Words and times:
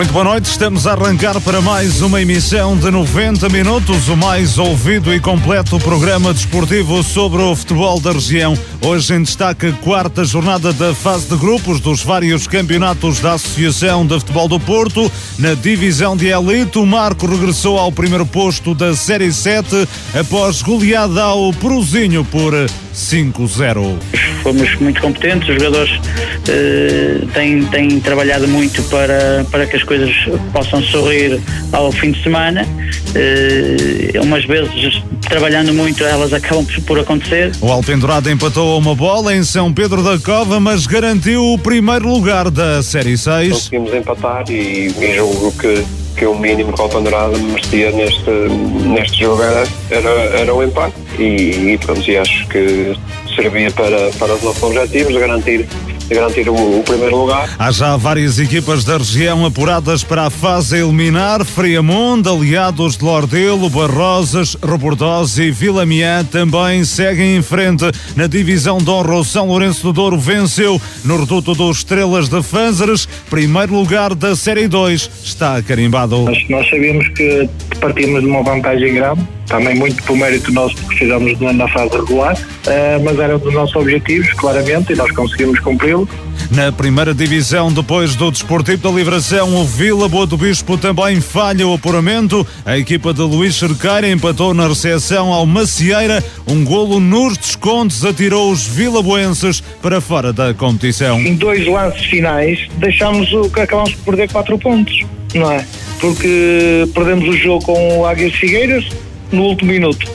Muito 0.00 0.14
boa 0.14 0.24
noite, 0.24 0.46
estamos 0.46 0.86
a 0.86 0.92
arrancar 0.92 1.38
para 1.42 1.60
mais 1.60 2.00
uma 2.00 2.22
emissão 2.22 2.74
de 2.74 2.90
90 2.90 3.50
minutos, 3.50 4.08
o 4.08 4.16
mais 4.16 4.56
ouvido 4.56 5.12
e 5.12 5.20
completo 5.20 5.78
programa 5.78 6.32
desportivo 6.32 7.02
sobre 7.02 7.42
o 7.42 7.54
futebol 7.54 8.00
da 8.00 8.10
região. 8.10 8.56
Hoje 8.80 9.12
em 9.12 9.22
destaque 9.22 9.70
quarta 9.84 10.24
jornada 10.24 10.72
da 10.72 10.94
fase 10.94 11.28
de 11.28 11.36
grupos 11.36 11.80
dos 11.80 12.02
vários 12.02 12.46
campeonatos 12.46 13.20
da 13.20 13.34
Associação 13.34 14.06
de 14.06 14.18
Futebol 14.18 14.48
do 14.48 14.58
Porto. 14.58 15.12
Na 15.38 15.52
divisão 15.52 16.16
de 16.16 16.28
elite, 16.28 16.78
o 16.78 16.86
Marco 16.86 17.26
regressou 17.26 17.78
ao 17.78 17.92
primeiro 17.92 18.24
posto 18.24 18.74
da 18.74 18.96
Série 18.96 19.30
7 19.30 19.86
após 20.18 20.62
goleada 20.62 21.24
ao 21.24 21.52
Peruzinho 21.52 22.24
por 22.24 22.54
5-0. 22.94 23.98
Fomos 24.42 24.74
muito 24.76 25.00
competentes, 25.00 25.48
os 25.48 25.54
jogadores 25.54 25.90
uh, 25.96 27.26
têm, 27.32 27.64
têm 27.66 28.00
trabalhado 28.00 28.48
muito 28.48 28.82
para, 28.84 29.44
para 29.50 29.66
que 29.66 29.76
as 29.76 29.82
coisas 29.82 30.10
possam 30.52 30.82
sorrir 30.82 31.40
ao 31.72 31.92
fim 31.92 32.12
de 32.12 32.22
semana. 32.22 32.62
Uh, 32.62 34.22
umas 34.22 34.44
vezes, 34.44 35.02
trabalhando 35.22 35.72
muito, 35.72 36.04
elas 36.04 36.32
acabam 36.32 36.66
por 36.86 36.98
acontecer. 36.98 37.52
O 37.60 37.70
Alpendurado 37.70 38.30
empatou 38.30 38.78
uma 38.78 38.94
bola 38.94 39.34
em 39.34 39.42
São 39.42 39.72
Pedro 39.72 40.02
da 40.02 40.18
Cova, 40.18 40.60
mas 40.60 40.86
garantiu 40.86 41.44
o 41.52 41.58
primeiro 41.58 42.08
lugar 42.08 42.50
da 42.50 42.82
Série 42.82 43.16
6. 43.16 43.52
Conseguimos 43.52 43.94
empatar 43.94 44.44
e, 44.48 44.92
e 44.98 45.14
julgo 45.14 45.52
que 45.52 45.84
que 46.16 46.26
o 46.26 46.34
mínimo 46.34 46.72
que 46.72 46.80
o 46.80 46.84
Alpendurado 46.84 47.38
merecia 47.38 47.90
neste, 47.90 48.30
neste 48.30 49.20
jogo 49.20 49.42
era, 49.42 49.64
era, 49.90 50.10
era 50.10 50.54
o 50.54 50.62
empate. 50.62 50.94
E, 51.18 51.72
e 51.72 51.78
pronto, 51.78 52.08
e 52.10 52.16
acho 52.16 52.46
que 52.48 52.96
servia 53.34 53.70
para, 53.70 54.10
para 54.18 54.34
os 54.34 54.42
nossos 54.42 54.62
objetivos 54.62 55.14
garantir 55.16 55.66
de 56.10 56.16
garantir 56.16 56.48
o, 56.48 56.80
o, 56.80 56.82
primeiro 56.82 57.16
lugar. 57.16 57.54
Há 57.56 57.70
já 57.70 57.96
várias 57.96 58.40
equipas 58.40 58.84
da 58.84 58.98
região 58.98 59.46
apuradas 59.46 60.02
para 60.02 60.26
a 60.26 60.30
fase 60.30 60.74
a 60.74 60.78
eliminar. 60.80 61.44
Friamundo, 61.44 62.28
aliados 62.28 62.96
de 62.96 63.04
Lordelo, 63.04 63.70
Barrosas, 63.70 64.56
Rebordosa 64.56 65.44
e 65.44 65.52
Vila 65.52 65.86
Miã 65.86 66.24
também 66.24 66.84
seguem 66.84 67.36
em 67.36 67.42
frente. 67.42 67.84
Na 68.16 68.26
divisão 68.26 68.78
de 68.78 68.90
honra, 68.90 69.22
São 69.22 69.46
Lourenço 69.46 69.84
do 69.84 69.92
Douro 69.92 70.18
venceu 70.18 70.80
no 71.04 71.20
reduto 71.20 71.54
dos 71.54 71.78
Estrelas 71.78 72.28
de 72.28 72.42
Fânzares. 72.42 73.06
Primeiro 73.28 73.74
lugar 73.74 74.12
da 74.14 74.34
Série 74.34 74.66
2 74.66 75.10
está 75.22 75.62
carimbado. 75.62 76.22
Nós, 76.22 76.48
nós 76.48 76.68
sabíamos 76.68 77.08
que 77.10 77.48
partimos 77.80 78.20
de 78.20 78.26
uma 78.26 78.42
vantagem 78.42 78.94
grave 78.94 79.22
também 79.50 79.74
muito 79.74 80.02
por 80.04 80.16
mérito 80.16 80.50
nosso 80.52 80.76
porque 80.76 80.96
fizemos 80.96 81.38
na 81.40 81.68
fase 81.68 81.94
regular, 81.96 82.34
uh, 82.34 83.04
mas 83.04 83.18
era 83.18 83.36
um 83.36 83.38
dos 83.38 83.52
nossos 83.52 83.76
objetivos, 83.76 84.32
claramente, 84.34 84.92
e 84.92 84.96
nós 84.96 85.10
conseguimos 85.10 85.58
cumpri-lo. 85.60 86.08
Na 86.50 86.72
primeira 86.72 87.12
divisão, 87.12 87.72
depois 87.72 88.14
do 88.14 88.30
Desportivo 88.30 88.82
da 88.82 88.90
Livração, 88.90 89.54
o 89.54 89.64
Vila 89.64 90.08
Boa 90.08 90.26
do 90.26 90.36
Bispo 90.36 90.78
também 90.78 91.20
falha 91.20 91.66
o 91.66 91.74
apuramento. 91.74 92.46
A 92.64 92.78
equipa 92.78 93.12
de 93.12 93.20
Luís 93.20 93.56
Cerqueira 93.56 94.08
empatou 94.08 94.54
na 94.54 94.66
recepção 94.66 95.32
ao 95.32 95.44
Macieira. 95.44 96.24
Um 96.46 96.64
golo 96.64 96.98
nos 96.98 97.36
descontos 97.36 98.04
atirou 98.04 98.50
os 98.50 98.66
vilaboenses 98.66 99.60
para 99.82 100.00
fora 100.00 100.32
da 100.32 100.54
competição. 100.54 101.20
Em 101.20 101.34
dois 101.34 101.66
lances 101.66 102.04
finais, 102.06 102.68
deixámos 102.78 103.32
o 103.32 103.48
que 103.50 103.60
acabamos 103.60 103.94
por 103.94 104.16
perder 104.16 104.32
quatro 104.32 104.58
pontos, 104.58 105.04
não 105.34 105.50
é? 105.52 105.64
Porque 106.00 106.88
perdemos 106.94 107.28
o 107.28 107.36
jogo 107.36 107.64
com 107.64 107.98
o 107.98 108.06
Águias 108.06 108.34
Figueiras, 108.34 108.88
no 109.32 109.42
último 109.42 109.72
minuto. 109.72 110.06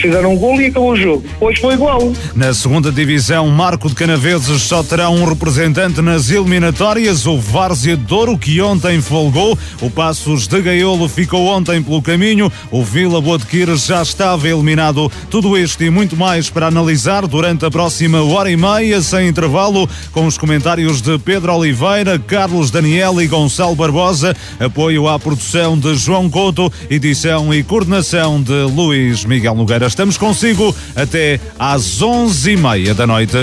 Fizeram 0.00 0.34
um 0.34 0.36
gol 0.36 0.60
e 0.60 0.66
acabou 0.66 0.92
o 0.92 0.96
jogo. 0.96 1.24
Hoje 1.40 1.60
foi 1.60 1.74
igual. 1.74 2.12
Na 2.34 2.52
segunda 2.52 2.90
divisão, 2.90 3.48
Marco 3.48 3.88
de 3.88 3.94
Canaveses 3.94 4.62
só 4.62 4.82
terá 4.82 5.08
um 5.10 5.24
representante 5.24 6.00
nas 6.00 6.30
eliminatórias, 6.30 7.26
o 7.26 7.38
Várzea 7.38 7.96
Douro, 7.96 8.36
que 8.38 8.60
ontem 8.60 9.00
folgou. 9.00 9.58
O 9.80 9.90
Passos 9.90 10.46
de 10.46 10.60
Gaiolo 10.60 11.08
ficou 11.08 11.46
ontem 11.46 11.82
pelo 11.82 12.02
caminho. 12.02 12.50
O 12.70 12.82
Vila 12.82 13.20
Boa 13.20 13.38
de 13.38 13.46
Quires 13.46 13.86
já 13.86 14.02
estava 14.02 14.48
eliminado. 14.48 15.10
Tudo 15.30 15.56
isto 15.56 15.82
e 15.82 15.90
muito 15.90 16.16
mais 16.16 16.50
para 16.50 16.66
analisar 16.66 17.26
durante 17.26 17.64
a 17.64 17.70
próxima 17.70 18.22
hora 18.22 18.50
e 18.50 18.56
meia, 18.56 19.00
sem 19.00 19.28
intervalo, 19.28 19.88
com 20.12 20.26
os 20.26 20.38
comentários 20.38 21.00
de 21.00 21.18
Pedro 21.18 21.54
Oliveira, 21.54 22.18
Carlos 22.18 22.70
Daniel 22.70 23.20
e 23.20 23.26
Gonçalo 23.26 23.74
Barbosa. 23.74 24.36
Apoio 24.58 25.08
à 25.08 25.18
produção 25.18 25.78
de 25.78 25.94
João 25.94 26.28
Couto, 26.30 26.72
edição 26.90 27.52
e 27.52 27.62
coordenação 27.62 28.42
de 28.42 28.53
de 28.54 28.72
Luís 28.72 29.24
Miguel 29.24 29.54
Nogueira. 29.54 29.86
Estamos 29.86 30.16
consigo 30.16 30.74
até 30.94 31.40
às 31.58 32.00
onze 32.00 32.52
e 32.52 32.56
meia 32.56 32.94
da 32.94 33.06
noite. 33.06 33.36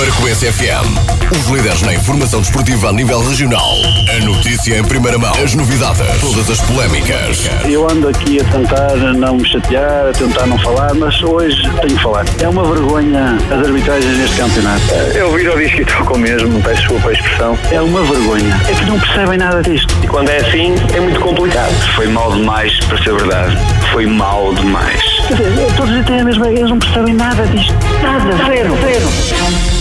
Marcoense 0.00 0.50
FM 0.50 1.20
os 1.30 1.46
líderes 1.46 1.82
na 1.82 1.94
informação 1.94 2.40
desportiva 2.40 2.88
a 2.88 2.92
nível 2.92 3.20
regional. 3.20 3.70
A 4.16 4.24
notícia 4.24 4.76
em 4.76 4.82
primeira 4.82 5.16
mão. 5.16 5.32
As 5.34 5.54
novidades. 5.54 6.20
Todas 6.20 6.50
as 6.50 6.60
polémicas. 6.62 7.48
Eu 7.64 7.88
ando 7.88 8.08
aqui 8.08 8.40
a 8.40 8.44
tentar 8.44 8.96
não 8.96 9.36
me 9.36 9.48
chatear, 9.48 10.08
a 10.08 10.12
tentar 10.12 10.46
não 10.46 10.58
falar, 10.58 10.92
mas 10.94 11.22
hoje 11.22 11.62
tenho 11.62 11.96
que 11.96 12.02
falar. 12.02 12.24
É 12.40 12.48
uma 12.48 12.64
vergonha 12.64 13.38
as 13.48 13.66
arbitragens 13.66 14.18
neste 14.18 14.36
campeonato. 14.36 14.82
Eu 15.14 15.32
viro 15.32 15.54
o 15.54 15.58
disco 15.58 15.82
e 15.82 15.84
toco 15.84 16.18
mesmo, 16.18 16.60
peço 16.62 16.80
desculpa 16.80 17.10
a 17.10 17.12
expressão. 17.12 17.58
É 17.70 17.80
uma 17.80 18.02
vergonha. 18.02 18.60
É 18.68 18.74
que 18.74 18.84
não 18.86 18.98
percebem 18.98 19.38
nada 19.38 19.62
disto. 19.62 19.94
E 20.02 20.08
quando 20.08 20.30
é 20.30 20.38
assim, 20.38 20.74
é 20.94 21.00
muito 21.00 21.20
complicado. 21.20 21.72
Foi 21.94 22.08
mal 22.08 22.32
demais 22.32 22.76
para 22.86 22.98
ser 23.04 23.14
verdade. 23.14 23.56
Foi 23.92 24.04
mal 24.04 24.52
demais. 24.54 25.00
Quer 25.28 25.34
dizer, 25.34 25.74
todos 25.76 26.06
têm 26.06 26.20
a 26.20 26.24
mesma, 26.24 26.48
eles 26.48 26.70
não 26.70 26.78
percebem 26.78 27.14
nada 27.14 27.46
disto. 27.46 27.74
Nada, 28.02 28.36
zero, 28.46 28.76
zero. 28.80 29.79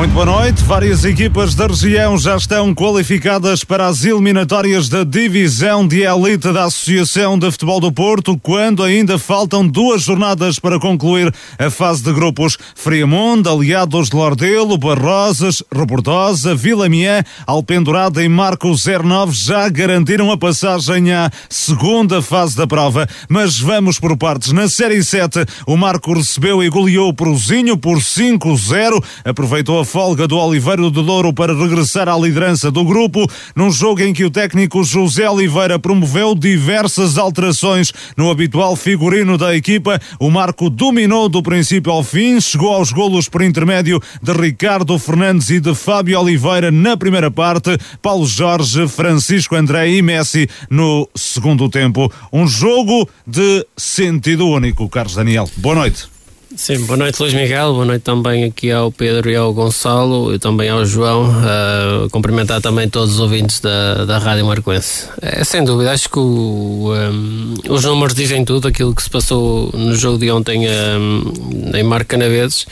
Muito 0.00 0.12
boa 0.12 0.24
noite. 0.24 0.64
Várias 0.64 1.04
equipas 1.04 1.54
da 1.54 1.66
região 1.66 2.16
já 2.16 2.34
estão 2.34 2.74
qualificadas 2.74 3.62
para 3.62 3.86
as 3.86 4.02
eliminatórias 4.02 4.88
da 4.88 5.04
divisão 5.04 5.86
de 5.86 6.04
elite 6.04 6.50
da 6.50 6.64
Associação 6.64 7.38
de 7.38 7.50
Futebol 7.50 7.80
do 7.80 7.92
Porto, 7.92 8.38
quando 8.38 8.82
ainda 8.82 9.18
faltam 9.18 9.68
duas 9.68 10.04
jornadas 10.04 10.58
para 10.58 10.80
concluir 10.80 11.30
a 11.58 11.68
fase 11.68 12.02
de 12.02 12.14
grupos. 12.14 12.56
Friamundo, 12.74 13.50
Aliados 13.50 14.08
de 14.08 14.16
Lordelo, 14.16 14.78
Barrosas, 14.78 15.62
Rebordosa, 15.70 16.54
Vila 16.54 16.88
Miã, 16.88 17.22
Alpendurada 17.46 18.24
e 18.24 18.28
Marco 18.28 18.72
09 18.72 19.34
já 19.34 19.68
garantiram 19.68 20.32
a 20.32 20.38
passagem 20.38 21.12
à 21.12 21.30
segunda 21.50 22.22
fase 22.22 22.56
da 22.56 22.66
prova. 22.66 23.06
Mas 23.28 23.58
vamos 23.58 24.00
por 24.00 24.16
partes. 24.16 24.50
Na 24.52 24.66
Série 24.66 25.04
7, 25.04 25.44
o 25.66 25.76
Marco 25.76 26.14
recebeu 26.14 26.64
e 26.64 26.70
goleou 26.70 27.10
o 27.10 27.14
Prozinho 27.14 27.76
por 27.76 27.98
5-0. 27.98 29.04
Aproveitou 29.26 29.78
a 29.78 29.89
folga 29.90 30.28
do 30.28 30.38
Oliveira 30.38 30.88
do 30.88 31.02
Douro 31.02 31.32
para 31.32 31.52
regressar 31.52 32.08
à 32.08 32.16
liderança 32.16 32.70
do 32.70 32.84
grupo, 32.84 33.28
num 33.56 33.72
jogo 33.72 34.00
em 34.02 34.12
que 34.12 34.24
o 34.24 34.30
técnico 34.30 34.84
José 34.84 35.28
Oliveira 35.28 35.80
promoveu 35.80 36.32
diversas 36.32 37.18
alterações 37.18 37.92
no 38.16 38.30
habitual 38.30 38.76
figurino 38.76 39.36
da 39.36 39.56
equipa. 39.56 40.00
O 40.20 40.30
Marco 40.30 40.70
dominou 40.70 41.28
do 41.28 41.42
princípio 41.42 41.90
ao 41.90 42.04
fim, 42.04 42.40
chegou 42.40 42.72
aos 42.72 42.92
golos 42.92 43.28
por 43.28 43.42
intermédio 43.42 44.00
de 44.22 44.32
Ricardo 44.32 44.96
Fernandes 44.96 45.50
e 45.50 45.58
de 45.58 45.74
Fábio 45.74 46.20
Oliveira 46.20 46.70
na 46.70 46.96
primeira 46.96 47.28
parte, 47.28 47.76
Paulo 48.00 48.26
Jorge, 48.28 48.86
Francisco 48.86 49.56
André 49.56 49.88
e 49.88 50.02
Messi 50.02 50.48
no 50.70 51.08
segundo 51.16 51.68
tempo. 51.68 52.12
Um 52.32 52.46
jogo 52.46 53.08
de 53.26 53.66
sentido 53.76 54.46
único, 54.46 54.88
Carlos 54.88 55.16
Daniel. 55.16 55.50
Boa 55.56 55.74
noite. 55.74 56.09
Sim, 56.56 56.84
boa 56.84 56.96
noite 56.96 57.20
Luís 57.20 57.32
Miguel, 57.32 57.72
boa 57.74 57.84
noite 57.84 58.02
também 58.02 58.42
aqui 58.42 58.72
ao 58.72 58.90
Pedro 58.90 59.30
e 59.30 59.36
ao 59.36 59.54
Gonçalo 59.54 60.34
e 60.34 60.38
também 60.38 60.68
ao 60.68 60.84
João, 60.84 61.30
uh, 61.30 62.10
cumprimentar 62.10 62.60
também 62.60 62.88
todos 62.88 63.14
os 63.14 63.20
ouvintes 63.20 63.60
da, 63.60 64.04
da 64.04 64.18
Rádio 64.18 64.44
Marquense. 64.46 65.06
É, 65.22 65.44
sem 65.44 65.62
dúvida, 65.62 65.92
acho 65.92 66.10
que 66.10 66.18
o, 66.18 66.92
um, 66.92 67.54
os 67.68 67.84
números 67.84 68.14
dizem 68.14 68.44
tudo, 68.44 68.66
aquilo 68.66 68.92
que 68.92 69.02
se 69.02 69.08
passou 69.08 69.70
no 69.72 69.94
jogo 69.94 70.18
de 70.18 70.28
ontem 70.32 70.66
um, 70.68 71.32
em 71.72 71.84
Marco 71.84 72.08
Canaveses, 72.08 72.66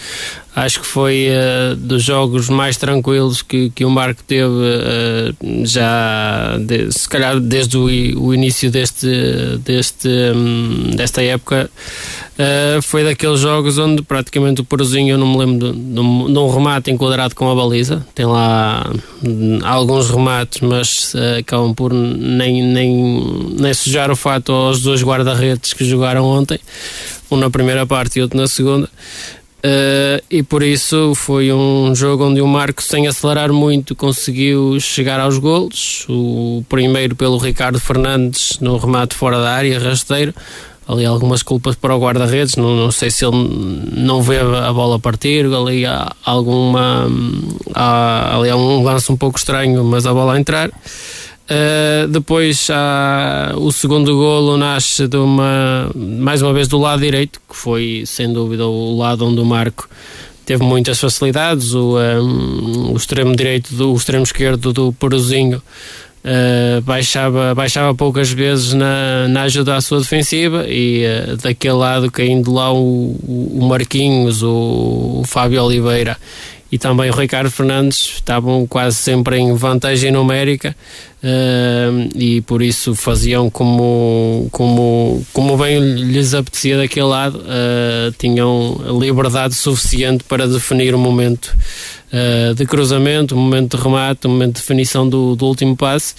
acho 0.65 0.81
que 0.81 0.87
foi 0.87 1.29
uh, 1.29 1.77
dos 1.77 2.03
jogos 2.03 2.49
mais 2.49 2.77
tranquilos 2.77 3.43
que, 3.43 3.71
que 3.71 3.85
o 3.85 3.91
Marco 3.91 4.23
teve 4.25 4.49
uh, 4.49 5.65
já 5.65 6.59
de, 6.59 6.91
se 6.91 7.09
calhar 7.09 7.39
desde 7.39 7.77
o, 7.77 7.85
o 7.85 8.35
início 8.35 8.71
deste, 8.71 9.09
deste, 9.65 10.09
um, 10.35 10.91
desta 10.97 11.23
época 11.23 11.71
uh, 12.39 12.83
foi 12.83 13.05
daqueles 13.05 13.41
jogos 13.41 13.79
onde 13.79 14.03
praticamente 14.03 14.61
o 14.61 14.65
Porozinho 14.65 15.15
eu 15.15 15.19
não 15.19 15.29
me 15.29 15.39
lembro 15.39 15.73
de, 15.73 15.79
de, 15.79 15.95
de, 15.95 16.39
um 16.39 16.51
remate 16.51 16.91
enquadrado 16.91 17.35
com 17.35 17.51
a 17.51 17.55
baliza. 17.55 18.05
Tem 18.15 18.27
lá 18.27 18.91
hum, 19.23 19.61
alguns 19.63 20.11
remates 20.11 20.61
mas 20.61 21.15
acabam 21.39 21.73
por 21.75 21.93
nem, 21.93 22.63
nem, 22.63 23.47
nem 23.59 23.75
sujar 23.75 24.11
o 24.11 24.17
fato 24.17 24.53
aos 24.53 24.83
dois 24.83 25.03
guarda-redes 25.03 25.73
que 25.73 25.85
jogaram 25.85 26.25
ontem 26.25 26.59
um 27.31 27.37
na 27.37 27.51
primeira 27.51 27.87
parte 27.87 28.19
e 28.19 28.23
outro 28.23 28.39
na 28.39 28.47
segunda 28.47 28.89
Uh, 29.59 30.23
e 30.31 30.41
por 30.43 30.63
isso 30.63 31.15
foi 31.17 31.53
um 31.53 31.93
jogo 31.95 32.27
onde 32.27 32.41
o 32.41 32.47
Marco, 32.47 32.81
sem 32.81 33.09
acelerar 33.09 33.53
muito, 33.53 33.95
conseguiu 33.95 34.79
chegar 34.81 35.19
aos 35.19 35.39
golos. 35.39 36.07
O 36.09 36.65
primeiro 36.69 37.17
pelo 37.17 37.39
Ricardo 37.39 37.81
Fernandes 37.81 38.59
no 38.61 38.77
remate 38.77 39.15
fora 39.15 39.41
da 39.41 39.53
área, 39.53 39.79
rasteiro. 39.79 40.33
Ali 40.87 41.05
algumas 41.05 41.43
culpas 41.43 41.77
para 41.77 41.95
o 41.95 42.01
guarda-redes, 42.01 42.57
não, 42.57 42.75
não, 42.75 42.91
sei 42.91 43.11
se 43.11 43.23
ele 43.23 43.37
não 43.93 44.23
vê 44.23 44.39
a 44.39 44.73
bola 44.73 44.99
partir, 44.99 45.45
ali 45.45 45.85
há 45.85 46.17
alguma. 46.25 47.07
Há, 47.75 48.37
ali 48.39 48.49
há 48.49 48.57
um 48.57 48.83
lance 48.83 49.13
um 49.13 49.17
pouco 49.17 49.39
estranho, 49.39 49.85
mas 49.85 50.07
a 50.07 50.15
bola 50.15 50.33
a 50.33 50.41
entrar. 50.41 50.71
Uh, 51.51 52.07
depois 52.09 52.69
há, 52.71 53.55
o 53.57 53.73
segundo 53.73 54.15
golo 54.15 54.59
nasce 54.59 55.09
de 55.09 55.17
uma, 55.17 55.91
mais 55.95 56.43
uma 56.43 56.53
vez 56.53 56.69
do 56.69 56.77
lado 56.77 57.01
direito, 57.01 57.41
que 57.49 57.57
foi 57.57 58.03
sem 58.05 58.31
dúvida 58.31 58.67
o 58.67 58.99
lado 58.99 59.25
onde 59.25 59.41
o 59.41 59.47
Marco 59.47 59.89
teve 60.45 60.63
muitas 60.63 61.01
facilidades. 61.01 61.73
O, 61.73 61.97
um, 61.97 62.01
ehm, 62.01 62.93
o 62.93 62.97
extremo 62.97 63.35
direito, 63.35 63.75
do, 63.75 63.93
o 63.93 63.97
extremo 63.97 64.25
esquerdo 64.25 64.75
do 64.75 64.93
Porozinho 64.93 65.63
uh, 66.25 66.83
baixava, 66.83 67.55
baixava 67.55 67.95
poucas 67.95 68.31
vezes 68.31 68.75
na, 68.75 69.27
na 69.29 69.43
ajuda 69.43 69.77
à 69.77 69.81
sua 69.81 70.01
defensiva 70.01 70.67
e 70.69 71.05
uh, 71.07 71.37
daquele 71.39 71.75
lado 71.75 72.11
caindo 72.11 72.53
lá 72.53 72.71
o, 72.71 73.17
o 73.27 73.67
Marquinhos, 73.67 74.43
o, 74.43 75.21
o 75.21 75.23
Fábio 75.27 75.63
Oliveira 75.63 76.17
e 76.71 76.79
também 76.79 77.11
o 77.11 77.15
Ricardo 77.15 77.51
Fernandes 77.51 77.99
estavam 77.99 78.67
quase 78.67 78.97
sempre 78.97 79.39
em 79.39 79.55
vantagem 79.55 80.13
numérica 80.13 80.77
uh, 81.23 82.09
e 82.15 82.43
por 82.43 82.61
isso 82.61 82.95
faziam 82.95 83.49
como, 83.49 84.49
como, 84.53 85.25
como 85.33 85.57
bem 85.57 85.81
lhes 85.81 86.35
apetecia 86.35 86.77
daquele 86.77 87.07
lado, 87.07 87.39
uh, 87.39 88.13
tinham 88.19 88.77
liberdade 89.01 89.55
suficiente 89.55 90.25
para 90.25 90.47
definir 90.47 90.95
o 90.95 90.99
momento 90.99 91.57
uh, 92.13 92.55
de 92.55 92.67
cruzamento, 92.67 93.35
o 93.35 93.39
momento 93.39 93.77
de 93.77 93.83
remate, 93.83 94.27
o 94.27 94.31
momento 94.31 94.57
de 94.57 94.61
definição 94.61 95.09
do, 95.09 95.35
do 95.35 95.47
último 95.47 95.75
passe. 95.75 96.15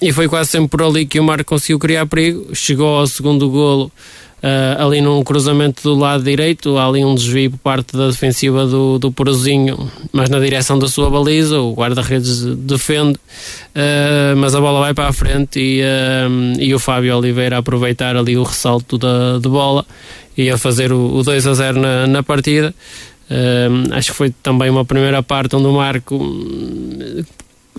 e 0.00 0.12
foi 0.12 0.28
quase 0.28 0.50
sempre 0.50 0.68
por 0.68 0.82
ali 0.82 1.04
que 1.04 1.18
o 1.18 1.24
Marco 1.24 1.46
conseguiu 1.46 1.80
criar 1.80 2.06
perigo, 2.06 2.54
chegou 2.54 2.96
ao 2.96 3.08
segundo 3.08 3.50
golo 3.50 3.90
Uh, 4.38 4.80
ali 4.80 5.00
num 5.00 5.24
cruzamento 5.24 5.82
do 5.82 5.96
lado 5.96 6.22
direito, 6.22 6.78
há 6.78 6.86
ali 6.86 7.04
um 7.04 7.12
desvio 7.12 7.50
por 7.50 7.58
parte 7.58 7.96
da 7.96 8.06
defensiva 8.06 8.66
do, 8.66 8.96
do 8.96 9.10
Porozinho, 9.10 9.90
mas 10.12 10.30
na 10.30 10.38
direção 10.38 10.78
da 10.78 10.86
sua 10.86 11.10
baliza, 11.10 11.58
o 11.58 11.74
guarda-redes 11.74 12.44
defende, 12.44 13.18
uh, 13.18 14.36
mas 14.36 14.54
a 14.54 14.60
bola 14.60 14.78
vai 14.78 14.94
para 14.94 15.08
a 15.08 15.12
frente 15.12 15.58
e, 15.58 15.82
uh, 15.82 16.60
e 16.60 16.72
o 16.72 16.78
Fábio 16.78 17.16
Oliveira 17.18 17.56
a 17.56 17.58
aproveitar 17.58 18.16
ali 18.16 18.36
o 18.36 18.44
ressalto 18.44 18.96
da, 18.96 19.38
de 19.38 19.48
bola 19.48 19.84
e 20.36 20.48
a 20.48 20.56
fazer 20.56 20.92
o, 20.92 21.16
o 21.16 21.22
2 21.24 21.44
a 21.44 21.54
0 21.54 21.80
na, 21.80 22.06
na 22.06 22.22
partida. 22.22 22.72
acho 23.90 24.12
que 24.12 24.16
foi 24.16 24.30
também 24.40 24.70
uma 24.70 24.84
primeira 24.84 25.20
parte 25.20 25.56
onde 25.56 25.66
o 25.66 25.72
Marco 25.72 26.16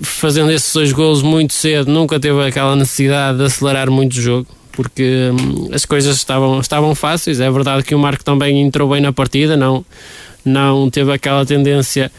fazendo 0.02 0.50
esses 0.52 0.72
dois 0.74 0.92
gols 0.92 1.22
muito 1.22 1.54
cedo, 1.54 1.90
nunca 1.90 2.20
teve 2.20 2.46
aquela 2.46 2.76
necessidade 2.76 3.38
de 3.38 3.44
acelerar 3.44 3.90
muito 3.90 4.12
o 4.12 4.20
jogo 4.20 4.59
porque 4.82 5.30
hum, 5.30 5.68
as 5.74 5.84
coisas 5.84 6.16
estavam, 6.16 6.58
estavam 6.58 6.94
fáceis. 6.94 7.38
É 7.38 7.50
verdade 7.50 7.82
que 7.82 7.94
o 7.94 7.98
Marco 7.98 8.24
também 8.24 8.62
entrou 8.62 8.88
bem 8.88 9.00
na 9.02 9.12
partida, 9.12 9.58
não, 9.58 9.84
não 10.42 10.88
teve 10.88 11.12
aquela 11.12 11.44
tendência 11.44 12.10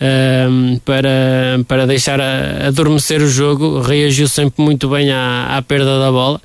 um, 0.00 0.78
para, 0.84 1.60
para 1.68 1.86
deixar 1.86 2.20
a, 2.20 2.66
adormecer 2.66 3.22
o 3.22 3.28
jogo, 3.28 3.80
reagiu 3.80 4.26
sempre 4.26 4.64
muito 4.64 4.88
bem 4.88 5.12
à, 5.12 5.56
à 5.56 5.62
perda 5.62 6.00
da 6.00 6.10
bola. 6.10 6.40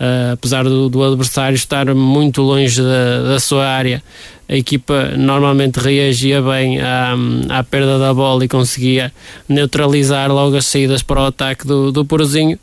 Uh, 0.00 0.32
apesar 0.32 0.62
do, 0.62 0.88
do, 0.88 1.02
adversário 1.02 1.56
estar 1.56 1.92
muito 1.92 2.40
longe 2.40 2.80
da, 2.80 3.32
da, 3.32 3.40
sua 3.40 3.66
área, 3.66 4.00
a 4.48 4.54
equipa 4.54 5.10
normalmente 5.16 5.80
reagia 5.80 6.40
bem 6.40 6.80
à, 6.80 7.16
à, 7.48 7.64
perda 7.64 7.98
da 7.98 8.14
bola 8.14 8.44
e 8.44 8.48
conseguia 8.48 9.12
neutralizar 9.48 10.30
logo 10.30 10.56
as 10.56 10.66
saídas 10.66 11.02
para 11.02 11.20
o 11.20 11.26
ataque 11.26 11.66
do, 11.66 11.90
do 11.90 12.04
Porozinho 12.04 12.56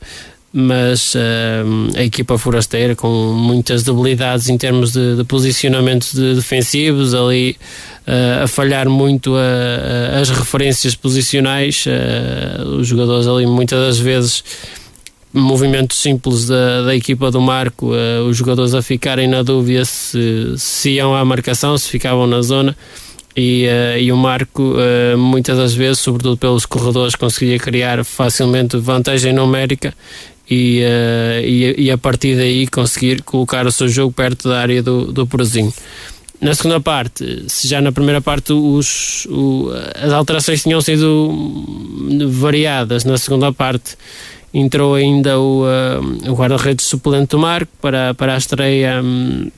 mas 0.58 1.14
uh, 1.16 1.98
a 1.98 2.04
equipa 2.04 2.38
forasteira 2.38 2.96
com 2.96 3.10
muitas 3.34 3.84
debilidades 3.84 4.48
em 4.48 4.58
termos 4.58 4.94
de, 4.94 5.18
de 5.18 5.24
posicionamentos 5.26 6.14
de 6.14 6.34
defensivos, 6.34 7.14
ali 7.14 7.58
uh, 8.08 8.44
a 8.46 8.48
falhar 8.48 8.88
muito 8.88 9.36
a, 9.36 10.16
a, 10.16 10.20
as 10.22 10.30
referências 10.30 10.96
posicionais, 10.96 11.84
uh, 11.88 12.68
os 12.78 12.88
jogadores 12.88 13.28
ali 13.28 13.46
muitas 13.46 13.78
das 13.78 14.00
vezes 14.00 14.46
movimentos 15.34 15.98
simples 16.02 16.48
da, 16.48 16.84
da 16.84 16.96
equipa 16.96 17.30
do 17.30 17.42
Marco, 17.42 17.92
os 18.26 18.38
jogadores 18.38 18.74
a 18.74 18.82
ficarem 18.82 19.28
na 19.28 19.44
dúvida 19.44 19.84
se, 19.84 20.54
se 20.56 20.92
iam 20.92 21.14
à 21.14 21.26
marcação, 21.26 21.78
se 21.78 21.90
ficavam 21.90 22.26
na 22.26 22.42
zona. 22.42 22.74
E, 23.36 23.68
uh, 23.68 24.00
e, 24.00 24.10
o 24.14 24.16
Marco, 24.16 24.64
uh, 24.64 25.18
muitas 25.18 25.58
das 25.58 25.74
vezes, 25.74 26.00
sobretudo 26.00 26.38
pelos 26.38 26.66
corredores, 26.66 27.16
conseguia 27.16 27.60
criar 27.60 28.06
facilmente 28.06 28.78
vantagem 28.78 29.34
numérica 29.34 29.94
e, 30.50 30.82
uh, 30.84 31.46
e, 31.46 31.86
e, 31.86 31.92
a 31.92 31.98
partir 31.98 32.36
daí 32.36 32.68
conseguir 32.68 33.24
colocar 33.24 33.66
o 33.66 33.72
seu 33.72 33.88
jogo 33.88 34.14
perto 34.14 34.50
da 34.50 34.60
área 34.60 34.84
do, 34.84 35.12
do 35.12 35.26
Porozinho. 35.26 35.74
Na 36.40 36.54
segunda 36.54 36.80
parte, 36.80 37.46
se 37.48 37.68
já 37.68 37.82
na 37.82 37.92
primeira 37.92 38.22
parte 38.22 38.54
os, 38.54 39.26
o, 39.26 39.72
as 39.96 40.12
alterações 40.12 40.62
tinham 40.62 40.82
sido 40.82 41.34
variadas, 42.30 43.06
na 43.06 43.18
segunda 43.18 43.52
parte 43.52 43.98
entrou 44.54 44.96
ainda 44.96 45.40
o, 45.40 45.64
uh, 45.64 46.32
o 46.32 46.36
guarda-redes 46.36 46.86
suplente 46.86 47.32
do 47.32 47.40
Marco 47.40 47.72
para, 47.82 48.14
para 48.14 48.36
a 48.36 48.38
estreia 48.38 49.02
um, 49.02 49.50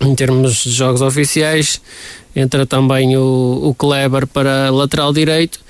em 0.00 0.14
termos 0.14 0.64
de 0.64 0.70
jogos 0.70 1.02
oficiais. 1.02 1.80
Entra 2.34 2.64
também 2.64 3.16
o, 3.16 3.60
o 3.62 3.74
Kleber 3.74 4.26
para 4.26 4.70
lateral 4.70 5.12
direito 5.12 5.60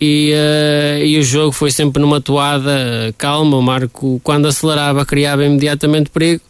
e, 0.00 0.32
uh, 0.32 1.04
e 1.04 1.18
o 1.18 1.22
jogo 1.22 1.52
foi 1.52 1.70
sempre 1.70 2.00
numa 2.00 2.20
toada 2.20 3.14
calma. 3.18 3.56
O 3.56 3.62
Marco, 3.62 4.20
quando 4.24 4.48
acelerava, 4.48 5.04
criava 5.04 5.44
imediatamente 5.44 6.08
perigo. 6.08 6.42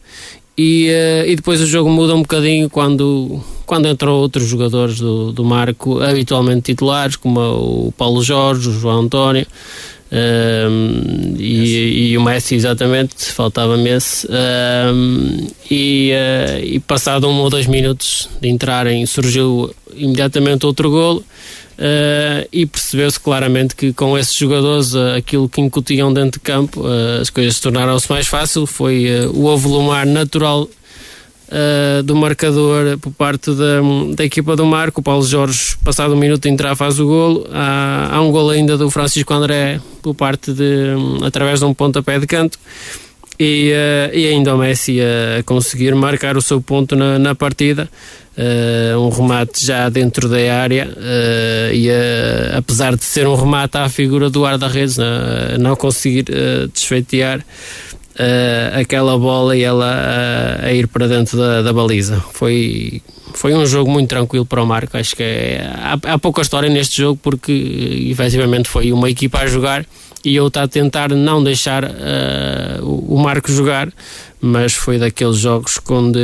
E, 0.56 0.88
uh, 0.90 1.28
e 1.28 1.34
depois 1.34 1.60
o 1.60 1.66
jogo 1.66 1.90
muda 1.90 2.14
um 2.14 2.22
bocadinho 2.22 2.70
quando, 2.70 3.42
quando 3.66 3.88
entram 3.88 4.12
outros 4.12 4.46
jogadores 4.46 5.00
do, 5.00 5.32
do 5.32 5.44
Marco, 5.44 6.00
habitualmente 6.00 6.72
titulares, 6.72 7.16
como 7.16 7.40
o 7.40 7.92
Paulo 7.92 8.22
Jorge, 8.22 8.68
o 8.68 8.72
João 8.72 9.00
António. 9.00 9.46
Um, 10.12 11.36
e, 11.38 12.10
e, 12.10 12.18
o 12.18 12.22
Messi 12.22 12.56
exatamente, 12.56 13.26
faltava-me 13.26 13.90
esse 13.90 14.26
um, 14.26 15.46
e, 15.70 16.10
uh, 16.12 16.64
e 16.64 16.80
passado 16.80 17.28
um 17.28 17.38
ou 17.38 17.48
dois 17.48 17.68
minutos 17.68 18.28
de 18.40 18.48
entrarem 18.48 19.06
surgiu 19.06 19.72
imediatamente 19.94 20.66
outro 20.66 20.90
golo 20.90 21.24
Uh, 21.80 22.46
e 22.52 22.66
percebeu-se 22.66 23.18
claramente 23.18 23.74
que 23.74 23.90
com 23.94 24.18
esses 24.18 24.34
jogadores 24.34 24.92
uh, 24.92 25.16
aquilo 25.16 25.48
que 25.48 25.62
incutiam 25.62 26.12
dentro 26.12 26.32
de 26.32 26.40
campo 26.40 26.82
uh, 26.82 27.22
as 27.22 27.30
coisas 27.30 27.58
tornaram-se 27.58 28.10
mais 28.10 28.26
fácil. 28.26 28.66
Foi 28.66 29.06
o 29.32 29.50
avolumar 29.50 30.04
natural 30.06 30.68
do 32.04 32.14
marcador 32.14 32.96
por 32.98 33.10
parte 33.10 33.50
da, 33.50 33.80
da 34.14 34.24
equipa 34.24 34.54
do 34.54 34.64
Marco. 34.64 35.00
O 35.00 35.02
Paulo 35.02 35.24
Jorge 35.24 35.76
passado 35.82 36.14
um 36.14 36.16
minuto 36.16 36.46
entrar 36.46 36.76
faz 36.76 37.00
o 37.00 37.06
golo. 37.06 37.44
Há, 37.50 38.10
há 38.12 38.20
um 38.20 38.30
golo 38.30 38.50
ainda 38.50 38.78
do 38.78 38.88
Francisco 38.88 39.34
André 39.34 39.80
por 40.00 40.14
parte 40.14 40.52
de 40.52 40.94
um, 40.96 41.24
através 41.24 41.58
de 41.58 41.64
um 41.64 41.74
pontapé 41.74 42.20
de 42.20 42.26
canto. 42.28 42.56
E, 43.36 43.72
e 44.12 44.28
ainda 44.28 44.54
o 44.54 44.58
Messi 44.58 45.00
a 45.00 45.42
conseguir 45.42 45.92
marcar 45.96 46.36
o 46.36 46.42
seu 46.42 46.60
ponto 46.60 46.94
na, 46.94 47.18
na 47.18 47.34
partida 47.34 47.90
Uh, 48.40 48.98
um 48.98 49.10
remate 49.10 49.66
já 49.66 49.90
dentro 49.90 50.26
da 50.26 50.38
área 50.54 50.88
uh, 50.96 51.74
e 51.74 51.90
uh, 51.90 52.56
apesar 52.56 52.96
de 52.96 53.04
ser 53.04 53.26
um 53.26 53.34
remate 53.34 53.76
à 53.76 53.86
figura 53.86 54.30
do 54.30 54.44
guarda-redes 54.44 54.96
não 55.58 55.76
conseguir 55.76 56.24
desfeitear 56.72 57.44
aquela 58.78 59.18
bola 59.18 59.54
e 59.56 59.62
ela 59.62 60.58
a 60.62 60.72
ir 60.72 60.86
para 60.86 61.06
dentro 61.06 61.36
da, 61.36 61.62
da, 61.62 61.72
baliza. 61.72 62.22
Foi, 62.32 63.02
foi 63.34 63.54
um 63.54 63.66
jogo 63.66 63.90
muito 63.90 64.08
tranquilo 64.08 64.46
para 64.46 64.62
o 64.62 64.66
Marco 64.66 64.96
acho 64.96 65.16
que 65.16 65.22
é, 65.22 65.70
há, 65.74 65.98
há 66.14 66.18
pouca 66.18 66.40
história 66.40 66.70
neste 66.70 66.98
jogo 67.02 67.18
porque 67.22 68.08
efetivamente 68.10 68.70
foi 68.70 68.90
uma 68.90 69.10
equipa 69.10 69.40
a 69.40 69.46
jogar 69.46 69.84
e 70.24 70.36
eu 70.36 70.48
está 70.48 70.62
a 70.62 70.68
tentar 70.68 71.10
não 71.10 71.42
deixar 71.42 71.84
o 72.82 73.18
Marco 73.18 73.50
jogar 73.50 73.88
mas 74.40 74.74
foi 74.74 74.98
daqueles 74.98 75.38
jogos 75.38 75.78
onde 75.90 76.18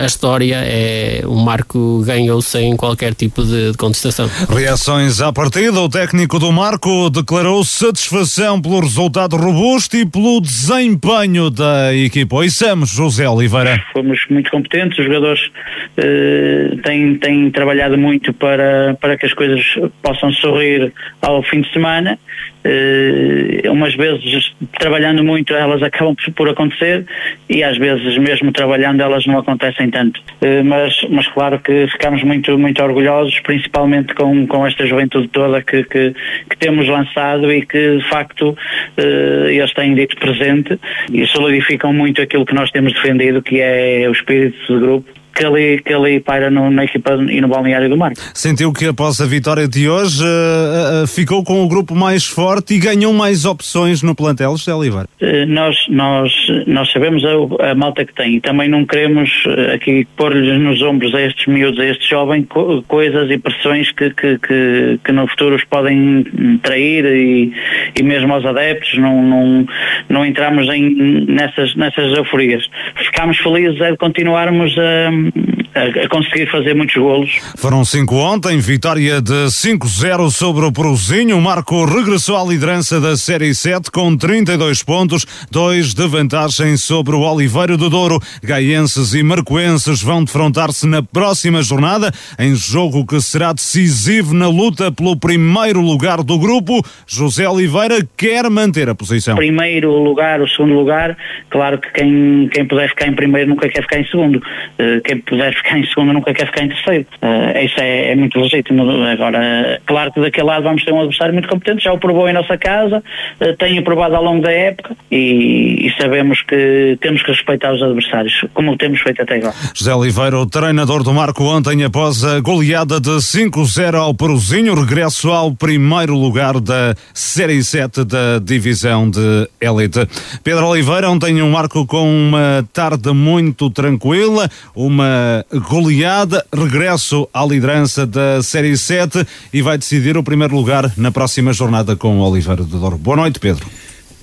a 0.00 0.04
história 0.04 0.56
é 0.64 1.22
o 1.24 1.36
Marco 1.36 2.02
ganhou 2.04 2.42
sem 2.42 2.76
qualquer 2.76 3.14
tipo 3.14 3.42
de, 3.44 3.72
contestação. 3.78 4.28
Reações 4.48 5.20
à 5.20 5.32
partida, 5.32 5.78
o 5.78 5.88
técnico 5.88 6.38
do 6.38 6.50
Marco 6.50 7.08
declarou 7.10 7.62
satisfação 7.64 8.60
pelo 8.60 8.80
resultado 8.80 9.36
robusto 9.36 9.96
e 9.96 10.04
pelo 10.04 10.40
desempenho 10.40 11.50
da 11.50 11.94
equipa. 11.94 12.36
Ouçamos 12.36 12.90
José 12.90 13.28
Oliveira. 13.28 13.82
Fomos 13.92 14.18
muito 14.28 14.50
competentes, 14.50 14.98
os 14.98 15.04
jogadores 15.04 15.40
uh, 15.46 16.82
têm, 16.82 17.16
têm 17.16 17.50
trabalhado 17.50 17.96
muito 17.96 18.32
para, 18.32 18.96
para 19.00 19.16
que 19.16 19.26
as 19.26 19.32
coisas 19.32 19.62
possam 20.02 20.32
sorrir 20.32 20.92
ao 21.22 21.42
fim 21.42 21.60
de 21.60 21.72
semana 21.72 22.18
Uh, 22.62 23.72
umas 23.72 23.94
vezes 23.94 24.54
trabalhando 24.78 25.24
muito 25.24 25.54
elas 25.54 25.82
acabam 25.82 26.14
por 26.36 26.46
acontecer 26.46 27.06
e 27.48 27.64
às 27.64 27.78
vezes 27.78 28.18
mesmo 28.18 28.52
trabalhando 28.52 29.00
elas 29.00 29.24
não 29.26 29.38
acontecem 29.38 29.90
tanto. 29.90 30.20
Uh, 30.42 30.62
mas, 30.64 30.94
mas 31.08 31.26
claro 31.28 31.58
que 31.58 31.86
ficamos 31.88 32.22
muito, 32.22 32.58
muito 32.58 32.82
orgulhosos, 32.82 33.38
principalmente 33.40 34.14
com, 34.14 34.46
com 34.46 34.66
esta 34.66 34.84
juventude 34.84 35.28
toda 35.28 35.62
que, 35.62 35.84
que, 35.84 36.14
que 36.50 36.56
temos 36.58 36.86
lançado 36.86 37.50
e 37.50 37.64
que 37.64 37.96
de 37.96 38.08
facto 38.10 38.50
uh, 38.50 39.48
eles 39.48 39.72
têm 39.72 39.94
dito 39.94 40.16
presente 40.16 40.78
e 41.12 41.26
solidificam 41.26 41.92
muito 41.94 42.20
aquilo 42.20 42.44
que 42.44 42.54
nós 42.54 42.70
temos 42.70 42.92
defendido, 42.92 43.40
que 43.40 43.60
é 43.60 44.06
o 44.06 44.12
espírito 44.12 44.58
de 44.66 44.78
grupo 44.80 45.19
que 45.34 45.44
ali, 45.44 45.80
que 45.82 45.92
ali 45.92 46.20
paira 46.20 46.50
no, 46.50 46.70
na 46.70 46.84
equipa 46.84 47.14
e 47.14 47.40
no 47.40 47.48
balneário 47.48 47.88
do 47.88 47.96
Mar. 47.96 48.12
Sentiu 48.34 48.72
que 48.72 48.86
após 48.86 49.20
a 49.20 49.26
vitória 49.26 49.66
de 49.66 49.88
hoje 49.88 50.24
uh, 50.24 51.04
uh, 51.04 51.06
ficou 51.06 51.42
com 51.44 51.64
o 51.64 51.68
grupo 51.68 51.94
mais 51.94 52.26
forte 52.26 52.74
e 52.74 52.78
ganhou 52.78 53.12
mais 53.12 53.44
opções 53.44 54.02
no 54.02 54.14
plantel, 54.14 54.56
José 54.56 54.74
Oliveira? 54.74 55.06
Uh, 55.20 55.46
nós, 55.46 55.76
nós, 55.88 56.32
nós 56.66 56.90
sabemos 56.92 57.22
a, 57.24 57.70
a, 57.70 57.74
malta 57.74 58.04
que 58.04 58.14
tem 58.14 58.36
e 58.36 58.40
também 58.40 58.68
não 58.68 58.84
queremos 58.84 59.30
aqui 59.74 60.06
pôr-lhes 60.16 60.60
nos 60.60 60.82
ombros 60.82 61.14
a 61.14 61.20
estes 61.22 61.46
miúdos, 61.46 61.78
a 61.78 61.86
estes 61.86 62.08
jovens, 62.08 62.46
co 62.48 62.82
coisas 62.86 63.30
e 63.30 63.38
pressões 63.38 63.90
que, 63.92 64.10
que, 64.10 64.38
que, 64.38 65.00
que, 65.04 65.12
no 65.12 65.26
futuro 65.26 65.56
os 65.56 65.64
podem 65.64 66.24
trair 66.62 67.04
e, 67.04 67.52
e 67.98 68.02
mesmo 68.02 68.32
aos 68.32 68.44
adeptos, 68.44 68.98
não, 68.98 69.22
não, 69.22 69.66
não 70.08 70.26
entramos 70.26 70.68
em, 70.68 71.24
nessas, 71.26 71.74
nessas 71.74 72.16
euforias. 72.16 72.68
Ficámos 72.96 73.38
felizes 73.38 73.80
é 73.80 73.92
de 73.92 73.96
continuarmos 73.96 74.76
a 74.78 75.10
um, 75.26 75.59
a, 75.74 76.04
a, 76.04 76.08
conseguir 76.08 76.50
fazer 76.50 76.74
muitos 76.74 76.96
golos. 76.96 77.30
Foram 77.56 77.84
cinco 77.84 78.16
ontem, 78.16 78.58
vitória 78.58 79.20
de 79.20 79.46
5-0 79.46 80.30
sobre 80.30 80.64
o 80.64 80.72
Porozinho. 80.72 81.38
O 81.38 81.40
Marco 81.40 81.84
regressou 81.84 82.36
à 82.36 82.44
liderança 82.44 83.00
da 83.00 83.16
Série 83.16 83.54
7 83.54 83.90
com 83.90 84.16
32 84.16 84.82
pontos, 84.82 85.24
dois 85.50 85.94
de 85.94 86.06
vantagem 86.06 86.76
sobre 86.76 87.14
o 87.14 87.20
Oliveira 87.20 87.76
do 87.76 87.88
Douro. 87.88 88.18
Gaienses 88.42 89.14
e 89.14 89.22
marcoenses 89.22 90.02
vão 90.02 90.24
defrontar-se 90.24 90.86
na 90.86 91.02
próxima 91.02 91.62
jornada, 91.62 92.10
em 92.38 92.54
jogo 92.54 93.06
que 93.06 93.20
será 93.20 93.52
decisivo 93.52 94.34
na 94.34 94.48
luta 94.48 94.90
pelo 94.90 95.16
primeiro 95.16 95.80
lugar 95.80 96.22
do 96.22 96.38
grupo. 96.38 96.82
José 97.06 97.48
Oliveira 97.48 97.98
quer 98.16 98.48
manter 98.50 98.88
a 98.88 98.94
posição. 98.94 99.36
Primeiro 99.36 99.90
lugar, 99.90 100.40
o 100.40 100.48
segundo 100.48 100.74
lugar, 100.74 101.16
claro 101.48 101.78
que 101.78 101.90
quem, 101.92 102.48
quem 102.52 102.66
puder 102.66 102.88
ficar 102.88 103.06
em 103.06 103.14
primeiro 103.14 103.50
nunca 103.50 103.68
quer 103.68 103.82
ficar 103.82 104.00
em 104.00 104.06
segundo. 104.06 104.36
Uh, 104.36 105.00
quem 105.04 105.18
puder 105.18 105.54
ficar 105.62 105.78
em 105.78 105.86
segundo 105.86 106.12
nunca 106.12 106.32
quer 106.32 106.46
ficar 106.46 106.64
em 106.64 106.68
terceiro. 106.68 107.06
Uh, 107.22 107.64
isso 107.64 107.80
é, 107.80 108.12
é, 108.12 108.16
muito 108.16 108.38
legítimo. 108.38 108.82
Agora, 109.06 109.80
claro 109.86 110.12
que 110.12 110.20
daquele 110.20 110.46
lado 110.46 110.62
vamos 110.62 110.84
ter 110.84 110.92
um 110.92 111.00
adversário 111.00 111.32
muito 111.32 111.48
competente, 111.48 111.84
já 111.84 111.92
o 111.92 111.98
provou 111.98 112.28
em 112.28 112.32
nossa 112.32 112.56
casa, 112.56 113.02
uh, 113.40 113.56
tem 113.56 113.78
aprovado 113.78 114.14
ao 114.14 114.24
longo 114.24 114.42
da 114.42 114.52
época 114.52 114.96
e, 115.10 115.86
e, 115.86 115.94
sabemos 116.00 116.42
que 116.42 116.98
temos 117.00 117.22
que 117.22 117.30
respeitar 117.30 117.72
os 117.72 117.82
adversários, 117.82 118.44
como 118.54 118.76
temos 118.76 119.00
feito 119.00 119.22
até 119.22 119.36
agora. 119.36 119.54
José 119.74 119.94
Oliveira, 119.94 120.38
o 120.38 120.46
treinador 120.46 121.02
do 121.02 121.12
Marco 121.12 121.44
ontem, 121.44 121.84
após 121.84 122.24
a 122.24 122.40
goleada 122.40 123.00
de 123.00 123.10
5-0 123.10 123.94
ao 123.94 124.14
Peruzinho, 124.14 124.74
regresso 124.74 125.30
ao 125.30 125.52
primeiro 125.52 126.14
lugar 126.14 126.60
da 126.60 126.94
Série 127.14 127.62
7 127.62 128.04
da 128.04 128.38
divisão 128.42 129.10
de 129.10 129.48
Elite. 129.60 130.06
Pedro 130.42 130.66
Oliveira, 130.66 131.10
ontem 131.10 131.42
um 131.42 131.50
Marco 131.50 131.86
com 131.86 132.08
uma 132.08 132.64
tarde 132.72 133.12
muito 133.12 133.70
tranquila, 133.70 134.48
uma 134.74 135.00
uma 135.10 135.44
goleada, 135.52 136.44
regresso 136.52 137.28
à 137.34 137.44
liderança 137.44 138.06
da 138.06 138.42
Série 138.42 138.76
7 138.76 139.26
e 139.52 139.62
vai 139.62 139.76
decidir 139.76 140.16
o 140.16 140.22
primeiro 140.22 140.54
lugar 140.54 140.92
na 140.96 141.10
próxima 141.10 141.52
jornada 141.52 141.96
com 141.96 142.18
o 142.18 142.20
Oliveira 142.20 142.62
do 142.62 142.78
Douro. 142.78 142.96
Boa 142.96 143.16
noite, 143.16 143.40
Pedro. 143.40 143.66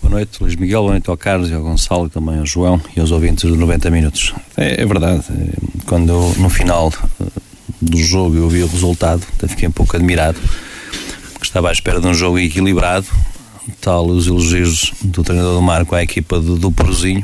Boa 0.01 0.15
noite, 0.15 0.41
Luís 0.41 0.55
Miguel, 0.55 0.81
boa 0.81 0.91
noite 0.93 1.09
ao 1.09 1.17
Carlos 1.17 1.49
e 1.49 1.53
ao 1.53 1.61
Gonçalo 1.61 2.07
e 2.07 2.09
também 2.09 2.39
ao 2.39 2.45
João 2.45 2.79
e 2.95 2.99
aos 2.99 3.11
ouvintes 3.11 3.51
de 3.51 3.57
90 3.57 3.89
Minutos. 3.89 4.33
É, 4.55 4.81
é 4.81 4.85
verdade, 4.85 5.23
quando 5.85 6.09
eu, 6.09 6.35
no 6.37 6.49
final 6.49 6.93
eh, 7.19 7.25
do 7.81 7.97
jogo 7.97 8.37
eu 8.37 8.47
vi 8.47 8.63
o 8.63 8.67
resultado, 8.67 9.21
até 9.37 9.49
fiquei 9.49 9.67
um 9.67 9.71
pouco 9.71 9.97
admirado, 9.97 10.39
porque 11.33 11.45
estava 11.45 11.67
à 11.67 11.71
espera 11.73 11.99
de 11.99 12.07
um 12.07 12.13
jogo 12.13 12.39
equilibrado, 12.39 13.07
tal 13.81 14.07
os 14.07 14.27
elogios 14.27 14.93
do 15.01 15.23
treinador 15.23 15.55
do 15.55 15.61
Marco 15.61 15.93
à 15.93 16.01
equipa 16.01 16.39
do, 16.39 16.55
do 16.55 16.69
um, 16.69 17.23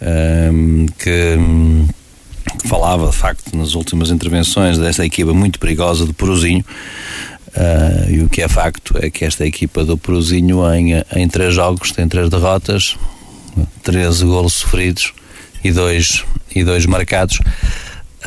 ehm, 0.00 0.86
que 0.98 1.38
falava, 2.64 3.08
de 3.10 3.16
facto, 3.16 3.56
nas 3.56 3.74
últimas 3.74 4.10
intervenções 4.10 4.78
desta 4.78 5.04
equipa 5.04 5.32
muito 5.32 5.58
perigosa 5.58 6.04
do 6.04 6.14
Porozinho. 6.14 6.64
Uh, 7.48 8.10
e 8.10 8.20
o 8.20 8.28
que 8.28 8.42
é 8.42 8.48
facto 8.48 8.94
é 9.00 9.08
que 9.08 9.24
esta 9.24 9.46
equipa 9.46 9.84
do 9.84 9.96
Porozinho, 9.96 10.62
em, 10.74 11.02
em 11.14 11.28
três 11.28 11.54
jogos, 11.54 11.90
tem 11.90 12.06
três 12.06 12.28
derrotas, 12.28 12.96
13 13.82 14.24
golos 14.24 14.54
sofridos 14.54 15.14
e 15.64 15.72
dois, 15.72 16.24
e 16.54 16.62
dois 16.62 16.84
marcados. 16.86 17.38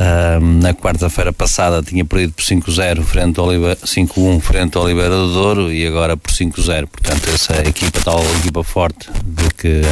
Uh, 0.00 0.40
na 0.40 0.72
quarta-feira 0.72 1.30
passada 1.30 1.82
tinha 1.82 2.04
perdido 2.04 2.32
por 2.32 2.42
5-0 2.42 3.02
frente 3.02 3.38
ao 3.38 3.46
5-1 3.48 4.40
frente 4.40 4.78
ao 4.78 4.84
Oliveira 4.84 5.10
do 5.10 5.32
Douro 5.32 5.72
e 5.72 5.86
agora 5.86 6.16
por 6.16 6.30
5-0. 6.30 6.86
Portanto, 6.86 7.28
essa 7.32 7.60
equipa, 7.68 8.00
tal 8.00 8.24
equipa 8.38 8.64
forte 8.64 9.10
de 9.22 9.48
que 9.54 9.82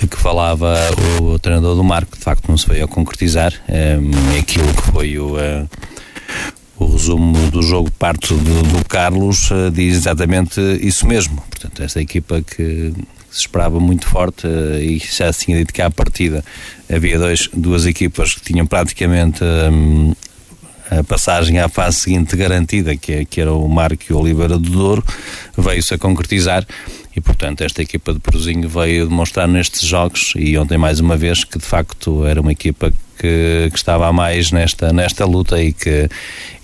de 0.00 0.06
que 0.06 0.16
falava 0.16 0.74
o, 1.20 1.38
treinador 1.38 1.76
do 1.76 1.84
Marco, 1.84 2.16
de 2.16 2.22
facto 2.22 2.48
não 2.48 2.56
se 2.56 2.66
veio 2.66 2.84
a 2.84 2.88
concretizar. 2.88 3.52
É, 3.68 3.98
aquilo 4.38 4.72
que 4.72 4.82
foi 4.90 5.18
o, 5.18 5.36
uh, 5.36 5.68
o 6.78 6.86
resumo 6.92 7.50
do 7.50 7.62
jogo 7.62 7.90
parte 7.92 8.32
do, 8.32 8.62
do 8.62 8.84
Carlos 8.88 9.50
uh, 9.50 9.70
diz 9.70 9.96
exatamente 9.96 10.60
isso 10.80 11.06
mesmo. 11.06 11.42
Portanto, 11.50 11.82
esta 11.82 12.00
equipa 12.00 12.40
que 12.40 12.92
se 13.30 13.40
esperava 13.40 13.78
muito 13.78 14.06
forte 14.06 14.46
uh, 14.46 14.80
e 14.80 14.98
já 14.98 15.30
se 15.32 15.44
tinha 15.44 15.58
dito 15.58 15.72
que 15.72 15.82
à 15.82 15.90
partida 15.90 16.42
havia 16.90 17.18
dois, 17.18 17.48
duas 17.52 17.84
equipas 17.84 18.34
que 18.34 18.40
tinham 18.40 18.66
praticamente 18.66 19.44
um, 19.44 20.14
a 20.90 21.04
passagem 21.04 21.58
à 21.60 21.68
fase 21.68 21.98
seguinte 21.98 22.36
garantida, 22.36 22.96
que, 22.96 23.12
é, 23.12 23.24
que 23.24 23.40
era 23.40 23.52
o 23.52 23.68
Marco 23.68 24.02
e 24.10 24.12
o 24.12 24.18
Oliveira 24.18 24.58
do 24.58 24.70
Douro, 24.70 25.04
veio-se 25.56 25.94
a 25.94 25.98
concretizar 25.98 26.66
e 27.14 27.20
portanto 27.20 27.62
esta 27.62 27.82
equipa 27.82 28.12
de 28.12 28.20
Peruzinho 28.20 28.68
veio 28.68 29.06
demonstrar 29.06 29.46
nestes 29.48 29.82
jogos 29.82 30.32
e 30.36 30.56
ontem 30.58 30.78
mais 30.78 31.00
uma 31.00 31.16
vez 31.16 31.44
que 31.44 31.58
de 31.58 31.64
facto 31.64 32.24
era 32.24 32.40
uma 32.40 32.52
equipa 32.52 32.92
que, 33.18 33.68
que 33.70 33.76
estava 33.76 34.08
a 34.08 34.12
mais 34.12 34.50
nesta, 34.50 34.92
nesta 34.92 35.24
luta 35.24 35.62
e 35.62 35.72
que 35.72 36.08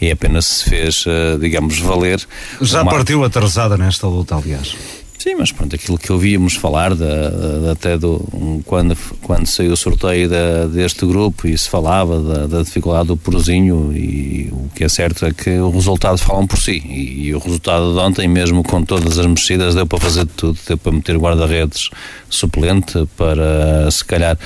e 0.01 0.11
apenas 0.11 0.47
se 0.47 0.71
fez, 0.71 1.05
eh, 1.07 1.39
digamos, 1.39 1.79
valer. 1.79 2.21
Já 2.61 2.85
partiu 2.85 3.25
atrasada 3.25 3.77
nesta 3.77 4.07
luta, 4.07 4.37
aliás. 4.37 4.77
Sim, 5.19 5.35
mas 5.37 5.51
pronto, 5.51 5.75
aquilo 5.75 5.99
que 5.99 6.13
ouvíamos 6.13 6.55
falar 6.55 6.95
da, 6.95 7.73
até 7.73 7.97
do 7.97 8.21
quando, 8.67 8.97
quando 9.23 9.47
saiu 9.47 9.73
o 9.73 9.77
sorteio 9.77 10.29
deste 10.69 11.07
grupo 11.07 11.49
e 11.49 11.57
se 11.57 11.69
falava 11.69 12.21
da, 12.21 12.47
da, 12.47 12.63
dificuldade 12.63 13.09
do 13.09 13.17
Porozinho 13.17 13.93
e 13.97 14.51
o 14.53 14.69
que 14.75 14.85
é 14.85 14.89
certo 14.89 15.25
é 15.25 15.33
que 15.33 15.59
o 15.59 15.71
resultado 15.71 16.19
falam 16.19 16.47
por 16.47 16.59
si. 16.59 16.83
E, 16.87 17.29
e, 17.29 17.35
o 17.35 17.39
resultado 17.39 17.95
de 17.95 17.99
ontem 17.99 18.29
mesmo 18.29 18.63
com 18.63 18.85
todas 18.85 19.19
as 19.19 19.27
mexidas 19.27 19.75
deu 19.75 19.87
para 19.87 19.99
fazer 19.99 20.27
tudo, 20.27 20.59
deu 20.67 20.77
para 20.77 20.93
meter 20.93 21.17
guarda-redes 21.17 21.89
suplente 22.29 23.09
para 23.17 23.91
se 23.91 24.05
calhar 24.05 24.39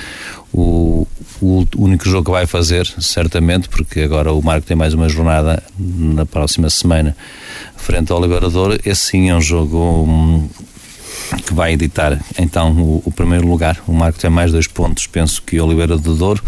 o, 0.53 1.05
o 1.41 1.65
único 1.77 2.07
jogo 2.07 2.25
que 2.25 2.31
vai 2.31 2.45
fazer, 2.45 2.85
certamente, 2.99 3.67
porque 3.67 4.01
agora 4.01 4.31
o 4.31 4.41
Marco 4.41 4.67
tem 4.67 4.77
mais 4.77 4.93
uma 4.93 5.09
jornada 5.09 5.61
na 5.77 6.25
próxima 6.25 6.69
semana 6.69 7.15
frente 7.75 8.11
ao 8.11 8.21
Liberador. 8.21 8.79
Esse 8.85 9.11
sim 9.11 9.29
é 9.29 9.35
um 9.35 9.41
jogo 9.41 9.77
hum, 9.77 10.47
que 11.45 11.53
vai 11.53 11.73
editar 11.73 12.19
então 12.37 12.71
o, 12.73 13.01
o, 13.05 13.11
primeiro 13.11 13.47
lugar. 13.47 13.81
O 13.87 13.93
Marco 13.93 14.19
tem 14.19 14.29
mais 14.29 14.51
dois 14.51 14.67
pontos, 14.67 15.07
penso 15.07 15.41
que 15.41 15.59
o 15.59 15.65
Oliveira 15.65 15.97
do 15.97 16.15
Douro, 16.15 16.43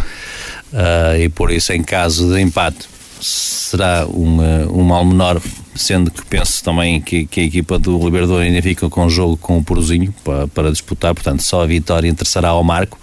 uh, 0.71 1.17
e 1.19 1.27
por 1.29 1.51
isso, 1.51 1.73
em 1.73 1.81
caso 1.81 2.31
de 2.31 2.39
empate, 2.39 2.87
será 3.19 4.05
um 4.07 4.83
mal 4.83 5.03
menor, 5.05 5.41
sendo 5.75 6.11
que 6.11 6.23
penso 6.25 6.63
também 6.63 7.01
que, 7.01 7.25
que 7.25 7.39
a 7.39 7.43
equipa 7.43 7.79
do 7.79 7.97
Liberador 7.97 8.41
ainda 8.41 8.61
fica 8.61 8.89
com 8.89 9.05
o 9.05 9.09
jogo 9.09 9.37
com 9.37 9.57
o 9.57 9.63
Porozinho 9.63 10.13
para, 10.23 10.47
para 10.47 10.71
disputar, 10.71 11.13
portanto, 11.13 11.41
só 11.41 11.63
a 11.63 11.65
vitória 11.65 12.07
interessará 12.07 12.49
ao 12.49 12.63
Marco. 12.63 12.97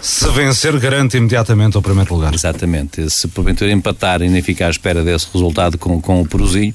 Se 0.00 0.28
vencer, 0.30 0.78
garante 0.78 1.16
imediatamente 1.16 1.76
o 1.76 1.82
primeiro 1.82 2.14
lugar. 2.14 2.34
Exatamente. 2.34 3.08
Se 3.10 3.28
porventura 3.28 3.70
empatar, 3.72 4.22
ainda 4.22 4.42
fica 4.42 4.66
à 4.66 4.70
espera 4.70 5.02
desse 5.04 5.26
resultado 5.32 5.78
com, 5.78 6.00
com 6.00 6.20
o 6.20 6.26
Porozinho. 6.26 6.74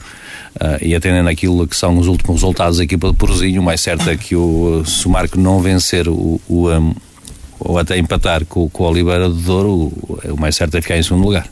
Uh, 0.55 0.85
e 0.85 0.93
atendendo 0.93 1.29
aquilo 1.29 1.65
que 1.65 1.77
são 1.77 1.97
os 1.97 2.07
últimos 2.07 2.41
resultados 2.41 2.77
da 2.77 2.83
equipa 2.83 3.09
de 3.09 3.15
Porozinho, 3.15 3.61
o 3.61 3.63
mais 3.63 3.79
certo 3.79 4.09
é 4.09 4.17
que 4.17 4.35
o, 4.35 4.83
se 4.85 5.07
o 5.07 5.09
Marco 5.09 5.39
não 5.39 5.61
vencer 5.61 6.09
o, 6.09 6.41
o 6.47 6.69
um, 6.69 6.93
ou 7.57 7.77
até 7.77 7.97
empatar 7.97 8.45
com, 8.45 8.69
com 8.69 8.83
o 8.83 8.87
Oliveira 8.87 9.29
do 9.29 9.35
Douro, 9.35 9.69
o, 9.69 10.19
o 10.33 10.39
mais 10.39 10.55
certo 10.55 10.75
é 10.75 10.81
ficar 10.81 10.97
em 10.97 11.03
segundo 11.03 11.23
lugar. 11.23 11.47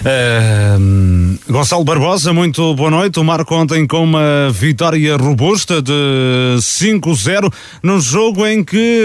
Uh, 0.00 1.38
Gonçalo 1.50 1.84
Barbosa, 1.84 2.32
muito 2.32 2.74
boa 2.74 2.90
noite. 2.90 3.18
O 3.18 3.24
Marco 3.24 3.54
ontem 3.54 3.86
com 3.86 4.04
uma 4.04 4.50
vitória 4.52 5.16
robusta 5.16 5.82
de 5.82 5.92
5-0 6.58 7.52
num 7.82 8.00
jogo 8.00 8.46
em 8.46 8.62
que 8.64 9.02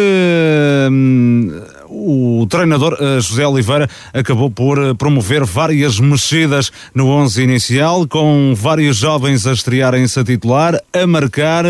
uh, 0.89 1.80
o 1.91 2.47
treinador 2.49 2.97
José 3.19 3.45
Oliveira 3.45 3.89
acabou 4.13 4.49
por 4.49 4.95
promover 4.95 5.43
várias 5.43 5.99
mexidas 5.99 6.71
no 6.95 7.07
11 7.07 7.43
inicial, 7.43 8.07
com 8.07 8.53
vários 8.55 8.97
jovens 8.97 9.45
a 9.45 9.51
estrearem-se 9.51 10.19
a 10.19 10.23
titular, 10.23 10.81
a 10.93 11.05
marcar. 11.05 11.65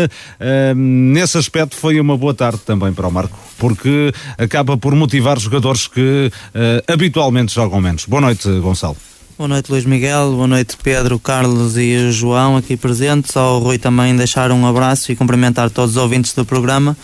nesse 0.76 1.36
aspecto 1.36 1.76
foi 1.76 1.98
uma 2.00 2.16
boa 2.16 2.32
tarde 2.32 2.60
também 2.64 2.92
para 2.92 3.08
o 3.08 3.12
Marco, 3.12 3.38
porque 3.58 4.12
acaba 4.38 4.76
por 4.76 4.94
motivar 4.94 5.38
jogadores 5.38 5.88
que 5.88 6.30
habitualmente 6.86 7.52
jogam 7.52 7.80
menos. 7.80 8.06
Boa 8.06 8.20
noite, 8.20 8.48
Gonçalo. 8.60 8.96
Boa 9.36 9.48
noite, 9.48 9.72
Luís 9.72 9.84
Miguel. 9.84 10.32
Boa 10.32 10.46
noite, 10.46 10.76
Pedro, 10.80 11.18
Carlos 11.18 11.76
e 11.76 12.12
João 12.12 12.56
aqui 12.56 12.76
presentes. 12.76 13.36
Ao 13.36 13.58
Rui 13.58 13.76
também 13.76 14.14
deixar 14.14 14.52
um 14.52 14.64
abraço 14.66 15.10
e 15.10 15.16
cumprimentar 15.16 15.68
todos 15.68 15.96
os 15.96 15.96
ouvintes 15.96 16.32
do 16.32 16.44
programa. 16.44 16.96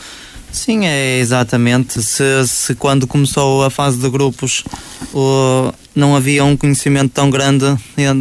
Sim, 0.50 0.86
é 0.86 1.18
exatamente. 1.18 2.02
Se, 2.02 2.46
se 2.46 2.74
quando 2.74 3.06
começou 3.06 3.64
a 3.64 3.70
fase 3.70 3.98
de 3.98 4.08
grupos 4.08 4.64
o, 5.12 5.72
não 5.94 6.16
havia 6.16 6.44
um 6.44 6.56
conhecimento 6.56 7.12
tão 7.12 7.30
grande 7.30 7.66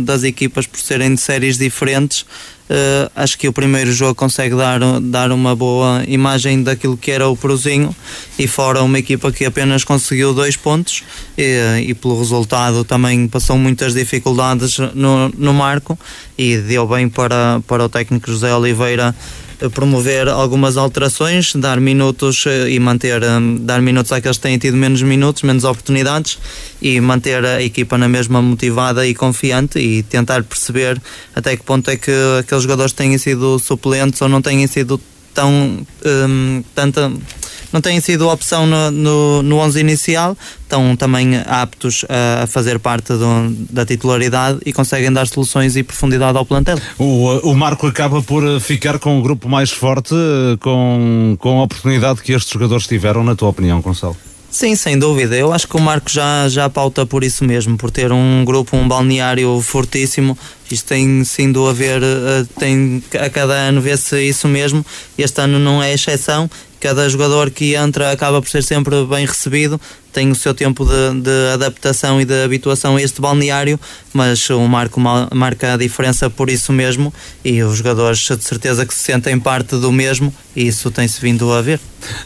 das 0.04 0.24
equipas 0.24 0.68
por 0.68 0.80
serem 0.80 1.16
de 1.16 1.22
séries 1.22 1.58
diferentes, 1.58 2.26
Uh, 2.68 3.10
acho 3.16 3.38
que 3.38 3.48
o 3.48 3.54
primeiro 3.54 3.94
jogo 3.94 4.14
consegue 4.14 4.54
dar, 4.54 4.82
dar 5.00 5.32
uma 5.32 5.56
boa 5.56 6.04
imagem 6.06 6.62
daquilo 6.62 6.98
que 6.98 7.12
era 7.12 7.26
o 7.30 7.38
Prozinho 7.38 7.96
e 8.38 8.46
fora 8.46 8.84
uma 8.84 9.00
equipa 9.00 9.32
que 9.32 9.46
apenas 9.46 9.86
conseguiu 9.86 10.34
dois 10.34 10.58
pontos 10.58 11.02
e, 11.38 11.86
e 11.88 11.94
pelo 11.94 12.20
resultado 12.20 12.84
também 12.84 13.26
passou 13.30 13.58
muitas 13.58 13.94
dificuldades 13.94 14.80
no, 14.94 15.30
no 15.30 15.54
marco 15.54 15.98
e 16.38 16.58
deu 16.58 16.86
bem 16.86 17.08
para, 17.08 17.62
para 17.66 17.86
o 17.86 17.88
técnico 17.88 18.30
José 18.30 18.54
Oliveira 18.54 19.16
promover 19.74 20.28
algumas 20.28 20.78
alterações, 20.78 21.56
dar 21.56 21.80
minutos 21.80 22.46
eh, 22.46 22.70
e 22.70 22.80
manter, 22.80 23.24
eh, 23.24 23.28
dar 23.62 23.82
minutos 23.82 24.12
àqueles 24.12 24.38
que 24.38 24.44
têm 24.44 24.58
tido 24.58 24.78
menos 24.78 25.02
minutos, 25.02 25.44
menos 25.44 25.64
oportunidades 25.64 26.38
e 26.82 27.00
manter 27.02 27.44
a 27.44 27.62
equipa 27.62 27.98
na 27.98 28.08
mesma 28.08 28.42
motivada 28.42 29.08
e 29.08 29.16
confiante 29.16 29.80
e 29.80 30.04
tentar 30.04 30.44
perceber 30.44 31.02
até 31.36 31.58
que 31.58 31.64
ponto 31.64 31.90
é 31.90 31.98
que 31.98 32.12
aqueles 32.40 32.64
jogadores 32.64 32.94
têm 32.94 33.18
sido 33.18 33.58
suplentes 33.60 34.22
ou 34.22 34.30
não 34.30 34.42
têm 34.42 34.66
sido 34.68 35.02
tão 35.34 35.86
um, 36.06 36.64
tanta 36.74 37.12
não 37.72 37.82
têm 37.82 38.00
sido 38.00 38.30
opção 38.30 38.66
no, 38.66 38.92
no, 38.92 39.44
no 39.44 39.58
11 39.58 39.80
inicial, 39.80 40.38
estão 40.62 40.96
também 40.96 41.38
aptos 41.46 42.06
a 42.10 42.48
fazer 42.48 42.80
parte 42.80 43.14
do, 43.14 43.50
da 43.70 43.86
titularidade 43.86 44.60
e 44.66 44.74
conseguem 44.74 45.12
dar 45.12 45.28
soluções 45.28 45.76
e 45.76 45.84
profundidade 45.84 46.38
ao 46.38 46.46
plantel. 46.46 46.78
O, 46.98 47.52
o 47.52 47.56
Marco 47.56 47.88
acaba 47.88 48.22
por 48.22 48.60
ficar 48.60 49.00
com 49.00 49.18
um 49.18 49.22
grupo 49.22 49.48
mais 49.48 49.72
forte, 49.72 50.16
com, 50.60 51.36
com 51.40 51.60
a 51.60 51.64
oportunidade 51.64 52.22
que 52.22 52.34
estes 52.34 52.52
jogadores 52.52 52.88
tiveram, 52.88 53.24
na 53.24 53.36
tua 53.36 53.50
opinião, 53.50 53.82
Gonçalo? 53.82 54.18
Sim, 54.50 54.76
sem 54.76 54.98
dúvida. 54.98 55.36
Eu 55.36 55.54
acho 55.54 55.68
que 55.68 55.76
o 55.76 55.80
Marco 55.80 56.10
já, 56.10 56.48
já 56.50 56.70
pauta 56.70 57.06
por 57.06 57.24
isso 57.24 57.44
mesmo, 57.44 57.78
por 57.78 57.92
ter 57.92 58.12
um 58.12 58.44
grupo, 58.46 58.76
um 58.78 58.88
balneário 58.88 59.62
fortíssimo. 59.62 60.38
Isto 60.70 60.88
tem 60.88 61.24
sido 61.24 61.68
a 61.68 61.74
ver, 61.74 62.02
eh, 62.04 62.46
tem, 62.60 63.04
a 63.20 63.30
cada 63.30 63.54
ano 63.54 63.82
vê-se 63.82 64.22
isso 64.22 64.48
mesmo. 64.48 64.86
Este 65.18 65.42
ano 65.42 65.60
não 65.60 65.82
é 65.82 65.94
exceção 65.94 66.50
cada 66.80 67.08
jogador 67.10 67.50
que 67.50 67.76
entra 67.76 68.12
acaba 68.12 68.42
por 68.42 68.50
ser 68.50 68.64
sempre 68.64 69.04
bem 69.06 69.26
recebido, 69.26 69.80
tem 70.14 70.32
o 70.32 70.36
seu 70.36 70.54
tempo 70.54 70.84
de, 70.86 71.22
de 71.22 71.54
adaptação 71.54 72.20
e 72.20 72.26
de 72.26 72.44
habituação 72.44 72.96
a 72.96 73.02
este 73.02 73.22
balneário, 73.22 73.80
mas 74.14 74.50
o 74.50 74.68
Marco 74.68 75.00
marca 75.00 75.74
a 75.74 75.78
diferença 75.78 76.30
por 76.30 76.50
isso 76.50 76.74
mesmo 76.74 77.14
e 77.44 77.62
os 77.62 77.78
jogadores 77.78 78.20
de 78.20 78.44
certeza 78.44 78.86
que 78.86 78.94
se 78.94 79.02
sentem 79.02 79.40
parte 79.40 79.76
do 79.76 79.92
mesmo 79.92 80.34
e 80.56 80.68
isso 80.68 80.90
tem-se 80.90 81.22
vindo 81.22 81.52
a 81.54 81.62
ver. 81.62 81.80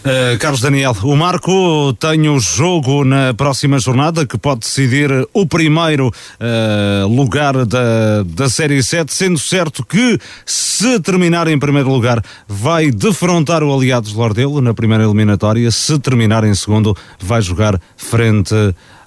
Uh, 0.05 0.38
Carlos 0.39 0.62
Daniel, 0.62 0.95
o 1.03 1.15
Marco 1.15 1.93
tem 2.00 2.29
o 2.29 2.39
jogo 2.39 3.03
na 3.03 3.33
próxima 3.33 3.77
jornada 3.79 4.25
que 4.25 4.38
pode 4.38 4.62
decidir 4.62 5.10
o 5.33 5.45
primeiro 5.45 6.07
uh, 6.07 7.07
lugar 7.07 7.65
da, 7.65 8.24
da 8.34 8.50
Série 8.50 8.82
7, 8.82 9.14
sendo 9.14 9.38
certo 9.40 9.86
que 9.86 10.18
se 10.46 11.00
terminar 11.00 11.48
em 11.48 11.60
primeiro 11.60 11.90
lugar 11.90 12.24
vai 12.48 12.92
defrontar 12.92 13.64
o 13.64 13.74
Aliados 13.74 14.14
Lordelo 14.14 14.62
na 14.62 14.74
primeira 14.74 15.04
eliminatória, 15.04 15.70
se 15.72 16.00
terminar 16.00 16.44
em 16.44 16.56
segundo 16.56 16.96
vai 17.20 17.42
jogar 17.42 17.80
frente 17.96 18.56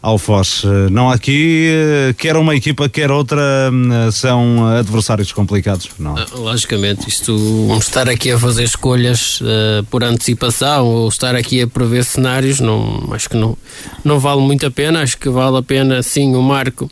ao 0.05 0.19
Foz. 0.19 0.65
Não 0.91 1.11
aqui, 1.11 1.67
eh, 1.67 2.15
quer 2.19 2.37
uma 2.37 2.55
equipa, 2.55 2.91
quer 2.91 3.11
outra, 3.11 3.41
hum, 3.73 4.11
são 4.13 4.67
adversários 4.67 5.33
complicados, 5.33 5.89
não? 5.99 6.15
Ah, 6.19 6.27
logicamente, 6.35 7.09
isto, 7.09 7.35
estar 7.79 8.07
aqui 8.07 8.31
a 8.31 8.39
fazer 8.39 8.65
escolhas 8.65 9.41
uh, 9.41 9.83
por 9.91 10.05
antecipação 10.05 10.85
ou 10.85 11.09
estar 11.09 11.35
aqui 11.35 11.63
a 11.63 11.67
prever 11.67 12.05
cenários, 12.05 12.61
não, 12.61 13.09
acho 13.13 13.31
que 13.31 13.37
não, 13.37 13.57
não 14.05 14.21
vale 14.21 14.43
muito 14.43 14.67
a 14.67 14.71
pena, 14.71 15.01
acho 15.01 15.17
que 15.17 15.31
vale 15.31 15.57
a 15.57 15.63
pena 15.63 16.03
sim 16.03 16.37
o 16.37 16.43
Marco 16.43 16.91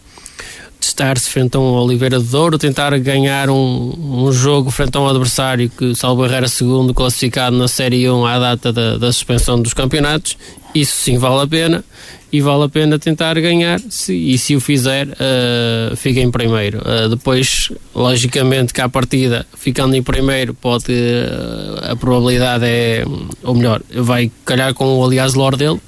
testar-se 0.83 1.31
frente 1.31 1.57
a 1.57 1.61
um 1.61 1.75
Oliveira 1.75 2.18
de 2.18 2.25
Douro, 2.25 2.59
tentar 2.59 2.99
ganhar 2.99 3.49
um, 3.49 4.27
um 4.27 4.33
jogo 4.33 4.68
frente 4.71 4.97
a 4.97 5.01
um 5.01 5.09
adversário 5.09 5.71
que, 5.71 5.95
salvo 5.95 6.25
era 6.25 6.49
segundo 6.49 6.92
classificado 6.92 7.57
na 7.57 7.68
Série 7.68 8.11
1 8.11 8.27
à 8.27 8.38
data 8.38 8.73
da, 8.73 8.99
da 8.99 9.12
suspensão 9.12 9.62
dos 9.62 9.73
campeonatos. 9.73 10.37
Isso 10.75 10.97
sim 10.97 11.18
vale 11.18 11.42
a 11.42 11.47
pena 11.47 11.85
e 12.33 12.40
vale 12.40 12.64
a 12.64 12.68
pena 12.68 12.99
tentar 12.99 13.35
ganhar 13.35 13.79
se, 13.90 14.14
e 14.14 14.37
se 14.38 14.57
o 14.57 14.61
fizer 14.61 15.07
uh, 15.09 15.95
fica 15.97 16.18
em 16.18 16.31
primeiro 16.31 16.79
uh, 16.79 17.11
depois 17.11 17.71
logicamente 17.95 18.73
que 18.73 18.81
à 18.81 18.88
partida 18.88 19.47
ficando 19.55 19.95
em 19.95 20.03
primeiro 20.03 20.55
pode 20.55 20.90
uh, 20.90 21.92
a 21.92 21.95
probabilidade 21.95 22.64
é 22.64 23.05
ou 23.42 23.55
melhor 23.55 23.83
vai 23.95 24.33
calhar 24.47 24.73
com 24.73 24.99
o 24.99 25.05
aliás 25.05 25.35
Lord 25.35 25.59
dele 25.59 25.79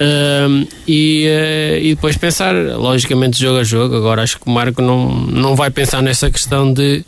Uh, 0.00 0.66
e, 0.86 1.26
uh, 1.26 1.78
e 1.82 1.94
depois 1.94 2.16
pensar, 2.16 2.54
logicamente, 2.54 3.40
jogo 3.40 3.58
a 3.58 3.64
jogo. 3.64 3.96
Agora 3.96 4.22
acho 4.22 4.38
que 4.38 4.48
o 4.48 4.50
Marco 4.50 4.80
não, 4.80 5.12
não 5.12 5.56
vai 5.56 5.70
pensar 5.70 6.02
nessa 6.02 6.30
questão 6.30 6.72
de 6.72 7.04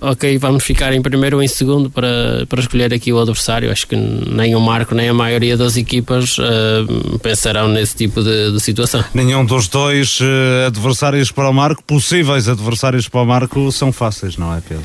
ok, 0.00 0.38
vamos 0.38 0.62
ficar 0.64 0.92
em 0.92 1.00
primeiro 1.00 1.36
ou 1.36 1.42
em 1.42 1.48
segundo 1.48 1.90
para, 1.90 2.46
para 2.48 2.60
escolher 2.60 2.92
aqui 2.92 3.12
o 3.12 3.18
adversário. 3.18 3.70
Acho 3.70 3.86
que 3.86 3.96
nem 3.96 4.54
o 4.54 4.60
Marco 4.60 4.94
nem 4.94 5.08
a 5.08 5.14
maioria 5.14 5.56
das 5.56 5.76
equipas 5.76 6.36
uh, 6.38 7.18
pensarão 7.20 7.68
nesse 7.68 7.96
tipo 7.96 8.22
de, 8.22 8.52
de, 8.52 8.60
situação. 8.60 9.04
Nenhum 9.14 9.44
dos 9.44 9.68
dois 9.68 10.20
uh, 10.20 10.66
adversários 10.66 11.30
para 11.30 11.48
o 11.48 11.52
Marco, 11.52 11.82
possíveis 11.82 12.48
adversários 12.48 13.08
para 13.08 13.20
o 13.20 13.26
Marco, 13.26 13.70
são 13.72 13.92
fáceis, 13.92 14.36
não 14.36 14.54
é, 14.54 14.60
Pedro? 14.60 14.84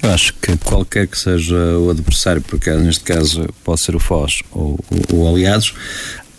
Eu 0.00 0.12
acho 0.12 0.32
que 0.34 0.56
qualquer 0.58 1.08
que 1.08 1.18
seja 1.18 1.56
o 1.56 1.90
adversário, 1.90 2.40
porque 2.40 2.70
neste 2.70 3.02
caso 3.02 3.48
pode 3.64 3.80
ser 3.80 3.96
o 3.96 3.98
Foz 3.98 4.42
ou 4.52 4.78
o 5.12 5.28
Aliados, 5.28 5.74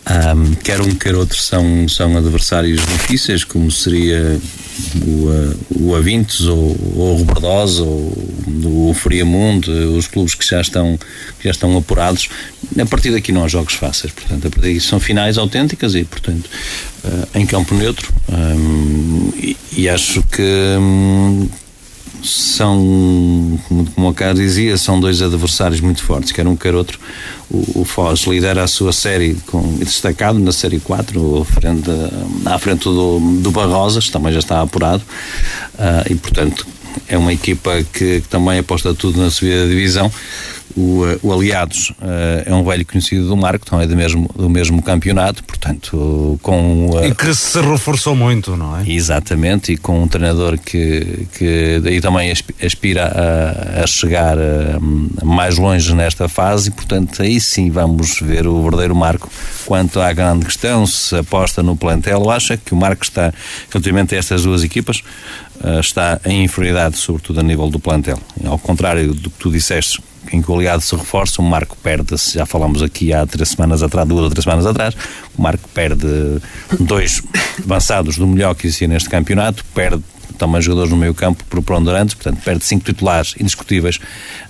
um, 0.08 0.54
quer 0.54 0.80
um, 0.80 0.94
quer 0.94 1.14
outro 1.14 1.38
são, 1.40 1.86
são 1.88 2.16
adversários 2.16 2.80
difíceis, 2.86 3.44
como 3.44 3.70
seria 3.70 4.40
o, 5.06 5.28
uh, 5.28 5.58
o 5.78 5.94
Avintes 5.94 6.40
ou, 6.46 6.76
ou 6.96 7.14
o 7.14 7.16
Roberdosa 7.18 7.82
ou 7.82 8.90
o 8.90 8.94
Friamundo, 8.94 9.70
os 9.96 10.06
clubes 10.06 10.34
que 10.34 10.46
já 10.46 10.60
estão, 10.60 10.98
que 11.38 11.44
já 11.44 11.50
estão 11.50 11.76
apurados. 11.76 12.28
A 12.78 12.86
partir 12.86 13.10
daqui 13.10 13.30
não 13.30 13.44
há 13.44 13.48
jogos 13.48 13.74
fáceis, 13.74 14.12
portanto, 14.12 14.46
a 14.46 14.50
partir 14.50 14.68
daqui 14.68 14.80
são 14.80 14.98
finais 14.98 15.36
autênticas 15.36 15.94
e, 15.94 16.04
portanto, 16.04 16.48
uh, 17.04 17.38
em 17.38 17.44
campo 17.44 17.74
neutro. 17.74 18.12
Um, 18.28 19.32
e, 19.36 19.56
e, 19.76 19.88
acho 19.88 20.22
que. 20.22 20.42
Um, 20.78 21.48
são, 22.22 23.58
como 23.94 24.08
o 24.08 24.14
Carlos 24.14 24.40
dizia, 24.40 24.76
são 24.76 25.00
dois 25.00 25.22
adversários 25.22 25.80
muito 25.80 26.02
fortes, 26.02 26.32
quer 26.32 26.46
um 26.46 26.56
quer 26.56 26.74
outro. 26.74 26.98
O, 27.50 27.80
o 27.80 27.84
Foz 27.84 28.20
lidera 28.20 28.62
a 28.62 28.66
sua 28.66 28.92
série 28.92 29.34
com, 29.46 29.76
destacado 29.78 30.38
na 30.38 30.52
série 30.52 30.80
4, 30.80 31.46
frente, 31.50 31.90
à 32.46 32.58
frente 32.58 32.84
do, 32.84 33.18
do 33.40 33.50
Barrosas, 33.50 34.08
também 34.08 34.32
já 34.32 34.38
está 34.38 34.60
apurado, 34.60 35.02
uh, 35.74 36.10
e 36.10 36.14
portanto 36.14 36.66
é 37.08 37.16
uma 37.16 37.32
equipa 37.32 37.82
que, 37.92 38.20
que 38.20 38.28
também 38.28 38.58
aposta 38.58 38.94
tudo 38.94 39.20
na 39.20 39.30
subida 39.30 39.62
da 39.62 39.68
divisão. 39.68 40.10
O, 40.76 41.04
eh, 41.06 41.18
o 41.22 41.32
Aliados 41.32 41.90
uh, 41.90 42.44
é 42.46 42.54
um 42.54 42.64
velho 42.64 42.86
conhecido 42.86 43.28
do 43.28 43.36
Marco, 43.36 43.64
então 43.66 43.80
é 43.80 43.86
do 43.86 43.96
mesmo, 43.96 44.30
do 44.36 44.48
mesmo 44.48 44.82
campeonato, 44.82 45.42
portanto, 45.44 46.38
com. 46.42 46.90
Uh, 46.90 47.06
e 47.06 47.14
que 47.14 47.34
se 47.34 47.60
reforçou 47.60 48.14
muito, 48.14 48.56
não 48.56 48.76
é? 48.76 48.88
Exatamente, 48.88 49.72
e 49.72 49.76
com 49.76 50.02
um 50.02 50.06
treinador 50.06 50.58
que, 50.58 51.26
que 51.36 51.80
daí 51.82 52.00
também 52.00 52.32
aspira 52.62 53.06
a, 53.06 53.82
a 53.82 53.86
chegar 53.86 54.38
a, 54.38 55.24
mais 55.24 55.58
longe 55.58 55.94
nesta 55.94 56.28
fase, 56.28 56.68
e 56.68 56.72
portanto, 56.72 57.22
aí 57.22 57.40
sim 57.40 57.70
vamos 57.70 58.20
ver 58.20 58.46
o 58.46 58.62
verdadeiro 58.62 58.94
Marco. 58.94 59.28
Quanto 59.66 60.00
à 60.00 60.12
grande 60.12 60.46
questão, 60.46 60.86
se 60.86 61.16
aposta 61.16 61.62
no 61.62 61.76
plantel, 61.76 62.30
acha 62.30 62.56
que 62.56 62.72
o 62.72 62.76
Marco 62.76 63.02
está, 63.02 63.32
relativamente 63.70 64.14
a 64.14 64.18
estas 64.18 64.42
duas 64.42 64.62
equipas, 64.62 65.02
está 65.80 66.20
em 66.24 66.44
inferioridade, 66.44 66.96
sobretudo 66.96 67.40
a 67.40 67.42
nível 67.42 67.68
do 67.68 67.78
plantel. 67.78 68.18
Ao 68.44 68.58
contrário 68.58 69.14
do 69.14 69.30
que 69.30 69.38
tu 69.38 69.50
disseste, 69.50 70.02
em 70.32 70.42
que 70.42 70.50
o 70.50 70.54
aliado 70.54 70.82
se 70.82 70.94
reforça, 70.94 71.40
o 71.40 71.44
Marco 71.44 71.76
perde-se, 71.82 72.34
já 72.34 72.46
falamos 72.46 72.82
aqui 72.82 73.12
há 73.12 73.26
três 73.26 73.48
semanas 73.50 73.82
atrás, 73.82 74.06
duas 74.06 74.24
ou 74.24 74.30
três 74.30 74.44
semanas 74.44 74.66
atrás, 74.66 74.94
o 75.36 75.42
Marco 75.42 75.68
perde 75.70 76.06
dois 76.78 77.22
avançados 77.64 78.16
do 78.16 78.26
melhor 78.26 78.54
que 78.54 78.66
existia 78.66 78.88
neste 78.88 79.08
campeonato, 79.08 79.64
perde 79.74 80.02
também 80.40 80.62
jogadores 80.62 80.90
no 80.90 80.96
meio 80.96 81.14
campo 81.14 81.44
preponderantes, 81.44 82.14
portanto 82.14 82.42
perde 82.42 82.64
cinco 82.64 82.84
titulares 82.84 83.34
indiscutíveis 83.38 83.98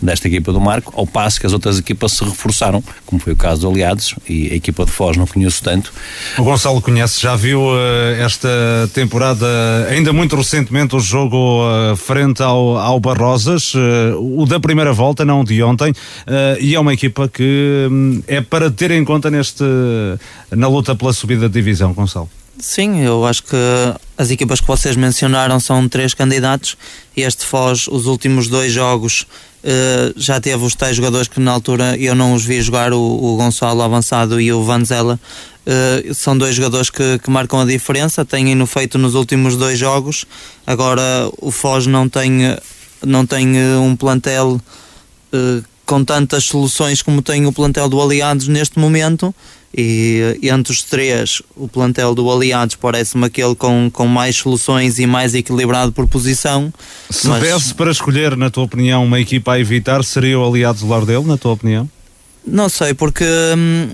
desta 0.01 0.29
equipa 0.29 0.53
do 0.53 0.61
Marco, 0.61 0.93
ao 0.97 1.07
passo 1.07 1.41
que 1.41 1.47
as 1.47 1.53
outras 1.53 1.79
equipas 1.79 2.13
se 2.13 2.25
reforçaram, 2.25 2.83
como 3.05 3.21
foi 3.21 3.33
o 3.33 3.37
caso 3.37 3.63
do 3.63 3.69
Aliados 3.69 4.15
e 4.29 4.53
a 4.53 4.55
equipa 4.55 4.85
de 4.85 4.93
Foz 4.93 5.17
não 5.17 5.27
conheço 5.27 5.63
tanto. 5.63 5.93
O 6.39 6.45
Gonçalo 6.45 6.81
conhece, 6.81 7.21
já 7.21 7.35
viu 7.35 7.61
uh, 7.61 7.77
esta 8.21 8.49
temporada, 8.95 9.47
ainda 9.91 10.13
muito 10.13 10.37
recentemente, 10.37 10.95
o 10.95 11.01
jogo 11.01 11.65
uh, 11.65 11.97
frente 11.97 12.41
ao, 12.41 12.79
ao 12.79 13.01
Barrosas, 13.01 13.75
uh, 13.75 14.41
o 14.41 14.47
da 14.47 14.61
primeira 14.61 14.93
volta, 14.93 15.25
não 15.25 15.43
de 15.43 15.61
ontem, 15.63 15.93
e 16.61 16.75
é 16.75 16.81
uma 16.81 16.93
equipa 16.93 17.29
que 17.29 17.89
um, 17.91 18.23
é 18.27 18.41
para 18.41 18.71
ter 18.71 18.91
em 18.93 19.05
conta 19.05 19.31
neste, 19.31 19.65
na 20.51 20.69
luta 20.69 20.95
pela 20.95 21.13
subida 21.13 21.49
de 21.49 21.55
divisão, 21.55 21.93
Gonçalo. 21.93 22.29
Sim, 22.61 23.01
eu 23.01 23.25
acho 23.25 23.43
que 23.45 23.57
as 24.19 24.31
equipas 24.31 24.61
que 24.61 24.67
vocês 24.67 24.95
mencionaram 24.95 25.59
são 25.59 25.89
três 25.89 26.13
candidatos 26.13 26.77
e 27.17 27.23
este 27.23 27.47
Foz, 27.47 27.89
os 27.89 28.05
últimos 28.05 28.49
dois 28.49 28.71
jogos, 28.71 29.23
uh, 29.65 30.13
já 30.15 30.39
teve 30.39 30.63
os 30.63 30.75
três 30.75 30.95
jogadores 30.95 31.27
que 31.27 31.41
na 31.41 31.53
altura 31.53 31.97
eu 31.97 32.15
não 32.15 32.35
os 32.35 32.45
vi 32.45 32.61
jogar, 32.61 32.93
o, 32.93 33.01
o 33.01 33.37
Gonçalo 33.37 33.81
Avançado 33.81 34.39
e 34.39 34.53
o 34.53 34.63
Vanzella. 34.63 35.19
Uh, 35.67 36.13
são 36.13 36.37
dois 36.37 36.55
jogadores 36.55 36.91
que, 36.91 37.19
que, 37.19 37.31
marcam 37.31 37.61
a 37.61 37.65
diferença, 37.65 38.27
têm 38.27 38.55
no 38.55 38.67
feito 38.67 38.99
nos 38.99 39.15
últimos 39.15 39.57
dois 39.57 39.79
jogos. 39.79 40.27
Agora 40.67 41.03
o 41.39 41.51
Foz 41.51 41.87
não 41.87 42.11
tem, 42.11 42.41
não 43.03 43.25
tem 43.25 43.57
uh, 43.57 43.81
um 43.81 43.97
plantel 43.97 44.61
com 45.87 46.05
tantas 46.05 46.45
soluções 46.45 47.03
como 47.03 47.23
tem 47.23 47.47
o 47.47 47.53
plantel 47.53 47.89
do 47.89 48.03
Aliados 48.03 48.49
neste 48.49 48.81
momento 48.81 49.33
e 49.73 50.39
entre 50.43 50.73
os 50.73 50.83
três, 50.83 51.41
o 51.55 51.69
plantel 51.69 52.15
do 52.15 52.31
Aliados 52.31 52.75
parece-me 52.75 53.27
aquele 53.27 53.55
com, 53.55 53.89
com 53.93 54.07
mais 54.07 54.37
soluções 54.37 54.99
e 54.99 55.07
mais 55.07 55.35
equilibrado 55.35 55.93
por 55.93 56.09
posição. 56.09 56.73
Se 57.09 57.29
mas... 57.29 57.41
desse 57.41 57.75
para 57.75 57.91
escolher, 57.91 58.37
na 58.37 58.51
tua 58.51 58.65
opinião, 58.65 59.05
uma 59.05 59.21
equipa 59.21 59.53
a 59.53 59.61
evitar, 59.61 60.03
seria 60.03 60.39
o 60.39 60.47
Aliados 60.47 60.83
do 60.83 60.89
Lardelo, 60.89 61.25
na 61.25 61.37
tua 61.37 61.53
opinião? 61.53 61.89
Não 62.45 62.69
sei, 62.69 62.95
porque 62.95 63.25
hum, 63.25 63.91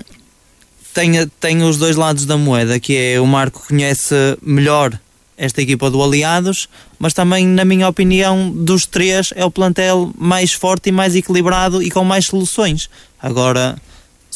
tem, 0.93 1.27
tem 1.39 1.61
os 1.61 1.77
dois 1.77 1.95
lados 1.95 2.25
da 2.25 2.37
moeda, 2.37 2.79
que 2.79 2.95
é 2.95 3.21
o 3.21 3.27
Marco 3.27 3.63
conhece 3.67 4.15
melhor 4.41 4.99
esta 5.37 5.61
equipa 5.61 5.91
do 5.91 6.03
Aliados, 6.03 6.67
mas 6.97 7.13
também, 7.13 7.45
na 7.45 7.63
minha 7.63 7.87
opinião, 7.87 8.49
dos 8.49 8.87
três 8.87 9.31
é 9.35 9.45
o 9.45 9.51
plantel 9.51 10.11
mais 10.17 10.53
forte 10.53 10.89
e 10.89 10.91
mais 10.91 11.15
equilibrado 11.15 11.83
e 11.83 11.91
com 11.91 12.03
mais 12.03 12.25
soluções. 12.25 12.89
Agora 13.21 13.77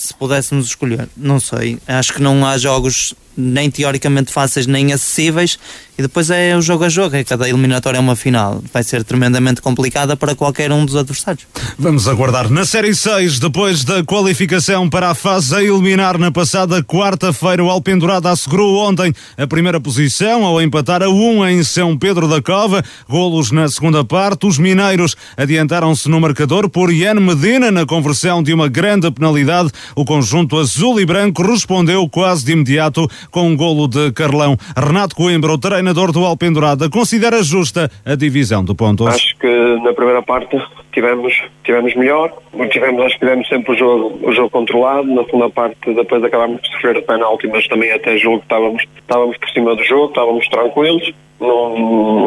se 0.02 0.14
pudéssemos 0.14 0.66
escolher, 0.66 1.08
não 1.16 1.40
sei. 1.40 1.78
Acho 1.88 2.14
que 2.14 2.22
não 2.22 2.46
há 2.46 2.58
jogos 2.58 3.14
nem 3.38 3.70
teoricamente 3.70 4.32
fáceis 4.32 4.68
nem 4.68 4.92
acessíveis 4.92 5.58
e 5.98 6.02
depois 6.02 6.30
é 6.30 6.58
o 6.58 6.62
jogo 6.62 6.84
a 6.84 6.90
jogo, 6.90 7.16
é 7.16 7.24
cada 7.24 7.48
eliminatória 7.48 7.98
é 7.98 8.00
uma 8.00 8.16
final. 8.16 8.64
Vai 8.74 8.84
ser 8.84 9.04
tremendamente 9.04 9.62
complicada 9.62 10.16
para 10.16 10.34
qualquer 10.34 10.72
um 10.72 10.84
dos 10.84 10.96
adversários. 10.96 11.46
Vamos 11.78 12.08
aguardar 12.08 12.50
na 12.50 12.66
Série 12.66 12.96
6, 12.96 13.40
depois 13.40 13.84
da 13.84 14.04
qualificação 14.04 14.90
para 14.90 15.10
a 15.10 15.16
fase 15.16 15.56
a 15.56 15.64
eliminar 15.64 16.18
na 16.18 16.32
passada 16.32 16.82
quarta-feira, 16.84 17.64
o 17.64 17.70
Alpendurado 17.70 18.28
assegurou 18.28 18.78
ontem 18.78 19.14
a 19.38 19.46
primeira 19.46 19.80
posição 19.80 20.44
ao 20.44 20.62
empatar 20.62 21.04
a 21.04 21.10
1 21.10 21.48
em 21.50 21.64
São 21.64 21.98
Pedro 21.98 22.28
da 22.28 22.42
Cova. 22.42 22.84
Golos 23.08 23.52
na 23.52 23.68
segunda 23.70 24.04
parte, 24.04 24.48
os 24.48 24.58
mineiros 24.58 25.16
adiantaram-se 25.38 26.10
no 26.10 26.20
marcador 26.20 26.70
por 26.70 26.92
Ian 26.92 27.20
Medina 27.20 27.70
na 27.70 27.86
conversão 27.86 28.42
de 28.42 28.54
uma 28.54 28.68
grande 28.68 29.12
penalidade. 29.12 29.70
O 29.96 30.06
conjunto 30.06 30.58
azul 30.58 31.00
e 31.00 31.06
branco 31.06 31.42
respondeu 31.42 32.08
quase 32.10 32.46
de 32.46 32.54
imediato 32.54 33.08
com 33.30 33.48
um 33.48 33.56
golo 33.56 33.88
de 33.88 34.12
Carlão. 34.12 34.58
Renato 34.76 35.16
Coimbra, 35.16 35.52
o 35.52 35.58
treinador 35.58 36.12
do 36.12 36.26
Alpendurada, 36.26 36.90
considera 36.90 37.44
justa 37.44 37.90
a 38.06 38.16
divisão 38.16 38.64
de 38.64 38.74
pontos? 38.74 39.08
Acho 39.08 39.38
que 39.38 39.48
na 39.84 39.94
primeira 39.94 40.22
parte 40.22 40.58
tivemos, 40.92 41.34
tivemos 41.64 41.96
melhor, 41.96 42.32
tivemos, 42.72 43.06
acho 43.06 43.16
que 43.16 43.20
tivemos 43.20 43.48
sempre 43.48 43.74
o 43.74 43.78
jogo, 43.78 44.20
o 44.22 44.32
jogo 44.32 44.50
controlado, 44.50 45.08
na 45.14 45.24
segunda 45.26 45.50
parte 45.50 45.94
depois 45.94 46.24
acabámos 46.24 46.62
de 46.62 46.68
sofrer 46.70 46.98
o 46.98 47.04
penalti, 47.04 47.48
mas 47.48 47.68
também 47.68 47.92
até 47.92 48.18
jogo 48.18 48.38
estávamos, 48.38 48.84
estávamos 49.00 49.38
por 49.38 49.50
cima 49.50 49.76
do 49.76 49.84
jogo, 49.84 50.08
estávamos 50.08 50.48
tranquilos, 50.50 51.14
não, 51.40 51.78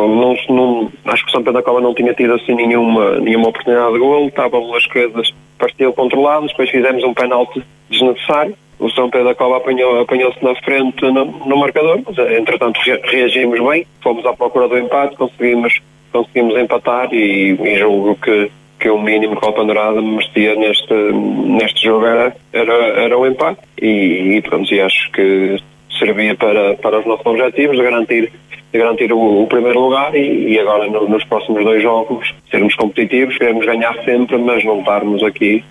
não, 0.08 0.36
não, 0.48 0.92
acho 1.04 1.24
que 1.24 1.28
o 1.28 1.32
São 1.32 1.42
Pedro 1.42 1.60
da 1.60 1.62
Cova 1.62 1.80
não 1.80 1.94
tinha 1.94 2.12
tido 2.14 2.34
assim 2.34 2.54
nenhuma, 2.54 3.20
nenhuma 3.20 3.48
oportunidade 3.48 3.92
de 3.92 3.98
golo, 3.98 4.26
estavam 4.26 4.74
as 4.74 4.86
coisas 4.86 5.32
pareciam 5.58 5.92
controladas, 5.92 6.50
depois 6.50 6.70
fizemos 6.70 7.02
um 7.04 7.14
penalti 7.14 7.62
desnecessário, 7.88 8.56
o 8.78 8.90
São 8.90 9.08
Pedro 9.08 9.28
da 9.28 9.34
Cova 9.34 9.58
apanhou, 9.58 10.00
apanhou-se 10.00 10.42
na 10.44 10.54
frente 10.56 11.00
no, 11.02 11.24
no, 11.24 11.56
marcador, 11.56 12.00
mas 12.04 12.18
entretanto 12.32 12.80
reagimos 13.04 13.60
bem, 13.60 13.86
fomos 14.02 14.26
à 14.26 14.32
procura 14.32 14.68
do 14.68 14.78
empate, 14.78 15.16
conseguimos, 15.16 15.80
conseguimos 16.12 16.56
empatar 16.58 17.12
e, 17.12 17.52
e 17.52 17.76
julgo 17.78 18.16
que, 18.16 18.50
que 18.78 18.90
o 18.90 19.00
mínimo 19.00 19.36
que 19.36 19.44
o 19.44 19.48
Alpandorada 19.48 20.02
merecia 20.02 20.54
neste, 20.56 20.92
neste 20.92 21.86
jogo 21.86 22.04
era, 22.04 22.36
era, 22.52 22.72
era 22.72 23.18
o 23.18 23.26
empate. 23.26 23.60
E, 23.80 24.36
e 24.36 24.42
pronto, 24.42 24.72
e 24.74 24.80
acho 24.80 25.10
que 25.12 25.56
servia 25.98 26.34
para, 26.34 26.74
para 26.74 26.98
os 26.98 27.06
nossos 27.06 27.26
objetivos 27.26 27.76
de 27.76 27.82
garantir, 27.82 28.32
de 28.72 28.78
garantir 28.78 29.12
o, 29.12 29.42
o 29.42 29.46
primeiro 29.46 29.80
lugar 29.80 30.14
e, 30.14 30.52
e 30.52 30.58
agora 30.58 30.86
no, 30.88 31.08
nos 31.08 31.24
próximos 31.24 31.64
dois 31.64 31.82
jogos 31.82 32.34
sermos 32.50 32.74
competitivos, 32.74 33.38
queremos 33.38 33.64
ganhar 33.64 33.94
sempre, 34.04 34.38
mas 34.38 34.64
não 34.64 34.80
estarmos 34.80 35.22
aqui 35.22 35.64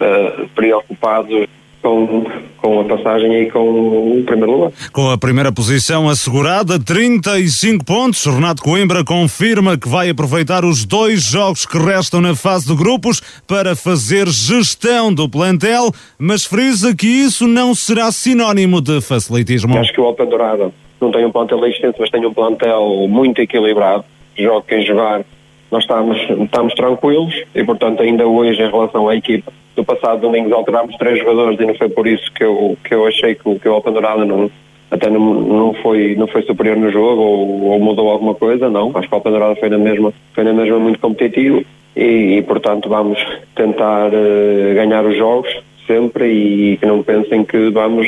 uh, 0.00 0.48
preocupados 0.54 1.48
com, 1.84 2.24
com 2.56 2.80
a 2.80 2.84
passagem 2.84 3.42
e 3.42 3.50
com 3.50 4.18
o 4.18 4.22
primeiro 4.24 4.52
lugar. 4.52 4.72
Com 4.90 5.10
a 5.10 5.18
primeira 5.18 5.52
posição 5.52 6.08
assegurada, 6.08 6.80
35 6.80 7.84
pontos, 7.84 8.24
Renato 8.24 8.62
Coimbra 8.62 9.04
confirma 9.04 9.76
que 9.76 9.86
vai 9.86 10.08
aproveitar 10.08 10.64
os 10.64 10.86
dois 10.86 11.22
jogos 11.22 11.66
que 11.66 11.76
restam 11.76 12.22
na 12.22 12.34
fase 12.34 12.66
de 12.66 12.74
grupos 12.74 13.20
para 13.46 13.76
fazer 13.76 14.26
gestão 14.28 15.12
do 15.12 15.28
plantel, 15.28 15.92
mas 16.18 16.44
frisa 16.44 16.96
que 16.96 17.06
isso 17.06 17.46
não 17.46 17.74
será 17.74 18.10
sinónimo 18.10 18.80
de 18.80 19.02
facilitismo. 19.02 19.76
Acho 19.76 19.92
que 19.92 20.00
o 20.00 20.08
Open 20.08 20.26
Dourado 20.26 20.72
não 20.98 21.10
tem 21.12 21.26
um 21.26 21.30
plantel 21.30 21.64
extenso, 21.66 21.96
mas 22.00 22.08
tem 22.08 22.24
um 22.24 22.32
plantel 22.32 23.06
muito 23.08 23.42
equilibrado. 23.42 24.04
Joga 24.38 24.64
quem 24.66 24.84
jogar 24.86 25.22
nós 25.70 25.82
estamos, 25.82 26.18
estamos 26.44 26.74
tranquilos 26.74 27.34
e, 27.54 27.62
portanto, 27.62 28.02
ainda 28.02 28.26
hoje, 28.26 28.62
em 28.62 28.70
relação 28.70 29.08
à 29.08 29.16
equipa, 29.16 29.52
do 29.76 29.84
passado 29.84 30.20
domingo 30.20 30.54
alterámos 30.54 30.96
três 30.96 31.18
jogadores 31.18 31.58
e 31.58 31.66
não 31.66 31.74
foi 31.74 31.88
por 31.88 32.06
isso 32.06 32.30
que 32.32 32.44
eu, 32.44 32.76
que 32.84 32.94
eu 32.94 33.06
achei 33.06 33.34
que, 33.34 33.58
que 33.58 33.68
o 33.68 33.74
Alpendurada 33.74 34.24
não, 34.24 34.50
até 34.90 35.10
não, 35.10 35.34
não, 35.34 35.74
foi, 35.74 36.14
não 36.16 36.26
foi 36.26 36.42
superior 36.42 36.76
no 36.76 36.90
jogo 36.90 37.20
ou, 37.22 37.62
ou 37.64 37.80
mudou 37.80 38.08
alguma 38.10 38.34
coisa, 38.34 38.70
não. 38.70 38.92
Acho 38.94 39.08
que 39.08 39.14
o 39.14 39.16
Alpendurada 39.16 39.56
foi 39.56 39.68
na 39.68 39.78
mesma, 39.78 40.12
foi 40.32 40.44
na 40.44 40.52
mesma 40.52 40.78
muito 40.78 40.98
competitivo 41.00 41.64
e, 41.96 42.36
e 42.38 42.42
portanto, 42.42 42.88
vamos 42.88 43.18
tentar 43.54 44.08
uh, 44.08 44.74
ganhar 44.74 45.04
os 45.04 45.16
jogos 45.16 45.62
sempre 45.86 46.26
e 46.26 46.76
que 46.78 46.86
não 46.86 47.02
pensem 47.02 47.44
que 47.44 47.70
vamos 47.70 48.06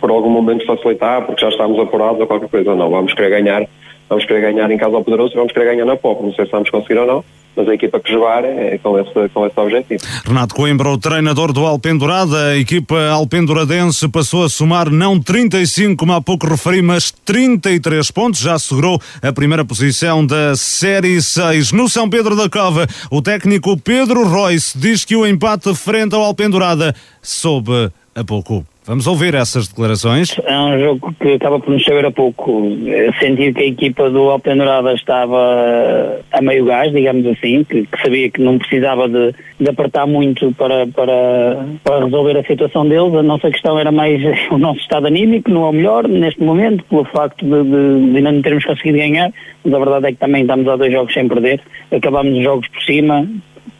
por 0.00 0.10
algum 0.10 0.30
momento 0.30 0.64
facilitar 0.64 1.26
porque 1.26 1.42
já 1.42 1.50
estamos 1.50 1.78
apurados 1.78 2.20
ou 2.20 2.26
qualquer 2.26 2.48
coisa. 2.48 2.74
Não, 2.74 2.90
vamos 2.90 3.12
querer 3.12 3.30
ganhar 3.30 3.66
vamos 4.10 4.26
querer 4.26 4.52
ganhar 4.52 4.70
em 4.70 4.76
casa 4.76 4.96
ao 4.96 5.04
Poderoso 5.04 5.32
e 5.32 5.36
vamos 5.36 5.52
querer 5.52 5.66
ganhar 5.66 5.86
na 5.86 5.96
POP. 5.96 6.22
Não 6.22 6.34
sei 6.34 6.44
se 6.44 6.50
vamos 6.50 6.68
conseguir 6.68 6.98
ou 6.98 7.06
não, 7.06 7.24
mas 7.56 7.68
a 7.68 7.74
equipa 7.74 8.00
que 8.00 8.10
jogar 8.10 8.44
é 8.44 8.76
com 8.78 8.98
esse, 8.98 9.28
com 9.32 9.46
esse 9.46 9.58
objetivo. 9.58 10.02
Renato 10.24 10.54
Coimbra, 10.54 10.88
o 10.88 10.98
treinador 10.98 11.52
do 11.52 11.64
Alpendurada, 11.64 12.48
a 12.48 12.56
equipa 12.58 13.08
alpenduradense 13.08 14.08
passou 14.08 14.44
a 14.44 14.48
somar 14.48 14.90
não 14.90 15.18
35, 15.20 15.96
como 15.96 16.12
há 16.12 16.20
pouco 16.20 16.46
referi, 16.46 16.82
mas 16.82 17.10
33 17.10 18.10
pontos, 18.10 18.40
já 18.40 18.54
assegurou 18.54 19.00
a 19.22 19.32
primeira 19.32 19.64
posição 19.64 20.26
da 20.26 20.56
Série 20.56 21.22
6. 21.22 21.72
No 21.72 21.88
São 21.88 22.10
Pedro 22.10 22.34
da 22.34 22.48
Cova, 22.48 22.86
o 23.10 23.22
técnico 23.22 23.76
Pedro 23.80 24.26
Royce 24.26 24.76
diz 24.76 25.04
que 25.04 25.14
o 25.14 25.26
empate 25.26 25.72
frente 25.74 26.14
ao 26.14 26.22
Alpendurada 26.22 26.94
soube 27.22 27.90
a 28.14 28.24
pouco. 28.24 28.64
Vamos 28.90 29.06
ouvir 29.06 29.36
essas 29.36 29.68
declarações. 29.68 30.36
É 30.44 30.58
um 30.58 30.76
jogo 30.80 31.14
que 31.20 31.34
acaba 31.34 31.60
por 31.60 31.70
nos 31.70 31.84
saber 31.84 32.06
a 32.06 32.10
pouco. 32.10 32.76
Sentir 33.20 33.54
que 33.54 33.60
a 33.60 33.66
equipa 33.66 34.10
do 34.10 34.28
Alpendurada 34.28 34.92
estava 34.94 36.18
a 36.32 36.42
meio 36.42 36.64
gás, 36.64 36.92
digamos 36.92 37.24
assim, 37.24 37.62
que, 37.62 37.86
que 37.86 38.02
sabia 38.02 38.28
que 38.28 38.42
não 38.42 38.58
precisava 38.58 39.08
de, 39.08 39.32
de, 39.60 39.70
apertar 39.70 40.08
muito 40.08 40.52
para, 40.54 40.88
para, 40.88 41.66
para 41.84 42.04
resolver 42.04 42.36
a 42.36 42.42
situação 42.42 42.84
deles. 42.84 43.14
A 43.14 43.22
nossa 43.22 43.48
questão 43.48 43.78
era 43.78 43.92
mais 43.92 44.20
o 44.50 44.58
nosso 44.58 44.80
estado 44.80 45.06
anímico, 45.06 45.52
não 45.52 45.66
é 45.66 45.68
o 45.68 45.72
melhor 45.72 46.08
neste 46.08 46.42
momento, 46.42 46.82
pelo 46.86 47.04
facto 47.04 47.44
de, 47.44 47.62
de, 47.62 48.12
de 48.12 48.20
não 48.20 48.42
termos 48.42 48.64
conseguido 48.64 48.98
ganhar. 48.98 49.32
Mas 49.64 49.72
a 49.72 49.78
verdade 49.78 50.06
é 50.06 50.12
que 50.12 50.18
também 50.18 50.42
estamos 50.42 50.66
a 50.66 50.74
dois 50.74 50.90
jogos 50.90 51.14
sem 51.14 51.28
perder. 51.28 51.60
Acabamos 51.92 52.36
os 52.36 52.42
jogos 52.42 52.66
por 52.66 52.82
cima, 52.82 53.24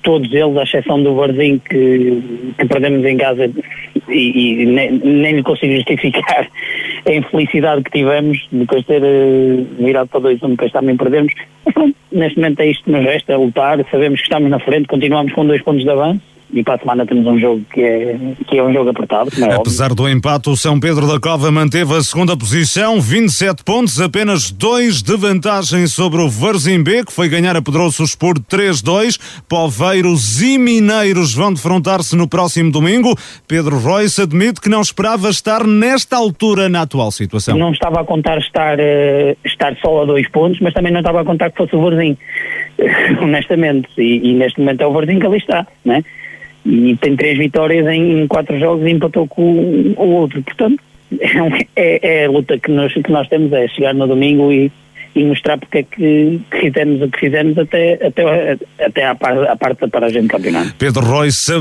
todos 0.03 0.33
eles, 0.33 0.57
à 0.57 0.63
exceção 0.63 1.03
do 1.03 1.15
Varzim 1.15 1.59
que, 1.59 2.53
que 2.59 2.67
perdemos 2.67 3.05
em 3.05 3.17
casa 3.17 3.51
e, 4.09 4.63
e 4.63 4.67
nem, 4.67 4.93
nem, 4.93 5.37
lhe 5.37 5.43
consigo 5.43 5.75
justificar 5.75 6.49
a 7.07 7.13
infelicidade 7.13 7.83
que 7.83 7.91
tivemos 7.91 8.47
depois 8.51 8.83
de 8.83 8.87
ter 8.87 9.03
uh, 9.03 9.67
virado 9.79 10.09
para 10.09 10.21
2-1, 10.21 10.43
um, 10.43 10.51
depois 10.51 10.73
também 10.73 10.97
perdemos. 10.97 11.33
Mas 11.65 11.75
pronto, 11.75 11.97
neste 12.13 12.39
momento 12.39 12.61
é 12.61 12.67
isto 12.67 12.85
que 12.85 12.91
nos 12.91 13.05
resta, 13.05 13.33
é 13.33 13.37
lutar, 13.37 13.85
sabemos 13.91 14.21
que 14.21 14.27
estamos 14.27 14.51
na 14.51 14.59
frente, 14.59 14.89
continuamos 14.89 15.33
com 15.33 15.47
dois 15.47 15.63
pontos 15.63 15.85
de 15.85 15.91
avanço 15.91 16.30
e 16.53 16.63
para 16.63 16.75
a 16.75 16.79
semana 16.79 17.07
temos 17.07 17.27
um 17.27 17.39
jogo 17.39 17.63
que 17.73 17.81
é, 17.81 18.19
que 18.49 18.59
é 18.59 18.63
um 18.63 18.73
jogo 18.73 18.91
apertado, 18.91 19.31
é 19.39 19.55
Apesar 19.55 19.93
óbvio. 19.93 19.97
do 19.97 20.09
empate, 20.09 20.51
o 20.51 20.57
São 20.57 20.81
Pedro 20.81 21.07
da 21.07 21.21
Cova 21.21 21.51
manteve 21.51 21.95
a 21.95 22.03
segunda 22.03 22.37
posição, 22.37 23.01
27 23.01 23.63
pontos, 23.65 24.01
apenas 24.01 24.51
dois 24.51 25.03
de 25.03 25.17
vantagem 25.17 25.87
sobre 25.87 26.21
o 26.21 26.29
Varzimbe, 26.29 27.05
que 27.05 27.13
foi 27.13 27.29
ganhar 27.29 27.57
a 27.57 27.63
Pedroços 27.63 28.15
por 28.15 28.39
3-2. 28.39 29.19
Poveiros 29.49 30.43
e 30.43 30.59
Mineiros 30.59 31.35
vão 31.35 31.53
defrontar-se 31.53 32.17
no 32.17 32.29
próximo 32.29 32.71
domingo. 32.71 33.17
Pedro 33.47 33.79
Royce 33.79 34.23
admite 34.23 34.61
que 34.61 34.69
não 34.69 34.81
esperava 34.81 35.31
estar 35.31 35.67
nesta 35.67 36.17
altura 36.17 36.69
na 36.69 36.83
atual 36.83 37.11
situação. 37.11 37.57
Não 37.57 37.73
estava 37.73 38.01
a 38.01 38.05
contar 38.05 38.39
estar, 38.39 38.79
eh, 38.79 39.37
estar 39.45 39.77
só 39.77 40.03
a 40.03 40.05
dois 40.05 40.29
pontos, 40.29 40.61
mas 40.61 40.75
também 40.75 40.93
não 40.93 41.01
estava 41.01 41.21
a 41.21 41.25
contar 41.25 41.51
que 41.51 41.57
fosse 41.59 41.77
o 41.77 41.81
Varzim, 41.81 42.17
honestamente. 43.23 43.89
E, 43.99 44.31
e 44.31 44.35
neste 44.35 44.59
momento 44.59 44.81
é 44.83 44.87
o 44.87 44.93
Varzim 44.93 45.19
que 45.19 45.27
ali 45.27 45.39
está, 45.39 45.67
né? 45.85 46.03
E 46.65 46.97
tem 46.97 47.17
três 47.17 47.39
vitórias 47.39 47.87
em, 47.87 48.27
quatro 48.27 48.59
jogos 48.59 48.87
e 48.87 48.91
empatou 48.91 49.27
com 49.27 49.43
o, 49.43 49.95
o 49.97 50.09
outro. 50.17 50.43
Portanto, 50.43 50.83
é, 51.21 51.61
é- 51.77 52.23
é 52.23 52.27
a 52.27 52.31
luta 52.31 52.59
que 52.59 52.71
nós, 52.71 52.93
que 52.93 53.11
nós 53.11 53.29
temos, 53.29 53.53
é 53.53 53.67
chegar 53.69 53.95
no 53.95 54.07
domingo 54.07 54.53
e, 54.53 54.71
e 55.15 55.25
mostrar 55.25 55.59
porque 55.59 55.79
é 55.79 55.83
que, 55.83 56.41
fizemos 56.61 57.03
o 57.03 57.09
que 57.09 57.21
fizemos 57.21 57.59
até, 57.59 57.95
até, 58.07 58.59
até 58.79 59.05
à, 59.05 59.11
à 59.13 59.57
parte 59.57 59.81
da 59.81 59.89
paragem 59.89 60.23
do 60.23 60.29
campeonato. 60.29 60.75
Pedro 60.79 61.05
Royce, 61.05 61.53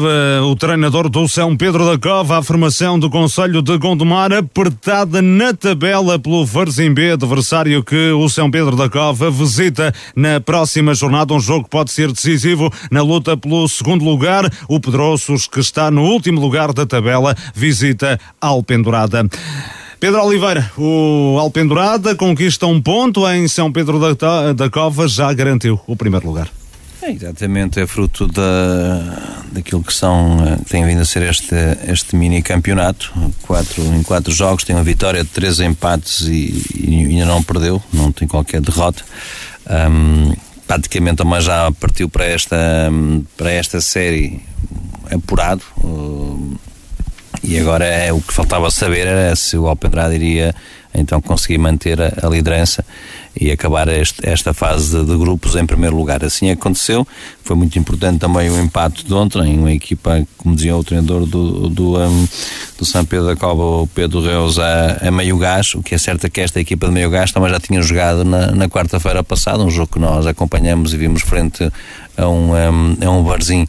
o 0.44 0.56
treinador 0.56 1.10
do 1.10 1.28
São 1.28 1.56
Pedro 1.58 1.86
da 1.86 1.98
Cova, 1.98 2.40
a 2.40 2.44
formação 2.44 3.00
do 3.00 3.10
Conselho 3.10 3.62
de 3.62 3.78
Gondomar, 3.78 4.32
apertada 4.32 5.22
na 5.22 5.54
tabela 5.54 6.20
pelo 6.20 6.46
Varzimbe, 6.46 7.12
adversário 7.12 7.84
que 7.84 8.12
o 8.12 8.30
São 8.30 8.52
Pedro 8.52 8.76
da 8.76 8.90
Cova 8.90 9.32
visita 9.32 9.94
na 10.16 10.40
próxima 10.40 10.94
jornada. 10.94 11.34
Um 11.34 11.40
jogo 11.40 11.64
que 11.64 11.70
pode 11.70 11.92
ser 11.92 12.12
decisivo 12.12 12.72
na 12.92 13.02
luta 13.02 13.36
pelo 13.36 13.68
segundo 13.68 14.06
lugar. 14.06 14.46
O 14.68 14.80
Pedroços, 14.80 15.48
que 15.48 15.60
está 15.60 15.90
no 15.90 16.04
último 16.04 16.40
lugar 16.40 16.74
da 16.74 16.86
tabela, 16.86 17.36
visita 17.54 18.20
Alpendurada. 18.40 19.28
Pedro 20.00 20.24
Oliveira, 20.24 20.72
o 20.78 21.38
Alpendurada 21.38 22.16
conquista 22.16 22.66
um 22.66 22.82
ponto 22.82 23.30
em 23.30 23.50
São 23.50 23.70
Pedro 23.70 24.00
da, 24.16 24.54
da 24.54 24.70
Cova, 24.70 25.10
já 25.10 25.32
garantiu 25.34 25.78
o 25.86 25.94
primeiro 25.94 26.26
lugar. 26.26 26.50
É, 27.02 27.12
exatamente, 27.12 27.82
é 27.82 27.86
fruto 27.86 28.26
da, 28.28 29.44
daquilo 29.52 29.84
que 29.84 29.94
são, 29.94 30.38
eh, 30.48 30.58
tem 30.70 30.86
vindo 30.86 31.02
a 31.02 31.06
ser 31.06 31.24
este, 31.24 31.54
este 31.86 32.16
mini 32.16 32.42
campeonato. 32.42 33.12
Quatro, 33.42 33.84
em 33.94 34.02
quatro 34.02 34.32
jogos 34.34 34.64
tem 34.64 34.74
uma 34.74 34.86
vitória, 34.86 35.26
três 35.26 35.60
empates 35.60 36.22
e, 36.22 36.64
e 36.76 37.06
ainda 37.10 37.26
não 37.26 37.44
perdeu, 37.44 37.84
não 37.92 38.10
tem 38.10 38.26
qualquer 38.26 38.62
derrota. 38.62 39.04
Ahm, 39.66 40.34
praticamente 40.66 41.18
também 41.18 41.42
já 41.42 41.70
partiu 41.74 42.08
para 42.08 42.24
esta, 42.24 42.58
para 43.36 43.52
esta 43.52 43.82
série 43.82 44.42
apurado. 45.12 45.62
uh, 45.84 46.69
e 47.44 47.58
agora 47.60 47.86
é 47.86 48.12
o 48.12 48.20
que 48.22 48.34
faltava 48.34 48.70
saber 48.72 49.08
era 49.08 49.36
se 49.36 49.58
o 49.58 49.68
Alpendrada 49.68 50.14
iria 50.16 50.54
então 50.94 51.22
conseguir 51.22 51.60
manter 51.60 52.02
a, 52.02 52.12
a 52.24 52.30
liderança 52.30 52.84
e 53.40 53.52
acabar 53.52 53.88
este- 53.90 54.28
esta 54.28 54.54
fase 54.56 54.98
de, 54.98 55.06
de 55.06 55.18
grupos 55.18 55.56
em 55.56 55.64
primeiro 55.66 55.96
lugar. 55.96 56.24
Assim 56.26 56.50
aconteceu. 56.50 57.08
Foi 57.44 57.56
muito 57.56 57.78
importante 57.78 58.18
também 58.20 58.50
o 58.50 58.60
empate 58.60 59.06
de 59.06 59.14
ontem, 59.14 59.58
uma 59.58 59.72
equipa, 59.72 60.26
como 60.38 60.56
dizia 60.56 60.76
o 60.76 60.84
treinador 60.84 61.26
do, 61.28 61.70
do, 61.70 61.98
um, 62.00 62.28
do 62.78 62.86
São 62.86 63.06
Pedro 63.06 63.28
da 63.28 63.36
Cova, 63.36 63.64
o 63.84 63.88
Pedro 63.88 64.20
Reus, 64.22 64.58
a, 64.58 64.98
a 65.08 65.12
meio 65.12 65.38
gás. 65.38 65.76
O 65.76 65.84
que 65.84 65.94
é 65.94 65.98
certo 65.98 66.26
é 66.26 66.30
que 66.30 66.42
esta 66.42 66.60
equipa 66.60 66.88
de 66.88 66.92
meio 66.94 67.10
gás 67.10 67.32
também 67.32 67.52
já 67.52 67.60
tinha 67.60 67.82
jogado 67.84 68.26
na, 68.26 68.48
na 68.52 68.68
quarta-feira 68.68 69.24
passada, 69.24 69.64
um 69.64 69.70
jogo 69.70 69.94
que 69.94 70.00
nós 70.00 70.26
acompanhamos 70.26 70.92
e 70.94 70.98
vimos 70.98 71.22
frente 71.22 71.72
a 72.20 72.28
um, 72.28 72.52
um, 72.54 72.98
a 73.06 73.10
um 73.10 73.24
barzinho 73.24 73.68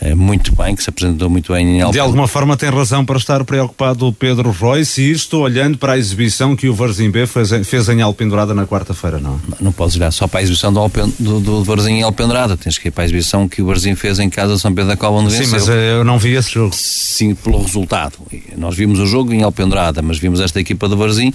eh, 0.00 0.14
muito 0.14 0.54
bem, 0.54 0.74
que 0.74 0.82
se 0.82 0.90
apresentou 0.90 1.28
muito 1.28 1.52
bem 1.52 1.66
em 1.66 1.76
De 1.76 1.82
Alpen- 1.82 2.00
alguma 2.00 2.26
forma 2.28 2.56
tem 2.56 2.70
razão 2.70 3.04
para 3.04 3.16
estar 3.18 3.44
preocupado 3.44 4.06
o 4.06 4.12
Pedro 4.12 4.50
Royce 4.50 5.02
e 5.02 5.10
isto 5.10 5.38
olhando 5.38 5.76
para 5.78 5.92
a 5.94 5.98
exibição 5.98 6.56
que 6.56 6.68
o 6.68 6.74
Varzimbe 6.74 7.26
fez, 7.26 7.52
em- 7.52 7.64
fez 7.64 7.88
em 7.88 8.00
Alpendurada 8.02 8.54
na 8.54 8.66
quarta-feira, 8.66 9.18
não 9.18 9.34
é? 9.34 9.56
Não 9.60 9.72
podes 9.72 9.96
olhar 9.96 10.10
só 10.10 10.26
para 10.26 10.40
a 10.40 10.42
exibição 10.42 10.72
do, 10.72 10.78
Alpen, 10.80 11.12
do, 11.18 11.40
do 11.40 11.64
Varzinho 11.64 11.98
em 11.98 12.02
Alpendrada, 12.02 12.56
tens 12.56 12.78
que 12.78 12.88
ir 12.88 12.90
para 12.90 13.04
a 13.04 13.06
exibição 13.06 13.48
que 13.48 13.60
o 13.62 13.66
Varzinho 13.66 13.96
fez 13.96 14.18
em 14.18 14.30
casa 14.30 14.54
de 14.54 14.60
São 14.60 14.72
Pedro 14.74 14.88
da 14.90 14.96
Cova, 14.96 15.18
onde 15.18 15.32
Sim, 15.32 15.38
venceu. 15.40 15.58
mas 15.58 15.68
eh, 15.68 15.92
eu 15.98 16.04
não 16.04 16.18
vi 16.18 16.34
esse 16.34 16.50
jogo. 16.52 16.74
Sim, 16.74 17.34
pelo 17.34 17.60
resultado. 17.62 18.14
Nós 18.56 18.74
vimos 18.76 18.98
o 18.98 19.06
jogo 19.06 19.32
em 19.34 19.42
Alpendrada, 19.42 20.00
mas 20.02 20.18
vimos 20.18 20.40
esta 20.40 20.58
equipa 20.60 20.88
do 20.88 20.96
Varzinho 20.96 21.32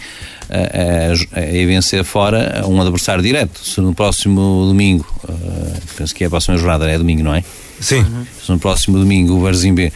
a, 0.50 1.40
a, 1.40 1.40
a 1.40 1.66
vencer 1.66 2.04
fora 2.04 2.64
um 2.68 2.82
adversário 2.82 3.22
direto. 3.24 3.60
Se 3.64 3.80
no 3.82 3.94
próximo 3.94 4.66
domingo, 4.68 5.06
eh, 5.30 5.80
penso 5.98 6.14
que 6.16 6.24
é 6.24 6.28
a 6.28 6.30
próxima 6.30 6.55
jornada, 6.58 6.90
é 6.90 6.98
domingo, 6.98 7.24
não 7.24 7.34
é? 7.34 7.44
Sim. 7.80 8.06
Se 8.44 8.52
no 8.52 8.58
próximo 8.60 8.98
domingo 8.98 9.34
o 9.36 9.42
Varzinho 9.42 9.76
B, 9.76 9.92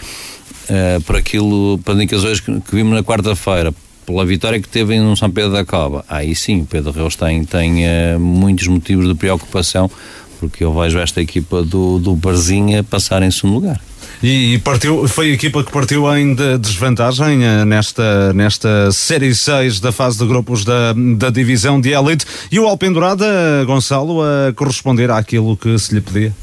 eh, 0.69 0.99
por 1.05 1.15
aquilo, 1.15 1.79
para 1.83 1.93
indicações 1.95 2.39
que, 2.39 2.51
que 2.61 2.75
vimos 2.75 2.93
na 2.93 3.03
quarta-feira, 3.03 3.73
pela 4.05 4.25
vitória 4.25 4.59
que 4.59 4.67
teve 4.67 4.95
em 4.95 5.15
São 5.15 5.29
Pedro 5.29 5.51
da 5.51 5.63
Cova, 5.63 6.03
aí 6.09 6.35
sim, 6.35 6.61
o 6.61 6.65
Pedro 6.65 6.91
Reus 6.91 7.15
tem, 7.15 7.43
tem 7.45 7.85
eh, 7.85 8.17
muitos 8.17 8.67
motivos 8.67 9.07
de 9.07 9.13
preocupação, 9.15 9.89
porque 10.39 10.63
eu 10.63 10.73
vejo 10.73 10.97
esta 10.99 11.21
equipa 11.21 11.61
do, 11.63 11.99
do 11.99 12.15
Barzinha 12.15 12.83
passar 12.83 13.21
em 13.23 13.29
segundo 13.31 13.55
lugar. 13.55 13.79
E, 14.21 14.57
partiu, 14.65 15.07
foi 15.07 15.31
a 15.31 15.33
equipa 15.33 15.63
que 15.63 15.71
partiu 15.71 16.05
em 16.17 16.33
de- 16.33 16.57
desvantagem 16.57 17.43
eh, 17.45 17.63
nesta, 17.63 18.33
nesta 18.33 18.91
Série 18.91 19.33
6 19.33 19.79
da 19.79 19.91
fase 19.93 20.17
de 20.17 20.25
grupos 20.25 20.65
da, 20.65 20.93
da 21.15 21.29
divisão 21.29 21.79
de 21.79 21.89
Elite 21.93 22.25
e 22.51 22.59
o 22.59 22.67
Alpendurada, 22.67 23.25
Gonçalo, 23.65 24.21
a 24.21 24.51
corresponder 24.53 25.09
àquilo 25.11 25.55
que 25.55 25.77
se 25.79 25.93
lhe 25.95 26.01
pedia. 26.01 26.33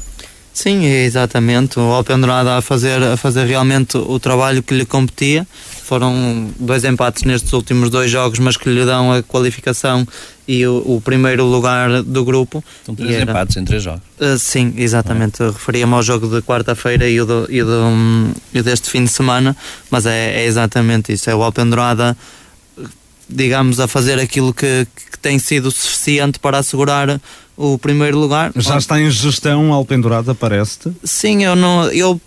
Sim, 0.57 0.83
exatamente. 0.85 1.77
O 1.77 1.83
Alpendurada 1.83 2.57
a 2.57 2.61
fazer, 2.63 2.99
a 3.03 3.15
fazer 3.15 3.45
realmente 3.45 3.95
o 3.95 4.19
trabalho 4.19 4.63
que 4.63 4.73
lhe 4.73 4.85
competia. 4.87 5.47
Foram 5.83 6.49
dois 6.59 6.83
empates 6.83 7.21
nestes 7.25 7.53
últimos 7.53 7.91
dois 7.91 8.09
jogos, 8.09 8.39
mas 8.39 8.57
que 8.57 8.67
lhe 8.67 8.83
dão 8.83 9.13
a 9.13 9.21
qualificação 9.21 10.05
e 10.47 10.65
o, 10.65 10.77
o 10.95 10.99
primeiro 10.99 11.45
lugar 11.45 12.01
do 12.01 12.25
grupo. 12.25 12.63
São 12.83 12.95
três 12.95 13.11
era- 13.13 13.29
empates 13.29 13.55
em 13.55 13.65
três 13.65 13.83
jogos. 13.83 14.01
Uh, 14.19 14.35
sim, 14.39 14.73
exatamente. 14.77 15.41
Eu 15.41 15.51
Referia-me 15.51 15.93
ao 15.93 16.01
jogo 16.01 16.27
de 16.27 16.41
quarta-feira 16.41 17.07
e, 17.07 17.21
o 17.21 17.25
do, 17.27 17.45
e, 17.51 17.61
do, 17.61 18.33
e 18.51 18.59
deste 18.63 18.89
fim 18.89 19.03
de 19.03 19.11
semana, 19.11 19.55
mas 19.91 20.07
é, 20.07 20.41
é 20.41 20.45
exatamente 20.47 21.13
isso. 21.13 21.29
É 21.29 21.35
o 21.35 21.43
Alpendurada, 21.43 22.17
digamos, 23.29 23.79
a 23.79 23.87
fazer 23.87 24.19
aquilo 24.19 24.51
que, 24.51 24.87
que 25.11 25.19
tem 25.19 25.37
sido 25.37 25.69
suficiente 25.69 26.39
para 26.39 26.57
assegurar 26.57 27.21
o 27.57 27.77
primeiro 27.77 28.19
lugar. 28.19 28.51
Já 28.55 28.77
está 28.77 29.01
em 29.01 29.09
gestão 29.09 29.73
Alpendurada, 29.73 30.35
parece-te? 30.35 30.91
Sim, 31.03 31.43
eu 31.43 31.55
não. 31.55 31.85
Eu, 31.89 32.21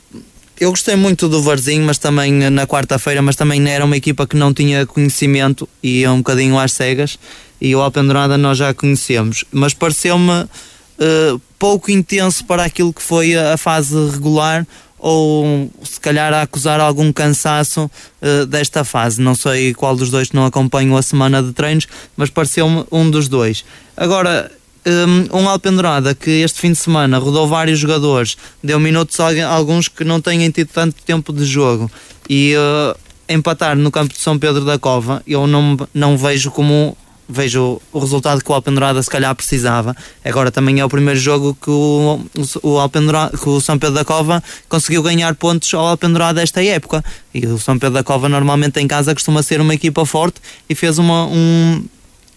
eu 0.59 0.71
gostei 0.71 0.97
muito 0.97 1.29
do 1.29 1.41
Varzinho, 1.41 1.85
mas 1.85 1.97
também 1.97 2.33
na 2.33 2.67
quarta-feira, 2.67 3.23
mas 3.23 3.37
também 3.37 3.67
era 3.71 3.85
uma 3.85 3.97
equipa 3.97 4.27
que 4.27 4.37
não 4.37 4.53
tinha 4.53 4.85
conhecimento 4.85 5.69
e 5.81 6.01
ia 6.01 6.13
um 6.13 6.19
bocadinho 6.19 6.59
às 6.59 6.73
cegas. 6.73 7.19
E 7.61 7.75
o 7.77 7.81
Alpendurada 7.81 8.37
nós 8.37 8.59
já 8.59 8.75
conhecemos, 8.75 9.45
mas 9.53 9.73
pareceu-me 9.73 10.47
eh, 10.99 11.37
pouco 11.59 11.91
intenso 11.91 12.45
para 12.45 12.65
aquilo 12.65 12.93
que 12.93 13.03
foi 13.03 13.37
a, 13.37 13.55
a 13.55 13.57
fase 13.57 13.95
regular 14.11 14.67
ou 14.99 15.71
se 15.83 15.99
calhar 15.99 16.33
a 16.33 16.43
acusar 16.43 16.79
algum 16.79 17.11
cansaço 17.13 17.91
eh, 18.21 18.45
desta 18.47 18.85
fase. 18.85 19.21
Não 19.21 19.35
sei 19.35 19.73
qual 19.73 19.97
dos 19.97 20.11
dois 20.11 20.33
não 20.33 20.45
acompanham 20.45 20.97
a 20.97 21.03
semana 21.03 21.43
de 21.43 21.53
treinos, 21.53 21.87
mas 22.17 22.29
pareceu-me 22.29 22.85
um 22.93 23.11
dos 23.11 23.29
dois. 23.29 23.65
Agora, 23.97 24.51
um, 24.87 25.41
um 25.41 25.49
Alpendurada 25.49 26.15
que 26.15 26.31
este 26.31 26.61
fim 26.61 26.73
de 26.73 26.79
semana 26.79 27.19
rodou 27.19 27.47
vários 27.47 27.79
jogadores, 27.79 28.37
deu 28.63 28.81
minutos 28.81 29.19
a 29.21 29.49
alguns 29.49 29.89
que 29.89 30.05
não 30.05 30.21
têm 30.21 30.51
tido 30.51 30.69
tanto 30.69 31.03
tempo 31.03 31.33
de 31.33 31.45
jogo 31.45 31.91
e 32.29 32.55
eh, 32.55 32.97
empatar 33.35 33.77
no 33.77 33.91
campo 33.91 34.13
de 34.15 34.21
São 34.21 34.39
Pedro 34.39 34.65
da 34.65 34.79
Cova, 34.79 35.23
eu 35.27 35.47
não, 35.47 35.77
não 35.93 36.17
vejo 36.17 36.51
como 36.51 36.97
vejo 37.31 37.81
o 37.93 37.99
resultado 38.01 38.43
que 38.43 38.51
o 38.51 38.55
Alpendurada 38.55 39.01
se 39.03 39.09
calhar 39.09 39.33
precisava. 39.35 39.95
Agora 40.25 40.51
também 40.51 40.81
é 40.81 40.85
o 40.85 40.89
primeiro 40.89 41.19
jogo 41.19 41.57
que 41.61 41.71
o, 41.71 42.21
o, 42.63 42.89
que 42.89 43.49
o 43.49 43.61
São 43.61 43.79
Pedro 43.79 43.95
da 43.95 44.05
Cova 44.05 44.43
conseguiu 44.69 45.03
ganhar 45.03 45.35
pontos 45.37 45.73
ao 45.73 45.87
Alpendurada 45.87 46.43
esta 46.43 46.63
época. 46.65 47.05
E 47.33 47.47
o 47.47 47.59
São 47.59 47.79
Pedro 47.79 47.95
da 47.95 48.03
Cova 48.03 48.29
normalmente 48.29 48.81
em 48.81 48.89
casa 48.89 49.15
costuma 49.15 49.43
ser 49.43 49.61
uma 49.61 49.75
equipa 49.75 50.05
forte 50.05 50.41
e 50.69 50.75
fez 50.75 50.99
uma, 50.99 51.27
um, 51.27 51.85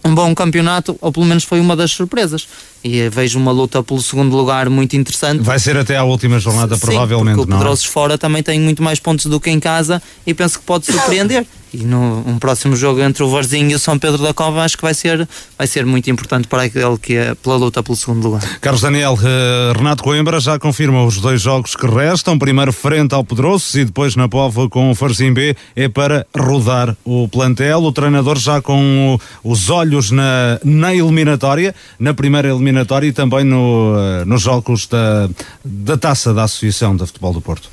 um 0.06 0.14
bom 0.14 0.34
campeonato, 0.36 0.98
ou 1.02 1.12
pelo 1.12 1.26
menos 1.26 1.44
foi 1.44 1.60
uma 1.60 1.76
das 1.76 1.92
surpresas. 1.92 2.48
E 2.84 3.08
vejo 3.10 3.40
uma 3.40 3.52
luta 3.52 3.82
pelo 3.82 4.02
segundo 4.02 4.36
lugar 4.36 4.70
muito 4.70 4.96
interessante. 4.96 5.42
Vai 5.42 5.58
ser 5.58 5.78
até 5.78 5.96
à 5.96 6.04
última 6.04 6.40
jornada, 6.40 6.76
Sim, 6.76 6.82
provavelmente, 6.82 7.38
porque 7.38 7.52
o 7.52 7.56
é? 7.56 7.58
Pedrosos 7.58 7.86
fora 7.86 8.18
também 8.18 8.44
tem 8.44 8.60
muito 8.60 8.84
mais 8.84 9.00
pontos 9.00 9.28
do 9.28 9.40
que 9.40 9.50
em 9.50 9.60
casa 9.60 10.02
e 10.28 10.34
penso 10.34 10.60
que 10.60 10.66
pode 10.66 10.86
surpreender. 10.86 11.46
E 11.74 11.84
no 11.84 12.24
um 12.28 12.38
próximo 12.38 12.76
jogo 12.76 13.02
entre 13.02 13.24
o 13.24 13.30
Varzinho 13.30 13.72
e 13.72 13.74
o 13.74 13.80
São 13.80 13.98
Pedro 13.98 14.22
da 14.22 14.32
Cova 14.32 14.62
acho 14.62 14.78
que 14.78 14.84
vai 14.84 14.94
ser, 14.94 15.28
vai 15.58 15.66
ser 15.66 15.88
muito 15.88 16.08
importante 16.08 16.48
para 16.48 16.64
aquele 16.64 16.98
que 17.00 17.16
é 17.16 17.34
pela 17.34 17.56
luta 17.56 17.82
pelo 17.82 17.96
segundo 17.96 18.24
lugar. 18.24 18.60
Carlos 18.62 18.82
Daniel, 18.82 19.18
eh, 19.24 19.74
Renato 19.76 20.04
Coimbra 20.04 20.40
já 20.40 20.60
confirma 20.60 21.04
os 21.04 21.18
dois 21.18 21.42
jogos 21.42 21.76
que 21.76 21.88
restam. 21.88 22.38
Primeiro 22.38 22.72
frente 22.72 23.16
ao 23.16 23.24
Pedroços 23.24 23.74
e 23.74 23.86
depois 23.86 24.16
na 24.16 24.30
Póvoa 24.30 24.70
com 24.70 24.92
o 24.92 24.96
Farzim 24.96 25.34
B. 25.34 25.56
É 25.76 25.90
para 25.90 26.28
rodar 26.38 26.96
o 27.04 27.28
plantel. 27.28 27.82
O 27.84 27.92
treinador 27.92 28.38
já 28.38 28.62
com 28.62 29.18
os 29.44 29.72
olhos 29.72 30.12
na, 30.12 30.60
na 30.64 30.94
eliminatória, 30.94 31.74
na 31.98 32.14
primeira 32.14 32.50
eliminatória 32.50 32.73
e 33.04 33.14
também 33.14 33.44
no, 33.44 33.96
eh, 33.98 34.26
nos 34.26 34.42
jogos 34.42 34.88
da, 34.88 35.30
da 35.64 35.98
taça 35.98 36.34
da 36.34 36.44
Associação 36.44 36.96
de 36.96 37.06
Futebol 37.06 37.34
do 37.34 37.42
Porto. 37.42 37.70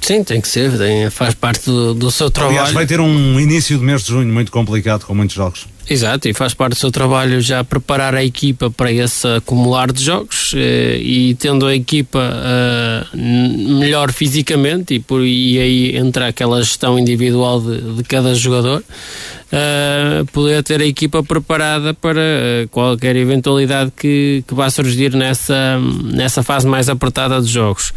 Sim, 0.00 0.24
tem 0.24 0.40
que 0.40 0.48
ser, 0.48 0.76
tem, 0.76 1.10
faz 1.10 1.34
parte 1.34 1.66
do, 1.66 1.94
do 1.94 2.10
seu 2.10 2.30
trabalho. 2.30 2.58
Aliás, 2.58 2.74
vai 2.74 2.86
ter 2.86 3.00
um 3.00 3.38
início 3.38 3.78
de 3.78 3.84
mês 3.84 4.02
de 4.02 4.08
junho 4.08 4.32
muito 4.32 4.50
complicado, 4.50 5.04
com 5.04 5.14
muitos 5.14 5.36
jogos. 5.36 5.66
Exato, 5.88 6.28
e 6.28 6.32
faz 6.32 6.54
parte 6.54 6.74
do 6.74 6.78
seu 6.78 6.90
trabalho 6.92 7.40
já 7.40 7.64
preparar 7.64 8.14
a 8.14 8.24
equipa 8.24 8.70
para 8.70 8.92
esse 8.92 9.26
acumular 9.26 9.90
de 9.90 10.04
jogos 10.04 10.52
eh, 10.54 10.98
e 11.02 11.34
tendo 11.34 11.66
a 11.66 11.74
equipa 11.74 12.20
uh, 12.20 13.16
melhor 13.16 14.12
fisicamente 14.12 14.94
e, 14.94 15.00
por, 15.00 15.20
e 15.24 15.58
aí 15.58 15.96
entra 15.96 16.28
aquela 16.28 16.62
gestão 16.62 16.96
individual 16.96 17.60
de, 17.60 17.96
de 17.96 18.04
cada 18.04 18.32
jogador, 18.36 18.84
uh, 18.84 20.24
poder 20.26 20.62
ter 20.62 20.80
a 20.80 20.86
equipa 20.86 21.24
preparada 21.24 21.92
para 21.92 22.22
qualquer 22.70 23.16
eventualidade 23.16 23.92
que, 23.96 24.44
que 24.46 24.54
vá 24.54 24.70
surgir 24.70 25.12
nessa, 25.12 25.76
nessa 26.04 26.44
fase 26.44 26.68
mais 26.68 26.88
apertada 26.88 27.40
dos 27.40 27.50
jogos. 27.50 27.92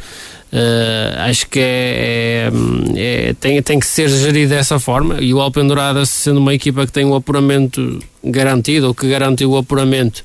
Uh, 0.53 1.17
acho 1.29 1.47
que 1.47 1.59
é, 1.59 2.51
é, 2.95 3.29
é, 3.29 3.33
tem, 3.39 3.59
tem 3.63 3.79
que 3.79 3.87
ser 3.87 4.07
gerido 4.07 4.49
dessa 4.49 4.77
forma 4.77 5.19
e 5.19 5.33
o 5.33 5.41
Alpendurada 5.41 6.05
sendo 6.05 6.39
uma 6.39 6.53
equipa 6.53 6.85
que 6.85 6.91
tem 6.91 7.03
o 7.05 7.15
apuramento 7.15 7.97
garantido 8.23 8.85
ou 8.85 8.93
que 8.93 9.09
garantiu 9.09 9.49
o 9.49 9.57
apuramento 9.57 10.23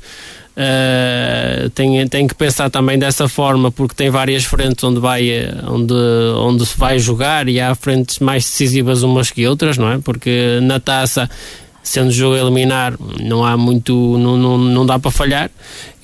uh, 0.54 1.70
tem, 1.70 2.06
tem 2.08 2.26
que 2.26 2.34
pensar 2.34 2.68
também 2.68 2.98
dessa 2.98 3.26
forma 3.26 3.70
porque 3.70 3.94
tem 3.94 4.10
várias 4.10 4.44
frentes 4.44 4.84
onde 4.84 5.00
vai 5.00 5.30
onde, 5.66 5.94
onde 6.36 6.66
se 6.66 6.76
vai 6.76 6.98
jogar 6.98 7.48
e 7.48 7.58
há 7.58 7.74
frentes 7.74 8.18
mais 8.18 8.44
decisivas 8.44 9.02
umas 9.02 9.30
que 9.30 9.46
outras, 9.46 9.78
não 9.78 9.90
é? 9.90 9.98
Porque 9.98 10.60
na 10.60 10.78
taça 10.78 11.30
sendo 11.82 12.10
jogo 12.10 12.36
a 12.36 12.40
eliminar, 12.40 12.94
não 13.18 13.42
há 13.42 13.56
muito, 13.56 14.18
não, 14.18 14.36
não, 14.36 14.58
não 14.58 14.84
dá 14.84 14.98
para 14.98 15.10
falhar. 15.10 15.50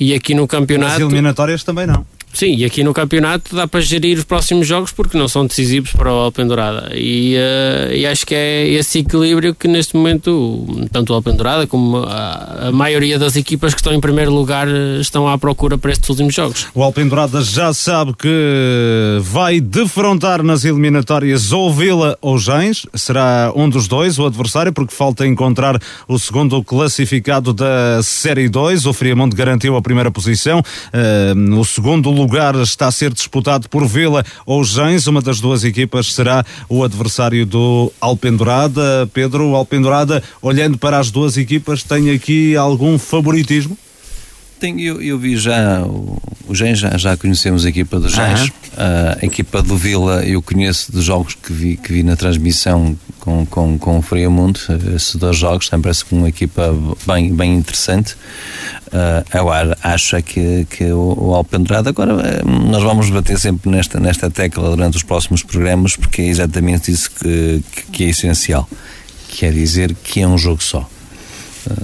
E 0.00 0.14
aqui 0.14 0.34
no 0.34 0.48
campeonato. 0.48 0.94
As 0.94 1.00
eliminatórias 1.00 1.62
também 1.62 1.86
não. 1.86 2.06
Sim, 2.34 2.56
e 2.56 2.64
aqui 2.64 2.82
no 2.82 2.92
campeonato 2.92 3.54
dá 3.54 3.68
para 3.68 3.80
gerir 3.80 4.18
os 4.18 4.24
próximos 4.24 4.66
jogos 4.66 4.90
porque 4.90 5.16
não 5.16 5.28
são 5.28 5.46
decisivos 5.46 5.92
para 5.92 6.12
o 6.12 6.16
Alpendurada. 6.16 6.90
E, 6.92 7.36
uh, 7.36 7.94
e 7.94 8.04
acho 8.04 8.26
que 8.26 8.34
é 8.34 8.66
esse 8.70 8.98
equilíbrio 8.98 9.54
que 9.54 9.68
neste 9.68 9.94
momento, 9.94 10.66
tanto 10.90 11.12
o 11.12 11.16
Alpendurada 11.16 11.64
como 11.68 11.98
a, 11.98 12.68
a, 12.68 12.72
maioria 12.72 13.20
das 13.20 13.36
equipas 13.36 13.72
que 13.72 13.80
estão 13.80 13.94
em 13.94 14.00
primeiro 14.00 14.32
lugar 14.32 14.66
eh, 14.66 14.98
estão 15.00 15.28
à 15.28 15.38
procura 15.38 15.78
para 15.78 15.92
estes 15.92 16.10
últimos 16.10 16.34
jogos. 16.34 16.66
O 16.74 16.82
Alpendurada 16.82 17.40
já 17.40 17.72
sabe 17.72 18.14
que 18.14 19.18
vai 19.20 19.60
defrontar 19.60 20.42
nas 20.42 20.64
eliminatórias 20.64 21.52
ou 21.52 21.72
Vila 21.72 22.18
ou 22.20 22.36
Gens. 22.36 22.84
Será 22.94 23.52
um 23.54 23.68
dos 23.68 23.86
dois 23.86 24.18
o 24.18 24.26
adversário, 24.26 24.72
porque 24.72 24.92
falta 24.92 25.24
encontrar 25.24 25.80
o 26.08 26.18
segundo 26.18 26.64
classificado 26.64 27.52
da 27.52 28.02
Série 28.02 28.48
2. 28.48 28.86
O 28.86 28.92
Friamonte 28.92 29.36
garantiu 29.36 29.76
a 29.76 29.82
primeira 29.82 30.10
posição. 30.10 30.58
Uh, 30.60 31.60
o 31.60 31.64
segundo 31.64 32.10
lugar 32.10 32.23
lugar 32.24 32.54
está 32.56 32.86
a 32.86 32.90
ser 32.90 33.12
disputado 33.12 33.68
por 33.68 33.86
Vila 33.86 34.24
ou 34.46 34.64
Gens. 34.64 35.06
Uma 35.06 35.20
das 35.20 35.40
duas 35.40 35.62
equipas 35.62 36.14
será 36.14 36.44
o 36.70 36.82
adversário 36.82 37.44
do 37.44 37.92
Alpendurada. 38.00 39.06
Pedro, 39.12 39.54
Alpendurada, 39.54 40.22
olhando 40.40 40.78
para 40.78 40.98
as 40.98 41.10
duas 41.10 41.36
equipas, 41.36 41.82
tem 41.82 42.10
aqui 42.10 42.56
algum 42.56 42.98
favoritismo? 42.98 43.76
Tem, 44.64 44.80
eu, 44.80 45.02
eu, 45.02 45.18
vi 45.18 45.36
já 45.36 45.82
o, 45.82 46.16
o 46.48 46.54
Gens, 46.54 46.78
já, 46.78 46.96
já 46.96 47.14
conhecemos 47.18 47.66
a 47.66 47.68
equipa 47.68 48.00
do 48.00 48.08
Gens. 48.08 48.50
A 48.74 49.22
equipa 49.22 49.60
do 49.60 49.76
Vila 49.76 50.24
eu 50.24 50.40
conheço 50.40 50.90
dos 50.90 51.04
jogos 51.04 51.34
que 51.34 51.52
vi, 51.52 51.76
que 51.76 51.92
vi 51.92 52.02
na 52.02 52.16
transmissão 52.16 52.96
com, 53.20 53.44
com, 53.44 53.78
com 53.78 53.98
o 53.98 54.00
Friamundo, 54.00 54.58
esses 54.96 55.16
dois 55.16 55.36
jogos, 55.36 55.68
também 55.68 55.82
parece 55.82 56.06
uma 56.10 56.30
equipa 56.30 56.74
bem, 57.06 57.34
bem 57.34 57.56
interessante. 57.56 58.14
Uh, 58.86 59.22
agora, 59.30 59.76
acho 59.82 60.22
que, 60.22 60.66
que 60.70 60.84
o, 60.84 61.14
o 61.14 61.34
Alpendrado, 61.34 61.90
agora 61.90 62.14
eh, 62.22 62.42
nós 62.42 62.82
vamos 62.82 63.10
bater 63.10 63.38
sempre 63.38 63.70
nesta, 63.70 64.00
nesta 64.00 64.30
tecla 64.30 64.70
durante 64.70 64.96
os 64.96 65.02
próximos 65.02 65.42
programas, 65.42 65.94
porque 65.94 66.22
é 66.22 66.26
exatamente 66.26 66.90
isso 66.90 67.10
que, 67.10 67.62
que 67.92 68.04
é 68.04 68.08
essencial. 68.08 68.66
Quer 69.28 69.52
dizer 69.52 69.94
que 69.94 70.22
é 70.22 70.26
um 70.26 70.38
jogo 70.38 70.62
só. 70.62 70.88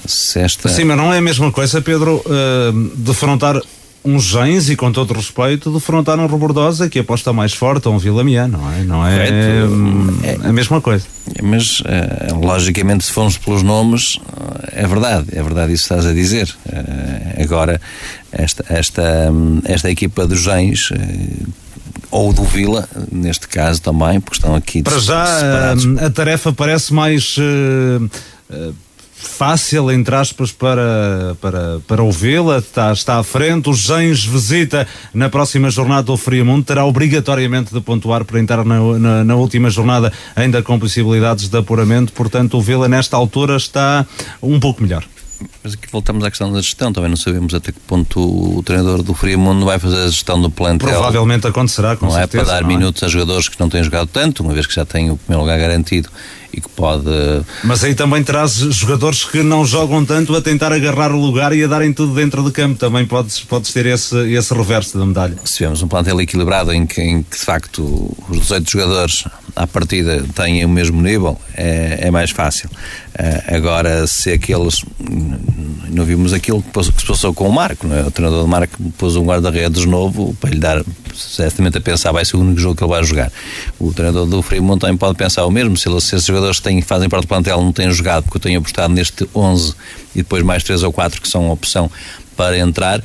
Se 0.06 0.40
esta... 0.40 0.68
Sim, 0.68 0.84
mas 0.84 0.96
não 0.96 1.12
é 1.12 1.18
a 1.18 1.22
mesma 1.22 1.50
coisa, 1.50 1.80
Pedro, 1.80 2.22
uh, 2.26 2.72
defrontar 2.96 3.60
uns 4.02 4.24
gens 4.24 4.70
e 4.70 4.76
com 4.76 4.90
todo 4.90 5.12
respeito 5.12 5.70
defrontaram 5.70 6.24
um 6.24 6.26
Robordosa 6.26 6.88
que 6.88 7.00
aposta 7.00 7.32
mais 7.32 7.52
forte 7.52 7.86
a 7.86 7.90
um 7.90 7.98
Vilamian, 7.98 8.48
não 8.48 8.72
é? 8.72 8.82
Não 8.82 9.06
é, 9.06 9.28
é, 9.28 10.48
a 10.48 10.52
mesma 10.52 10.80
coisa. 10.80 11.04
Mas 11.42 11.80
uh, 11.80 12.34
logicamente 12.42 13.04
se 13.04 13.12
formos 13.12 13.36
pelos 13.36 13.62
nomes 13.62 14.18
é 14.72 14.86
verdade, 14.86 15.26
é 15.32 15.42
verdade 15.42 15.74
isso 15.74 15.86
que 15.86 15.94
estás 15.94 16.06
a 16.06 16.14
dizer. 16.14 16.54
Agora 17.42 17.80
esta, 18.32 18.64
esta, 18.68 19.32
esta 19.64 19.90
equipa 19.90 20.26
dos 20.26 20.40
gens 20.40 20.90
ou 22.10 22.32
do 22.32 22.42
Vila, 22.44 22.88
neste 23.12 23.46
caso 23.46 23.80
também, 23.82 24.20
porque 24.20 24.38
estão 24.38 24.54
aqui 24.54 24.82
Para 24.82 24.98
já 24.98 25.74
a 26.04 26.10
tarefa 26.10 26.52
parece 26.52 26.92
mais 26.92 27.36
fácil, 29.22 29.90
entre 29.90 30.14
aspas, 30.14 30.50
para, 30.50 31.36
para, 31.40 31.80
para 31.86 32.02
ouvi-la, 32.02 32.58
está, 32.58 32.92
está 32.92 33.18
à 33.18 33.22
frente. 33.22 33.68
O 33.68 33.74
Gens 33.74 34.24
visita 34.24 34.86
na 35.12 35.28
próxima 35.28 35.70
jornada 35.70 36.10
o 36.10 36.16
Friamundo, 36.16 36.64
terá 36.64 36.84
obrigatoriamente 36.84 37.72
de 37.72 37.80
pontuar 37.80 38.24
para 38.24 38.40
entrar 38.40 38.64
na, 38.64 38.80
na, 38.98 39.24
na, 39.24 39.34
última 39.36 39.70
jornada, 39.70 40.12
ainda 40.34 40.62
com 40.62 40.78
possibilidades 40.78 41.48
de 41.48 41.56
apuramento. 41.56 42.12
Portanto, 42.12 42.56
o 42.56 42.60
Vila, 42.60 42.88
nesta 42.88 43.16
altura, 43.16 43.56
está 43.56 44.06
um 44.42 44.58
pouco 44.58 44.82
melhor. 44.82 45.04
Mas 45.62 45.74
aqui 45.74 45.88
voltamos 45.90 46.22
à 46.24 46.30
questão 46.30 46.52
da 46.52 46.60
gestão, 46.60 46.92
também 46.92 47.08
não 47.08 47.16
sabemos 47.16 47.54
até 47.54 47.72
que 47.72 47.80
ponto 47.80 48.58
o 48.58 48.62
treinador 48.62 49.02
do 49.02 49.14
Friamundo 49.14 49.64
vai 49.64 49.78
fazer 49.78 50.02
a 50.02 50.08
gestão 50.08 50.40
do 50.40 50.50
plantel. 50.50 50.88
Provavelmente 50.88 51.46
acontecerá, 51.46 51.96
com 51.96 52.06
não 52.06 52.12
certeza. 52.12 52.42
é 52.42 52.44
para 52.44 52.60
dar 52.60 52.66
minutos 52.66 53.02
é? 53.02 53.06
a 53.06 53.08
jogadores 53.08 53.48
que 53.48 53.58
não 53.58 53.68
têm 53.68 53.82
jogado 53.82 54.08
tanto, 54.08 54.42
uma 54.42 54.52
vez 54.52 54.66
que 54.66 54.74
já 54.74 54.84
têm 54.84 55.10
o 55.10 55.16
primeiro 55.16 55.42
lugar 55.42 55.58
garantido 55.58 56.10
e 56.52 56.60
que 56.60 56.68
pode. 56.68 57.04
Mas 57.64 57.84
aí 57.84 57.94
também 57.94 58.22
traz 58.22 58.54
jogadores 58.54 59.24
que 59.24 59.42
não 59.42 59.64
jogam 59.64 60.04
tanto 60.04 60.34
a 60.34 60.42
tentar 60.42 60.72
agarrar 60.72 61.12
o 61.12 61.20
lugar 61.20 61.52
e 61.52 61.64
a 61.64 61.66
darem 61.66 61.92
tudo 61.92 62.14
dentro 62.14 62.42
de 62.42 62.50
campo. 62.50 62.78
Também 62.78 63.06
podes, 63.06 63.40
podes 63.40 63.72
ter 63.72 63.86
esse, 63.86 64.16
esse 64.32 64.52
reverso 64.54 64.98
da 64.98 65.06
medalha. 65.06 65.36
Se 65.44 65.54
tivermos 65.54 65.82
um 65.82 65.88
plantel 65.88 66.20
equilibrado 66.20 66.72
em 66.72 66.86
que, 66.86 67.00
em 67.00 67.22
que 67.22 67.38
de 67.38 67.44
facto 67.44 68.16
os 68.28 68.40
18 68.40 68.70
jogadores 68.70 69.24
à 69.56 69.66
partida 69.66 70.24
têm 70.34 70.64
o 70.64 70.68
mesmo 70.68 71.00
nível, 71.02 71.38
é, 71.54 71.98
é 72.02 72.10
mais 72.10 72.30
fácil. 72.30 72.70
Uh, 73.10 73.56
agora, 73.56 74.06
se 74.06 74.32
aqueles. 74.32 74.84
Não 75.88 76.04
vimos 76.04 76.32
aquilo 76.32 76.62
que 76.62 76.84
se 76.84 76.92
passou 76.92 77.34
com 77.34 77.48
o 77.48 77.52
Marco, 77.52 77.86
não 77.86 77.96
é? 77.96 78.02
o 78.02 78.10
treinador 78.12 78.42
do 78.42 78.48
Marco 78.48 78.80
pôs 78.96 79.16
um 79.16 79.24
guarda-redes 79.24 79.84
novo 79.84 80.36
para 80.40 80.50
lhe 80.50 80.58
dar, 80.58 80.84
certamente 81.12 81.78
a 81.78 81.80
pensar, 81.80 82.12
vai 82.12 82.24
ser 82.24 82.36
o 82.36 82.40
único 82.40 82.60
jogo 82.60 82.76
que 82.76 82.84
ele 82.84 82.90
vai 82.90 83.02
jogar. 83.02 83.32
O 83.78 83.92
treinador 83.92 84.24
do 84.26 84.40
Fremont 84.40 84.80
também 84.80 84.96
pode 84.96 85.18
pensar 85.18 85.44
o 85.44 85.50
mesmo, 85.50 85.76
se, 85.76 85.88
ele, 85.88 86.00
se 86.00 86.14
jogadores 86.40 86.58
que 86.58 86.64
têm, 86.64 86.82
fazem 86.82 87.08
parte 87.08 87.24
do 87.24 87.28
plantel 87.28 87.62
não 87.62 87.72
têm 87.72 87.90
jogado, 87.90 88.24
porque 88.24 88.38
eu 88.38 88.40
tenho 88.40 88.58
apostado 88.58 88.92
neste 88.92 89.28
11 89.34 89.74
e 90.14 90.18
depois 90.18 90.42
mais 90.42 90.64
3 90.64 90.82
ou 90.82 90.92
4 90.92 91.20
que 91.20 91.28
são 91.28 91.50
opção 91.50 91.90
para 92.36 92.58
entrar 92.58 93.02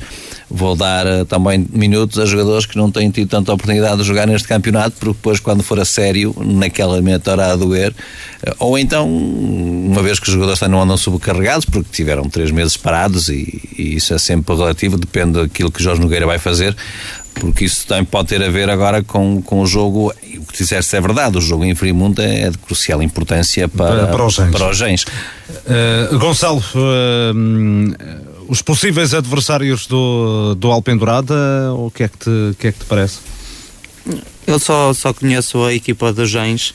vou 0.48 0.76
dar 0.76 1.06
uh, 1.06 1.24
também 1.24 1.66
minutos 1.72 2.18
a 2.18 2.24
jogadores 2.24 2.66
que 2.66 2.76
não 2.76 2.90
têm 2.90 3.10
tido 3.10 3.28
tanta 3.28 3.52
oportunidade 3.52 3.98
de 3.98 4.04
jogar 4.04 4.26
neste 4.26 4.46
campeonato, 4.46 4.96
porque 4.98 5.14
depois, 5.14 5.40
quando 5.40 5.62
for 5.62 5.78
a 5.80 5.84
sério, 5.84 6.34
naquela 6.38 6.94
eliminatória 6.94 7.44
a 7.44 7.56
doer, 7.56 7.90
uh, 7.90 8.54
ou 8.58 8.78
então, 8.78 9.08
uma 9.08 10.02
vez 10.02 10.20
que 10.20 10.28
os 10.28 10.34
jogadores 10.34 10.60
não 10.62 10.80
andam 10.80 10.96
subcarregados, 10.96 11.64
porque 11.64 11.88
tiveram 11.92 12.28
três 12.28 12.50
meses 12.50 12.76
parados, 12.76 13.28
e, 13.28 13.60
e 13.76 13.96
isso 13.96 14.14
é 14.14 14.18
sempre 14.18 14.54
relativo, 14.54 14.96
depende 14.96 15.40
daquilo 15.40 15.70
que 15.70 15.82
Jorge 15.82 16.00
Nogueira 16.00 16.26
vai 16.26 16.38
fazer, 16.38 16.76
porque 17.34 17.64
isso 17.64 17.86
também 17.86 18.04
pode 18.04 18.28
ter 18.28 18.42
a 18.42 18.48
ver 18.48 18.70
agora 18.70 19.02
com, 19.02 19.42
com 19.42 19.60
o 19.60 19.66
jogo, 19.66 20.12
o 20.38 20.44
que 20.44 20.58
disseste 20.58 20.96
é 20.96 21.00
verdade, 21.00 21.36
o 21.36 21.40
jogo 21.40 21.64
em 21.64 21.74
Frimundo 21.74 22.22
é 22.22 22.50
de 22.50 22.58
crucial 22.58 23.02
importância 23.02 23.68
para, 23.68 24.06
para, 24.06 24.06
para 24.06 24.24
os 24.24 24.34
gens. 24.34 24.50
Para 24.50 24.70
os 24.70 24.76
gens. 24.78 25.04
Uh, 25.04 26.18
Gonçalo, 26.18 26.64
uh, 26.74 28.35
os 28.48 28.62
possíveis 28.62 29.14
adversários 29.14 29.86
do, 29.86 30.54
do 30.54 30.70
Alpendurada, 30.70 31.34
o 31.74 31.90
que 31.90 32.04
é 32.04 32.08
que 32.08 32.18
te, 32.18 32.56
que 32.58 32.68
é 32.68 32.72
que 32.72 32.78
te 32.78 32.84
parece? 32.84 33.18
Eu 34.46 34.58
só, 34.58 34.92
só 34.94 35.12
conheço 35.12 35.64
a 35.64 35.74
equipa 35.74 36.12
dos 36.12 36.30
Gens 36.30 36.74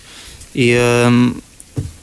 e 0.54 0.76
um, 1.08 1.34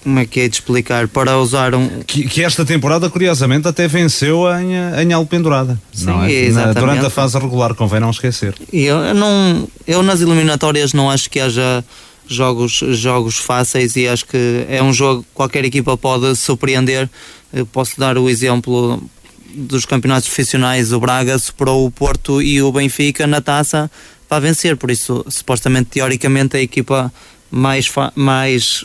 como 0.02 0.18
é 0.18 0.24
que 0.24 0.40
é 0.40 0.48
de 0.48 0.56
explicar? 0.56 1.06
Para 1.08 1.38
usar 1.38 1.74
um. 1.74 2.00
Que, 2.06 2.26
que, 2.26 2.42
esta 2.42 2.64
temporada, 2.64 3.10
curiosamente, 3.10 3.68
até 3.68 3.86
venceu 3.86 4.44
em, 4.58 4.72
em 5.02 5.12
Alpendurada. 5.12 5.78
Sim, 5.92 6.06
não 6.06 6.24
é? 6.24 6.32
exatamente. 6.32 6.80
durante 6.80 7.06
a 7.06 7.10
fase 7.10 7.38
regular, 7.38 7.74
convém 7.74 8.00
não 8.00 8.10
esquecer. 8.10 8.54
E 8.72 8.84
eu, 8.84 8.96
eu, 8.98 9.14
não, 9.14 9.68
eu 9.86 10.02
nas 10.02 10.22
eliminatórias 10.22 10.94
não 10.94 11.10
acho 11.10 11.28
que 11.28 11.38
haja 11.38 11.84
jogos, 12.26 12.80
jogos 12.92 13.36
fáceis 13.38 13.96
e 13.96 14.08
acho 14.08 14.24
que 14.24 14.66
é 14.68 14.82
um 14.82 14.92
jogo 14.92 15.22
que 15.22 15.28
qualquer 15.34 15.64
equipa 15.64 15.96
pode 15.96 16.34
surpreender. 16.36 17.08
Eu 17.52 17.66
posso 17.66 17.98
dar 17.98 18.16
o 18.16 18.28
exemplo 18.28 19.02
dos 19.58 19.84
campeonatos 19.84 20.28
profissionais, 20.28 20.92
o 20.92 21.00
Braga 21.00 21.38
superou 21.38 21.84
o 21.84 21.90
Porto 21.90 22.40
e 22.40 22.62
o 22.62 22.70
Benfica 22.70 23.26
na 23.26 23.40
taça 23.40 23.90
para 24.28 24.40
vencer. 24.40 24.76
Por 24.76 24.90
isso, 24.90 25.24
supostamente, 25.28 25.90
teoricamente, 25.90 26.56
a 26.56 26.60
equipa 26.60 27.12
mais, 27.50 27.90
mais, 28.14 28.84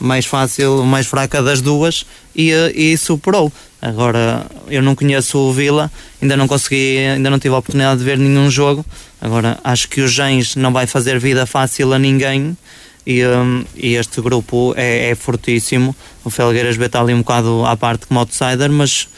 mais 0.00 0.24
fácil, 0.24 0.84
mais 0.84 1.06
fraca 1.06 1.42
das 1.42 1.60
duas 1.60 2.06
e, 2.34 2.50
e 2.74 2.96
superou. 2.96 3.52
Agora, 3.80 4.46
eu 4.68 4.80
não 4.80 4.94
conheço 4.94 5.38
o 5.38 5.52
Vila, 5.52 5.90
ainda 6.20 6.36
não 6.36 6.46
consegui, 6.46 6.98
ainda 6.98 7.28
não 7.28 7.38
tive 7.38 7.54
a 7.54 7.58
oportunidade 7.58 7.98
de 7.98 8.04
ver 8.04 8.16
nenhum 8.16 8.48
jogo. 8.48 8.86
Agora, 9.20 9.58
acho 9.64 9.88
que 9.88 10.00
o 10.00 10.08
Gens 10.08 10.56
não 10.56 10.72
vai 10.72 10.86
fazer 10.86 11.18
vida 11.18 11.46
fácil 11.46 11.92
a 11.92 11.98
ninguém 11.98 12.56
e, 13.04 13.24
um, 13.26 13.64
e 13.74 13.94
este 13.94 14.20
grupo 14.20 14.72
é, 14.76 15.10
é, 15.10 15.14
fortíssimo. 15.14 15.94
O 16.24 16.30
Felgueiras 16.30 16.76
B 16.76 16.86
está 16.86 17.00
ali 17.00 17.12
um 17.12 17.18
bocado 17.18 17.64
à 17.66 17.76
parte 17.76 18.06
como 18.06 18.20
outsider, 18.20 18.70
mas 18.70 19.08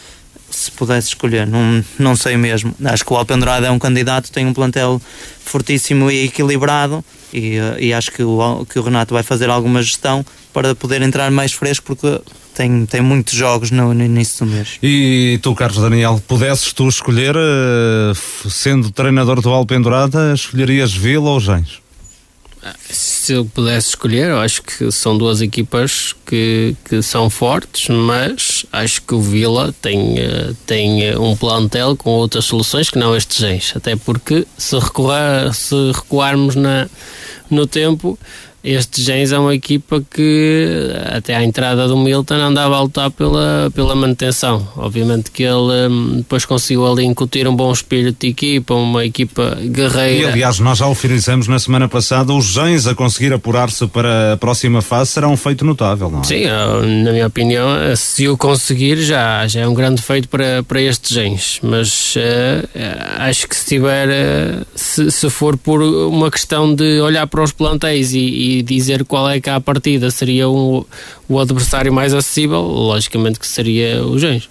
se 0.51 0.71
pudesse 0.71 1.09
escolher, 1.09 1.47
não, 1.47 1.85
não 1.99 2.17
sei 2.17 2.37
mesmo. 2.37 2.75
Acho 2.85 3.05
que 3.05 3.13
o 3.13 3.17
Alpendurado 3.17 3.67
é 3.67 3.71
um 3.71 3.79
candidato, 3.79 4.31
tem 4.31 4.47
um 4.47 4.55
plantel 4.55 5.01
fortíssimo 5.45 6.11
e 6.11 6.25
equilibrado 6.25 7.05
e, 7.33 7.59
e 7.79 7.93
acho 7.93 8.13
que 8.13 8.23
o, 8.23 8.67
que 8.67 8.79
o 8.79 8.83
Renato 8.83 9.15
vai 9.15 9.23
fazer 9.23 9.51
alguma 9.51 9.83
gestão 9.83 10.25
para 10.53 10.75
poder 10.75 11.03
entrar 11.03 11.31
mais 11.31 11.53
fresco 11.53 11.87
porque 11.87 12.21
tem, 12.55 12.87
tem 12.87 13.01
muitos 13.01 13.35
jogos 13.35 13.71
no, 13.71 13.93
no 13.93 14.05
início 14.05 14.47
do 14.47 14.53
mês. 14.53 14.79
E 14.83 15.39
tu, 15.43 15.55
Carlos 15.55 15.83
Daniel, 15.83 16.23
pudesses 16.27 16.73
tu 16.73 16.89
escolher, 16.89 17.35
eh, 17.37 18.13
sendo 18.49 18.91
treinador 18.91 19.41
do 19.41 19.51
Alpendurada, 19.51 20.33
escolherias 20.33 20.93
Vila 20.93 21.31
ou 21.31 21.41
Gens? 21.41 21.84
Se 22.89 23.33
eu 23.35 23.45
pudesse 23.45 23.89
escolher, 23.89 24.31
eu 24.31 24.39
acho 24.39 24.63
que 24.63 24.91
são 24.91 25.17
duas 25.17 25.41
equipas 25.41 26.15
que, 26.27 26.75
que 26.85 27.03
são 27.03 27.29
fortes, 27.29 27.89
mas 27.89 28.65
acho 28.73 29.03
que 29.03 29.15
o 29.15 29.21
Vila 29.21 29.75
tem, 29.83 30.19
eh, 30.19 30.53
tem 30.67 31.05
eh, 31.05 31.19
um 31.19 31.37
plantel 31.37 31.97
com 31.97 32.11
outras 32.11 32.45
soluções 32.45 32.91
que 32.91 32.99
não 32.99 33.17
estes 33.17 33.39
Gens. 33.39 33.73
Até 33.77 33.97
porque 33.97 34.47
se, 34.57 34.79
recuar, 34.79 35.53
se 35.53 35.75
recuarmos 35.93 36.55
na, 36.55 36.89
no 37.51 37.67
tempo, 37.67 38.19
este 38.65 39.03
Gens 39.03 39.31
é 39.31 39.39
uma 39.39 39.55
equipa 39.55 40.03
que 40.11 40.91
até 41.15 41.37
à 41.37 41.45
entrada 41.45 41.87
do 41.87 41.99
Milton 41.99 42.37
andava 42.37 42.77
a 42.77 42.81
lutar 42.81 43.11
pela, 43.11 43.71
pela 43.75 43.95
manutenção. 43.95 44.67
Obviamente 44.77 45.31
que 45.31 45.43
ele 45.43 45.89
um, 45.89 46.17
depois 46.17 46.47
conseguiu 46.47 46.87
ali 46.87 47.05
incutir 47.05 47.47
um 47.47 47.55
bom 47.55 47.71
espírito 47.71 48.21
de 48.21 48.29
equipa, 48.29 48.75
uma 48.75 49.05
equipa 49.05 49.59
guerreira. 49.61 50.31
E 50.31 50.33
aliás, 50.33 50.59
nós 50.61 50.79
já 50.79 50.87
o 50.87 50.97
na 51.49 51.59
semana 51.59 51.89
passada, 51.89 52.33
os 52.33 52.47
Gens 52.47 52.87
a 52.87 52.95
conseguir 52.95 53.33
apurar-se 53.33 53.87
para 53.87 54.33
a 54.33 54.37
próxima 54.37 54.81
fase 54.81 55.11
será 55.11 55.29
um 55.29 55.37
feito 55.37 55.65
notável, 55.65 56.11
não 56.11 56.21
é? 56.21 56.25
Sim, 56.25 56.45
na 57.05 57.13
minha 57.13 57.27
opinião, 57.27 57.67
se 57.97 58.29
o 58.29 58.37
conseguir 58.37 58.97
já, 58.97 59.47
já 59.47 59.61
é 59.61 59.69
um 59.69 59.75
grande 59.75 60.01
feito 60.01 60.29
para, 60.29 60.63
para 60.63 60.81
estes 60.81 61.11
Gens, 61.15 61.59
mas 61.63 62.15
uh, 62.17 62.69
acho 63.19 63.47
que 63.47 63.55
se 63.55 63.67
tiver, 63.67 64.09
uh, 64.09 64.67
se, 64.75 65.11
se 65.11 65.29
for 65.29 65.57
por 65.57 65.83
uma 65.83 66.31
questão 66.31 66.75
de 66.75 67.01
olhar 67.01 67.27
para 67.27 67.43
os 67.43 67.53
plantéis 67.53 68.15
e, 68.15 68.19
e 68.19 68.54
dizer 68.63 69.05
qual 69.05 69.29
é 69.29 69.41
que 69.41 69.51
à 69.51 69.61
partida 69.61 70.11
seria 70.11 70.49
um, 70.49 70.85
o 71.29 71.39
adversário 71.39 71.93
mais 71.93 72.15
acessível, 72.15 72.61
logicamente 72.61 73.39
que 73.39 73.47
seria 73.47 74.05
o 74.05 74.19
Gens. 74.19 74.49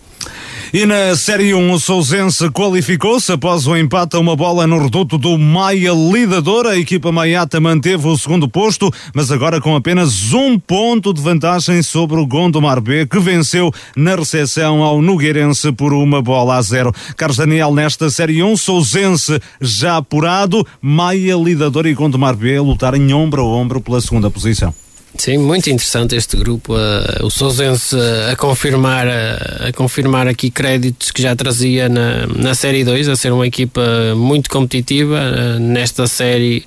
E 0.76 0.88
na 0.88 1.15
Série 1.15 1.53
1, 1.53 1.71
o 1.71 1.80
Sousense 1.80 2.49
qualificou-se 2.49 3.32
após 3.32 3.67
o 3.67 3.78
empate 3.78 4.15
a 4.15 4.19
uma 4.19 4.36
bola 4.36 4.65
no 4.65 4.82
reduto 4.82 5.19
do 5.19 5.38
Maia 5.38 5.91
Lidador. 5.91 6.65
A 6.65 6.76
equipa 6.76 7.11
maiata 7.11 7.59
manteve 7.59 8.07
o 8.07 8.17
segundo 8.17 8.49
posto, 8.49 8.91
mas 9.13 9.32
agora 9.32 9.61
com 9.61 9.76
apenas 9.76 10.34
um 10.34 10.57
ponto 10.57 11.13
de 11.13 11.21
vantagem 11.21 11.84
sobre 11.84 12.19
o 12.19 12.26
Gondomar 12.26 12.82
B, 12.82 13.05
que 13.05 13.19
venceu 13.19 13.71
na 13.95 14.15
recepção 14.15 14.82
ao 14.82 14.99
Nogueirense 14.99 15.71
por 15.71 15.93
uma 15.93 16.24
bola 16.24 16.55
a 16.55 16.61
zero. 16.63 16.91
Carlos 17.15 17.38
Daniel, 17.38 17.71
nesta 17.71 18.09
Série 18.09 18.41
1, 18.41 18.57
Sousense 18.57 19.39
já 19.61 19.97
apurado, 19.97 20.65
Maia 20.82 21.36
Lidador 21.36 21.86
e 21.86 21.93
Gondomar 21.93 22.36
B 22.36 22.59
lutarem 22.59 23.13
ombro 23.13 23.43
a 23.43 23.45
ombro 23.45 23.80
pela 23.80 24.01
segunda 24.01 24.28
posição. 24.28 24.74
Sim, 25.18 25.38
muito 25.38 25.70
interessante 25.70 26.16
este 26.16 26.36
grupo. 26.36 26.74
Uh, 26.74 27.26
o 27.26 27.30
Sousense 27.30 27.95
uh, 27.95 28.32
a 28.32 28.36
confirmar, 28.36 29.07
uh, 29.07 29.68
a 29.70 29.72
confirmar 29.72 30.28
aqui 30.28 30.49
créditos 30.49 31.11
que 31.11 31.22
já 31.22 31.36
trazia 31.36 31.88
na, 31.88 32.26
na 32.28 32.55
Série 32.55 32.84
2, 32.84 33.07
a 33.09 33.16
ser 33.16 33.32
uma 33.32 33.45
equipa 33.45 33.82
muito 34.16 34.49
competitiva 34.49 35.59
nesta 35.59 36.07
série 36.07 36.66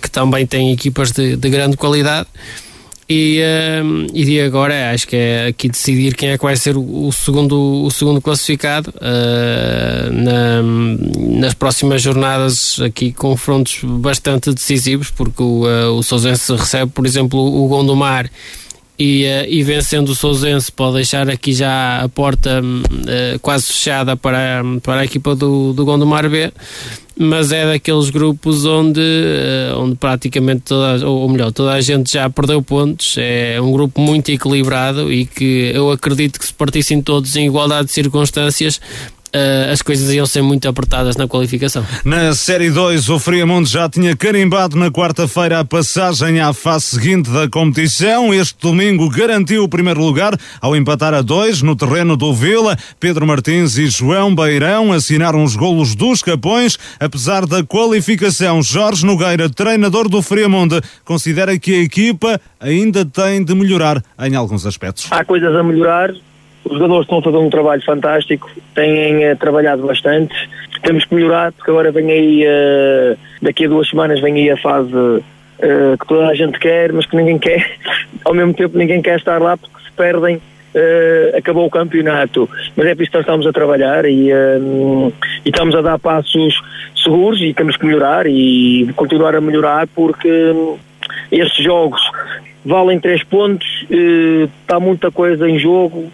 que 0.00 0.10
também 0.10 0.46
tem 0.46 0.72
equipas 0.72 1.12
de, 1.12 1.36
de 1.36 1.50
grande 1.50 1.76
qualidade. 1.76 2.28
E, 3.08 3.40
uh, 3.42 4.06
e 4.14 4.40
agora 4.40 4.92
acho 4.92 5.06
que 5.06 5.14
é 5.14 5.46
aqui 5.48 5.68
decidir 5.68 6.14
quem 6.14 6.30
é 6.30 6.38
que 6.38 6.44
vai 6.44 6.56
ser 6.56 6.74
o, 6.74 7.06
o 7.06 7.12
segundo, 7.12 7.84
o 7.84 7.90
segundo 7.90 8.18
classificado 8.18 8.94
uh, 8.96 10.10
na, 10.10 10.62
nas 11.38 11.52
próximas 11.52 12.00
jornadas 12.00 12.80
aqui 12.80 13.12
confrontos 13.12 13.80
bastante 13.84 14.54
decisivos 14.54 15.10
porque 15.10 15.42
o, 15.42 15.66
uh, 15.66 15.92
o 15.92 16.02
Sousense 16.02 16.50
recebe 16.54 16.90
por 16.92 17.04
exemplo 17.04 17.38
o 17.38 17.68
Gondomar 17.68 18.30
e, 18.98 19.24
uh, 19.24 19.44
e 19.48 19.62
vencendo 19.62 20.08
o 20.08 20.14
Sousense 20.14 20.72
pode 20.72 20.94
deixar 20.94 21.28
aqui 21.28 21.52
já 21.52 22.00
a 22.00 22.08
porta 22.08 22.62
uh, 22.62 23.38
quase 23.40 23.66
fechada 23.66 24.16
para, 24.16 24.62
para 24.82 25.00
a 25.00 25.04
equipa 25.04 25.34
do, 25.34 25.74
do 25.74 25.84
Gondomar 25.84 26.26
B 26.30 26.50
mas 27.16 27.52
é 27.52 27.64
daqueles 27.66 28.10
grupos 28.10 28.64
onde, 28.64 29.00
uh, 29.00 29.78
onde 29.78 29.96
praticamente 29.96 30.62
toda, 30.62 31.06
ou 31.08 31.28
melhor, 31.28 31.52
toda 31.52 31.72
a 31.72 31.80
gente 31.80 32.12
já 32.12 32.28
perdeu 32.28 32.60
pontos. 32.60 33.16
É 33.18 33.60
um 33.60 33.70
grupo 33.70 34.00
muito 34.00 34.30
equilibrado 34.30 35.12
e 35.12 35.24
que 35.24 35.70
eu 35.74 35.90
acredito 35.90 36.38
que 36.38 36.46
se 36.46 36.52
partissem 36.52 37.00
todos 37.00 37.36
em 37.36 37.46
igualdade 37.46 37.88
de 37.88 37.94
circunstâncias 37.94 38.80
uh, 39.34 39.72
as 39.72 39.82
coisas 39.82 40.12
iam 40.14 40.24
ser 40.24 40.42
muito 40.42 40.68
apertadas 40.68 41.16
na 41.16 41.26
qualificação. 41.26 41.84
Na 42.04 42.32
Série 42.34 42.70
2, 42.70 43.08
o 43.08 43.18
Friamundo 43.18 43.68
já 43.68 43.88
tinha 43.88 44.16
carimbado 44.16 44.76
na 44.76 44.90
quarta-feira 44.90 45.60
a 45.60 45.64
passagem 45.64 46.40
à 46.40 46.52
fase 46.52 46.86
seguinte 46.86 47.30
da 47.30 47.48
competição. 47.48 48.32
Este 48.32 48.56
domingo 48.60 49.08
garantiu 49.10 49.64
o 49.64 49.68
primeiro 49.68 50.00
lugar 50.00 50.38
ao 50.60 50.76
empatar 50.76 51.12
a 51.12 51.22
dois 51.22 51.60
no 51.60 51.74
terreno 51.74 52.16
do 52.16 52.32
Vila. 52.32 52.76
Pedro 53.00 53.26
Martins 53.26 53.76
e 53.76 53.88
João 53.88 54.34
Beirão 54.34 54.92
assinaram 54.92 55.42
os 55.42 55.56
golos 55.56 55.94
dos 55.94 56.22
Capões. 56.22 56.78
Apesar 57.00 57.46
da 57.46 57.64
qualificação, 57.64 58.62
Jorge 58.62 59.04
Nogueira, 59.04 59.50
treinador 59.50 60.08
do 60.08 60.22
Friamundo, 60.22 60.80
considera 61.04 61.58
que 61.58 61.74
a 61.74 61.82
equipa 61.82 62.40
ainda 62.60 63.04
tem 63.04 63.44
de 63.44 63.54
melhorar 63.54 64.02
em 64.18 64.34
alguns 64.34 64.66
aspectos. 64.66 65.06
Há 65.10 65.24
coisas 65.24 65.54
a 65.54 65.62
melhorar, 65.62 66.14
os 66.64 66.72
jogadores 66.72 67.02
estão 67.02 67.18
a 67.18 67.22
fazer 67.22 67.36
um 67.36 67.50
trabalho 67.50 67.82
fantástico, 67.82 68.50
têm 68.74 69.30
uh, 69.30 69.36
trabalhado 69.36 69.86
bastante. 69.86 70.34
Temos 70.82 71.04
que 71.04 71.14
melhorar, 71.14 71.52
porque 71.52 71.70
agora 71.70 71.92
vem 71.92 72.10
aí, 72.10 72.44
uh, 72.46 73.18
daqui 73.42 73.66
a 73.66 73.68
duas 73.68 73.88
semanas, 73.88 74.20
vem 74.20 74.34
aí 74.34 74.50
a 74.50 74.56
fase 74.56 74.90
uh, 74.94 75.22
que 75.98 76.06
toda 76.06 76.28
a 76.28 76.34
gente 76.34 76.58
quer, 76.58 76.92
mas 76.92 77.06
que 77.06 77.16
ninguém 77.16 77.38
quer. 77.38 77.76
Ao 78.24 78.34
mesmo 78.34 78.54
tempo, 78.54 78.78
ninguém 78.78 79.02
quer 79.02 79.18
estar 79.18 79.40
lá 79.40 79.56
porque 79.56 79.84
se 79.84 79.92
perdem. 79.92 80.40
acabou 81.36 81.66
o 81.66 81.70
campeonato, 81.70 82.48
mas 82.74 82.86
é 82.86 82.94
por 82.94 83.02
isso 83.02 83.10
que 83.10 83.18
nós 83.18 83.26
estamos 83.26 83.46
a 83.46 83.52
trabalhar 83.52 84.04
e, 84.06 84.30
e 85.44 85.48
estamos 85.48 85.74
a 85.76 85.82
dar 85.82 86.00
passos 86.00 86.60
seguros 86.96 87.40
e 87.40 87.54
temos 87.54 87.76
que 87.76 87.86
melhorar 87.86 88.26
e 88.26 88.90
continuar 88.96 89.36
a 89.36 89.40
melhorar 89.40 89.86
porque 89.94 90.52
estes 91.30 91.62
jogos 91.62 92.00
valem 92.64 92.98
três 92.98 93.22
pontos, 93.22 93.68
está 93.88 94.80
muita 94.80 95.12
coisa 95.12 95.48
em 95.48 95.60
jogo, 95.60 96.10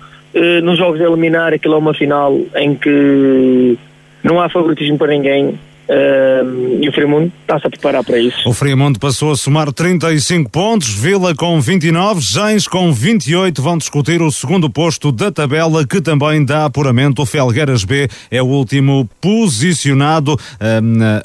nos 0.62 0.78
jogos 0.78 0.99
de 0.99 1.05
eliminar, 1.05 1.53
aquilo 1.53 1.74
é 1.74 1.78
uma 1.78 1.95
final 1.95 2.39
em 2.57 2.74
que 2.74 3.78
não 4.22 4.41
há 4.41 4.49
favoritismo 4.49 4.99
para 4.99 5.09
ninguém. 5.09 5.59
Uh, 5.91 6.78
e 6.80 6.88
o 6.88 6.93
Fremont 6.93 7.32
está-se 7.41 7.66
a 7.66 7.70
preparar 7.70 8.05
para 8.05 8.16
isso. 8.16 8.49
O 8.49 8.53
Fremont 8.53 8.97
passou 8.97 9.32
a 9.32 9.36
somar 9.36 9.72
35 9.72 10.49
pontos, 10.49 10.95
Vila 10.95 11.34
com 11.34 11.61
29, 11.61 12.20
Gens 12.20 12.68
com 12.68 12.93
28 12.93 13.61
vão 13.61 13.76
discutir 13.76 14.22
o 14.22 14.30
segundo 14.30 14.70
posto 14.70 15.11
da 15.11 15.32
tabela 15.32 15.84
que 15.84 16.01
também 16.01 16.45
dá 16.45 16.66
apuramento. 16.66 17.22
O 17.22 17.26
Felgueiras 17.26 17.82
B 17.82 18.09
é 18.30 18.41
o 18.41 18.47
último 18.47 19.11
posicionado. 19.20 20.34
Uh, 20.34 20.38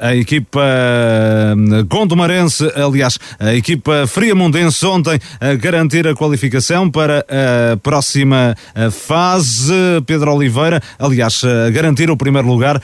a 0.01 0.15
equipa 0.15 0.59
uh, 0.59 1.85
Gondomarense, 1.85 2.67
aliás, 2.75 3.19
a 3.39 3.53
equipa 3.53 4.07
Friamundense 4.07 4.83
ontem 4.87 5.19
a 5.39 5.53
garantir 5.53 6.07
a 6.07 6.15
qualificação 6.15 6.89
para 6.89 7.23
a 7.29 7.77
próxima 7.77 8.55
fase. 8.91 9.73
Pedro 10.07 10.33
Oliveira, 10.33 10.81
aliás, 10.97 11.43
a 11.43 11.69
garantir 11.69 12.09
o 12.09 12.17
primeiro 12.17 12.47
lugar 12.47 12.81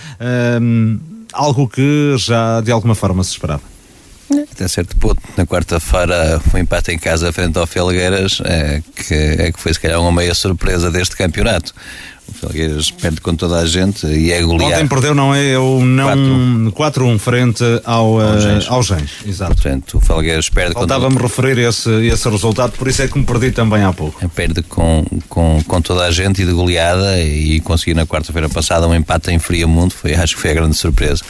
algo 1.33 1.67
que 1.67 2.15
já 2.17 2.61
de 2.61 2.71
alguma 2.71 2.95
forma 2.95 3.23
se 3.23 3.31
esperava. 3.31 3.71
Até 4.51 4.67
certo 4.67 4.95
ponto, 4.95 5.21
na 5.35 5.45
quarta-feira, 5.45 6.41
o 6.53 6.57
empate 6.57 6.91
em 6.91 6.97
casa 6.97 7.33
frente 7.33 7.57
ao 7.57 7.67
Felgueiras 7.67 8.41
é 8.45 8.81
que, 8.95 9.13
é 9.13 9.51
que 9.51 9.59
foi 9.59 9.73
se 9.73 9.79
calhar 9.79 9.99
uma 9.99 10.11
meia 10.11 10.33
surpresa 10.33 10.89
deste 10.89 11.17
campeonato. 11.17 11.73
O 12.31 12.33
Felgueiras 12.33 12.89
perde 12.89 13.19
com 13.19 13.35
toda 13.35 13.57
a 13.57 13.65
gente 13.65 14.07
e 14.07 14.31
é 14.31 14.41
goleado. 14.41 14.73
Ontem 14.73 14.87
perdeu, 14.87 15.13
não 15.13 15.35
é? 15.35 15.43
Eu 15.43 15.81
não 15.83 16.71
4-1 16.71 17.19
frente 17.19 17.63
ao, 17.83 18.19
ao, 18.19 18.39
Gens. 18.39 18.65
ao 18.69 18.81
Gens. 18.81 19.11
Exato. 19.25 19.53
Portanto, 19.53 19.97
o 19.97 20.01
Felgueiras 20.01 20.49
perde 20.49 20.73
Faltava-me 20.73 21.17
com... 21.17 21.23
referir 21.23 21.57
esse, 21.59 21.89
esse 22.07 22.29
resultado, 22.29 22.71
por 22.71 22.87
isso 22.87 23.01
é 23.01 23.07
que 23.07 23.19
me 23.19 23.25
perdi 23.25 23.51
também 23.51 23.83
há 23.83 23.91
pouco. 23.91 24.27
Perde 24.29 24.63
com, 24.63 25.05
com, 25.27 25.61
com 25.67 25.81
toda 25.81 26.05
a 26.05 26.11
gente 26.11 26.41
e 26.41 26.45
de 26.45 26.51
goleada 26.53 27.21
e 27.21 27.59
conseguiu 27.59 27.95
na 27.95 28.05
quarta-feira 28.05 28.47
passada 28.49 28.87
um 28.87 28.95
empate 28.95 29.31
em 29.31 29.39
Fria 29.39 29.67
Mundo, 29.67 29.93
foi, 29.93 30.13
acho 30.15 30.35
que 30.35 30.41
foi 30.41 30.51
a 30.51 30.53
grande 30.53 30.77
surpresa. 30.77 31.23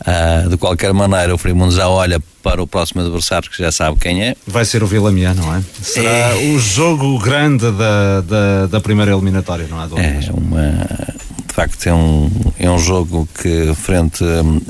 Uh, 0.00 0.48
de 0.48 0.56
qualquer 0.56 0.92
maneira, 0.92 1.34
o 1.34 1.38
Frimundo 1.38 1.74
já 1.74 1.88
olha 1.88 2.20
para 2.42 2.62
o 2.62 2.66
próximo 2.66 3.00
adversário 3.00 3.50
que 3.50 3.58
já 3.58 3.72
sabe 3.72 3.98
quem 3.98 4.22
é. 4.22 4.36
Vai 4.46 4.64
ser 4.64 4.82
o 4.82 4.86
Vilamian, 4.86 5.34
não 5.34 5.54
é? 5.54 5.62
Será 5.82 6.08
é... 6.08 6.54
o 6.54 6.58
jogo 6.58 7.18
grande 7.18 7.70
da, 7.72 8.20
da, 8.20 8.66
da 8.66 8.80
primeira 8.80 9.12
eliminatória, 9.12 9.66
não 9.68 9.82
é? 9.82 9.86
É 10.26 10.32
uma 10.32 11.18
de 11.48 11.54
facto 11.54 11.86
é 11.88 11.92
um, 11.92 12.30
é 12.56 12.70
um 12.70 12.78
jogo 12.78 13.28
que 13.34 13.74
frente 13.74 14.22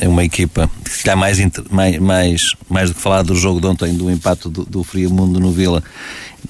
a 0.03 0.09
uma 0.09 0.24
equipa 0.24 0.70
que 0.83 0.91
se 0.91 1.03
calhar 1.03 1.18
mais, 1.18 1.39
mais, 1.70 1.99
mais, 1.99 2.43
mais 2.68 2.89
do 2.89 2.97
que 2.97 3.03
falar 3.03 3.22
do 3.22 3.35
jogo 3.35 3.61
de 3.61 3.66
ontem, 3.66 3.93
do 3.95 4.11
impacto 4.11 4.49
do, 4.49 4.64
do 4.64 4.87
no 5.39 5.53
Vila 5.53 5.83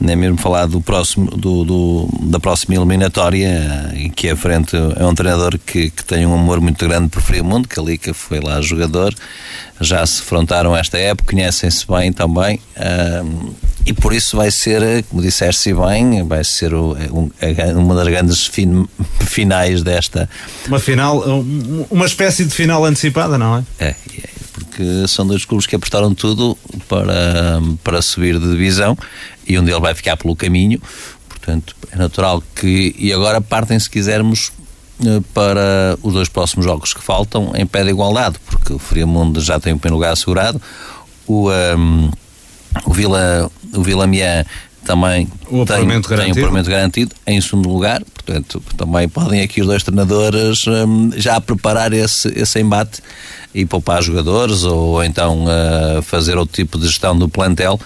nem 0.00 0.14
mesmo 0.14 0.38
falar 0.38 0.66
do 0.66 0.80
próximo, 0.80 1.30
do, 1.30 1.64
do, 1.64 2.08
da 2.22 2.38
próxima 2.38 2.76
eliminatória, 2.76 3.92
e 3.96 4.08
que 4.08 4.28
é 4.28 4.36
frente 4.36 4.76
é 4.76 5.04
um 5.04 5.14
treinador 5.14 5.58
que, 5.58 5.90
que 5.90 6.04
tem 6.04 6.24
um 6.24 6.34
amor 6.34 6.60
muito 6.60 6.86
grande 6.86 7.08
por 7.08 7.20
Friamundo, 7.20 7.66
que 7.66 7.78
ali 7.78 7.98
que 7.98 8.12
foi 8.12 8.40
lá 8.40 8.60
jogador, 8.60 9.12
já 9.80 10.04
se 10.06 10.22
frontaram 10.22 10.76
esta 10.76 10.98
época, 10.98 11.32
conhecem-se 11.34 11.86
bem 11.86 12.12
também, 12.12 12.60
uh, 12.76 13.54
e 13.84 13.92
por 13.92 14.12
isso 14.12 14.36
vai 14.36 14.50
ser, 14.50 15.02
como 15.04 15.20
disseste 15.20 15.72
bem, 15.74 16.22
vai 16.26 16.44
ser 16.44 16.74
o, 16.74 16.96
um, 17.12 17.30
uma 17.78 17.94
das 17.94 18.06
grandes 18.06 18.46
fin, 18.46 18.86
finais 19.20 19.82
desta. 19.82 20.28
Uma 20.66 20.78
final, 20.78 21.24
uma 21.90 22.06
espécie 22.06 22.44
de 22.44 22.54
final 22.54 22.84
antecipada, 22.84 23.36
não 23.36 23.56
é? 23.56 23.64
É, 23.80 23.88
é 23.88 24.38
porque 24.52 25.08
são 25.08 25.26
dois 25.26 25.44
clubes 25.44 25.66
que 25.66 25.74
apostaram 25.74 26.14
tudo 26.14 26.56
para, 26.88 27.60
para 27.82 28.02
subir 28.02 28.38
de 28.38 28.50
divisão 28.50 28.96
e 29.48 29.58
um 29.58 29.64
deles 29.64 29.80
vai 29.80 29.94
ficar 29.94 30.16
pelo 30.16 30.36
caminho. 30.36 30.80
Portanto, 31.28 31.74
é 31.90 31.96
natural 31.96 32.42
que. 32.54 32.94
E 32.98 33.12
agora 33.12 33.40
partem, 33.40 33.78
se 33.78 33.88
quisermos, 33.88 34.52
eh, 35.04 35.22
para 35.32 35.96
os 36.02 36.12
dois 36.12 36.28
próximos 36.28 36.66
jogos 36.66 36.92
que 36.92 37.02
faltam 37.02 37.52
em 37.54 37.64
pé 37.64 37.84
de 37.84 37.90
igualdade, 37.90 38.36
porque 38.44 38.72
o 38.72 38.78
Friamundo 38.78 39.40
já 39.40 39.60
tem 39.60 39.72
o 39.72 39.78
primeiro 39.78 39.96
lugar 39.96 40.12
assegurado, 40.12 40.60
o, 41.26 41.48
um, 41.48 41.52
ehm, 41.52 42.10
o 42.84 42.92
Vila, 42.92 43.50
o 43.74 43.82
Vila 43.82 44.06
Mian 44.08 44.44
também 44.84 45.28
o 45.50 45.64
tem, 45.64 45.86
tem 45.86 46.28
um 46.28 46.30
apuramento 46.32 46.70
garantido 46.70 47.14
em 47.26 47.40
segundo 47.40 47.68
lugar, 47.68 48.02
portanto 48.04 48.62
também 48.76 49.08
podem 49.08 49.42
aqui 49.42 49.60
os 49.60 49.66
dois 49.66 49.82
treinadores 49.82 50.66
um, 50.66 51.10
já 51.16 51.40
preparar 51.40 51.92
esse, 51.92 52.28
esse 52.34 52.58
embate 52.58 53.00
e 53.54 53.64
poupar 53.66 54.02
jogadores 54.02 54.64
ou 54.64 55.04
então 55.04 55.44
uh, 55.44 56.02
fazer 56.02 56.36
outro 56.36 56.54
tipo 56.54 56.78
de 56.78 56.86
gestão 56.86 57.16
do 57.16 57.28
plantel 57.28 57.78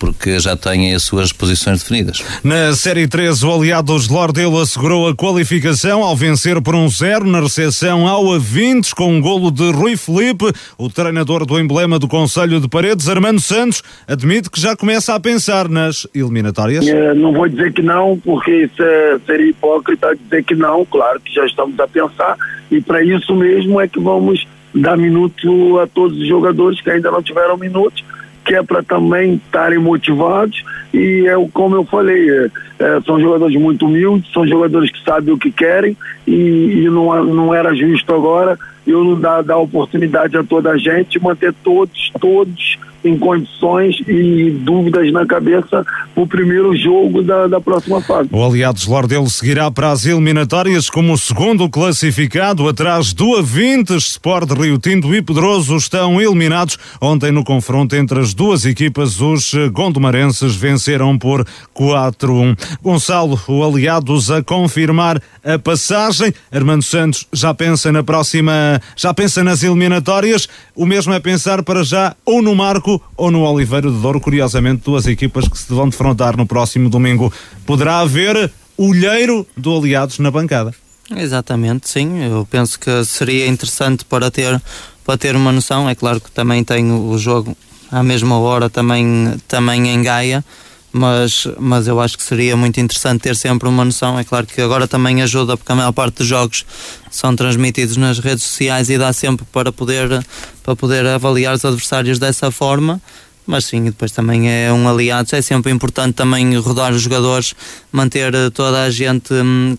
porque 0.00 0.40
já 0.40 0.56
têm 0.56 0.94
as 0.94 1.02
suas 1.02 1.30
posições 1.30 1.82
definidas. 1.82 2.24
Na 2.42 2.72
Série 2.72 3.06
3, 3.06 3.44
o 3.44 3.52
Aliados 3.52 4.08
Lordelo 4.08 4.58
assegurou 4.58 5.06
a 5.06 5.14
qualificação 5.14 6.02
ao 6.02 6.16
vencer 6.16 6.60
por 6.62 6.74
um 6.74 6.88
zero 6.88 7.26
na 7.26 7.40
recepção 7.40 8.08
ao 8.08 8.32
Avintes 8.32 8.94
com 8.94 9.12
um 9.12 9.20
golo 9.20 9.50
de 9.50 9.70
Rui 9.70 9.98
Felipe. 9.98 10.46
O 10.78 10.88
treinador 10.88 11.44
do 11.44 11.60
emblema 11.60 11.98
do 11.98 12.08
Conselho 12.08 12.58
de 12.60 12.68
Paredes, 12.68 13.10
Armando 13.10 13.40
Santos, 13.40 13.82
admite 14.08 14.50
que 14.50 14.58
já 14.58 14.74
começa 14.74 15.14
a 15.14 15.20
pensar 15.20 15.68
nas 15.68 16.06
eliminatórias. 16.14 16.88
É, 16.88 17.12
não 17.12 17.34
vou 17.34 17.46
dizer 17.46 17.70
que 17.74 17.82
não, 17.82 18.18
porque 18.24 18.64
isso 18.64 18.82
é, 18.82 19.18
seria 19.26 19.50
hipócrita 19.50 20.16
dizer 20.16 20.42
que 20.44 20.54
não. 20.54 20.86
Claro 20.86 21.20
que 21.20 21.34
já 21.34 21.44
estamos 21.44 21.78
a 21.78 21.86
pensar 21.86 22.36
e 22.70 22.80
para 22.80 23.04
isso 23.04 23.36
mesmo 23.36 23.78
é 23.78 23.86
que 23.86 24.00
vamos 24.00 24.46
dar 24.74 24.96
minuto 24.96 25.78
a 25.78 25.86
todos 25.86 26.16
os 26.16 26.26
jogadores 26.26 26.80
que 26.80 26.88
ainda 26.88 27.10
não 27.10 27.22
tiveram 27.22 27.58
minutos 27.58 28.02
que 28.44 28.54
é 28.54 28.62
para 28.62 28.82
também 28.82 29.34
estarem 29.34 29.78
motivados. 29.78 30.64
E 30.92 31.26
é 31.26 31.34
como 31.52 31.76
eu 31.76 31.84
falei, 31.84 32.28
é, 32.30 32.50
é, 32.78 33.00
são 33.02 33.20
jogadores 33.20 33.56
muito 33.56 33.86
humildes, 33.86 34.32
são 34.32 34.46
jogadores 34.46 34.90
que 34.90 35.02
sabem 35.04 35.32
o 35.32 35.38
que 35.38 35.52
querem 35.52 35.96
e, 36.26 36.82
e 36.84 36.90
não, 36.90 37.24
não 37.24 37.54
era 37.54 37.74
justo 37.74 38.14
agora 38.14 38.58
eu 38.86 39.04
não 39.04 39.20
dar, 39.20 39.42
dar 39.42 39.58
oportunidade 39.58 40.36
a 40.36 40.42
toda 40.42 40.70
a 40.70 40.78
gente, 40.78 41.22
manter 41.22 41.54
todos, 41.62 42.10
todos 42.20 42.78
em 43.04 43.18
condições 43.18 43.96
e 44.06 44.50
dúvidas 44.50 45.12
na 45.12 45.26
cabeça 45.26 45.84
o 46.14 46.26
primeiro 46.26 46.76
jogo 46.76 47.22
da, 47.22 47.46
da 47.46 47.60
próxima 47.60 48.00
fase. 48.00 48.28
O 48.32 48.44
Aliados 48.44 48.86
Lordelo 48.86 49.28
seguirá 49.28 49.70
para 49.70 49.90
as 49.90 50.04
eliminatórias 50.04 50.90
como 50.90 51.12
o 51.12 51.18
segundo 51.18 51.68
classificado, 51.68 52.68
atrás 52.68 53.12
do 53.12 53.36
Avintes, 53.36 54.08
Sport 54.08 54.50
Rio 54.50 54.78
Tinto 54.78 55.14
e 55.14 55.22
Pedroso 55.22 55.76
estão 55.76 56.20
eliminados. 56.20 56.78
Ontem 57.00 57.30
no 57.30 57.44
confronto 57.44 57.96
entre 57.96 58.20
as 58.20 58.34
duas 58.34 58.64
equipas, 58.64 59.20
os 59.20 59.52
gondomarenses 59.72 60.54
venceram 60.56 61.16
por 61.18 61.46
4-1. 61.74 62.58
Gonçalo, 62.82 63.40
o 63.48 63.64
Aliados 63.64 64.30
a 64.30 64.42
confirmar 64.42 65.20
a 65.44 65.58
passagem. 65.58 66.32
Armando 66.52 66.82
Santos 66.82 67.26
já 67.32 67.54
pensa 67.54 67.90
na 67.92 68.02
próxima, 68.02 68.80
já 68.96 69.14
pensa 69.14 69.42
nas 69.42 69.62
eliminatórias. 69.62 70.48
O 70.74 70.84
mesmo 70.84 71.12
é 71.12 71.20
pensar 71.20 71.62
para 71.62 71.82
já 71.82 72.14
ou 72.24 72.42
no 72.42 72.54
Marco 72.54 72.89
ou 73.16 73.30
no 73.30 73.42
Oliveira 73.42 73.90
de 73.90 73.98
Douro, 73.98 74.20
curiosamente, 74.20 74.82
duas 74.84 75.06
equipas 75.06 75.46
que 75.46 75.58
se 75.58 75.72
vão 75.72 75.88
defrontar 75.88 76.36
no 76.36 76.46
próximo 76.46 76.88
domingo. 76.88 77.32
Poderá 77.66 77.98
haver 78.00 78.50
olheiro 78.78 79.46
do 79.56 79.76
Aliados 79.76 80.18
na 80.18 80.30
bancada. 80.30 80.74
Exatamente, 81.14 81.90
sim. 81.90 82.22
Eu 82.22 82.46
penso 82.50 82.78
que 82.78 83.04
seria 83.04 83.46
interessante 83.46 84.04
para 84.04 84.30
ter, 84.30 84.60
para 85.04 85.18
ter 85.18 85.36
uma 85.36 85.52
noção. 85.52 85.88
É 85.88 85.94
claro 85.94 86.20
que 86.20 86.30
também 86.30 86.64
tenho 86.64 87.10
o 87.10 87.18
jogo 87.18 87.56
à 87.90 88.02
mesma 88.02 88.38
hora 88.38 88.70
também, 88.70 89.34
também 89.48 89.88
em 89.88 90.02
Gaia 90.02 90.44
mas, 90.92 91.46
mas 91.58 91.86
eu 91.86 92.00
acho 92.00 92.16
que 92.16 92.22
seria 92.22 92.56
muito 92.56 92.80
interessante 92.80 93.22
ter 93.22 93.36
sempre 93.36 93.68
uma 93.68 93.84
noção. 93.84 94.18
É 94.18 94.24
claro 94.24 94.46
que 94.46 94.60
agora 94.60 94.88
também 94.88 95.22
ajuda, 95.22 95.56
porque 95.56 95.70
a 95.70 95.74
maior 95.74 95.92
parte 95.92 96.16
dos 96.16 96.26
jogos 96.26 96.64
são 97.10 97.34
transmitidos 97.36 97.96
nas 97.96 98.18
redes 98.18 98.44
sociais 98.44 98.90
e 98.90 98.98
dá 98.98 99.12
sempre 99.12 99.46
para 99.52 99.70
poder, 99.72 100.24
para 100.62 100.74
poder 100.74 101.06
avaliar 101.06 101.54
os 101.54 101.64
adversários 101.64 102.18
dessa 102.18 102.50
forma. 102.50 103.00
Mas 103.46 103.64
sim, 103.64 103.84
depois 103.84 104.12
também 104.12 104.50
é 104.50 104.72
um 104.72 104.88
aliado. 104.88 105.28
É 105.32 105.42
sempre 105.42 105.72
importante 105.72 106.14
também 106.14 106.56
rodar 106.58 106.92
os 106.92 107.02
jogadores, 107.02 107.54
manter 107.90 108.32
toda 108.52 108.84
a 108.84 108.90
gente, 108.90 109.34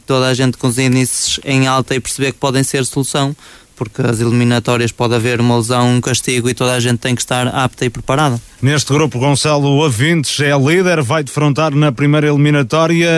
toda 0.06 0.28
a 0.28 0.34
gente 0.34 0.58
com 0.58 0.68
os 0.68 0.78
índices 0.78 1.40
em 1.44 1.68
alta 1.68 1.96
e 1.96 2.00
perceber 2.00 2.32
que 2.34 2.38
podem 2.38 2.64
ser 2.64 2.86
solução 2.86 3.36
porque 3.82 4.04
as 4.04 4.20
eliminatórias 4.20 4.92
pode 4.92 5.16
haver 5.16 5.42
uma 5.42 5.58
lesão, 5.58 5.96
um 5.96 6.00
castigo 6.00 6.48
e 6.48 6.54
toda 6.54 6.74
a 6.74 6.80
gente 6.80 7.00
tem 7.00 7.16
que 7.16 7.22
estar 7.22 7.48
apta 7.48 7.84
e 7.84 7.90
preparada. 7.90 8.40
Neste 8.62 8.94
grupo, 8.94 9.18
Gonçalo 9.18 9.84
Avintes 9.84 10.40
é 10.40 10.56
líder, 10.56 11.02
vai 11.02 11.24
defrontar 11.24 11.74
na 11.74 11.92
primeira 11.92 12.28
eliminatória 12.28 13.10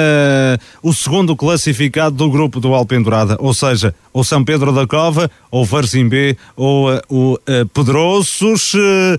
o 0.81 0.93
segundo 0.93 1.35
classificado 1.35 2.15
do 2.15 2.31
grupo 2.31 2.61
do 2.61 2.73
Alpendurada, 2.73 3.35
ou 3.41 3.53
seja, 3.53 3.93
o 4.13 4.23
São 4.23 4.41
Pedro 4.45 4.71
da 4.71 4.87
Cova, 4.87 5.29
ou 5.51 5.65
Varzimbé, 5.65 6.37
ou 6.55 6.93
uh, 6.93 7.01
o 7.09 7.33
uh, 7.33 7.67
Pedroços. 7.73 8.73
Uh, 8.73 9.17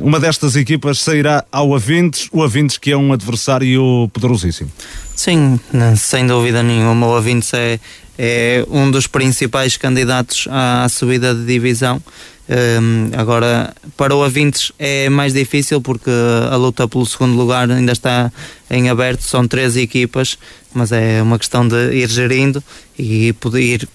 uma 0.00 0.20
destas 0.20 0.54
equipas 0.54 1.00
sairá 1.00 1.44
ao 1.50 1.74
Avintes, 1.74 2.28
o 2.32 2.42
Avintes 2.42 2.78
que 2.78 2.92
é 2.92 2.96
um 2.96 3.12
adversário 3.12 4.08
poderosíssimo. 4.12 4.70
Sim, 5.16 5.58
sem 5.96 6.26
dúvida 6.26 6.62
nenhuma, 6.62 7.08
o 7.08 7.16
Avintes 7.16 7.52
é, 7.54 7.80
é 8.16 8.64
um 8.70 8.90
dos 8.90 9.06
principais 9.06 9.76
candidatos 9.76 10.46
à 10.50 10.88
subida 10.88 11.34
de 11.34 11.44
divisão. 11.44 12.00
Um, 12.48 13.10
agora, 13.18 13.74
para 13.94 14.14
o 14.14 14.22
Avintes 14.22 14.72
é 14.78 15.10
mais 15.10 15.34
difícil 15.34 15.82
porque 15.82 16.10
a 16.50 16.56
luta 16.56 16.88
pelo 16.88 17.04
segundo 17.04 17.36
lugar 17.36 17.70
ainda 17.70 17.92
está 17.92 18.32
em 18.70 18.88
aberto, 18.88 19.20
são 19.22 19.46
três 19.46 19.76
equipas, 19.76 20.38
mas 20.72 20.90
é 20.90 21.20
uma 21.20 21.38
questão 21.38 21.68
de 21.68 21.92
ir 21.92 22.08
gerindo 22.08 22.64
e 22.98 23.34
poder 23.34 23.60
ir 23.60 23.88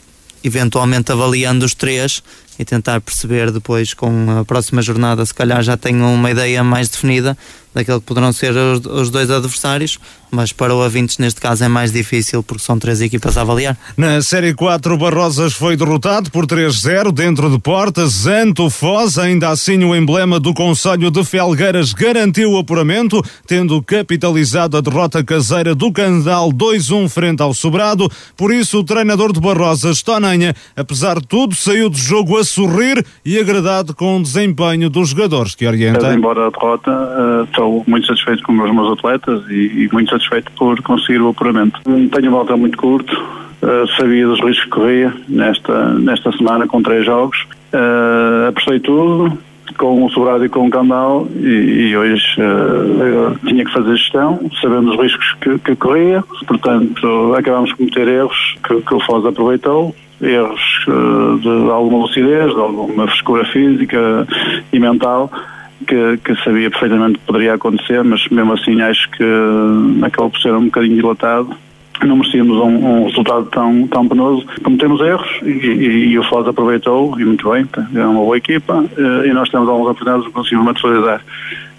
eventualmente 0.44 1.12
avaliando 1.12 1.66
os 1.66 1.74
três 1.74 2.22
e 2.58 2.66
tentar 2.66 3.02
perceber 3.02 3.52
depois 3.52 3.94
com 3.94 4.40
a 4.40 4.46
próxima 4.46 4.82
jornada, 4.82 5.26
se 5.26 5.34
calhar 5.34 5.62
já 5.64 5.76
tenham 5.76 6.14
uma 6.14 6.32
ideia 6.32 6.64
mais 6.64 6.90
definida 6.90 7.38
daquilo 7.74 8.00
que 8.00 8.06
poderão 8.06 8.32
ser 8.32 8.52
os, 8.52 8.86
os 8.86 9.10
dois 9.10 9.30
adversários, 9.30 10.00
mas 10.32 10.52
para 10.52 10.74
o 10.74 10.82
Avintes 10.82 11.18
neste 11.18 11.40
caso 11.40 11.64
é 11.64 11.68
mais 11.68 11.92
difícil 11.92 12.42
porque 12.42 12.64
são 12.64 12.80
três 12.80 13.02
equipas 13.02 13.38
a 13.38 13.42
avaliar. 13.42 13.78
Na 13.96 14.22
Série 14.22 14.54
4, 14.54 14.94
o 14.94 14.98
Barrosas 14.98 15.54
foi 15.54 15.78
derrotado 15.78 16.32
por 16.32 16.46
3-0 16.46 17.12
dentro 17.12 17.50
de 17.50 17.60
portas. 17.60 18.12
Zanto 18.24 18.70
Foz, 18.70 19.18
ainda 19.18 19.50
assim 19.50 19.84
o 19.84 19.96
emblema 19.96 20.40
do 20.40 20.54
Conselho 20.54 21.12
de 21.12 21.24
Felgueiras 21.24 21.94
garantiu 21.94 22.52
o 22.52 22.58
apuramento, 22.58 23.22
tendo 23.48 23.82
capitalizado 23.82 24.78
a 24.78 24.82
derrota 24.82 25.24
caseira 25.24 25.76
do 25.76 25.92
Candal 25.92 26.52
2-1 26.52 27.10
frente 27.10 27.42
ao 27.42 27.54
Sobrado. 27.54 28.10
Por 28.36 28.52
isso, 28.52 28.80
o 28.80 28.84
treinador 28.84 29.32
de 29.32 29.40
Barrosas, 29.40 30.02
Tonanha, 30.02 30.56
apesar 30.76 31.20
de 31.20 31.28
tudo, 31.28 31.56
saiu 31.56 31.90
do 31.90 31.98
jogo 31.98 32.38
a 32.38 32.44
sorrir 32.44 33.06
e 33.24 33.38
agradado 33.38 33.94
com 33.96 34.18
o 34.18 34.24
desempenho 34.24 34.90
dos 34.90 35.10
jogadores 35.10 35.56
que 35.56 35.68
orientam. 35.68 36.12
Embora 36.14 36.48
a 36.48 36.50
derrota, 36.50 36.92
uh, 36.92 37.48
estou 37.64 37.84
muito 37.88 38.08
satisfeito 38.08 38.44
com 38.44 38.54
os 38.54 38.72
meus 38.72 38.92
atletas 38.92 39.44
e, 39.50 39.86
e 39.86 39.90
muito 39.92 40.10
satisfeito 40.10 40.52
por 40.54 40.82
conseguir 40.82 41.22
o 41.22 41.30
apuramento. 41.30 41.80
Tenho 41.84 42.30
uma 42.30 42.38
volta 42.38 42.58
muito 42.58 42.78
curto, 42.78 43.14
uh, 43.14 43.88
sabia 43.96 44.28
dos 44.28 44.40
riscos 44.42 44.66
que 44.66 44.70
corria 44.70 45.14
nesta, 45.28 45.94
nesta 45.94 46.32
semana 46.34 46.68
com 46.68 46.82
três 46.82 47.06
jogos, 47.06 47.38
uh, 47.74 48.50
apostei 48.50 48.80
tudo, 48.80 49.38
com 49.78 50.04
o 50.06 50.10
Sobrado 50.12 50.46
e 50.46 50.50
com 50.50 50.68
o 50.68 50.70
Candal 50.70 51.28
e, 51.36 51.90
e 51.90 51.98
hoje 51.98 52.24
uh, 52.38 53.48
tinha 53.48 53.66
que 53.66 53.72
fazer 53.72 53.96
gestão, 53.96 54.40
sabendo 54.62 54.92
os 54.92 55.00
riscos 55.00 55.34
que, 55.42 55.58
que 55.60 55.76
corria, 55.76 56.24
portanto 56.46 57.34
acabámos 57.36 57.70
de 57.70 57.78
cometer 57.78 58.08
erros 58.08 58.56
que, 58.68 58.82
que 58.82 58.94
o 58.94 59.00
Foz 59.00 59.26
aproveitou, 59.26 59.96
erros 60.22 60.86
de 61.42 61.72
alguma 61.72 62.04
lucidez, 62.04 62.54
de 62.54 62.60
alguma 62.60 63.08
frescura 63.08 63.44
física 63.46 64.28
e 64.72 64.80
mental, 64.80 65.30
que, 65.84 66.18
que, 66.18 66.36
sabia 66.44 66.70
perfeitamente 66.70 67.20
que 67.20 67.26
poderia 67.26 67.54
acontecer, 67.54 68.04
mas 68.04 68.28
mesmo 68.30 68.54
assim 68.54 68.82
acho 68.82 69.10
que 69.12 69.24
acabou 70.04 70.30
por 70.30 70.40
ser 70.40 70.54
um 70.54 70.66
bocadinho 70.66 70.96
dilatado. 70.96 71.50
Não 72.04 72.18
merecíamos 72.18 72.58
um, 72.58 72.86
um 72.86 73.06
resultado 73.06 73.46
tão, 73.46 73.88
tão 73.88 74.08
penoso. 74.08 74.46
Cometemos 74.64 75.00
erros 75.00 75.30
e, 75.44 75.50
e, 75.50 76.08
e 76.10 76.20
o 76.20 76.24
Foz 76.24 76.48
aproveitou, 76.48 77.20
e 77.20 77.24
muito 77.24 77.50
bem, 77.50 77.66
é 77.96 78.06
uma 78.06 78.20
boa 78.20 78.38
equipa, 78.38 78.84
e 79.26 79.32
nós 79.32 79.50
temos 79.50 79.70
alguns 79.70 79.90
oportunidades 79.90 80.28
que 80.28 80.34
conseguimos 80.34 80.66
materializar 80.66 81.22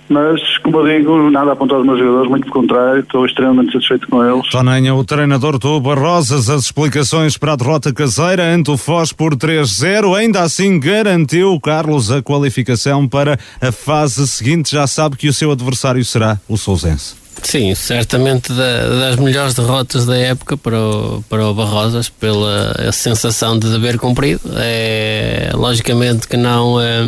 mas, 0.09 0.59
como 0.59 0.81
eu 0.81 0.99
digo, 0.99 1.31
nada 1.31 1.53
apontado 1.53 1.79
aos 1.79 1.87
meus 1.87 1.99
jogadores, 1.99 2.31
muito 2.31 2.43
pelo 2.45 2.55
contrário, 2.55 3.01
estou 3.01 3.25
extremamente 3.25 3.73
satisfeito 3.73 4.09
com 4.09 4.25
eles. 4.25 4.49
Tonanha, 4.51 4.95
o 4.95 5.05
treinador 5.05 5.59
do 5.59 5.81
Barrosas, 5.81 6.51
as 6.51 6.65
explicações 6.65 7.39
para 7.39 7.53
a 7.53 7.57
derrota 7.57 7.93
caseira 7.93 8.45
ante 8.45 8.71
o 8.71 8.77
Foz 8.77 9.13
por 9.13 9.35
3-0, 9.35 10.17
ainda 10.17 10.43
assim 10.43 10.79
garantiu, 10.79 11.59
Carlos, 11.61 12.11
a 12.11 12.23
qualificação 12.23 13.09
para 13.09 13.39
a 13.61 13.73
fase 13.73 14.27
seguinte, 14.29 14.73
já 14.73 14.87
sabe 14.87 15.17
que 15.17 15.29
o 15.29 15.33
seu 15.33 15.51
adversário 15.51 16.05
será 16.05 16.39
o 16.49 16.57
Sousense. 16.57 17.25
Sim, 17.43 17.75
certamente 17.75 18.53
da, 18.53 18.89
das 18.89 19.17
melhores 19.17 19.55
derrotas 19.55 20.07
da 20.07 20.17
época 20.17 20.57
para 20.57 20.79
o, 20.79 21.25
para 21.29 21.45
o 21.47 21.55
Barrosas, 21.55 22.09
pela 22.09 22.91
sensação 22.93 23.59
de 23.59 23.71
dever 23.71 23.99
cumprido. 23.99 24.41
É, 24.57 25.51
logicamente 25.53 26.29
que 26.29 26.37
não. 26.37 26.81
É, 26.81 27.05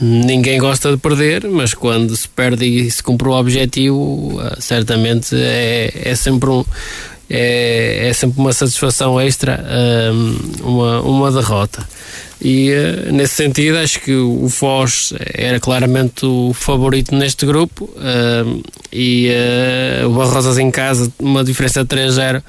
ninguém 0.00 0.58
gosta 0.58 0.90
de 0.90 0.96
perder, 0.96 1.48
mas 1.48 1.74
quando 1.74 2.16
se 2.16 2.28
perde 2.28 2.64
e 2.64 2.90
se 2.90 3.02
cumpre 3.02 3.28
o 3.28 3.32
objetivo, 3.32 4.40
eh, 4.40 4.56
certamente 4.58 5.34
é, 5.36 5.92
é 5.94 6.14
sempre 6.14 6.50
um. 6.50 6.64
É, 7.28 8.08
é 8.08 8.12
sempre 8.12 8.38
uma 8.38 8.52
satisfação 8.52 9.18
extra 9.18 9.64
um, 10.12 10.36
uma, 10.62 11.00
uma 11.00 11.32
derrota. 11.32 11.82
E 12.38 12.70
uh, 12.70 13.12
nesse 13.12 13.34
sentido, 13.34 13.78
acho 13.78 13.98
que 14.00 14.14
o 14.14 14.46
Foz 14.50 15.14
era 15.32 15.58
claramente 15.58 16.26
o 16.26 16.52
favorito 16.52 17.14
neste 17.14 17.46
grupo. 17.46 17.88
E 18.92 19.30
uh, 20.02 20.06
o 20.06 20.12
Barrosas 20.12 20.58
em 20.58 20.70
casa, 20.70 21.10
uma 21.18 21.42
diferença 21.42 21.82
de 21.82 21.96
3-0 21.96 22.42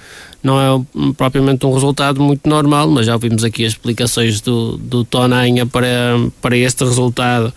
não 0.46 0.62
é 0.62 1.12
propriamente 1.18 1.66
um 1.66 1.74
resultado 1.74 2.22
muito 2.22 2.48
normal, 2.48 2.88
mas 2.88 3.08
já 3.08 3.18
vimos 3.18 3.44
aqui 3.44 3.66
as 3.66 3.72
explicações 3.72 4.40
do, 4.42 4.78
do 4.78 5.04
Tonanha 5.04 5.66
para, 5.66 6.20
para 6.40 6.56
este 6.56 6.84
resultado 6.84 7.52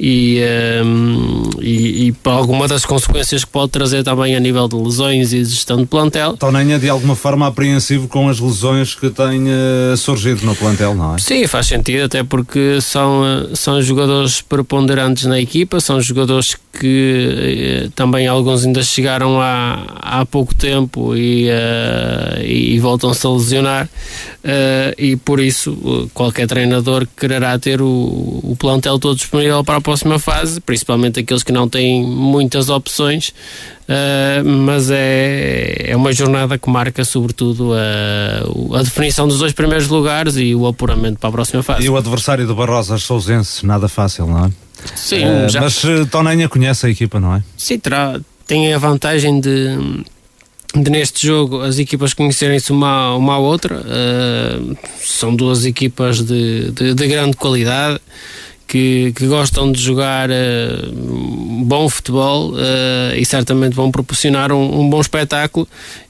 e, 0.00 0.40
um, 0.82 1.42
e, 1.60 2.06
e, 2.06 2.12
para 2.12 2.32
alguma 2.32 2.66
das 2.66 2.86
consequências 2.86 3.44
que 3.44 3.50
pode 3.50 3.70
trazer 3.70 4.02
também 4.02 4.34
a 4.34 4.40
nível 4.40 4.66
de 4.66 4.74
lesões 4.74 5.34
e 5.34 5.44
gestão 5.44 5.76
de 5.76 5.84
plantel. 5.84 6.38
Tonanha 6.38 6.78
de 6.78 6.88
alguma 6.88 7.14
forma 7.14 7.46
apreensivo 7.46 8.08
com 8.08 8.26
as 8.30 8.40
lesões 8.40 8.94
que 8.94 9.10
têm 9.10 9.44
uh, 9.48 9.96
surgido 9.98 10.46
no 10.46 10.56
plantel, 10.56 10.94
não 10.94 11.16
é? 11.16 11.18
Sim, 11.18 11.46
faz 11.46 11.66
sentido, 11.66 12.04
até 12.04 12.22
porque 12.22 12.80
são, 12.80 13.22
eh, 13.26 13.54
são 13.54 13.82
jogadores 13.82 14.40
preponderantes 14.40 15.26
na 15.26 15.38
equipa, 15.38 15.78
são 15.80 16.00
jogadores 16.00 16.56
que 16.72 17.84
uh, 17.86 17.90
também 17.90 18.26
alguns 18.26 18.64
ainda 18.64 18.82
chegaram 18.82 19.38
há, 19.38 19.84
há 20.00 20.24
pouco 20.24 20.54
tempo 20.54 21.14
e 21.14 21.48
uh, 21.50 22.29
e, 22.42 22.78
voltam-se 22.78 23.26
a 23.26 23.30
lesionar 23.30 23.86
uh, 23.86 24.94
e 24.96 25.16
por 25.16 25.40
isso 25.40 26.10
qualquer 26.14 26.46
treinador 26.46 27.06
quererá 27.16 27.58
ter 27.58 27.80
o, 27.80 27.86
o 27.86 28.56
plantel 28.58 28.98
todo 28.98 29.16
disponível 29.16 29.62
para 29.64 29.76
a 29.76 29.80
próxima 29.80 30.18
fase, 30.18 30.60
principalmente 30.60 31.20
aqueles 31.20 31.42
que 31.42 31.52
não 31.52 31.68
têm 31.68 32.04
muitas 32.04 32.68
opções, 32.68 33.28
uh, 33.28 34.44
mas 34.44 34.90
é, 34.90 35.90
é 35.90 35.96
uma 35.96 36.12
jornada 36.12 36.58
que 36.58 36.68
marca 36.70 37.04
sobretudo 37.04 37.72
a, 37.74 38.78
a 38.78 38.82
definição 38.82 39.26
dos 39.26 39.38
dois 39.38 39.52
primeiros 39.52 39.88
lugares 39.88 40.36
e 40.36 40.54
o 40.54 40.66
apuramento 40.66 41.18
para 41.18 41.28
a 41.28 41.32
próxima 41.32 41.62
fase. 41.62 41.84
E 41.84 41.88
o 41.88 41.96
adversário 41.96 42.46
do 42.46 42.54
Barrosas 42.54 43.02
Sousense, 43.02 43.64
nada 43.66 43.88
fácil, 43.88 44.26
não 44.26 44.46
é? 44.46 44.50
Sim, 44.94 45.24
uh, 45.24 45.48
já... 45.48 45.60
mas 45.60 45.82
Tonenha 46.10 46.48
conhece 46.48 46.86
a 46.86 46.90
equipa, 46.90 47.20
não 47.20 47.34
é? 47.34 47.42
Sim, 47.56 47.78
terá, 47.78 48.18
tem 48.46 48.72
a 48.72 48.78
vantagem 48.78 49.40
de 49.40 50.02
de 50.74 50.90
neste 50.90 51.26
jogo 51.26 51.60
as 51.60 51.78
equipas 51.78 52.14
conhecerem-se 52.14 52.70
uma, 52.70 53.14
uma 53.14 53.34
à 53.34 53.38
outra. 53.38 53.80
Uh, 53.80 54.76
são 55.04 55.34
duas 55.34 55.64
equipas 55.64 56.22
de, 56.22 56.70
de, 56.70 56.94
de 56.94 57.06
grande 57.06 57.36
qualidade 57.36 58.00
que, 58.66 59.12
que, 59.16 59.26
gostam 59.26 59.72
de 59.72 59.80
jogar 59.80 60.30
uh, 60.30 61.64
bom 61.64 61.88
futebol 61.88 62.52
uh, 62.52 63.16
e 63.16 63.24
certamente 63.24 63.74
vão 63.74 63.90
proporcionar 63.90 64.52
um, 64.52 64.80
um 64.80 64.88
bom 64.88 65.00
espetáculo 65.00 65.66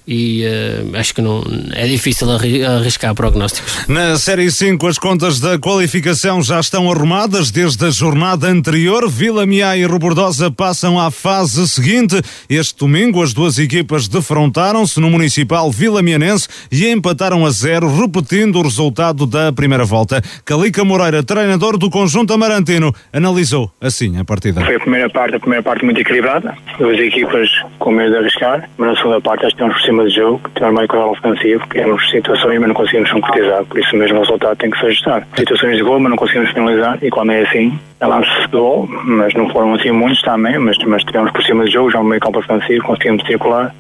e 0.07 0.44
uh, 0.44 0.96
acho 0.96 1.14
que 1.14 1.22
não 1.22 1.42
é 1.72 1.86
difícil 1.86 2.28
arriscar 2.30 3.14
prognósticos. 3.14 3.86
Na 3.88 4.16
Série 4.16 4.51
5 4.51 4.86
as 4.86 4.98
contas 4.98 5.40
da 5.40 5.59
qualificação 5.59 6.42
já 6.42 6.61
estão 6.61 6.90
arrumadas 6.90 7.51
desde 7.51 7.86
a 7.86 7.90
jornada 7.90 8.46
anterior. 8.46 9.09
Vila 9.09 9.46
Miá 9.46 9.76
e 9.76 9.84
Robordosa 9.84 10.51
passam 10.51 10.98
à 10.98 11.11
fase 11.11 11.68
seguinte. 11.68 12.20
Este 12.48 12.78
domingo 12.78 13.22
as 13.22 13.32
duas 13.32 13.59
equipas 13.59 14.09
defrontaram-se 14.09 15.01
no 15.01 15.11
Municipal 15.11 15.70
Vila 15.70 16.03
Mianense 16.03 16.48
e 16.70 16.88
empataram 16.88 17.46
a 17.46 17.51
zero, 17.51 17.88
repetindo 18.01 18.59
o 18.59 18.62
resultado 18.62 19.26
da 19.26 19.53
primeira 19.53 19.84
volta. 19.84 20.22
Calica 20.44 20.84
Moreira, 20.84 21.22
treinador 21.22 21.76
do 21.76 21.90
conjunto 21.90 22.32
amarantino, 22.32 22.94
analisou 23.12 23.70
assim 23.80 24.18
a 24.18 24.24
partida. 24.24 24.64
Foi 24.64 24.76
a 24.76 24.80
primeira 24.80 25.11
parte, 25.11 25.36
a 25.36 25.40
primeira 25.40 25.62
parte 25.62 25.84
muito 25.84 26.01
equilibrada, 26.01 26.57
duas 26.78 26.98
equipas 26.98 27.48
com 27.78 27.92
medo 27.92 28.11
de 28.11 28.18
arriscar, 28.18 28.68
mas 28.76 28.88
na 28.90 28.96
segunda 28.96 29.20
parte 29.20 29.46
acho 29.46 29.57
que 29.57 29.62
cima 29.91 30.05
de 30.05 30.14
jogo, 30.14 30.41
tivemos 30.55 30.74
mais 30.74 30.88
quadro 30.88 31.11
ofensivo, 31.11 31.66
criamos 31.68 32.09
situações, 32.11 32.59
mas 32.59 32.68
não 32.68 32.74
conseguimos 32.74 33.11
concretizar. 33.11 33.64
Por 33.64 33.78
isso 33.78 33.97
mesmo 33.97 34.18
o 34.18 34.20
resultado 34.20 34.57
tem 34.57 34.70
que 34.70 34.78
se 34.78 34.86
ajustar. 34.86 35.26
Situações 35.36 35.76
de 35.76 35.82
gol, 35.82 35.99
mas 35.99 36.11
não 36.11 36.16
conseguimos 36.16 36.51
finalizar. 36.51 36.99
E 37.03 37.11
quando 37.11 37.32
é 37.32 37.43
assim, 37.43 37.78
é 38.01 38.46
de 38.46 38.53
gol, 38.53 38.88
mas 38.88 39.34
não 39.34 39.48
foram 39.51 39.74
assim 39.74 39.90
muitos 39.90 40.22
também, 40.22 40.59
mas, 40.59 40.76
mas 40.86 41.03
tivemos 41.05 41.30
por 41.32 41.42
cima 41.42 41.64
de 41.64 41.72
jogo, 41.72 41.90
já 41.90 42.01
um 42.01 42.05
meio 42.05 42.20
campo 42.20 42.38
ofensivo, 42.38 42.84
conseguimos 42.84 43.26
circular 43.26 43.74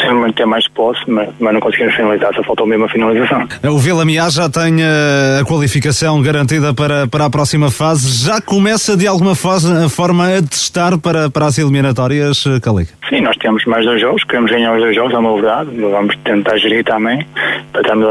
sempre 0.00 0.32
ter 0.32 0.46
mais 0.46 0.66
posse, 0.68 1.00
mas, 1.06 1.28
mas 1.38 1.54
não 1.54 1.60
conseguimos 1.60 1.94
finalizar, 1.94 2.34
só 2.34 2.42
faltou 2.42 2.66
mesmo 2.66 2.84
a 2.84 2.88
finalização. 2.88 3.46
O 3.64 3.78
Vila 3.78 4.04
Miá 4.04 4.28
já 4.28 4.48
tem 4.48 4.82
eh, 4.82 5.40
a 5.40 5.44
qualificação 5.44 6.20
garantida 6.20 6.74
para, 6.74 7.06
para 7.06 7.26
a 7.26 7.30
próxima 7.30 7.70
fase, 7.70 8.24
já 8.24 8.40
começa 8.40 8.96
de 8.96 9.06
alguma 9.06 9.34
fase, 9.34 9.88
forma 9.88 10.26
a 10.36 10.42
testar 10.42 10.98
para, 10.98 11.30
para 11.30 11.46
as 11.46 11.58
eliminatórias, 11.58 12.44
eh, 12.46 12.60
Calic? 12.60 12.90
Sim, 13.08 13.20
nós 13.20 13.36
temos 13.36 13.64
mais 13.66 13.84
dois 13.84 14.00
jogos, 14.00 14.24
queremos 14.24 14.50
ganhar 14.50 14.74
os 14.74 14.80
dois 14.80 14.94
jogos, 14.94 15.14
é 15.14 15.18
uma 15.18 15.34
verdade, 15.34 15.70
vamos 15.76 16.16
tentar 16.24 16.56
gerir 16.58 16.84
também, 16.84 17.24
para 17.74 17.82
estarmos 17.82 18.06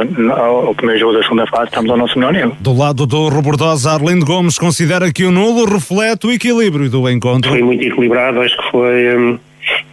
o 0.68 0.76
primeiro 0.76 1.00
jogo 1.00 1.14
da 1.14 1.24
segunda 1.24 1.48
fase, 1.48 1.66
estamos 1.66 1.90
ao 1.90 1.96
nosso 1.96 2.20
melhor 2.20 2.34
nível. 2.34 2.52
Do 2.60 2.78
lado 2.78 3.06
do 3.06 3.30
Robordosa, 3.30 3.92
Arlindo 3.92 4.26
Gomes 4.26 4.58
considera 4.58 5.12
que 5.12 5.24
o 5.24 5.32
nulo 5.32 5.64
reflete 5.66 6.28
o 6.28 6.32
equilíbrio 6.32 6.90
do 6.90 7.10
encontro. 7.10 7.50
Foi 7.50 7.64
muito 7.64 7.84
equilibrado, 7.84 8.42
acho 8.42 8.58
que 8.58 8.72
foi... 8.72 9.18
Hum 9.18 9.40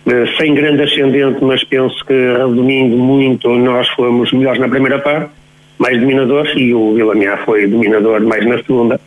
eh, 0.07 0.27
sem 0.37 0.55
grande 0.55 0.83
ascendente, 0.83 1.45
mas 1.45 1.63
penso 1.65 2.05
que 2.05 2.13
resumindo 2.13 2.97
muito, 2.97 3.49
nós 3.51 3.89
fomos 3.91 4.33
melhores 4.33 4.61
na 4.61 4.69
primeira 4.69 4.99
parte, 4.99 5.31
mais 5.79 6.01
dominadores, 6.01 6.53
e 6.57 6.75
o 6.75 6.95
Vilamiá 6.95 7.37
foi 7.45 7.69
dominador 7.69 8.21
mais 8.23 8.45
na 8.45 8.59
segunda. 8.59 9.01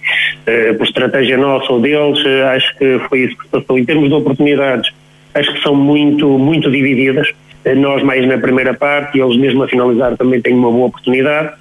Uh, 0.47 0.77
por 0.77 0.85
estratégia 0.85 1.37
nossa 1.37 1.71
ou 1.71 1.79
deles, 1.79 2.19
uh, 2.23 2.47
acho 2.55 2.77
que 2.77 2.99
foi 3.09 3.19
isso 3.21 3.37
que 3.37 3.43
se 3.43 3.49
passou. 3.49 3.77
Em 3.77 3.85
termos 3.85 4.09
de 4.09 4.15
oportunidades, 4.15 4.91
acho 5.33 5.53
que 5.53 5.61
são 5.61 5.75
muito, 5.75 6.27
muito 6.39 6.71
divididas. 6.71 7.27
Uh, 7.65 7.75
nós 7.75 8.03
mais 8.03 8.27
na 8.27 8.37
primeira 8.37 8.73
parte, 8.73 9.17
e 9.17 9.21
eles 9.21 9.37
mesmo 9.37 9.63
a 9.63 9.67
finalizar 9.67 10.17
também 10.17 10.41
têm 10.41 10.53
uma 10.53 10.71
boa 10.71 10.87
oportunidade. 10.87 11.53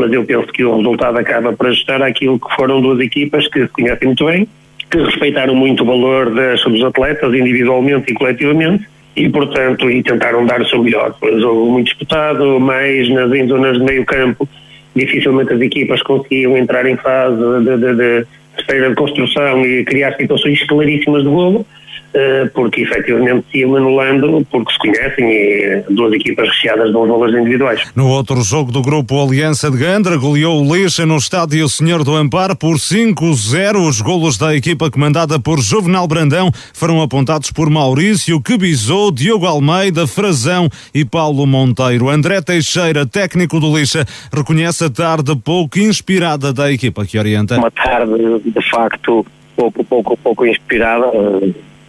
mas 0.00 0.12
eu 0.12 0.24
penso 0.24 0.48
que 0.48 0.64
o 0.64 0.76
resultado 0.76 1.18
acaba 1.18 1.52
por 1.52 1.66
ajustar 1.68 2.02
àquilo 2.02 2.38
que 2.38 2.54
foram 2.56 2.80
duas 2.80 2.98
equipas 3.00 3.46
que 3.48 3.60
se 3.62 3.68
conhecem 3.68 4.08
muito 4.08 4.24
bem, 4.24 4.48
que 4.90 4.98
respeitaram 4.98 5.54
muito 5.54 5.82
o 5.82 5.86
valor 5.86 6.34
das, 6.34 6.62
dos 6.62 6.82
atletas 6.82 7.32
individualmente 7.32 8.10
e 8.10 8.14
coletivamente 8.14 8.84
e, 9.14 9.28
portanto, 9.28 9.90
e 9.90 10.02
tentaram 10.02 10.46
dar 10.46 10.60
o 10.60 10.66
seu 10.66 10.82
melhor. 10.82 11.14
Foi 11.18 11.34
um 11.34 11.40
jogo 11.40 11.70
muito 11.72 11.86
disputado, 11.86 12.58
mas 12.58 13.08
nas 13.10 13.32
em 13.32 13.46
zonas 13.46 13.78
de 13.78 13.84
meio 13.84 14.04
campo 14.04 14.48
dificilmente 14.94 15.52
as 15.52 15.60
equipas 15.60 16.02
conseguiam 16.02 16.56
entrar 16.56 16.86
em 16.86 16.96
fase 16.96 17.36
de, 17.36 17.76
de, 17.76 17.94
de, 17.94 18.26
de, 18.66 18.88
de 18.88 18.94
construção 18.94 19.64
e 19.64 19.84
criar 19.84 20.16
situações 20.16 20.62
claríssimas 20.64 21.22
de 21.22 21.28
golo. 21.28 21.66
Eh, 22.12 22.50
porque 22.52 22.80
efetivamente 22.80 23.46
se 23.52 23.58
iam 23.58 23.76
anulando, 23.76 24.44
porque 24.50 24.72
se 24.72 24.78
conhecem 24.78 25.30
e 25.30 25.84
duas 25.90 26.12
equipas 26.12 26.48
recheadas 26.48 26.88
de 26.88 26.92
bons 26.92 27.06
valores 27.06 27.38
individuais. 27.38 27.88
No 27.94 28.08
outro 28.08 28.42
jogo 28.42 28.72
do 28.72 28.82
grupo, 28.82 29.22
Aliança 29.22 29.70
de 29.70 29.76
Gandra 29.76 30.16
goleou 30.16 30.60
o 30.60 30.74
Lixa 30.74 31.06
no 31.06 31.16
estádio 31.16 31.68
Senhor 31.68 32.02
do 32.02 32.16
Amparo 32.16 32.56
por 32.56 32.78
5-0. 32.78 33.88
Os 33.88 34.00
golos 34.00 34.36
da 34.36 34.56
equipa 34.56 34.90
comandada 34.90 35.38
por 35.38 35.60
Juvenal 35.60 36.08
Brandão 36.08 36.50
foram 36.74 37.00
apontados 37.00 37.52
por 37.52 37.70
Maurício 37.70 38.42
Quebizou, 38.42 39.12
Diogo 39.12 39.46
Almeida, 39.46 40.04
Frazão 40.04 40.68
e 40.92 41.04
Paulo 41.04 41.46
Monteiro. 41.46 42.08
André 42.08 42.42
Teixeira, 42.42 43.06
técnico 43.06 43.60
do 43.60 43.78
Lixa, 43.78 44.04
reconhece 44.32 44.84
a 44.84 44.90
tarde 44.90 45.36
pouco 45.36 45.78
inspirada 45.78 46.52
da 46.52 46.72
equipa 46.72 47.06
que 47.06 47.16
orienta. 47.16 47.56
Uma 47.56 47.70
tarde, 47.70 48.40
de 48.44 48.68
facto, 48.68 49.24
pouco, 49.54 49.84
pouco, 49.84 50.16
pouco 50.16 50.44
inspirada 50.44 51.06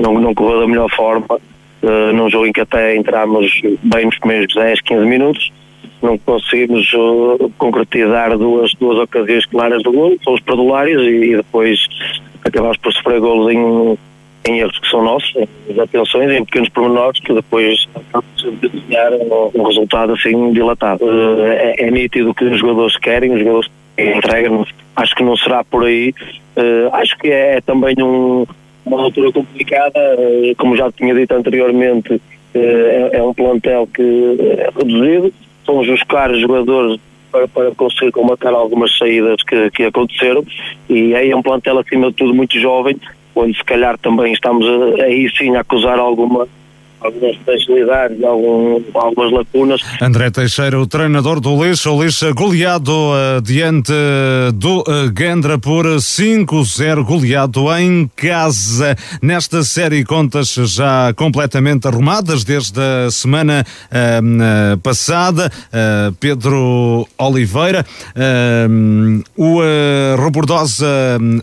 não, 0.01 0.19
não 0.19 0.33
correu 0.33 0.61
da 0.61 0.67
melhor 0.67 0.89
forma, 0.89 1.25
uh, 1.29 2.13
num 2.13 2.29
jogo 2.29 2.47
em 2.47 2.51
que 2.51 2.61
até 2.61 2.95
entramos 2.95 3.61
bem 3.83 4.05
nos 4.05 4.17
primeiros 4.17 4.53
10, 4.53 4.81
15 4.81 5.05
minutos, 5.05 5.51
não 6.01 6.17
conseguimos 6.17 6.91
uh, 6.93 7.51
concretizar 7.57 8.37
duas, 8.37 8.73
duas 8.73 8.97
ocasiões 8.97 9.45
claras 9.45 9.83
do 9.83 9.91
gol, 9.91 10.17
são 10.23 10.33
os 10.33 10.41
perdulários 10.41 11.01
e, 11.03 11.31
e 11.31 11.35
depois 11.37 11.87
acabamos 12.43 12.77
por 12.77 12.91
sofrer 12.91 13.19
golos 13.19 13.53
em, 13.53 13.97
em 14.45 14.59
erros 14.59 14.79
que 14.79 14.89
são 14.89 15.03
nossos, 15.03 15.33
em 15.35 15.79
atenções, 15.79 16.31
em 16.31 16.43
pequenos 16.43 16.69
pormenores 16.69 17.19
que 17.19 17.33
depois 17.33 17.87
acabamos 17.93 18.59
de 18.61 18.69
desenhar 18.69 19.13
um, 19.13 19.51
um, 19.53 19.63
resultado 19.63 20.13
assim 20.13 20.51
dilatado. 20.51 21.05
Uh, 21.05 21.43
é, 21.43 21.75
é 21.77 21.91
nítido 21.91 22.33
que 22.33 22.45
os 22.45 22.59
jogadores 22.59 22.97
querem, 22.97 23.31
os 23.31 23.39
jogadores 23.39 23.69
entregam, 23.97 24.65
acho 24.95 25.15
que 25.15 25.23
não 25.23 25.37
será 25.37 25.63
por 25.63 25.85
aí. 25.85 26.13
Uh, 26.57 26.93
acho 26.93 27.17
que 27.19 27.29
é, 27.29 27.57
é 27.57 27.61
também 27.61 27.95
um, 28.01 28.45
uma 28.85 29.01
altura 29.01 29.31
complicada, 29.31 29.99
uh, 30.17 30.55
como 30.57 30.75
já 30.75 30.91
tinha 30.91 31.13
dito 31.13 31.33
anteriormente, 31.33 32.21
é, 32.53 33.09
é, 33.13 33.23
um 33.23 33.33
plantel 33.33 33.87
que 33.87 34.01
é 34.01 34.69
reduzido, 34.77 35.33
fomos 35.65 35.87
buscar 35.87 36.33
jogadores 36.35 36.99
para, 37.31 37.47
para 37.47 37.71
conseguir 37.71 38.11
combater 38.11 38.49
algumas 38.49 38.97
saídas 38.97 39.41
que, 39.43 39.71
que 39.71 39.83
aconteceram. 39.83 40.43
E 40.89 41.15
aí 41.15 41.31
é 41.31 41.35
um 41.35 41.41
plantel 41.41 41.79
acima 41.79 42.09
de 42.09 42.17
tudo 42.17 42.33
muito 42.33 42.59
jovem, 42.59 42.97
onde 43.33 43.55
se 43.55 43.63
calhar 43.63 43.97
também 43.97 44.33
estamos 44.33 44.65
aí 44.99 45.29
sim 45.37 45.55
a 45.55 45.61
acusar 45.61 45.97
alguma 45.97 46.47
algumas 47.01 47.35
fragilidades, 47.37 48.23
algum, 48.23 48.81
algumas 48.93 49.31
lacunas. 49.31 49.81
André 50.01 50.29
Teixeira, 50.29 50.79
o 50.79 50.87
treinador 50.87 51.39
do 51.39 51.63
Lixo, 51.63 51.91
o 51.91 52.03
Lixo 52.03 52.33
goleado 52.33 52.91
uh, 52.91 53.41
diante 53.41 53.91
do 54.53 54.79
uh, 54.81 55.11
Gendra 55.17 55.57
por 55.57 55.85
5-0, 55.85 57.03
goleado 57.03 57.65
em 57.77 58.09
casa. 58.15 58.95
Nesta 59.21 59.63
série, 59.63 60.03
contas 60.05 60.53
já 60.53 61.13
completamente 61.15 61.87
arrumadas 61.87 62.43
desde 62.43 62.79
a 62.79 63.09
semana 63.11 63.65
uh, 63.91 64.77
passada. 64.79 65.51
Pedro 66.19 67.07
Oliveira, 67.17 67.85
o 69.35 69.59
uh, 69.59 69.61
Robordosa 70.17 70.85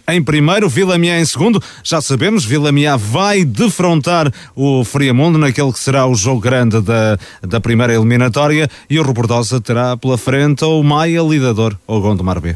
em 0.09 0.23
primeiro, 0.23 0.69
Vila 0.69 0.99
Miá 0.99 1.19
em 1.19 1.25
segundo. 1.25 1.63
Já 1.83 2.01
sabemos, 2.01 2.45
Vila 2.45 2.71
Miá 2.71 2.97
vai 2.97 3.45
defrontar 3.45 4.33
o 4.55 4.85
Friamundo 4.85 5.39
naquele 5.49 5.73
que 5.73 5.81
será 5.81 6.07
o 6.07 6.15
jogo 6.15 6.41
grande 6.41 6.81
da, 6.81 7.19
da 7.43 7.61
primeira 7.61 7.95
eliminatória 7.95 8.69
e 8.89 8.99
o 8.99 9.03
Robordosa 9.03 9.61
terá 9.61 9.97
pela 9.97 10.19
frente 10.19 10.65
o 10.65 10.83
Maia 10.83 11.23
lidador, 11.23 11.77
o 11.87 12.01
Gondomar 12.01 12.41
B. 12.41 12.55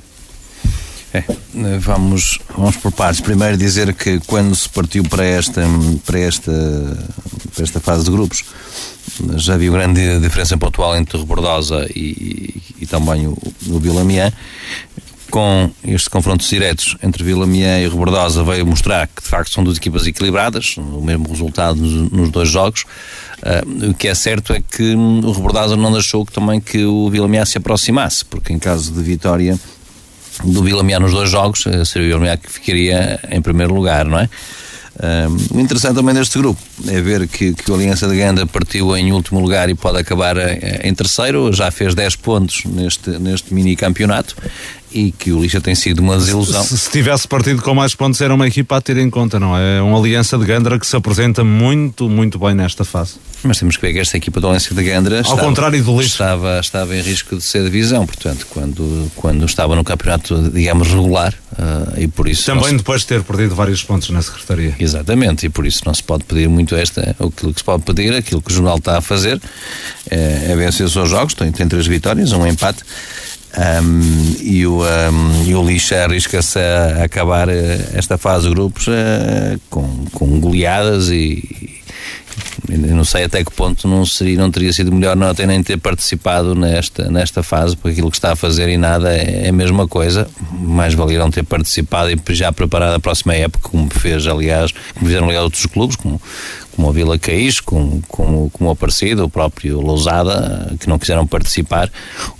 É, 1.14 1.24
vamos, 1.78 2.38
vamos 2.56 2.76
por 2.76 2.90
partes. 2.92 3.20
Primeiro 3.20 3.56
dizer 3.56 3.92
que 3.92 4.18
quando 4.20 4.54
se 4.54 4.68
partiu 4.68 5.04
para 5.04 5.24
esta, 5.24 5.62
para 6.06 6.18
esta, 6.18 6.52
para 7.54 7.64
esta 7.64 7.80
fase 7.80 8.04
de 8.04 8.10
grupos, 8.10 8.44
já 9.36 9.54
havia 9.54 9.70
grande 9.70 10.20
diferença 10.20 10.56
pontual 10.56 10.96
entre 10.96 11.18
Rebordosa 11.18 11.86
e, 11.94 12.62
e, 12.80 12.86
também 12.86 13.26
o, 13.26 13.36
o 13.68 13.78
Vilamiã 13.78 14.32
com 15.32 15.70
estes 15.82 16.08
confrontos 16.08 16.46
diretos 16.46 16.94
entre 17.02 17.24
Vila 17.24 17.46
e 17.46 17.88
Rebordosa 17.88 18.44
veio 18.44 18.66
mostrar 18.66 19.08
que 19.08 19.22
de 19.22 19.28
facto 19.28 19.50
são 19.50 19.64
duas 19.64 19.78
equipas 19.78 20.06
equilibradas, 20.06 20.76
o 20.76 21.00
mesmo 21.00 21.26
resultado 21.26 21.80
nos, 21.80 22.30
dois 22.30 22.50
jogos. 22.50 22.84
Uh, 23.42 23.90
o 23.90 23.94
que 23.94 24.08
é 24.08 24.14
certo 24.14 24.52
é 24.52 24.60
que 24.60 24.94
o 24.94 25.32
Rebordosa 25.32 25.74
não 25.74 25.90
deixou 25.90 26.26
que, 26.26 26.32
também 26.32 26.60
que 26.60 26.84
o 26.84 27.08
Vila 27.08 27.26
Miã 27.26 27.46
se 27.46 27.56
aproximasse, 27.56 28.26
porque 28.26 28.52
em 28.52 28.58
caso 28.58 28.92
de 28.92 29.02
vitória 29.02 29.58
do 30.44 30.62
Vila 30.62 30.82
nos 31.00 31.12
dois 31.12 31.30
jogos, 31.30 31.66
eh, 31.66 31.84
seria 31.84 32.14
o 32.16 32.20
Vila 32.20 32.36
que 32.36 32.50
ficaria 32.50 33.18
em 33.30 33.40
primeiro 33.40 33.74
lugar, 33.74 34.04
não 34.04 34.18
é? 34.18 34.28
Um, 34.94 35.56
o 35.56 35.60
interessante 35.60 35.94
também 35.94 36.14
deste 36.14 36.38
grupo 36.38 36.60
é 36.86 37.00
ver 37.00 37.26
que, 37.26 37.54
que 37.54 37.70
o 37.70 37.74
Aliança 37.74 38.06
de 38.06 38.14
Ganda 38.14 38.46
partiu 38.46 38.94
em 38.94 39.10
último 39.10 39.40
lugar 39.40 39.70
e 39.70 39.74
pode 39.74 39.98
acabar 39.98 40.36
eh, 40.36 40.82
em 40.84 40.94
terceiro, 40.94 41.50
já 41.50 41.70
fez 41.70 41.94
10 41.94 42.16
pontos 42.16 42.64
neste, 42.66 43.08
neste 43.18 43.54
mini 43.54 43.74
campeonato 43.74 44.36
e 44.94 45.12
que 45.12 45.32
o 45.32 45.40
Lixa 45.40 45.60
tem 45.60 45.74
sido 45.74 46.00
uma 46.00 46.16
desilusão. 46.16 46.62
Se, 46.62 46.76
se, 46.76 46.90
tivesse 46.90 47.26
partido 47.26 47.62
com 47.62 47.74
mais 47.74 47.94
pontos, 47.94 48.20
era 48.20 48.34
uma 48.34 48.46
equipa 48.46 48.76
a 48.76 48.80
ter 48.80 48.96
em 48.96 49.10
conta, 49.10 49.38
não 49.38 49.56
é? 49.56 49.78
É 49.78 49.82
uma 49.82 49.98
aliança 49.98 50.38
de 50.38 50.44
Gandra 50.44 50.78
que 50.78 50.86
se 50.86 50.96
apresenta 50.96 51.42
muito, 51.44 52.08
muito 52.08 52.38
bem 52.38 52.54
nesta 52.54 52.84
fase. 52.84 53.14
Mas 53.42 53.58
temos 53.58 53.76
que 53.76 53.82
ver 53.82 53.92
que 53.92 53.98
esta 53.98 54.16
equipa 54.16 54.40
do 54.40 54.46
Aliança 54.46 54.72
de 54.72 54.82
Gandra 54.84 55.16
Ao 55.16 55.22
estava, 55.22 55.40
contrário 55.40 55.82
do 55.82 55.96
Lixa. 55.96 56.12
Estava, 56.12 56.60
estava 56.60 56.96
em 56.96 57.00
risco 57.00 57.36
de 57.36 57.42
ser 57.42 57.64
divisão, 57.64 58.06
portanto, 58.06 58.46
quando, 58.48 59.10
quando 59.16 59.44
estava 59.44 59.74
no 59.74 59.82
campeonato, 59.82 60.50
digamos, 60.50 60.88
regular, 60.88 61.34
uh, 61.52 62.00
e 62.00 62.06
por 62.06 62.28
isso... 62.28 62.44
Também 62.44 62.68
se... 62.68 62.76
depois 62.76 63.00
de 63.00 63.08
ter 63.08 63.22
perdido 63.22 63.54
vários 63.54 63.82
pontos 63.82 64.10
na 64.10 64.22
Secretaria. 64.22 64.76
Exatamente, 64.78 65.46
e 65.46 65.48
por 65.48 65.66
isso 65.66 65.82
não 65.84 65.92
se 65.92 66.02
pode 66.02 66.24
pedir 66.24 66.48
muito 66.48 66.76
esta, 66.76 67.16
aquilo 67.18 67.52
que 67.52 67.58
se 67.58 67.64
pode 67.64 67.82
pedir, 67.82 68.14
aquilo 68.14 68.40
que 68.40 68.50
o 68.50 68.54
jornal 68.54 68.76
está 68.76 68.98
a 68.98 69.00
fazer, 69.00 69.40
é, 70.08 70.52
é 70.52 70.56
vencer 70.56 70.86
os 70.86 70.92
seus 70.92 71.10
jogos, 71.10 71.34
tem, 71.34 71.50
tem 71.50 71.66
três 71.66 71.86
vitórias, 71.86 72.32
um 72.32 72.46
empate, 72.46 72.84
um, 73.58 74.36
e, 74.40 74.66
o, 74.66 74.82
um, 74.82 75.44
e 75.44 75.54
o 75.54 75.62
Lixa 75.62 76.04
arrisca-se 76.04 76.58
a 76.58 77.04
acabar 77.04 77.48
eh, 77.48 77.78
esta 77.94 78.16
fase 78.16 78.48
de 78.48 78.54
grupos 78.54 78.86
uh, 78.86 79.60
com, 79.68 80.06
com 80.12 80.40
goleadas 80.40 81.10
e, 81.10 81.82
eu 82.68 82.96
não 82.96 83.04
sei 83.04 83.24
até 83.24 83.44
que 83.44 83.50
ponto 83.50 83.86
não, 83.86 84.06
seria, 84.06 84.38
não 84.38 84.50
teria 84.50 84.72
sido 84.72 84.92
melhor 84.92 85.16
não 85.16 85.34
ter 85.34 85.46
nem 85.46 85.62
ter 85.62 85.78
participado 85.78 86.54
nesta, 86.54 87.10
nesta 87.10 87.42
fase, 87.42 87.76
porque 87.76 87.92
aquilo 87.92 88.10
que 88.10 88.16
está 88.16 88.32
a 88.32 88.36
fazer 88.36 88.68
e 88.68 88.76
nada 88.76 89.12
é, 89.12 89.46
é 89.46 89.48
a 89.48 89.52
mesma 89.52 89.86
coisa. 89.86 90.28
Mais 90.50 90.94
valia 90.94 91.18
não 91.18 91.30
ter 91.30 91.44
participado 91.44 92.10
e 92.10 92.34
já 92.34 92.52
preparado 92.52 92.94
a 92.94 93.00
próxima 93.00 93.34
época, 93.34 93.68
como 93.68 93.90
fez, 93.90 94.26
aliás, 94.26 94.72
como 94.94 95.06
fizeram 95.06 95.26
aliás 95.26 95.44
outros 95.44 95.66
clubes, 95.66 95.96
como, 95.96 96.20
como 96.74 96.88
a 96.88 96.92
Vila 96.92 97.18
Caís, 97.18 97.60
como, 97.60 98.02
como, 98.08 98.50
como 98.50 98.70
o 98.70 98.72
Aparecido, 98.72 99.24
o 99.24 99.28
próprio 99.30 99.80
Lousada, 99.80 100.74
que 100.80 100.88
não 100.88 100.98
quiseram 100.98 101.26
participar. 101.26 101.90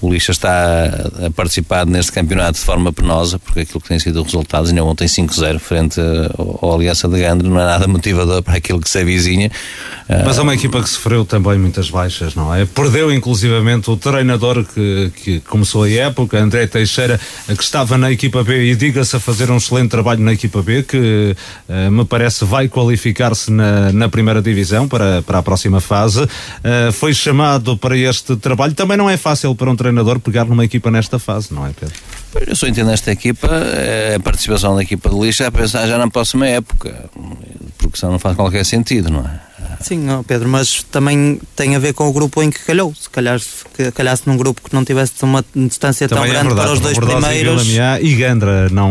O 0.00 0.12
Lixa 0.12 0.32
está 0.32 0.84
a 1.26 1.30
participar 1.30 1.86
neste 1.86 2.12
campeonato 2.12 2.58
de 2.58 2.64
forma 2.64 2.92
penosa, 2.92 3.38
porque 3.38 3.60
aquilo 3.60 3.80
que 3.80 3.88
tem 3.88 3.98
sido 3.98 4.20
o 4.20 4.22
resultado, 4.22 4.68
ainda 4.68 4.84
ontem 4.84 5.06
5-0 5.06 5.58
frente 5.58 6.00
ao 6.36 6.74
Aliança 6.74 7.08
de 7.08 7.20
Gandre, 7.20 7.48
não 7.48 7.60
é 7.60 7.64
nada 7.64 7.86
motivador 7.86 8.42
para 8.42 8.56
aquilo 8.56 8.80
que 8.80 8.90
se 8.90 8.98
avizinha. 8.98 9.50
Mas 10.24 10.38
é 10.38 10.42
uma 10.42 10.54
equipa 10.54 10.82
que 10.82 10.88
sofreu 10.88 11.24
também 11.24 11.58
muitas 11.58 11.88
baixas, 11.88 12.34
não 12.34 12.54
é? 12.54 12.64
Perdeu 12.66 13.12
inclusivamente 13.12 13.90
o 13.90 13.96
treinador 13.96 14.64
que, 14.64 15.12
que 15.16 15.40
começou 15.40 15.84
a 15.84 15.90
época, 15.90 16.38
André 16.38 16.66
Teixeira, 16.66 17.18
que 17.46 17.62
estava 17.62 17.96
na 17.96 18.10
equipa 18.10 18.42
B 18.42 18.70
e 18.70 18.76
diga-se 18.76 19.16
a 19.16 19.20
fazer 19.20 19.50
um 19.50 19.56
excelente 19.56 19.90
trabalho 19.90 20.20
na 20.20 20.32
equipa 20.32 20.62
B, 20.62 20.82
que 20.82 21.36
uh, 21.68 21.90
me 21.90 22.04
parece 22.04 22.44
vai 22.44 22.68
qualificar-se 22.68 23.50
na, 23.50 23.92
na 23.92 24.08
primeira 24.08 24.21
divisão 24.42 24.86
para, 24.86 25.22
para 25.22 25.38
a 25.38 25.42
próxima 25.42 25.80
fase. 25.80 26.22
Uh, 26.22 26.92
foi 26.92 27.12
chamado 27.12 27.76
para 27.76 27.96
este 27.96 28.36
trabalho. 28.36 28.74
Também 28.74 28.96
não 28.96 29.08
é 29.08 29.16
fácil 29.16 29.54
para 29.54 29.70
um 29.70 29.76
treinador 29.76 30.20
pegar 30.20 30.44
numa 30.44 30.64
equipa 30.64 30.90
nesta 30.90 31.18
fase, 31.18 31.52
não 31.52 31.66
é, 31.66 31.70
Pedro? 31.72 32.21
Eu 32.46 32.56
só 32.56 32.66
entendo 32.66 32.90
esta 32.90 33.12
equipa, 33.12 33.48
eh, 33.48 34.14
a 34.16 34.20
participação 34.20 34.74
da 34.74 34.82
equipa 34.82 35.10
de 35.10 35.18
lixa 35.18 35.44
é 35.44 35.46
a 35.46 35.52
pensar 35.52 35.86
já 35.86 35.98
na 35.98 36.08
próxima 36.08 36.46
época, 36.46 37.10
porque 37.78 37.98
senão 37.98 38.12
não 38.12 38.18
faz 38.18 38.36
qualquer 38.36 38.64
sentido, 38.64 39.10
não 39.10 39.20
é? 39.20 39.52
Sim, 39.82 40.06
Pedro, 40.26 40.48
mas 40.48 40.82
também 40.84 41.40
tem 41.56 41.74
a 41.74 41.78
ver 41.78 41.92
com 41.92 42.08
o 42.08 42.12
grupo 42.12 42.42
em 42.42 42.50
que 42.50 42.60
calhou. 42.60 42.94
Se 42.94 43.10
calhar 43.10 43.38
se 43.40 43.64
calhasse 43.92 44.22
num 44.26 44.36
grupo 44.36 44.60
que 44.62 44.74
não 44.74 44.84
tivesse 44.84 45.12
uma 45.22 45.44
distância 45.54 46.08
também 46.08 46.24
tão 46.24 46.30
é 46.30 46.34
grande 46.34 46.54
verdade, 46.54 46.68
para 46.68 46.74
os 46.74 46.80
dois 46.80 46.98
primeiros. 46.98 47.66
E, 47.66 48.06
e 48.06 48.14
Gandra 48.14 48.68
não 48.70 48.90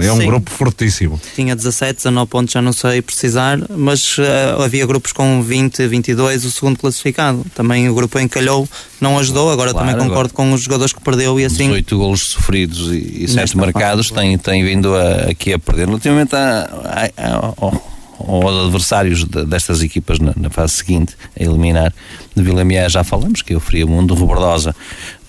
é 0.00 0.12
um 0.12 0.18
Sim. 0.18 0.26
grupo 0.26 0.50
fortíssimo. 0.50 1.20
Tinha 1.34 1.56
17, 1.56 1.96
19 1.96 2.30
pontos, 2.30 2.52
já 2.52 2.60
não 2.60 2.72
sei 2.72 3.00
precisar, 3.00 3.58
mas 3.70 4.18
uh, 4.18 4.62
havia 4.62 4.86
grupos 4.86 5.12
com 5.12 5.42
20, 5.42 5.86
22, 5.86 6.44
o 6.44 6.50
segundo 6.50 6.78
classificado. 6.78 7.44
Também 7.54 7.88
o 7.88 7.94
grupo 7.94 8.18
em 8.18 8.28
que 8.28 8.34
calhou 8.34 8.68
não 9.00 9.18
ajudou. 9.18 9.50
Agora 9.50 9.72
claro, 9.72 9.86
também 9.86 9.98
concordo 9.98 10.30
agora, 10.32 10.48
com 10.48 10.52
os 10.52 10.62
jogadores 10.62 10.92
que 10.92 11.00
perdeu 11.00 11.40
e 11.40 11.44
assim. 11.44 11.68
18 11.68 11.98
golos 11.98 12.20
sofridos 12.30 12.67
e, 12.76 13.24
e 13.24 13.28
7 13.28 13.56
marcados 13.56 14.10
têm, 14.10 14.36
têm 14.38 14.64
vindo 14.64 14.94
a, 14.94 15.30
aqui 15.30 15.52
a 15.52 15.58
perder. 15.58 15.86
Relativamente 15.86 16.34
a, 16.36 17.10
a, 17.16 17.66
a 17.66 17.98
aos 18.18 18.66
adversários 18.66 19.24
de, 19.24 19.44
destas 19.44 19.82
equipas 19.82 20.18
na, 20.18 20.50
fase 20.50 20.74
seguinte 20.74 21.16
a 21.38 21.42
eliminar. 21.42 21.94
De 22.34 22.42
Vila 22.42 22.64
Mié 22.64 22.88
já 22.88 23.04
falamos, 23.04 23.42
que 23.42 23.52
é 23.52 23.56
o 23.56 23.60
Friamundo, 23.60 24.14
Robordosa 24.14 24.74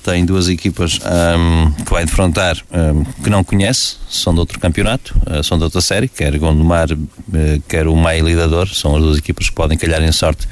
tem 0.10 0.26
duas 0.26 0.50
equipas 0.50 1.00
um, 1.06 1.72
que 1.84 1.92
vai 1.92 2.04
defrontar 2.04 2.58
um, 2.72 3.04
que 3.24 3.30
não 3.30 3.44
conhece, 3.44 3.98
são 4.10 4.34
de 4.34 4.40
outro 4.40 4.60
campeonato, 4.60 5.16
uh, 5.28 5.44
são 5.44 5.56
de 5.56 5.64
outra 5.64 5.82
série, 5.82 6.08
quer 6.08 6.36
Gondomar, 6.40 6.92
uh, 6.92 6.98
quer 7.68 7.88
o 7.88 7.96
Maia 7.96 8.24
Lidador, 8.24 8.68
são 8.70 8.96
as 8.96 9.04
duas 9.04 9.18
equipas 9.20 9.50
que 9.50 9.56
podem 9.56 9.78
calhar 9.78 10.02
em 10.02 10.12
sorte 10.12 10.48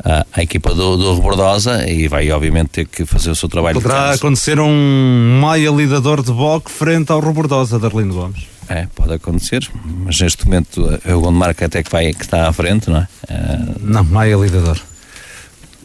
uh, 0.00 0.26
a 0.32 0.42
equipa 0.42 0.74
do, 0.74 0.96
do 0.96 1.14
Rebordosa 1.14 1.88
e 1.88 2.08
vai 2.08 2.28
obviamente 2.32 2.70
ter 2.70 2.86
que 2.86 3.06
fazer 3.06 3.30
o 3.30 3.36
seu 3.36 3.48
trabalho. 3.48 3.80
Poderá 3.80 4.10
acontecer 4.10 4.58
um 4.58 5.38
Maia 5.40 5.70
Lidador 5.70 6.20
de 6.20 6.32
Boque 6.32 6.68
frente 6.68 7.12
ao 7.12 7.20
Rebordosa, 7.20 7.78
Darlino 7.78 8.14
Gomes. 8.14 8.46
É, 8.68 8.88
pode 8.96 9.14
acontecer, 9.14 9.66
mas 10.04 10.20
neste 10.20 10.44
momento 10.44 11.00
é 11.04 11.14
o 11.14 11.20
Gondomar 11.20 11.54
que 11.54 11.62
até 11.64 11.84
que, 11.84 11.90
vai, 11.90 12.12
que 12.12 12.22
está 12.22 12.48
à 12.48 12.52
frente, 12.52 12.90
não 12.90 12.98
é? 12.98 13.08
Não, 13.80 14.02
Maia 14.02 14.36
Lidador 14.36 14.78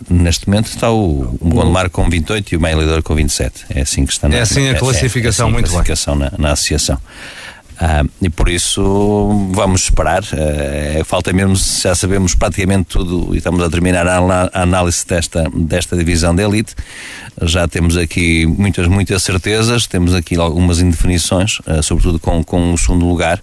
neste 0.10 0.47
momento 0.47 0.68
está 0.68 0.91
o, 0.91 1.38
o 1.39 1.49
Gondomar 1.49 1.89
com 1.89 2.10
28 2.10 2.54
e 2.54 2.58
o 2.58 2.62
Meia 2.62 3.01
com 3.01 3.16
27. 3.16 3.66
É 3.70 3.82
assim 3.82 4.06
que 4.06 4.14
está 4.14 4.28
na, 4.28 4.36
É 4.36 4.41
assim 4.41 4.70
a 4.70 4.76
classificação, 4.76 5.47
é, 5.47 5.49
é 5.49 5.51
assim 5.51 5.54
muito 5.54 5.66
a 5.66 5.70
classificação 5.70 6.16
na, 6.16 6.32
na, 6.38 6.51
associação. 6.51 6.99
Uh, 7.74 8.10
e 8.22 8.30
por 8.30 8.50
isso 8.50 9.50
vamos 9.52 9.84
esperar. 9.84 10.22
Uh, 10.24 11.04
falta 11.04 11.34
mesmo, 11.34 11.56
já 11.56 11.96
sabemos 11.96 12.36
praticamente 12.36 12.86
tudo 12.86 13.34
e 13.34 13.38
estamos 13.38 13.62
a 13.64 13.70
terminar 13.70 14.08
a, 14.08 14.50
análise 14.54 15.06
desta, 15.06 15.50
desta 15.54 15.98
divisão 15.98 16.36
de 16.36 16.44
elite. 16.44 16.76
Já 17.42 17.68
temos 17.68 17.98
aqui 17.98 18.46
muitas, 18.46 18.88
muitas 18.88 19.24
certezas, 19.24 19.88
temos 19.88 20.14
aqui 20.14 20.36
algumas 20.36 20.80
indefinições, 20.80 21.60
uh, 21.62 21.82
sobretudo 21.82 22.20
com, 22.20 22.44
com 22.44 22.74
o 22.74 22.78
segundo 22.78 23.08
lugar. 23.08 23.42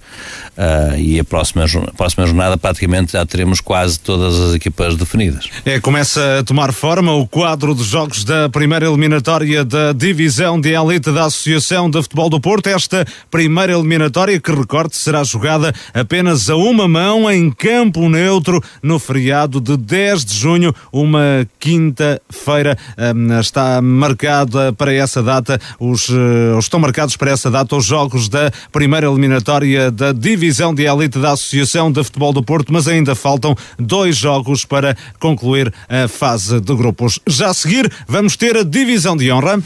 e 0.98 1.18
a 1.18 1.24
próxima, 1.24 1.64
a 1.64 1.92
próxima 1.92 2.26
jornada 2.26 2.56
praticamente 2.56 3.12
já 3.12 3.24
teremos 3.26 3.60
quase 3.60 3.98
todas 3.98 4.38
as 4.38 4.54
equipas 4.54 4.96
definidas. 4.96 5.48
É, 5.64 5.80
começa 5.80 6.38
a 6.40 6.44
tomar 6.44 6.72
forma 6.72 7.12
o 7.12 7.26
quadro 7.26 7.74
de 7.74 7.82
jogos 7.82 8.24
da 8.24 8.48
primeira 8.48 8.86
eliminatória 8.86 9.64
da 9.64 9.92
divisão 9.92 10.60
de 10.60 10.74
elite 10.74 11.10
da 11.10 11.24
Associação 11.24 11.90
de 11.90 12.00
Futebol 12.02 12.30
do 12.30 12.40
Porto. 12.40 12.68
Esta 12.68 13.04
primeira 13.30 13.72
eliminatória 13.72 14.19
eliminatória 14.20 14.40
que, 14.40 14.52
recorde, 14.52 14.96
será 14.96 15.24
jogada 15.24 15.72
apenas 15.94 16.50
a 16.50 16.56
uma 16.56 16.86
mão 16.86 17.30
em 17.30 17.50
campo 17.50 18.08
neutro 18.08 18.62
no 18.82 18.98
feriado 18.98 19.60
de 19.60 19.76
10 19.76 20.24
de 20.24 20.36
junho, 20.36 20.74
uma 20.92 21.46
quinta-feira. 21.58 22.76
Hum, 22.98 23.40
está 23.40 23.80
marcada 23.80 24.72
para 24.72 24.92
essa 24.92 25.22
data, 25.22 25.58
os, 25.78 26.08
uh, 26.08 26.58
estão 26.58 26.80
marcados 26.80 27.16
para 27.16 27.30
essa 27.30 27.50
data 27.50 27.76
os 27.76 27.84
jogos 27.84 28.28
da 28.28 28.50
primeira 28.72 29.06
eliminatória 29.06 29.90
da 29.90 30.12
divisão 30.12 30.74
de 30.74 30.84
elite 30.84 31.18
da 31.18 31.32
Associação 31.32 31.90
de 31.90 32.02
Futebol 32.04 32.32
do 32.32 32.42
Porto, 32.42 32.72
mas 32.72 32.88
ainda 32.88 33.14
faltam 33.14 33.56
dois 33.78 34.16
jogos 34.16 34.64
para 34.64 34.96
concluir 35.18 35.72
a 35.88 36.08
fase 36.08 36.60
de 36.60 36.74
grupos. 36.74 37.18
Já 37.26 37.50
a 37.50 37.54
seguir, 37.54 37.90
vamos 38.06 38.36
ter 38.36 38.56
a 38.56 38.62
divisão 38.62 39.16
de 39.16 39.30
honra. 39.32 39.60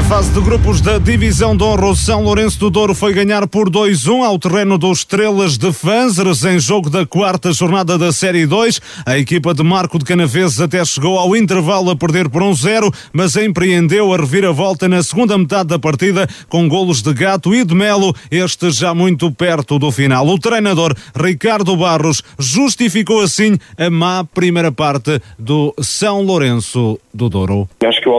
Na 0.00 0.08
fase 0.16 0.32
de 0.32 0.40
grupos 0.40 0.80
da 0.80 0.96
divisão 0.96 1.54
de 1.54 1.62
honra, 1.62 1.88
o 1.88 1.94
São 1.94 2.22
Lourenço 2.22 2.58
do 2.58 2.70
Douro 2.70 2.94
foi 2.94 3.12
ganhar 3.12 3.46
por 3.46 3.68
2-1 3.68 4.24
ao 4.24 4.38
terreno 4.38 4.78
dos 4.78 5.00
Estrelas 5.00 5.58
de 5.58 5.70
Fanzers 5.74 6.42
em 6.42 6.58
jogo 6.58 6.88
da 6.88 7.04
quarta 7.04 7.52
jornada 7.52 7.98
da 7.98 8.10
Série 8.10 8.46
2. 8.46 8.80
A 9.04 9.18
equipa 9.18 9.52
de 9.52 9.62
Marco 9.62 9.98
de 9.98 10.06
Canaveses 10.06 10.58
até 10.58 10.82
chegou 10.86 11.18
ao 11.18 11.36
intervalo 11.36 11.90
a 11.90 11.96
perder 11.96 12.30
por 12.30 12.40
1-0, 12.40 12.90
mas 13.12 13.36
empreendeu 13.36 14.12
a 14.14 14.16
reviravolta 14.16 14.88
na 14.88 15.02
segunda 15.02 15.36
metade 15.36 15.68
da 15.68 15.78
partida 15.78 16.26
com 16.48 16.66
golos 16.66 17.02
de 17.02 17.12
Gato 17.12 17.54
e 17.54 17.62
de 17.62 17.74
Melo, 17.74 18.16
este 18.30 18.70
já 18.70 18.94
muito 18.94 19.30
perto 19.30 19.78
do 19.78 19.92
final. 19.92 20.26
O 20.26 20.38
treinador 20.38 20.96
Ricardo 21.14 21.76
Barros 21.76 22.22
justificou 22.38 23.20
assim 23.20 23.58
a 23.76 23.90
má 23.90 24.24
primeira 24.24 24.72
parte 24.72 25.20
do 25.38 25.74
São 25.78 26.22
Lourenço 26.22 26.98
do 27.12 27.28
Douro. 27.28 27.68
Acho 27.84 28.00
que 28.00 28.08
o 28.08 28.12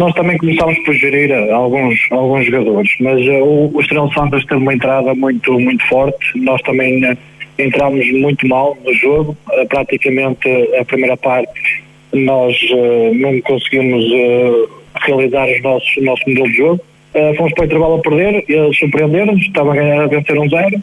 nós 0.00 0.14
também 0.14 0.38
começámos 0.38 0.78
por 0.78 0.94
gerir 0.94 1.30
alguns, 1.52 1.98
alguns 2.10 2.46
jogadores, 2.46 2.90
mas 3.00 3.20
uh, 3.26 3.44
o, 3.44 3.70
o 3.76 3.80
Estrela 3.82 4.10
Santos 4.14 4.46
teve 4.46 4.62
uma 4.62 4.72
entrada 4.72 5.14
muito, 5.14 5.52
muito 5.60 5.86
forte. 5.88 6.26
Nós 6.36 6.62
também 6.62 7.04
uh, 7.04 7.18
entramos 7.58 8.10
muito 8.12 8.48
mal 8.48 8.78
no 8.82 8.94
jogo. 8.94 9.36
Uh, 9.50 9.68
praticamente 9.68 10.48
a 10.80 10.84
primeira 10.86 11.18
parte 11.18 11.84
nós 12.14 12.56
não 13.14 13.40
conseguimos 13.42 14.04
realizar 15.06 15.46
os 15.48 15.62
nossos, 15.62 15.96
o 15.96 16.02
nosso 16.02 16.28
modelo 16.28 16.48
de 16.48 16.56
jogo. 16.56 16.80
fomos 17.36 17.52
para 17.52 17.62
o 17.62 17.66
intervalo 17.66 17.94
a 17.94 18.00
perder, 18.00 18.44
eles 18.48 18.76
surpreenderam-nos, 18.78 19.42
estavam 19.42 19.70
a 19.70 19.76
ganhar 19.76 20.02
a 20.02 20.06
vencer 20.08 20.36
um 20.36 20.48
zero. 20.48 20.82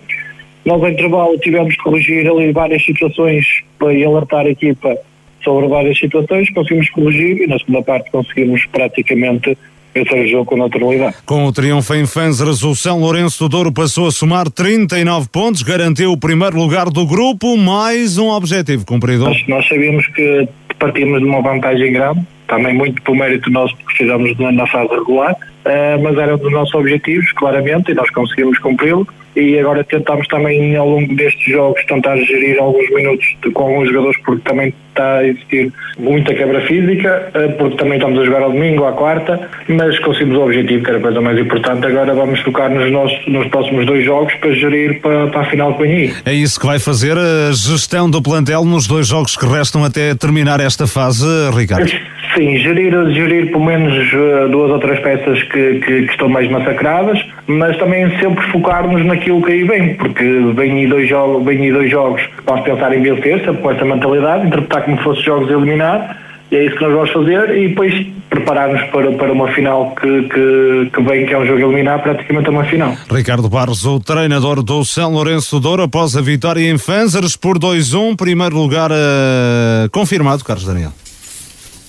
Nós, 0.63 0.81
em 0.83 0.93
intervalo, 0.93 1.37
tivemos 1.39 1.75
que 1.75 1.83
corrigir 1.83 2.29
ali 2.29 2.53
várias 2.53 2.85
situações 2.85 3.45
para 3.77 3.89
alertar 3.89 4.45
a 4.45 4.49
equipa 4.49 4.97
sobre 5.43 5.67
várias 5.67 5.97
situações, 5.97 6.49
conseguimos 6.51 6.89
corrigir 6.89 7.41
e 7.41 7.47
na 7.47 7.57
segunda 7.59 7.83
parte 7.83 8.11
conseguimos 8.11 8.65
praticamente 8.65 9.57
vencer 9.93 10.25
o 10.25 10.27
jogo 10.27 10.45
com 10.45 10.57
naturalidade. 10.57 11.15
Com 11.25 11.45
o 11.45 11.51
triunfo 11.51 11.95
em 11.95 12.05
Fanzras, 12.05 12.63
o 12.63 12.75
São 12.75 12.99
Lourenço 12.99 13.43
do 13.43 13.49
Douro 13.49 13.71
passou 13.71 14.07
a 14.07 14.11
somar 14.11 14.49
39 14.49 15.27
pontos, 15.29 15.63
garantiu 15.63 16.11
o 16.11 16.17
primeiro 16.17 16.57
lugar 16.57 16.89
do 16.89 17.05
grupo, 17.05 17.57
mais 17.57 18.17
um 18.17 18.29
objetivo 18.29 18.85
cumprido. 18.85 19.25
Nós, 19.25 19.47
nós 19.47 19.67
sabíamos 19.67 20.05
que 20.07 20.47
partíamos 20.77 21.19
de 21.19 21.25
uma 21.25 21.41
vantagem 21.41 21.91
grande, 21.91 22.21
também 22.47 22.73
muito 22.73 23.01
por 23.01 23.15
mérito 23.15 23.49
nosso, 23.49 23.75
porque 23.77 23.97
fizemos 23.97 24.37
na 24.37 24.67
fase 24.67 24.93
regular, 24.93 25.33
uh, 25.33 26.03
mas 26.03 26.17
era 26.17 26.35
um 26.35 26.37
dos 26.37 26.51
nossos 26.51 26.73
objetivos, 26.75 27.31
claramente, 27.33 27.91
e 27.91 27.95
nós 27.95 28.09
conseguimos 28.11 28.59
cumpri-lo 28.59 29.07
e 29.37 29.59
agora 29.59 29.83
tentamos 29.83 30.27
também 30.27 30.75
ao 30.75 30.89
longo 30.89 31.15
destes 31.15 31.45
jogos 31.45 31.85
tentar 31.85 32.17
gerir 32.17 32.59
alguns 32.59 32.89
minutos 32.89 33.35
de, 33.43 33.51
com 33.51 33.63
alguns 33.63 33.87
jogadores 33.87 34.17
porque 34.25 34.41
também 34.49 34.73
está 34.97 35.17
a 35.17 35.27
existir 35.27 35.71
muita 35.99 36.33
quebra 36.33 36.61
física, 36.61 37.29
eh, 37.33 37.47
porque 37.59 37.77
também 37.77 37.97
estamos 37.97 38.19
a 38.19 38.25
jogar 38.25 38.41
ao 38.41 38.51
domingo, 38.51 38.85
à 38.85 38.91
quarta, 38.93 39.39
mas 39.67 39.97
conseguimos 39.99 40.37
o 40.37 40.41
objetivo, 40.41 40.83
que 40.83 40.89
era 40.89 40.99
a 40.99 41.01
coisa 41.01 41.21
mais 41.21 41.39
importante. 41.39 41.85
Agora 41.85 42.13
vamos 42.13 42.39
focar 42.41 42.69
nos, 42.69 42.91
nossos, 42.91 43.27
nos 43.27 43.47
próximos 43.47 43.85
dois 43.85 44.03
jogos 44.03 44.33
para 44.35 44.51
gerir 44.53 44.99
para, 45.01 45.27
para 45.27 45.41
a 45.41 45.45
final 45.45 45.77
vem 45.77 45.91
aí. 45.91 46.13
É 46.25 46.33
isso 46.33 46.59
que 46.59 46.65
vai 46.65 46.79
fazer 46.79 47.17
a 47.17 47.51
gestão 47.51 48.09
do 48.09 48.21
plantel 48.21 48.65
nos 48.65 48.87
dois 48.87 49.07
jogos 49.07 49.37
que 49.37 49.45
restam 49.45 49.83
até 49.83 50.15
terminar 50.15 50.59
esta 50.59 50.87
fase, 50.87 51.25
Ricardo? 51.55 51.89
Sim, 52.35 52.57
gerir, 52.57 52.93
gerir 53.13 53.51
pelo 53.51 53.65
menos 53.65 53.93
eh, 54.13 54.47
duas 54.49 54.69
ou 54.69 54.79
três 54.79 54.99
peças 54.99 55.41
que, 55.43 55.79
que, 55.79 56.01
que 56.03 56.11
estão 56.11 56.29
mais 56.29 56.47
massacradas, 56.51 57.19
mas 57.47 57.75
também 57.77 58.09
sempre 58.19 58.45
focar-nos 58.51 59.03
naquilo 59.05 59.27
aquilo 59.27 59.41
que 59.41 59.51
aí 59.51 59.63
vem, 59.63 59.95
porque 59.95 60.23
vem 60.55 60.71
aí 60.79 60.87
dois 60.87 61.09
jogos, 61.09 61.45
vem 61.45 61.61
aí 61.61 61.71
dois 61.71 61.91
jogos, 61.91 62.21
vamos 62.45 62.61
pensar 62.63 62.95
em 62.95 63.01
vencer, 63.01 63.39
sempre 63.39 63.61
com 63.61 63.71
essa 63.71 63.85
mentalidade, 63.85 64.47
interpretar 64.47 64.85
como 64.87 65.03
fossem 65.03 65.23
jogos 65.23 65.49
a 65.49 65.53
eliminar, 65.53 66.17
e 66.49 66.55
é 66.55 66.65
isso 66.65 66.77
que 66.77 66.83
nós 66.83 66.93
vamos 66.93 67.11
fazer, 67.11 67.57
e 67.57 67.67
depois 67.67 67.93
preparar-nos 68.29 68.81
para, 68.89 69.11
para 69.11 69.33
uma 69.33 69.47
final 69.53 69.93
que, 69.95 70.23
que, 70.23 70.91
que 70.93 71.01
vem, 71.03 71.25
que 71.25 71.33
é 71.33 71.37
um 71.37 71.45
jogo 71.45 71.59
a 71.59 71.65
eliminar, 71.65 72.01
praticamente 72.01 72.49
uma 72.49 72.63
final. 72.63 72.95
Ricardo 73.11 73.49
Barros, 73.49 73.85
o 73.85 73.99
treinador 73.99 74.63
do 74.63 74.83
São 74.85 75.11
Lourenço 75.11 75.59
Douro, 75.59 75.83
após 75.83 76.15
a 76.15 76.21
vitória 76.21 76.61
em 76.61 76.77
Fanzers 76.77 77.35
por 77.35 77.59
2-1, 77.59 78.15
primeiro 78.15 78.55
lugar 78.55 78.91
uh, 78.91 79.89
confirmado, 79.91 80.43
Carlos 80.43 80.65
Daniel. 80.65 80.93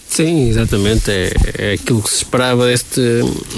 Sim, 0.08 0.48
exatamente. 0.48 1.10
É, 1.10 1.30
é 1.58 1.72
aquilo 1.74 2.02
que 2.02 2.08
se 2.08 2.16
esperava 2.16 2.66
deste, 2.66 3.00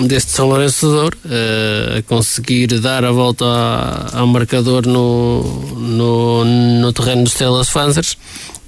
deste 0.01 0.33
São 0.33 0.49
Lourenço 0.49 0.87
de 0.87 0.93
Douro, 0.93 1.19
uh, 1.25 1.99
a 1.99 2.03
conseguir 2.03 2.67
dar 2.81 3.05
a 3.05 3.13
volta 3.13 3.47
ao 4.13 4.27
marcador 4.27 4.87
no, 4.87 5.43
no, 5.79 6.45
no 6.45 6.93
terreno 6.93 7.23
dos 7.23 7.33
Stelas 7.33 7.71
Fanzers, 7.71 8.17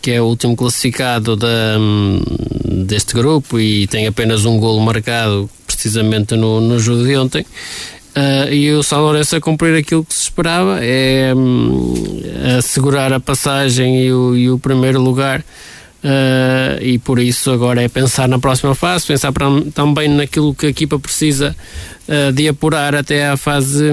que 0.03 0.11
é 0.11 0.21
o 0.21 0.25
último 0.25 0.57
classificado 0.57 1.37
da, 1.37 1.79
deste 2.85 3.15
grupo 3.15 3.61
e 3.61 3.87
tem 3.87 4.07
apenas 4.09 4.45
um 4.45 4.59
golo 4.59 4.81
marcado 4.81 5.49
precisamente 5.67 6.35
no, 6.35 6.61
no 6.61 6.79
jogo 6.79 7.05
de 7.05 7.17
ontem. 7.17 7.47
Uh, 8.15 8.53
e 8.53 8.71
o 8.73 8.83
São 8.83 9.01
Lourenço 9.01 9.37
a 9.37 9.41
cumprir 9.41 9.75
aquilo 9.75 10.05
que 10.05 10.13
se 10.13 10.25
esperava, 10.25 10.85
é 10.85 11.33
um, 11.35 11.95
assegurar 12.59 13.11
a 13.13 13.21
passagem 13.21 14.05
e 14.05 14.13
o, 14.13 14.37
e 14.37 14.51
o 14.51 14.59
primeiro 14.59 15.01
lugar 15.01 15.43
Uh, 16.03 16.83
e 16.83 16.99
por 16.99 17.21
isso 17.21 17.53
agora 17.53 17.81
é 17.81 17.89
pensar 17.89 18.27
na 18.27 18.37
próxima 18.37 18.75
fase, 18.75 19.07
pensar 19.07 19.33
também 19.73 20.09
naquilo 20.09 20.53
que 20.53 20.67
a 20.67 20.69
equipa 20.69 20.99
precisa 20.99 21.55
uh, 22.09 22.33
de 22.33 22.49
apurar 22.49 22.93
até 22.97 23.29
à 23.29 23.37
fase, 23.37 23.89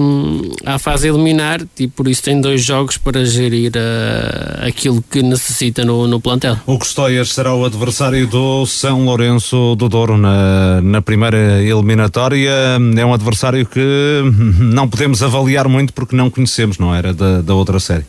à 0.65 0.79
fase 0.79 1.07
eliminar 1.07 1.61
e 1.77 1.87
por 1.87 2.07
isso 2.07 2.23
tem 2.23 2.41
dois 2.41 2.65
jogos 2.65 2.97
para 2.97 3.23
gerir 3.23 3.73
uh, 3.75 4.67
aquilo 4.67 5.03
que 5.03 5.21
necessita 5.21 5.85
no, 5.85 6.07
no 6.07 6.19
plantel. 6.19 6.57
O 6.65 6.79
Custóias 6.79 7.31
será 7.31 7.53
o 7.53 7.63
adversário 7.63 8.25
do 8.25 8.65
São 8.65 9.05
Lourenço 9.05 9.75
do 9.75 9.87
Douro 9.87 10.17
na, 10.17 10.81
na 10.81 11.03
primeira 11.03 11.61
eliminatória. 11.61 12.49
É 12.97 13.05
um 13.05 13.13
adversário 13.13 13.67
que 13.67 14.23
não 14.59 14.87
podemos 14.87 15.21
avaliar 15.21 15.67
muito 15.67 15.93
porque 15.93 16.15
não 16.15 16.31
conhecemos, 16.31 16.79
não 16.79 16.93
era? 16.93 17.13
Da, 17.13 17.41
da 17.41 17.53
outra 17.53 17.79
série. 17.79 18.05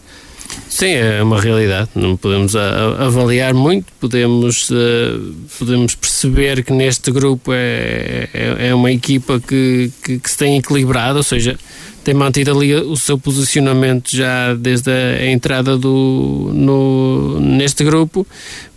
Sim, 0.69 0.93
é 0.93 1.23
uma 1.23 1.41
realidade. 1.41 1.91
Não 1.95 2.17
podemos 2.17 2.55
avaliar 2.55 3.53
muito, 3.53 3.93
podemos, 4.01 4.71
uh, 4.71 5.35
podemos 5.59 5.95
perceber 5.95 6.65
que 6.65 6.73
neste 6.73 7.11
grupo 7.11 7.53
é, 7.53 8.29
é, 8.33 8.69
é 8.69 8.75
uma 8.75 8.91
equipa 8.91 9.41
que, 9.41 9.91
que, 10.03 10.19
que, 10.19 10.31
se 10.31 10.39
tem 10.39 10.57
equilibrado, 10.57 11.19
ou 11.19 11.23
seja, 11.23 11.59
tem 12.05 12.15
mantido 12.15 12.53
ali 12.53 12.75
o 12.75 12.97
seu 12.97 13.19
posicionamento 13.19 14.15
já 14.15 14.55
desde 14.55 14.91
a 14.91 15.27
entrada 15.27 15.77
do, 15.77 16.51
no, 16.55 17.41
neste 17.41 17.85
grupo, 17.85 18.27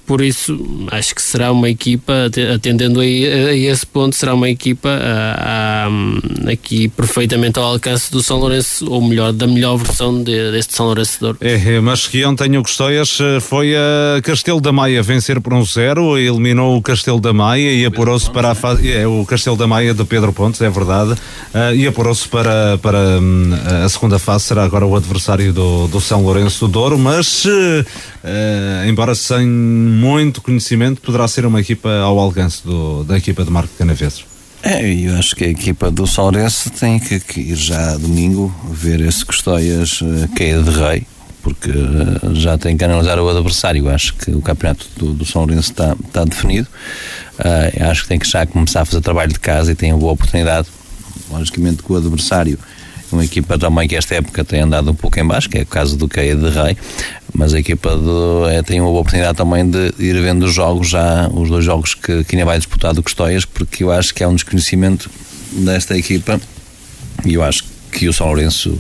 por 0.06 0.22
isso, 0.22 0.88
acho 0.92 1.16
que 1.16 1.22
será 1.22 1.52
uma 1.52 1.70
equipa, 1.70 2.14
atendendo 2.54 3.00
a, 3.00 3.04
a 3.04 3.56
esse 3.56 3.86
ponto, 3.86 4.16
será 4.16 4.34
uma 4.34 4.50
equipa 4.50 4.90
a, 4.90 5.88
a, 5.88 6.52
aqui 6.52 6.90
perfeitamente 6.90 7.58
ao 7.58 7.66
alcance 7.66 8.12
do 8.12 8.22
São 8.22 8.38
Lourenço, 8.38 8.90
ou 8.90 9.02
melhor, 9.02 9.32
da 9.32 9.48
melhor 9.48 9.78
versão 9.78 10.22
de, 10.22 10.52
deste 10.52 10.76
São 10.76 10.88
Lourenço 10.88 11.14
de 11.14 11.20
Douro. 11.20 11.38
É, 11.42 11.54
é, 11.54 11.80
mas 11.80 12.08
que 12.08 12.24
ontem 12.26 12.58
o 12.58 12.64
Custóias 12.64 13.18
eh, 13.22 13.40
foi 13.40 13.76
a 13.76 14.22
Castelo 14.22 14.60
da 14.60 14.72
Maia 14.72 15.02
vencer 15.02 15.40
por 15.40 15.54
um 15.54 15.64
zero, 15.64 16.18
eliminou 16.18 16.78
o 16.78 16.82
Castelo 16.82 17.20
da 17.20 17.34
Maia 17.34 17.74
e 17.74 17.86
apurou-se 17.86 18.30
para 18.30 18.52
a 18.52 18.56
fase. 18.56 18.92
É 18.92 19.08
o 19.08 19.26
Castelo 19.26 19.56
da 19.56 19.68
Maia 19.68 19.94
de 19.94 20.04
Pedro 20.04 20.34
Pontes, 20.34 20.62
é 20.62 20.70
verdade, 20.70 21.12
uh, 21.14 21.76
e 21.76 21.88
apurou-se 21.88 22.28
para, 22.28 22.78
para 22.80 22.98
um, 23.20 23.52
a 23.86 23.90
segunda 23.90 24.20
fase, 24.20 24.46
será 24.46 24.64
agora 24.64 24.86
o 24.86 24.96
adversário 24.96 25.54
do, 25.54 25.88
do 25.88 26.02
São 26.02 26.24
Lourenço 26.24 26.68
do 26.68 26.72
Douro, 26.72 26.98
mas 26.98 27.46
uh, 27.46 27.86
embora 28.88 29.16
sem 29.16 29.48
muito 29.94 30.42
conhecimento, 30.42 31.00
poderá 31.02 31.28
ser 31.28 31.46
uma 31.46 31.62
equipa 31.62 31.90
ao 32.00 32.20
alcance 32.20 32.64
do, 32.66 33.04
da 33.04 33.18
equipa 33.18 33.44
de 33.46 33.52
Marco 33.52 33.74
Canaveses. 33.78 34.26
É, 34.64 34.82
eu 34.82 35.18
acho 35.18 35.36
que 35.36 35.44
a 35.44 35.50
equipa 35.50 35.92
do 35.92 36.08
Saurense 36.08 36.70
tem 36.70 36.98
que, 36.98 37.20
que 37.20 37.42
ir 37.42 37.56
já 37.56 37.98
domingo 37.98 38.54
ver 38.72 39.02
esse 39.02 39.26
Custóias 39.26 40.02
uh, 40.02 40.28
de 40.28 40.72
rei, 40.72 41.06
porque 41.42 41.70
uh, 41.70 42.34
já 42.34 42.58
tem 42.58 42.78
que 42.78 42.84
analisar 42.86 43.20
o 43.20 43.30
adversário. 43.30 43.90
Acho 43.90 44.14
que 44.16 44.32
o 44.32 44.42
campeonato 44.42 44.88
do, 44.96 45.14
do 45.14 45.26
Lourenço 45.36 45.72
está, 45.72 45.96
está 46.08 46.24
definido. 46.24 46.70
Uh, 47.38 47.90
acho 47.90 48.04
que 48.04 48.08
tem 48.08 48.18
que 48.18 48.30
já 48.30 48.46
começar 48.46 48.82
a 48.82 48.86
fazer 48.86 49.02
trabalho 49.02 49.34
de 49.34 49.40
casa 49.40 49.74
e 49.74 49.76
tem 49.76 49.92
uma 49.92 50.00
boa 50.00 50.14
oportunidade. 50.14 50.70
Logicamente 51.30 51.84
que 51.84 51.92
o 51.92 51.98
adversário 51.98 52.58
uma 53.14 53.24
equipa 53.24 53.58
também 53.58 53.88
que 53.88 53.96
esta 53.96 54.16
época 54.16 54.44
tem 54.44 54.62
andado 54.62 54.92
um 54.92 54.96
pouco 54.96 55.20
em 55.20 55.26
baixo, 55.26 55.50
que 55.50 55.60
é 55.60 55.62
o 55.62 55.66
caso 55.66 55.96
do 55.96 56.08
Caia 56.08 56.36
de 56.36 56.50
Rei, 56.50 56.78
mas 57.34 57.54
a 57.54 57.60
equipa 57.60 57.96
do, 57.96 58.48
é, 58.50 58.62
tem 58.62 58.80
uma 58.80 58.90
boa 58.90 59.02
oportunidade 59.02 59.38
também 59.38 59.70
de 59.70 59.94
ir 60.00 60.22
vendo 60.22 60.44
os 60.44 60.54
jogos 60.54 60.90
já, 60.90 61.30
os 61.30 61.50
dois 61.50 61.64
jogos 61.64 61.94
que, 61.94 62.24
que 62.24 62.36
ainda 62.36 62.46
vai 62.46 62.58
disputar 62.58 62.94
do 62.94 63.02
Custóias, 63.02 63.46
porque 63.46 63.84
eu 63.84 63.92
acho 63.92 64.14
que 64.14 64.24
há 64.24 64.28
um 64.28 64.36
desconhecimento 64.36 65.10
desta 65.52 65.98
equipa 65.98 66.40
e 67.26 67.34
eu 67.36 67.44
acho 67.44 67.64
que 67.64 67.73
o 68.08 68.14
São 68.14 68.28
Lourenço 68.28 68.78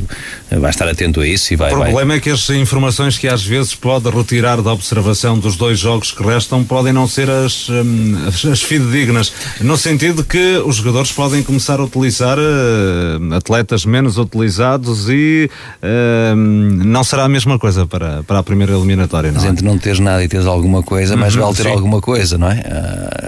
vai 0.49 0.70
estar 0.70 0.88
atento 0.88 1.22
a 1.22 1.28
isso 1.28 1.53
e 1.53 1.55
vai. 1.55 1.72
O 1.72 1.76
problema 1.76 2.07
vai... 2.07 2.18
é 2.18 2.20
que 2.20 2.30
as 2.30 2.49
informações 2.49 3.18
que 3.18 3.28
às 3.28 3.43
vezes 3.43 3.76
pode 3.76 4.09
retirar 4.09 4.61
da 4.61 4.72
observação 4.72 5.38
dos 5.38 5.55
dois 5.55 5.80
jogos 5.80 6.11
que 6.11 6.24
restam 6.24 6.64
podem 6.64 6.93
não 6.93 7.07
ser 7.07 7.30
as, 7.30 7.70
hum, 7.70 8.16
as, 8.28 8.45
as 8.45 8.61
fidedignas, 8.61 9.32
no 9.61 9.78
sentido 9.78 10.24
que 10.24 10.57
os 10.66 10.78
jogadores 10.78 11.11
podem 11.11 11.43
começar 11.43 11.80
a 11.80 11.84
utilizar 11.84 12.38
uh, 12.38 13.34
atletas 13.36 13.86
menos 13.86 14.18
utilizados 14.18 15.09
e 15.09 15.49
uh, 15.82 16.36
não 16.36 17.03
será 17.03 17.24
a 17.26 17.30
mesma 17.30 17.59
coisa 17.59 17.86
para, 17.86 18.24
para 18.24 18.39
a 18.39 18.43
primeira 18.43 18.74
eliminatória. 18.74 19.32
Não 19.32 19.36
Mas 19.36 19.45
é? 19.45 19.49
entre 19.49 19.66
não 19.66 19.78
teres 19.78 19.99
nada 19.99 20.24
e 20.24 20.28
teres 20.28 20.45
alguma 20.45 20.84
coisa, 20.84 21.16
uhum, 21.16 21.22
vale 21.22 21.55
ter 21.55 21.64
sim. 21.64 21.70
alguma 21.70 22.01
coisa, 22.01 22.38
não 22.38 22.49
é? 22.49 22.64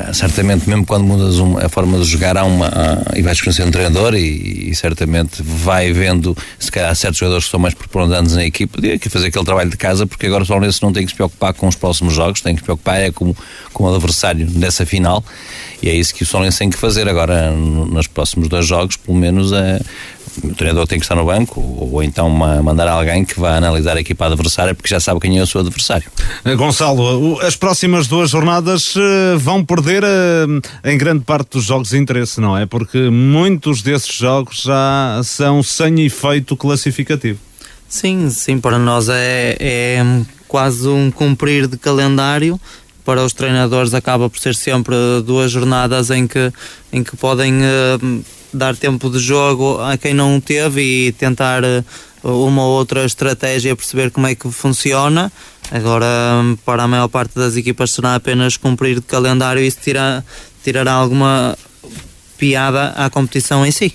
Uh, 0.10 0.14
certamente, 0.14 0.70
mesmo 0.70 0.86
quando 0.86 1.04
mudas 1.04 1.38
uma, 1.38 1.66
a 1.66 1.70
forma 1.70 1.98
de 1.98 2.06
jogar, 2.06 2.38
há 2.38 2.44
uma, 2.44 2.72
e 3.16 3.22
vais 3.22 3.42
conhecer 3.42 3.64
um 3.64 3.72
treinador 3.72 4.14
e, 4.16 4.70
e 4.70 4.76
certamente 4.76 5.42
vai 5.44 5.75
vendo 5.94 6.36
se 6.60 6.72
calhar 6.72 6.96
certos 6.96 7.20
jogadores 7.20 7.46
que 7.46 7.52
são 7.52 7.60
mais 7.60 7.74
preponderantes 7.74 8.36
na 8.36 8.46
equipa, 8.46 8.80
de 8.82 8.98
que 9.00 9.10
fazer 9.10 9.28
aquele 9.28 9.46
trabalho 9.46 9.70
de 9.70 9.78
casa, 9.78 10.06
porque 10.06 10.26
agora 10.26 10.44
o 10.44 10.48
Palmeiras 10.48 10.80
não 10.82 10.92
tem 10.92 11.04
que 11.04 11.12
se 11.12 11.16
preocupar 11.16 11.54
com 11.54 11.68
os 11.68 11.76
próximos 11.76 12.14
jogos, 12.14 12.42
tem 12.42 12.56
que 12.56 12.62
se 12.62 12.66
preocupar 12.66 13.00
é 13.00 13.12
com, 13.12 13.34
com 13.74 13.84
o 13.84 13.94
adversário 13.94 14.46
dessa 14.46 14.86
final, 14.86 15.24
e 15.82 15.90
é 15.90 15.94
isso 15.94 16.14
que 16.14 16.24
o 16.24 16.26
Solense 16.26 16.60
tem 16.60 16.70
que 16.70 16.78
fazer 16.78 17.08
agora 17.08 17.52
nos 17.52 18.08
próximos 18.08 18.48
dois 18.48 18.66
jogos, 18.66 18.96
pelo 18.96 19.18
menos 19.18 19.52
é, 19.52 19.80
o 20.44 20.54
treinador 20.54 20.88
tem 20.88 21.00
que 21.00 21.06
estar 21.06 21.16
no 21.16 21.26
banco 21.26 21.60
ou, 21.60 21.94
ou 21.94 22.04
então 22.04 22.28
uma, 22.28 22.62
mandar 22.62 22.88
alguém 22.88 23.24
que 23.24 23.40
vá 23.40 23.56
analisar 23.56 23.98
a 23.98 24.00
equipa 24.02 24.26
adversária 24.26 24.74
porque 24.74 24.90
já 24.90 25.00
sabe 25.00 25.20
quem 25.20 25.38
é 25.40 25.44
o 25.44 25.48
seu 25.48 25.62
adversário. 25.62 26.10
Eh, 26.44 26.56
Gonçalo, 26.56 27.40
as 27.42 27.56
próximas 27.56 28.08
duas 28.08 28.30
jornadas 28.30 28.96
uh, 28.96 29.38
vão 29.38 29.64
perder 29.64 30.04
uh, 30.04 30.62
em 30.84 30.98
grande 30.98 31.24
parte 31.24 31.52
dos 31.52 31.66
jogos 31.66 31.90
de 31.90 31.98
interesse, 31.98 32.40
não 32.42 32.58
é? 32.58 32.66
Porque 32.66 33.10
muitos 33.10 33.82
desses 33.82 34.14
jogos 34.14 34.64
já 34.64 35.22
são 35.24 35.64
sem 35.64 36.06
efeito 36.06 36.56
classificativo. 36.56 37.40
Sim, 37.88 38.30
sim, 38.30 38.60
para 38.60 38.78
nós 38.78 39.08
é, 39.10 39.56
é 39.60 40.04
quase 40.48 40.88
um 40.88 41.12
cumprir 41.12 41.68
de 41.68 41.78
calendário 41.78 42.60
para 43.06 43.24
os 43.24 43.34
treinadores 43.34 43.94
acaba 43.94 44.30
por 44.30 44.40
ser 44.40 44.56
sempre 44.56 44.96
duas 45.24 45.52
jornadas 45.52 46.10
em 46.10 46.26
que, 46.26 46.52
em 46.92 47.04
que 47.04 47.16
podem 47.16 47.54
uh, 47.54 48.26
dar 48.56 48.76
tempo 48.76 49.10
de 49.10 49.20
jogo 49.20 49.80
a 49.82 49.98
quem 49.98 50.14
não 50.14 50.40
teve 50.40 50.82
e 50.82 51.12
tentar 51.12 51.64
uh, 51.64 51.84
uma 52.24 52.64
ou 52.64 52.78
outra 52.78 53.06
estratégia, 53.06 53.76
perceber 53.76 54.12
como 54.12 54.28
é 54.28 54.36
que 54.36 54.50
funciona. 54.52 55.32
Agora, 55.72 56.08
para 56.64 56.84
a 56.84 56.88
maior 56.88 57.08
parte 57.08 57.36
das 57.36 57.56
equipas 57.56 57.92
será 57.92 58.16
apenas 58.16 58.58
cumprir 58.58 58.96
de 58.96 59.02
calendário 59.02 59.62
e 59.62 59.68
isso 59.68 59.80
tira, 59.82 60.24
tirará 60.64 60.94
alguma 60.94 61.58
piada 62.38 62.90
à 62.90 63.10
competição 63.10 63.66
em 63.66 63.72
si. 63.72 63.94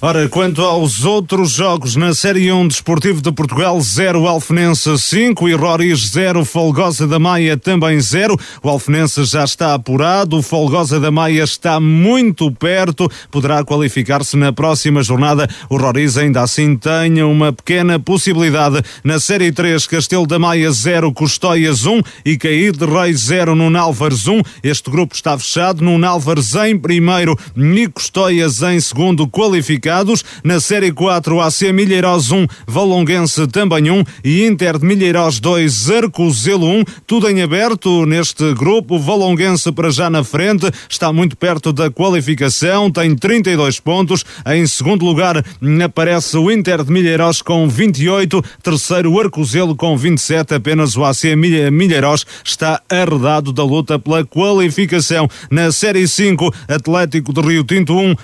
Ora, 0.00 0.28
quanto 0.28 0.62
aos 0.62 1.04
outros 1.04 1.52
jogos 1.52 1.96
na 1.96 2.14
Série 2.14 2.50
1 2.50 2.68
Desportivo 2.68 3.20
de 3.20 3.30
Portugal 3.32 3.80
0 3.80 4.26
Alfenense 4.26 4.98
5 4.98 5.48
e 5.48 5.54
Roriz 5.54 6.10
0 6.10 6.44
Folgosa 6.44 7.06
da 7.06 7.18
Maia 7.18 7.56
também 7.56 8.00
0. 8.00 8.38
O 8.62 8.68
Alfenense 8.68 9.24
já 9.24 9.44
está 9.44 9.74
apurado, 9.74 10.38
o 10.38 10.42
Folgosa 10.42 10.98
da 10.98 11.10
Maia 11.10 11.42
está 11.42 11.78
muito 11.78 12.50
perto, 12.52 13.10
poderá 13.30 13.64
qualificar-se 13.64 14.36
na 14.36 14.52
próxima 14.52 15.02
jornada. 15.02 15.48
O 15.68 15.76
Roriz 15.76 16.16
ainda 16.16 16.42
assim 16.42 16.76
tem 16.76 17.22
uma 17.22 17.52
pequena 17.52 17.98
possibilidade. 17.98 18.82
Na 19.02 19.20
Série 19.20 19.52
3 19.52 19.86
Castelo 19.86 20.26
da 20.26 20.38
Maia 20.38 20.70
0 20.70 21.12
Custóias 21.12 21.86
1 21.86 22.00
e 22.24 22.36
Cair 22.36 22.72
de 22.72 22.84
Reis 22.84 23.20
0 23.20 23.54
no 23.54 23.70
Nálvares 23.70 24.26
1. 24.26 24.42
Este 24.62 24.90
grupo 24.90 25.14
está 25.14 25.38
fechado 25.38 25.84
no 25.84 25.98
Nálvares 25.98 26.54
em 26.54 26.78
primeiro 26.78 27.38
e 27.56 27.88
Custóias 27.88 28.62
em 28.62 28.80
segundo 28.80 29.28
qualificado 29.28 29.73
classificados. 29.74 30.24
Na 30.42 30.60
Série 30.60 30.92
4, 30.92 31.40
AC 31.40 31.72
Milheiros 31.72 32.30
1, 32.30 32.46
Valonguense 32.66 33.46
também 33.48 33.90
1 33.90 34.04
e 34.24 34.46
Inter 34.46 34.78
de 34.78 34.86
Milheiros 34.86 35.40
2, 35.40 35.90
Arcozelo 35.90 36.66
1. 36.66 36.84
Tudo 37.06 37.28
em 37.28 37.42
aberto 37.42 38.06
neste 38.06 38.54
grupo. 38.54 38.98
Valonguense 38.98 39.70
para 39.72 39.90
já 39.90 40.08
na 40.08 40.22
frente, 40.22 40.70
está 40.88 41.12
muito 41.12 41.36
perto 41.36 41.72
da 41.72 41.90
qualificação, 41.90 42.90
tem 42.90 43.14
32 43.14 43.80
pontos. 43.80 44.24
Em 44.46 44.66
segundo 44.66 45.04
lugar 45.04 45.44
aparece 45.84 46.36
o 46.36 46.50
Inter 46.50 46.84
de 46.84 46.92
Milheiros 46.92 47.42
com 47.42 47.68
28, 47.68 48.42
terceiro 48.62 49.12
o 49.12 49.20
Arcozelo 49.20 49.74
com 49.74 49.96
27. 49.96 50.54
Apenas 50.54 50.96
o 50.96 51.04
AC 51.04 51.34
Milheiros 51.36 52.26
está 52.44 52.80
arredado 52.88 53.52
da 53.52 53.64
luta 53.64 53.98
pela 53.98 54.24
qualificação. 54.24 55.28
Na 55.50 55.72
Série 55.72 56.06
5, 56.06 56.52
Atlético 56.68 57.32
de 57.32 57.40
Rio 57.40 57.64
Tinto 57.64 57.96
1, 57.96 58.14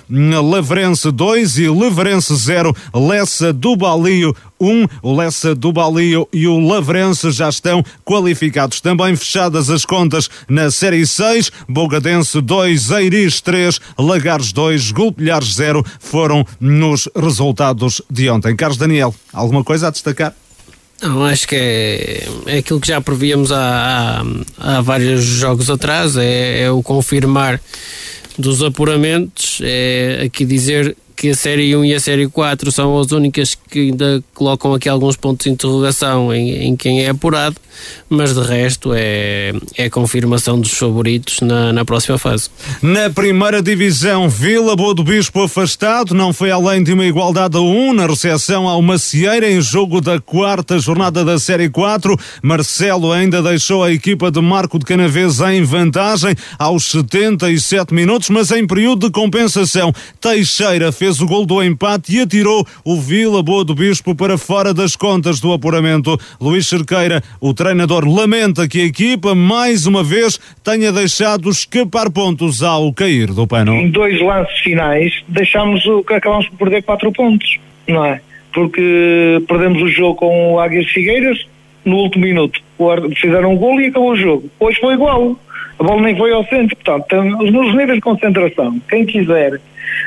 Lavrense 0.40 1.10
2 1.10 1.39
e 1.40 1.68
Leverense 1.68 2.34
0, 2.34 2.74
Lessa 2.94 3.52
do 3.52 3.76
Balio 3.76 4.34
1. 4.60 4.86
O 5.02 5.16
Lessa 5.16 5.54
do 5.54 5.72
Balio 5.72 6.28
e 6.32 6.46
o 6.46 6.58
Lavrense 6.58 7.30
já 7.30 7.48
estão 7.48 7.82
qualificados. 8.04 8.80
Também 8.80 9.16
fechadas 9.16 9.70
as 9.70 9.84
contas 9.84 10.28
na 10.48 10.70
Série 10.70 11.06
6. 11.06 11.50
Bogadense 11.68 12.40
2, 12.40 12.90
Eiris 12.90 13.40
3, 13.40 13.80
Lagares 13.98 14.52
2, 14.52 14.92
Gulpilhares 14.92 15.54
0 15.54 15.84
foram 15.98 16.46
nos 16.60 17.08
resultados 17.16 18.02
de 18.10 18.28
ontem. 18.28 18.54
Carlos 18.54 18.76
Daniel, 18.78 19.14
alguma 19.32 19.64
coisa 19.64 19.88
a 19.88 19.90
destacar? 19.90 20.34
Não, 21.00 21.24
acho 21.24 21.48
que 21.48 21.56
é, 21.56 22.28
é 22.46 22.58
aquilo 22.58 22.78
que 22.78 22.88
já 22.88 23.00
prevíamos 23.00 23.50
há, 23.50 24.22
há, 24.58 24.76
há 24.76 24.80
vários 24.82 25.24
jogos 25.24 25.70
atrás, 25.70 26.14
é, 26.16 26.64
é 26.64 26.70
o 26.70 26.82
confirmar 26.82 27.58
dos 28.38 28.62
apuramentos, 28.62 29.60
é 29.62 30.22
aqui 30.26 30.44
dizer 30.44 30.94
que 31.20 31.28
a 31.28 31.34
série 31.34 31.76
1 31.76 31.84
e 31.84 31.94
a 31.94 32.00
série 32.00 32.26
4 32.26 32.72
são 32.72 32.98
as 32.98 33.12
únicas 33.12 33.54
que 33.54 33.78
ainda 33.78 34.24
colocam 34.32 34.72
aqui 34.72 34.88
alguns 34.88 35.16
pontos 35.16 35.44
de 35.44 35.50
interrogação 35.50 36.32
em, 36.32 36.68
em 36.68 36.74
quem 36.74 37.04
é 37.04 37.10
apurado, 37.10 37.56
mas 38.08 38.34
de 38.34 38.40
resto 38.40 38.94
é, 38.94 39.52
é 39.76 39.84
a 39.84 39.90
confirmação 39.90 40.58
dos 40.58 40.72
favoritos 40.72 41.42
na, 41.42 41.74
na 41.74 41.84
próxima 41.84 42.16
fase. 42.16 42.48
Na 42.80 43.10
primeira 43.10 43.60
divisão, 43.60 44.30
Vila 44.30 44.74
Boa 44.74 44.94
do 44.94 45.04
Bispo 45.04 45.42
afastado, 45.42 46.14
não 46.14 46.32
foi 46.32 46.50
além 46.50 46.82
de 46.82 46.94
uma 46.94 47.04
igualdade 47.04 47.54
a 47.54 47.60
1 47.60 47.92
na 47.92 48.06
recepção 48.06 48.66
ao 48.66 48.80
Macieira 48.80 49.50
em 49.50 49.60
jogo 49.60 50.00
da 50.00 50.18
quarta 50.18 50.78
jornada 50.78 51.22
da 51.22 51.38
série 51.38 51.68
4. 51.68 52.18
Marcelo 52.42 53.12
ainda 53.12 53.42
deixou 53.42 53.84
a 53.84 53.92
equipa 53.92 54.30
de 54.30 54.40
Marco 54.40 54.78
de 54.78 54.86
Canavês 54.86 55.38
em 55.40 55.62
vantagem 55.64 56.34
aos 56.58 56.90
77 56.90 57.92
minutos, 57.92 58.30
mas 58.30 58.50
em 58.50 58.66
período 58.66 59.08
de 59.08 59.12
compensação, 59.12 59.92
Teixeira 60.18 60.90
fez 60.90 61.09
fez 61.10 61.20
o 61.20 61.26
gol 61.26 61.44
do 61.44 61.60
empate 61.60 62.16
e 62.16 62.20
atirou 62.20 62.64
o 62.84 62.94
Vila 62.94 63.42
Boa 63.42 63.64
do 63.64 63.74
Bispo 63.74 64.14
para 64.14 64.38
fora 64.38 64.72
das 64.72 64.94
contas 64.94 65.40
do 65.40 65.52
apuramento. 65.52 66.16
Luís 66.40 66.68
Cerqueira, 66.68 67.20
o 67.40 67.52
treinador, 67.52 68.06
lamenta 68.06 68.68
que 68.68 68.80
a 68.80 68.84
equipa, 68.84 69.34
mais 69.34 69.86
uma 69.86 70.04
vez, 70.04 70.38
tenha 70.62 70.92
deixado 70.92 71.50
escapar 71.50 72.12
pontos 72.12 72.62
ao 72.62 72.92
cair 72.92 73.26
do 73.32 73.44
pano. 73.44 73.74
Em 73.74 73.90
dois 73.90 74.20
lances 74.22 74.56
finais, 74.60 75.12
deixámos 75.26 75.84
o 75.86 76.04
que 76.04 76.14
acabamos 76.14 76.48
por 76.50 76.58
perder 76.58 76.82
quatro 76.82 77.10
pontos, 77.10 77.58
não 77.88 78.04
é? 78.04 78.20
Porque 78.52 79.42
perdemos 79.48 79.82
o 79.82 79.88
jogo 79.88 80.14
com 80.14 80.52
o 80.52 80.60
Águias 80.60 80.86
Figueiras 80.90 81.44
no 81.84 81.96
último 81.96 82.24
minuto. 82.24 82.60
Fizeram 83.16 83.54
um 83.54 83.56
gol 83.56 83.80
e 83.80 83.86
acabou 83.86 84.12
o 84.12 84.16
jogo. 84.16 84.48
Hoje 84.60 84.78
foi 84.80 84.94
igual. 84.94 85.36
A 85.80 85.82
bola 85.82 86.02
nem 86.02 86.16
foi 86.16 86.30
ao 86.32 86.44
centro. 86.44 86.76
Portanto, 86.76 87.16
nos 87.16 87.74
níveis 87.74 87.94
de 87.94 88.00
concentração, 88.02 88.80
quem 88.88 89.06
quiser 89.06 89.58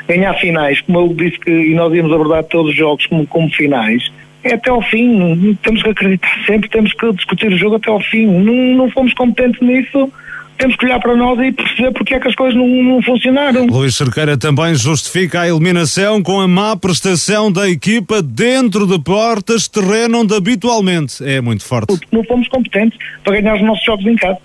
ganhar 0.06 0.34
finais, 0.34 0.80
como 0.82 1.00
eu 1.00 1.08
disse 1.08 1.38
que 1.40 1.50
e 1.50 1.74
nós 1.74 1.92
íamos 1.92 2.12
abordar 2.12 2.44
todos 2.44 2.70
os 2.70 2.76
jogos 2.76 3.04
como, 3.06 3.26
como 3.26 3.50
finais, 3.50 4.10
é 4.44 4.54
até 4.54 4.70
ao 4.70 4.80
fim. 4.82 5.58
Temos 5.62 5.82
que 5.82 5.90
acreditar 5.90 6.44
sempre, 6.46 6.70
temos 6.70 6.92
que 6.92 7.12
discutir 7.12 7.52
o 7.52 7.58
jogo 7.58 7.76
até 7.76 7.90
ao 7.90 8.00
fim. 8.00 8.26
Não, 8.26 8.76
não 8.76 8.90
fomos 8.90 9.12
competentes 9.14 9.60
nisso 9.60 10.10
temos 10.56 10.76
que 10.76 10.86
olhar 10.86 11.00
para 11.00 11.16
nós 11.16 11.38
e 11.40 11.52
perceber 11.52 11.90
porque 11.92 12.14
é 12.14 12.20
que 12.20 12.28
as 12.28 12.34
coisas 12.34 12.56
não, 12.56 12.66
não 12.66 13.02
funcionaram. 13.02 13.66
Luís 13.66 13.96
Cerqueira 13.96 14.38
também 14.38 14.74
justifica 14.74 15.40
a 15.40 15.48
eliminação 15.48 16.22
com 16.22 16.40
a 16.40 16.46
má 16.46 16.76
prestação 16.76 17.50
da 17.50 17.68
equipa 17.68 18.22
dentro 18.22 18.86
de 18.86 18.98
portas, 19.00 19.68
terreno 19.68 20.20
onde 20.20 20.34
habitualmente 20.34 21.24
é 21.24 21.40
muito 21.40 21.64
forte. 21.64 21.98
Não 22.12 22.22
fomos 22.24 22.48
competentes 22.48 22.98
para 23.22 23.40
ganhar 23.40 23.56
os 23.56 23.62
nossos 23.62 23.84
jogos 23.84 24.06
em 24.06 24.16
casa. 24.16 24.38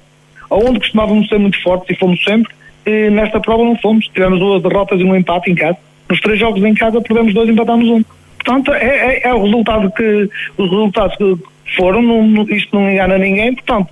Onde 0.50 0.80
costumávamos 0.80 1.28
ser 1.28 1.38
muito 1.38 1.62
fortes 1.62 1.96
e 1.96 2.00
fomos 2.00 2.24
sempre, 2.24 2.52
e 2.86 3.10
nesta 3.10 3.40
prova 3.40 3.64
não 3.64 3.76
fomos. 3.78 4.08
Tivemos 4.08 4.40
duas 4.40 4.62
derrotas 4.64 5.00
e 5.00 5.04
um 5.04 5.16
empate 5.16 5.52
em 5.52 5.56
casa. 5.56 5.78
Nos 6.10 6.20
três 6.22 6.40
jogos 6.40 6.64
em 6.64 6.74
casa 6.74 7.02
perdemos 7.02 7.34
dois 7.34 7.48
e 7.50 7.52
empatámos 7.52 7.88
um. 7.88 8.04
Portanto, 8.44 8.74
é, 8.74 9.18
é, 9.18 9.28
é 9.28 9.34
o 9.34 9.44
resultado 9.44 9.92
que 9.92 10.30
os 10.58 10.70
resultados 10.70 11.16
que 11.18 11.38
foram, 11.76 12.02
não, 12.02 12.44
isto 12.50 12.76
não 12.76 12.90
engana 12.90 13.18
ninguém, 13.18 13.54
portanto, 13.54 13.90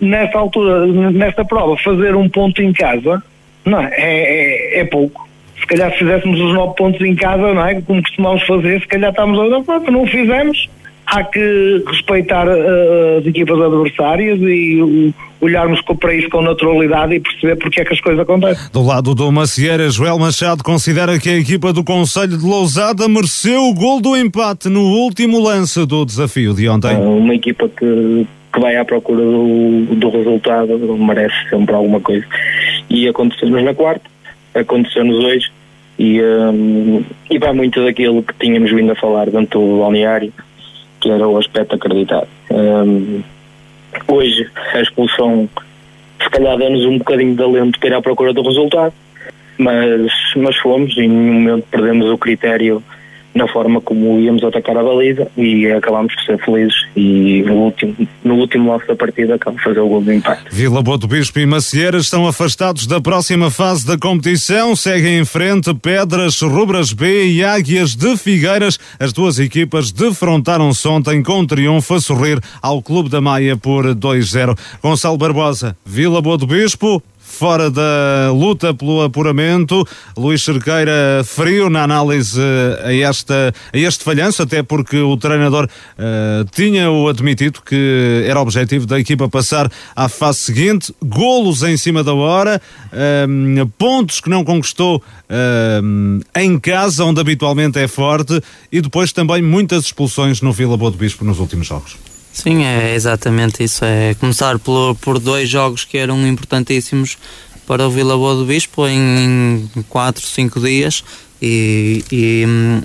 nesta 0.00 0.38
altura, 0.38 0.86
nesta 1.12 1.44
prova, 1.44 1.76
fazer 1.78 2.14
um 2.14 2.28
ponto 2.28 2.62
em 2.62 2.72
casa, 2.72 3.22
não 3.64 3.80
é, 3.80 3.90
é, 3.96 4.80
é 4.80 4.84
pouco. 4.84 5.26
Se 5.58 5.66
calhar 5.66 5.90
se 5.92 5.98
fizéssemos 5.98 6.38
os 6.38 6.54
nove 6.54 6.76
pontos 6.76 7.00
em 7.00 7.14
casa, 7.14 7.52
não 7.52 7.66
é? 7.66 7.80
Como 7.80 8.02
costumamos 8.02 8.42
fazer, 8.44 8.80
se 8.80 8.86
calhar 8.86 9.10
estamos 9.10 9.38
a 9.40 9.90
não 9.90 10.02
o 10.02 10.06
fizemos, 10.06 10.68
há 11.06 11.22
que 11.22 11.84
respeitar 11.86 12.46
uh, 12.48 13.18
as 13.18 13.26
equipas 13.26 13.60
adversárias 13.60 14.38
e 14.40 14.82
uh, 14.82 15.14
olharmos 15.40 15.80
para 15.82 16.14
isso 16.14 16.28
com 16.28 16.42
naturalidade 16.42 17.14
e 17.14 17.20
perceber 17.20 17.56
porque 17.56 17.80
é 17.80 17.84
que 17.84 17.92
as 17.92 18.00
coisas 18.00 18.20
acontecem. 18.20 18.70
Do 18.72 18.82
lado 18.82 19.14
do 19.14 19.30
Macieira, 19.30 19.88
Joel 19.88 20.18
Machado 20.18 20.64
considera 20.64 21.18
que 21.18 21.28
a 21.30 21.36
equipa 21.36 21.72
do 21.72 21.84
Conselho 21.84 22.36
de 22.36 22.44
Lousada 22.44 23.08
mereceu 23.08 23.62
o 23.64 23.74
gol 23.74 24.00
do 24.00 24.16
empate 24.16 24.68
no 24.68 24.82
último 24.82 25.38
lance 25.40 25.86
do 25.86 26.04
desafio 26.04 26.54
de 26.54 26.68
ontem. 26.68 26.96
Uma 26.96 27.34
equipa 27.34 27.68
que, 27.68 28.26
que 28.52 28.60
vai 28.60 28.76
à 28.76 28.84
procura 28.84 29.22
do, 29.22 29.94
do 29.94 30.10
resultado 30.10 30.76
merece 30.98 31.36
sempre 31.48 31.74
alguma 31.74 32.00
coisa. 32.00 32.26
E 32.90 33.08
aconteceu-nos 33.08 33.62
na 33.62 33.74
quarta, 33.74 34.04
aconteceu-nos 34.54 35.24
hoje 35.24 35.52
e, 35.98 36.20
um, 36.20 37.04
e 37.30 37.38
vai 37.38 37.52
muito 37.52 37.84
daquilo 37.84 38.22
que 38.22 38.34
tínhamos 38.38 38.72
vindo 38.72 38.90
a 38.90 38.96
falar 38.96 39.30
dentro 39.30 39.60
do 39.60 39.78
balneário 39.78 40.32
que 41.06 41.12
era 41.12 41.28
o 41.28 41.38
aspecto 41.38 41.76
acreditado. 41.76 42.26
Um, 42.50 43.22
hoje, 44.08 44.50
a 44.74 44.80
expulsão, 44.80 45.48
se 46.20 46.28
calhar, 46.30 46.58
deu-nos 46.58 46.84
um 46.84 46.98
bocadinho 46.98 47.36
de 47.36 47.42
alento 47.42 47.78
para 47.78 47.88
ir 47.88 47.94
à 47.94 48.02
procura 48.02 48.32
do 48.32 48.42
resultado, 48.42 48.92
mas, 49.56 50.10
mas 50.36 50.56
fomos 50.56 50.96
e 50.96 51.02
em 51.02 51.08
nenhum 51.08 51.34
momento 51.34 51.66
perdemos 51.70 52.10
o 52.10 52.18
critério 52.18 52.82
na 53.36 53.46
forma 53.46 53.80
como 53.80 54.18
íamos 54.18 54.42
atacar 54.42 54.76
a 54.76 54.82
baliza 54.82 55.28
e 55.36 55.66
acabámos 55.70 56.14
por 56.14 56.24
ser 56.24 56.44
felizes 56.44 56.86
e 56.96 57.42
no 57.46 57.54
último, 57.54 57.94
no 58.24 58.34
último 58.36 58.72
lance 58.72 58.86
da 58.86 58.96
partida 58.96 59.34
acabamos 59.34 59.60
de 59.60 59.68
fazer 59.68 59.80
o 59.80 59.88
gol 59.88 60.00
do 60.00 60.12
empate. 60.12 60.44
Vila 60.50 60.82
Boa 60.82 60.96
do 60.96 61.06
Bispo 61.06 61.38
e 61.38 61.46
Macieira 61.46 61.98
estão 61.98 62.26
afastados 62.26 62.86
da 62.86 63.00
próxima 63.00 63.50
fase 63.50 63.86
da 63.86 63.98
competição, 63.98 64.74
seguem 64.74 65.18
em 65.18 65.24
frente 65.24 65.72
Pedras, 65.74 66.40
Rubras 66.40 66.92
B 66.92 67.26
e 67.26 67.44
Águias 67.44 67.94
de 67.94 68.16
Figueiras. 68.16 68.78
As 68.98 69.12
duas 69.12 69.38
equipas 69.38 69.92
defrontaram-se 69.92 70.88
ontem 70.88 71.22
com 71.22 71.44
triunfo 71.44 71.94
a 71.94 72.00
sorrir 72.00 72.40
ao 72.62 72.82
Clube 72.82 73.10
da 73.10 73.20
Maia 73.20 73.56
por 73.56 73.84
2-0. 73.94 74.58
Gonçalo 74.82 75.18
Barbosa, 75.18 75.76
Vila 75.84 76.22
Boa 76.22 76.38
do 76.38 76.46
Bispo, 76.46 77.02
fora 77.36 77.70
da 77.70 78.32
luta 78.32 78.72
pelo 78.72 79.02
apuramento. 79.02 79.86
Luís 80.16 80.42
Cerqueira 80.42 81.22
frio 81.24 81.68
na 81.68 81.82
análise 81.82 82.40
a, 82.82 82.92
esta, 82.94 83.52
a 83.72 83.78
este 83.78 84.02
falhanço, 84.02 84.42
até 84.42 84.62
porque 84.62 84.98
o 84.98 85.16
treinador 85.16 85.66
uh, 85.66 86.44
tinha-o 86.50 87.08
admitido 87.08 87.60
que 87.60 88.24
era 88.26 88.40
objetivo 88.40 88.86
da 88.86 88.98
equipa 88.98 89.28
passar 89.28 89.70
à 89.94 90.08
fase 90.08 90.38
seguinte. 90.38 90.94
Golos 91.04 91.62
em 91.62 91.76
cima 91.76 92.02
da 92.02 92.14
hora, 92.14 92.60
uh, 92.92 93.66
pontos 93.78 94.20
que 94.20 94.30
não 94.30 94.42
conquistou 94.42 94.96
uh, 94.96 96.24
em 96.34 96.58
casa, 96.58 97.04
onde 97.04 97.20
habitualmente 97.20 97.78
é 97.78 97.86
forte, 97.86 98.40
e 98.72 98.80
depois 98.80 99.12
também 99.12 99.42
muitas 99.42 99.84
expulsões 99.84 100.40
no 100.40 100.52
Vila 100.52 100.76
Boa 100.76 100.90
do 100.90 100.96
Bispo 100.96 101.24
nos 101.24 101.38
últimos 101.38 101.66
jogos. 101.66 102.15
Sim, 102.36 102.64
é 102.64 102.94
exatamente 102.94 103.64
isso. 103.64 103.82
É 103.82 104.12
começar 104.12 104.58
por, 104.58 104.94
por 104.96 105.18
dois 105.18 105.48
jogos 105.48 105.86
que 105.86 105.96
eram 105.96 106.24
importantíssimos 106.28 107.16
para 107.66 107.88
o 107.88 107.90
Vila 107.90 108.14
Boa 108.14 108.34
do 108.34 108.44
Bispo 108.44 108.86
em 108.86 109.66
4, 109.88 110.22
5 110.22 110.60
dias 110.60 111.02
e, 111.40 112.04
e 112.12 112.44
hum, 112.46 112.82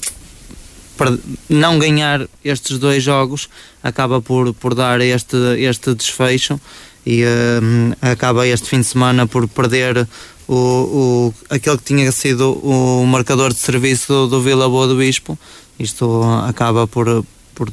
para 0.95 1.17
não 1.49 1.77
ganhar 1.77 2.25
estes 2.45 2.79
dois 2.79 3.03
jogos 3.03 3.49
acaba 3.83 4.21
por, 4.21 4.53
por 4.53 4.73
dar 4.73 5.01
este, 5.01 5.35
este 5.59 5.93
desfecho 5.95 6.59
e 7.05 7.25
hum, 7.61 7.91
acaba 8.01 8.47
este 8.47 8.69
fim 8.69 8.79
de 8.79 8.87
semana 8.87 9.27
por 9.27 9.49
perder 9.49 10.07
o, 10.47 10.55
o, 10.55 11.33
aquele 11.49 11.77
que 11.77 11.83
tinha 11.83 12.09
sido 12.13 12.53
o 12.53 13.05
marcador 13.05 13.51
de 13.51 13.59
serviço 13.59 14.13
do, 14.13 14.27
do 14.29 14.41
Vila 14.41 14.69
Boa 14.69 14.87
do 14.87 14.95
Bispo. 14.95 15.37
Isto 15.77 16.23
acaba 16.47 16.87
por, 16.87 17.25
por 17.53 17.69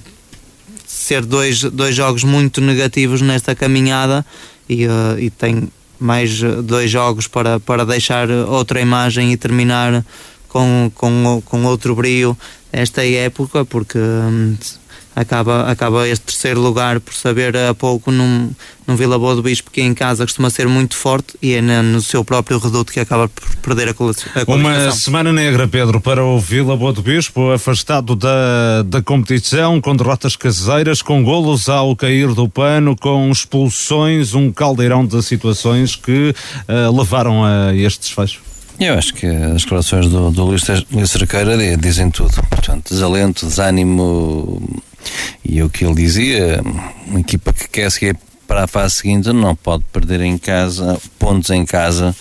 ser 1.08 1.24
dois, 1.24 1.62
dois 1.62 1.94
jogos 1.94 2.22
muito 2.22 2.60
negativos 2.60 3.22
nesta 3.22 3.54
caminhada 3.54 4.24
e, 4.68 4.86
uh, 4.86 5.18
e 5.18 5.30
tem 5.30 5.68
mais 5.98 6.40
dois 6.62 6.90
jogos 6.90 7.26
para, 7.26 7.58
para 7.58 7.84
deixar 7.84 8.30
outra 8.30 8.80
imagem 8.80 9.32
e 9.32 9.36
terminar 9.36 10.04
com, 10.48 10.92
com, 10.94 11.42
com 11.44 11.64
outro 11.64 11.94
brilho 11.94 12.36
esta 12.70 13.04
época, 13.04 13.64
porque 13.64 13.98
um, 13.98 14.56
acaba, 15.18 15.70
acaba 15.70 16.08
este 16.08 16.26
terceiro 16.26 16.60
lugar 16.60 17.00
por 17.00 17.12
saber 17.12 17.56
a 17.56 17.74
pouco 17.74 18.12
num, 18.12 18.50
num 18.86 18.94
Vila 18.94 19.18
Boa 19.18 19.34
do 19.34 19.42
Bispo 19.42 19.70
que 19.70 19.80
em 19.80 19.92
casa 19.92 20.24
costuma 20.24 20.48
ser 20.48 20.68
muito 20.68 20.94
forte 20.96 21.36
e 21.42 21.54
é 21.54 21.60
no 21.60 22.00
seu 22.00 22.24
próprio 22.24 22.58
reduto 22.58 22.92
que 22.92 23.00
acaba 23.00 23.28
por 23.28 23.56
perder 23.56 23.88
a, 23.88 23.94
qualificação. 23.94 24.54
Uma 24.54 24.92
semana 24.92 25.32
negra, 25.32 25.66
Pedro, 25.66 26.00
para 26.00 26.24
o 26.24 26.38
Vila 26.38 26.76
Boa 26.76 26.92
do 26.92 27.02
Bispo, 27.02 27.50
afastado 27.50 28.14
da, 28.14 28.82
da 28.84 29.02
competição, 29.02 29.80
com 29.80 29.96
derrotas 29.96 30.36
caseiras, 30.36 31.02
com 31.02 31.24
golos 31.24 31.68
ao 31.68 31.96
cair 31.96 32.32
do 32.32 32.48
pano, 32.48 32.96
com 32.96 33.28
expulsões, 33.30 34.34
um 34.34 34.52
caldeirão 34.52 35.04
de 35.04 35.20
situações 35.22 35.96
que 35.96 36.34
uh, 36.68 36.96
levaram 36.96 37.44
a 37.44 37.74
este 37.74 38.00
desfecho. 38.00 38.40
Eu 38.78 38.94
acho 38.94 39.12
que 39.12 39.26
as 39.26 39.62
declarações 39.62 40.06
do, 40.06 40.30
do 40.30 40.44
Luís, 40.44 40.62
Luís 40.92 41.10
Cerqueira 41.10 41.56
dizem 41.76 42.10
tudo. 42.12 42.32
Portanto, 42.48 42.90
desalento, 42.90 43.44
desânimo, 43.44 44.62
e 45.44 45.62
o 45.62 45.70
que 45.70 45.84
ele 45.84 45.94
dizia, 45.94 46.60
uma 47.06 47.20
equipa 47.20 47.52
que 47.52 47.68
quer 47.68 47.90
seguir 47.90 48.16
para 48.46 48.64
a 48.64 48.66
fase 48.66 48.94
seguinte 48.94 49.32
não 49.32 49.54
pode 49.54 49.84
perder 49.92 50.20
em 50.22 50.38
casa, 50.38 50.98
pontos 51.18 51.50
em 51.50 51.64
casa, 51.64 52.16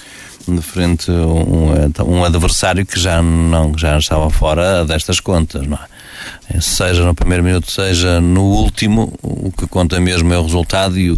de 0.47 0.61
frente 0.61 1.11
a 1.11 1.13
um, 1.13 1.73
um, 2.05 2.23
adversário 2.23 2.85
que 2.85 2.99
já 2.99 3.21
não 3.21 3.77
já 3.77 3.97
estava 3.97 4.29
fora 4.29 4.85
destas 4.85 5.19
contas, 5.19 5.67
não 5.67 5.77
é? 5.77 6.61
Seja 6.61 7.03
no 7.03 7.13
primeiro 7.13 7.43
minuto, 7.43 7.69
seja 7.69 8.19
no 8.21 8.43
último, 8.43 9.13
o 9.21 9.51
que 9.51 9.67
conta 9.67 9.99
mesmo 9.99 10.33
é 10.33 10.37
o 10.37 10.43
resultado 10.43 10.97
e 10.97 11.11
o, 11.11 11.17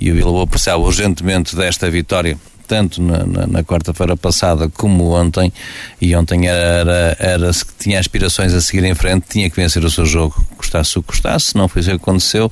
e 0.00 0.12
o 0.12 0.48
urgentemente 0.78 1.56
desta 1.56 1.90
vitória 1.90 2.38
tanto 2.70 3.02
na, 3.02 3.26
na, 3.26 3.46
na 3.48 3.64
quarta-feira 3.64 4.16
passada 4.16 4.68
como 4.68 5.10
ontem, 5.10 5.52
e 6.00 6.14
ontem 6.14 6.46
era, 6.46 7.16
era, 7.18 7.52
se 7.52 7.64
tinha 7.76 7.98
aspirações 7.98 8.54
a 8.54 8.60
seguir 8.60 8.84
em 8.84 8.94
frente, 8.94 9.26
tinha 9.28 9.50
que 9.50 9.56
vencer 9.56 9.84
o 9.84 9.90
seu 9.90 10.06
jogo, 10.06 10.40
custasse 10.56 10.96
o 10.96 11.02
que 11.02 11.08
custasse, 11.08 11.56
não 11.56 11.66
foi 11.66 11.80
isso 11.80 11.90
que 11.90 11.96
aconteceu. 11.96 12.50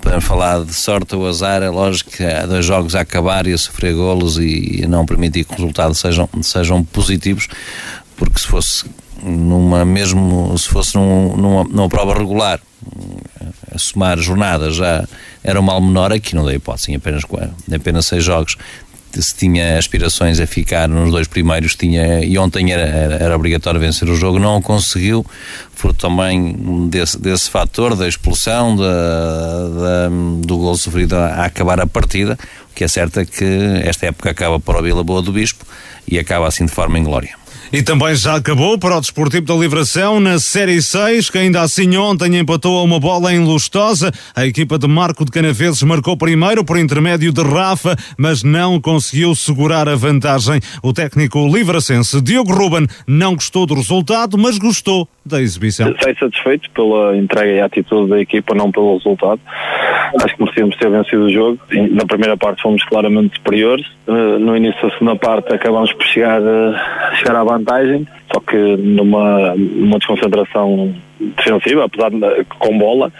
Para 0.00 0.18
falar 0.22 0.64
de 0.64 0.72
sorte 0.72 1.14
ou 1.14 1.28
azar, 1.28 1.62
é 1.62 1.68
lógico 1.68 2.10
que 2.10 2.24
há 2.24 2.46
dois 2.46 2.64
jogos 2.64 2.94
a 2.94 3.00
acabar 3.00 3.46
e 3.46 3.52
a 3.52 3.58
sofrer 3.58 3.94
golos 3.94 4.38
e, 4.38 4.80
e 4.82 4.86
não 4.86 5.04
permitir 5.04 5.44
que 5.44 5.52
os 5.52 5.58
resultados 5.58 5.98
sejam, 5.98 6.26
sejam 6.40 6.82
positivos, 6.82 7.48
porque 8.16 8.38
se 8.38 8.46
fosse 8.46 8.86
numa 9.22 9.84
mesmo 9.84 10.56
se 10.58 10.68
fosse 10.68 10.96
num, 10.96 11.36
numa, 11.36 11.64
numa 11.64 11.88
prova 11.88 12.14
regular 12.14 12.60
a 13.72 13.78
somar 13.78 14.18
jornadas 14.18 14.76
já 14.76 15.06
era 15.42 15.58
um 15.58 15.62
mal 15.62 15.80
menor 15.80 16.12
aqui 16.12 16.34
não 16.34 16.44
dei 16.44 16.56
hipótese 16.56 16.92
em 16.92 16.96
apenas, 16.96 17.22
em 17.70 17.74
apenas 17.74 18.04
seis 18.04 18.22
jogos 18.22 18.58
se 19.22 19.34
tinha 19.34 19.78
aspirações 19.78 20.40
a 20.40 20.46
ficar 20.46 20.88
nos 20.88 21.10
dois 21.10 21.26
primeiros, 21.26 21.74
tinha, 21.74 22.24
e 22.24 22.36
ontem 22.38 22.72
era, 22.72 22.82
era, 22.82 23.14
era 23.16 23.36
obrigatório 23.36 23.80
vencer 23.80 24.08
o 24.08 24.16
jogo, 24.16 24.38
não 24.38 24.56
o 24.56 24.62
conseguiu, 24.62 25.24
por 25.78 25.94
também 25.94 26.88
desse, 26.88 27.18
desse 27.18 27.50
fator 27.50 27.94
da 27.96 28.08
expulsão, 28.08 28.76
da, 28.76 28.82
da, 28.82 30.08
do 30.40 30.56
gol 30.56 30.76
sofrido 30.76 31.16
a, 31.16 31.44
acabar 31.44 31.80
a 31.80 31.86
partida. 31.86 32.38
O 32.70 32.74
que 32.74 32.84
é 32.84 32.88
certo 32.88 33.20
é 33.20 33.24
que 33.24 33.44
esta 33.84 34.06
época 34.06 34.30
acaba 34.30 34.58
para 34.58 34.78
o 34.78 34.82
Vila 34.82 35.04
Boa 35.04 35.22
do 35.22 35.32
Bispo 35.32 35.64
e 36.06 36.18
acaba 36.18 36.48
assim 36.48 36.66
de 36.66 36.72
forma 36.72 36.98
inglória. 36.98 37.43
E 37.74 37.82
também 37.82 38.14
já 38.14 38.36
acabou 38.36 38.78
para 38.78 38.96
o 38.96 39.00
Desportivo 39.00 39.46
da 39.46 39.54
Livração 39.54 40.20
na 40.20 40.38
Série 40.38 40.80
6, 40.80 41.28
que 41.28 41.38
ainda 41.38 41.60
assim 41.60 41.96
ontem 41.96 42.36
empatou 42.38 42.78
a 42.78 42.84
uma 42.84 43.00
bola 43.00 43.34
em 43.34 43.40
Lustosa. 43.40 44.12
A 44.36 44.46
equipa 44.46 44.78
de 44.78 44.86
Marco 44.86 45.24
de 45.24 45.32
Canaveses 45.32 45.82
marcou 45.82 46.16
primeiro 46.16 46.64
por 46.64 46.78
intermédio 46.78 47.32
de 47.32 47.42
Rafa, 47.42 47.96
mas 48.16 48.44
não 48.44 48.80
conseguiu 48.80 49.34
segurar 49.34 49.88
a 49.88 49.96
vantagem. 49.96 50.60
O 50.84 50.92
técnico 50.92 51.48
livracense 51.48 52.22
Diogo 52.22 52.52
Ruben 52.52 52.86
não 53.08 53.34
gostou 53.34 53.66
do 53.66 53.74
resultado, 53.74 54.38
mas 54.38 54.56
gostou 54.56 55.08
da 55.26 55.40
exibição. 55.40 55.92
Sei 56.00 56.14
satisfeito 56.14 56.70
pela 56.70 57.16
entrega 57.16 57.50
e 57.50 57.60
atitude 57.60 58.10
da 58.10 58.20
equipa, 58.20 58.54
não 58.54 58.70
pelo 58.70 58.96
resultado. 58.98 59.40
Acho 60.22 60.36
que 60.36 60.42
merecíamos 60.42 60.76
ter 60.76 60.90
vencido 60.90 61.24
o 61.24 61.32
jogo. 61.32 61.58
Na 61.90 62.04
primeira 62.06 62.36
parte 62.36 62.62
fomos 62.62 62.84
claramente 62.84 63.36
superiores. 63.36 63.84
Eh, 64.06 64.38
no 64.38 64.56
início 64.56 64.80
da 64.82 64.90
segunda 64.90 65.16
parte 65.16 65.52
acabamos 65.52 65.92
por 65.94 66.04
chegar, 66.04 66.42
eh, 66.42 66.74
chegar 67.24 67.40
à 67.40 67.44
vantagem, 67.44 68.06
só 68.32 68.40
que 68.40 68.56
numa, 68.56 69.54
numa 69.56 69.98
desconcentração 69.98 70.94
defensiva, 71.18 71.84
apesar 71.84 72.10
de 72.10 72.44
com 72.58 72.76
bola, 72.78 73.10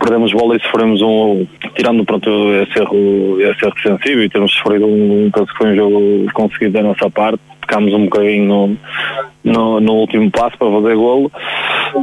perdemos 0.00 0.32
bola 0.32 0.56
e 0.56 0.60
sofremos 0.60 1.00
um, 1.00 1.46
tirando 1.74 2.04
pronto 2.04 2.28
esse 2.54 2.78
erro, 2.78 3.40
esse 3.40 3.64
erro 3.64 3.74
defensivo 3.74 4.22
e 4.22 4.28
temos 4.28 4.52
sofrido 4.52 4.86
um, 4.86 5.30
penso 5.32 5.46
que 5.46 5.58
foi 5.58 5.72
um 5.72 5.76
jogo 5.76 6.32
conseguido 6.32 6.72
da 6.72 6.82
nossa 6.82 7.10
parte, 7.10 7.40
ficámos 7.60 7.94
um 7.94 8.04
bocadinho 8.04 8.44
no, 8.44 8.76
no, 9.44 9.80
no, 9.80 9.92
último 9.94 10.30
passo 10.30 10.58
para 10.58 10.70
fazer 10.70 10.96
golo, 10.96 11.32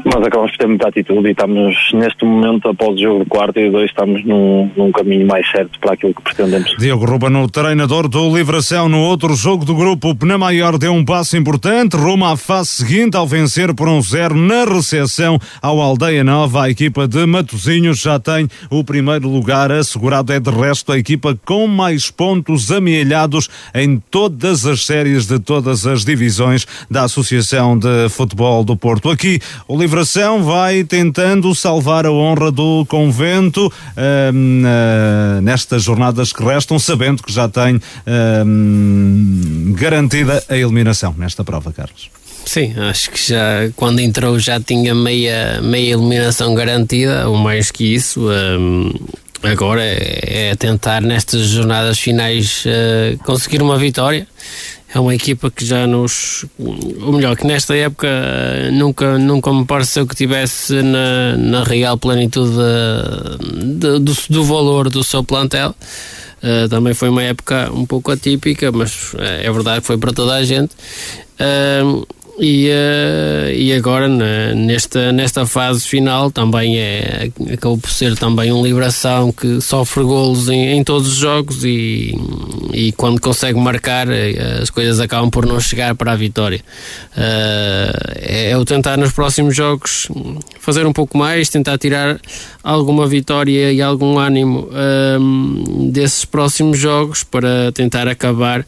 mas 0.05 0.25
acabamos 0.25 0.51
por 0.51 0.57
ter 0.57 0.67
muita 0.67 0.89
atitude 0.89 1.27
e 1.27 1.31
estamos 1.31 1.75
neste 1.93 2.25
momento, 2.25 2.69
após 2.69 2.95
o 2.95 2.97
jogo 2.97 3.23
de 3.23 3.29
quarto 3.29 3.59
e 3.59 3.69
dois, 3.69 3.89
estamos 3.89 4.23
num, 4.25 4.69
num 4.75 4.91
caminho 4.91 5.27
mais 5.27 5.49
certo 5.49 5.79
para 5.79 5.93
aquilo 5.93 6.13
que 6.13 6.21
pretendemos. 6.21 6.75
Diogo 6.77 7.05
Rubano, 7.05 7.49
treinador 7.49 8.07
do 8.07 8.35
Livração 8.35 8.89
no 8.89 9.01
outro 9.01 9.35
jogo 9.35 9.65
do 9.65 9.75
grupo, 9.75 10.09
o 10.09 10.15
Penamaior 10.15 10.77
deu 10.77 10.93
um 10.93 11.05
passo 11.05 11.37
importante 11.37 11.95
rumo 11.95 12.25
à 12.25 12.35
fase 12.35 12.69
seguinte 12.69 13.15
ao 13.15 13.27
vencer 13.27 13.73
por 13.73 13.87
um 13.87 14.01
zero 14.01 14.35
na 14.35 14.65
recepção 14.65 15.39
ao 15.61 15.79
Aldeia 15.79 16.23
Nova. 16.23 16.63
A 16.63 16.69
equipa 16.69 17.07
de 17.07 17.25
Matozinhos 17.25 17.99
já 17.99 18.19
tem 18.19 18.47
o 18.69 18.83
primeiro 18.83 19.29
lugar 19.29 19.71
assegurado. 19.71 20.33
É 20.33 20.39
de 20.39 20.49
resto 20.49 20.91
a 20.91 20.97
equipa 20.97 21.37
com 21.45 21.67
mais 21.67 22.11
pontos 22.11 22.71
amealhados 22.71 23.49
em 23.73 24.01
todas 24.11 24.65
as 24.65 24.85
séries 24.85 25.27
de 25.27 25.39
todas 25.39 25.85
as 25.85 26.03
divisões 26.03 26.65
da 26.89 27.03
Associação 27.03 27.77
de 27.77 28.09
Futebol 28.09 28.63
do 28.63 28.75
Porto. 28.75 29.09
Aqui 29.09 29.39
o 29.67 29.76
Livração 29.77 30.43
vai 30.43 30.83
tentando 30.83 31.53
salvar 31.53 32.05
a 32.05 32.11
honra 32.11 32.51
do 32.51 32.85
convento 32.87 33.71
hum, 34.33 34.63
nestas 35.41 35.83
jornadas 35.83 36.33
que 36.33 36.43
restam, 36.43 36.77
sabendo 36.79 37.23
que 37.23 37.31
já 37.31 37.47
tem 37.47 37.79
hum, 38.45 39.73
garantida 39.77 40.43
a 40.49 40.57
eliminação 40.57 41.15
nesta 41.17 41.43
prova, 41.43 41.71
Carlos. 41.71 42.09
Sim, 42.47 42.73
acho 42.77 43.11
que 43.11 43.29
já 43.29 43.69
quando 43.75 43.99
entrou 43.99 44.39
já 44.39 44.57
tinha 44.57 44.95
meia, 44.95 45.59
meia 45.61 45.93
eliminação 45.93 46.55
garantida, 46.55 47.27
ou 47.27 47.35
mais 47.35 47.71
que 47.71 47.93
isso. 47.93 48.29
Um, 48.29 48.93
agora 49.43 49.83
é, 49.83 50.51
é, 50.51 50.55
tentar 50.55 51.01
nestas 51.01 51.41
jornadas 51.47 51.99
finais 51.99 52.63
uh, 52.65 53.17
conseguir 53.25 53.61
uma 53.61 53.77
vitória. 53.77 54.25
É 54.93 54.99
uma 54.99 55.13
equipa 55.13 55.51
que 55.51 55.65
já 55.65 55.85
nos. 55.85 56.45
Ou 56.57 57.11
melhor, 57.11 57.35
que 57.35 57.45
nesta 57.45 57.75
época 57.75 58.07
uh, 58.07 58.71
nunca, 58.71 59.17
nunca 59.17 59.53
me 59.53 59.65
pareceu 59.65 60.07
que 60.07 60.15
tivesse 60.15 60.81
na, 60.81 61.35
na 61.37 61.63
real 61.63 61.97
plenitude 61.97 62.51
de, 62.51 63.73
de, 63.73 63.99
do, 63.99 64.17
do 64.29 64.43
valor 64.45 64.89
do 64.89 65.03
seu 65.03 65.23
plantel. 65.23 65.75
Uh, 66.41 66.69
também 66.69 66.93
foi 66.93 67.09
uma 67.09 67.23
época 67.23 67.69
um 67.73 67.85
pouco 67.85 68.11
atípica, 68.11 68.71
mas 68.71 69.13
uh, 69.13 69.17
é 69.41 69.51
verdade 69.51 69.85
foi 69.85 69.97
para 69.97 70.13
toda 70.13 70.35
a 70.35 70.43
gente. 70.43 70.71
Uh, 71.39 72.07
e, 72.39 72.69
uh, 72.69 73.49
e 73.51 73.73
agora 73.73 74.07
na, 74.07 74.53
nesta, 74.53 75.11
nesta 75.11 75.45
fase 75.47 75.87
final 75.87 76.29
também 76.29 76.77
é 76.77 77.31
acabou 77.51 77.79
por 77.79 77.89
ser 77.89 78.15
também 78.15 78.51
um 78.51 78.63
Liberação 78.63 79.31
que 79.31 79.59
sofre 79.59 80.03
golos 80.03 80.47
em, 80.47 80.77
em 80.77 80.83
todos 80.83 81.07
os 81.07 81.15
jogos 81.15 81.63
e, 81.63 82.15
e 82.73 82.91
quando 82.91 83.19
consegue 83.19 83.59
marcar 83.59 84.07
eh, 84.09 84.59
as 84.61 84.69
coisas 84.69 84.99
acabam 84.99 85.29
por 85.29 85.45
não 85.45 85.59
chegar 85.59 85.95
para 85.95 86.11
a 86.11 86.15
vitória. 86.15 86.59
Uh, 87.15 88.13
é, 88.15 88.51
é 88.51 88.57
o 88.57 88.63
tentar 88.63 88.97
nos 88.97 89.13
próximos 89.13 89.55
jogos 89.55 90.07
fazer 90.59 90.85
um 90.85 90.93
pouco 90.93 91.17
mais, 91.17 91.49
tentar 91.49 91.77
tirar 91.77 92.19
alguma 92.63 93.07
vitória 93.07 93.71
e 93.71 93.81
algum 93.81 94.19
ânimo 94.19 94.69
desses 95.91 96.25
próximos 96.25 96.77
jogos 96.77 97.23
para 97.23 97.71
tentar 97.71 98.07
acabar 98.07 98.65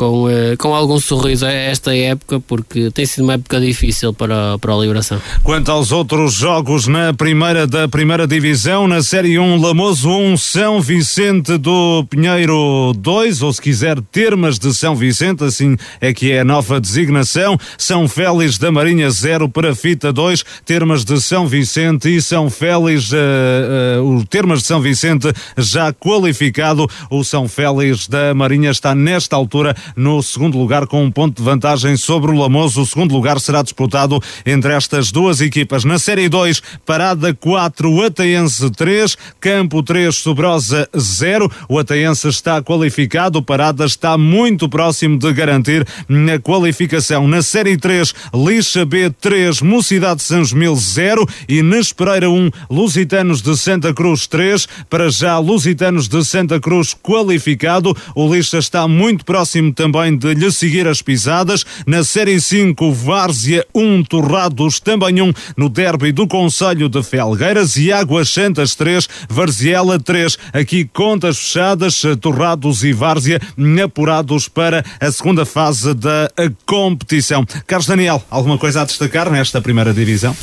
com, 0.00 0.24
uh, 0.24 0.56
com 0.56 0.74
algum 0.74 0.98
sorriso 0.98 1.44
a 1.44 1.52
esta 1.52 1.94
época, 1.94 2.40
porque 2.40 2.90
tem 2.90 3.04
sido 3.04 3.24
uma 3.24 3.34
época 3.34 3.60
difícil 3.60 4.14
para, 4.14 4.58
para 4.58 4.72
a 4.72 4.78
Liberação. 4.78 5.20
Quanto 5.42 5.70
aos 5.70 5.92
outros 5.92 6.32
jogos 6.32 6.86
na 6.86 7.12
primeira 7.12 7.66
da 7.66 7.86
primeira 7.86 8.26
divisão, 8.26 8.88
na 8.88 9.02
Série 9.02 9.38
1, 9.38 9.60
Lamoso 9.60 10.08
1, 10.08 10.38
São 10.38 10.80
Vicente 10.80 11.58
do 11.58 12.02
Pinheiro 12.08 12.94
2, 12.96 13.42
ou 13.42 13.52
se 13.52 13.60
quiser, 13.60 14.00
Termas 14.10 14.58
de 14.58 14.72
São 14.72 14.96
Vicente, 14.96 15.44
assim 15.44 15.76
é 16.00 16.14
que 16.14 16.32
é 16.32 16.40
a 16.40 16.44
nova 16.44 16.80
designação, 16.80 17.58
São 17.76 18.08
Félix 18.08 18.56
da 18.56 18.72
Marinha 18.72 19.10
0, 19.10 19.50
para 19.50 19.74
Fita 19.74 20.10
2, 20.10 20.42
Termas 20.64 21.04
de 21.04 21.20
São 21.20 21.46
Vicente 21.46 22.08
e 22.08 22.22
São 22.22 22.48
Félix, 22.48 23.12
uh, 23.12 24.00
uh, 24.00 24.16
o 24.16 24.24
Termas 24.24 24.60
de 24.60 24.66
São 24.66 24.80
Vicente 24.80 25.30
já 25.58 25.92
qualificado, 25.92 26.88
o 27.10 27.22
São 27.22 27.46
Félix 27.46 28.08
da 28.08 28.32
Marinha 28.32 28.70
está 28.70 28.94
nesta 28.94 29.36
altura 29.36 29.76
no 29.96 30.22
segundo 30.22 30.58
lugar 30.58 30.86
com 30.86 31.02
um 31.02 31.10
ponto 31.10 31.36
de 31.36 31.42
vantagem 31.42 31.96
sobre 31.96 32.30
o 32.30 32.38
Lamoso. 32.38 32.82
O 32.82 32.86
segundo 32.86 33.12
lugar 33.12 33.40
será 33.40 33.62
disputado 33.62 34.20
entre 34.44 34.72
estas 34.72 35.10
duas 35.12 35.40
equipas. 35.40 35.84
Na 35.84 35.98
Série 35.98 36.28
2, 36.28 36.62
Parada 36.84 37.32
4, 37.34 38.04
Ataense 38.04 38.70
3, 38.70 39.16
Campo 39.40 39.82
3, 39.82 40.14
Sobrosa 40.14 40.88
0. 40.96 41.50
O 41.68 41.78
Ataense 41.78 42.28
está 42.28 42.62
qualificado, 42.62 43.42
Parada 43.42 43.84
está 43.84 44.16
muito 44.18 44.68
próximo 44.68 45.18
de 45.18 45.32
garantir 45.32 45.86
a 46.32 46.38
qualificação. 46.38 47.28
Na 47.28 47.42
Série 47.42 47.76
3, 47.76 48.14
Lixa 48.34 48.84
B 48.84 49.10
3, 49.10 49.62
Mocidade 49.62 50.16
de 50.16 50.22
São 50.22 50.40
Mil 50.54 50.74
0 50.74 51.26
e 51.48 51.62
Nespereira 51.62 52.30
1, 52.30 52.50
Lusitanos 52.70 53.42
de 53.42 53.56
Santa 53.56 53.92
Cruz 53.92 54.26
3. 54.26 54.66
Para 54.88 55.10
já, 55.10 55.38
Lusitanos 55.38 56.08
de 56.08 56.24
Santa 56.24 56.58
Cruz 56.58 56.94
qualificado. 56.94 57.96
O 58.14 58.32
Lixa 58.32 58.58
está 58.58 58.86
muito 58.88 59.24
próximo 59.24 59.72
também 59.80 60.14
de 60.14 60.34
lhe 60.34 60.52
seguir 60.52 60.86
as 60.86 61.00
pisadas. 61.00 61.64
Na 61.86 62.04
Série 62.04 62.38
5, 62.38 62.92
Várzea 62.92 63.64
1, 63.74 64.04
Torrados 64.04 64.78
também 64.78 65.22
1 65.22 65.32
no 65.56 65.70
derby 65.70 66.12
do 66.12 66.28
Conselho 66.28 66.86
de 66.86 67.02
Felgueiras 67.02 67.78
e 67.78 67.90
Águas 67.90 68.28
Santas 68.28 68.74
3, 68.74 69.08
Varziela 69.26 69.98
3. 69.98 70.36
Aqui 70.52 70.84
contas 70.84 71.38
fechadas, 71.38 72.02
Torrados 72.20 72.84
e 72.84 72.92
Várzea 72.92 73.40
apurados 73.82 74.48
para 74.48 74.84
a 75.00 75.10
segunda 75.10 75.46
fase 75.46 75.94
da 75.94 76.30
competição. 76.66 77.46
Carlos 77.66 77.86
Daniel, 77.86 78.22
alguma 78.30 78.58
coisa 78.58 78.82
a 78.82 78.84
destacar 78.84 79.30
nesta 79.30 79.62
primeira 79.62 79.94
divisão? 79.94 80.36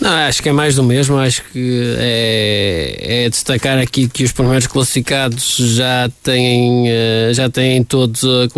Não, 0.00 0.10
acho 0.10 0.42
que 0.42 0.48
é 0.48 0.52
mais 0.52 0.74
do 0.74 0.82
mesmo. 0.82 1.16
Acho 1.16 1.42
que 1.52 1.96
é, 1.98 3.24
é 3.24 3.30
destacar 3.30 3.78
aqui 3.78 4.08
que 4.08 4.24
os 4.24 4.32
primeiros 4.32 4.66
classificados 4.66 5.56
já 5.56 6.10
têm, 6.22 6.84
eh, 6.88 7.30
já 7.32 7.48
têm 7.48 7.82
todos 7.82 8.22
a, 8.24 8.48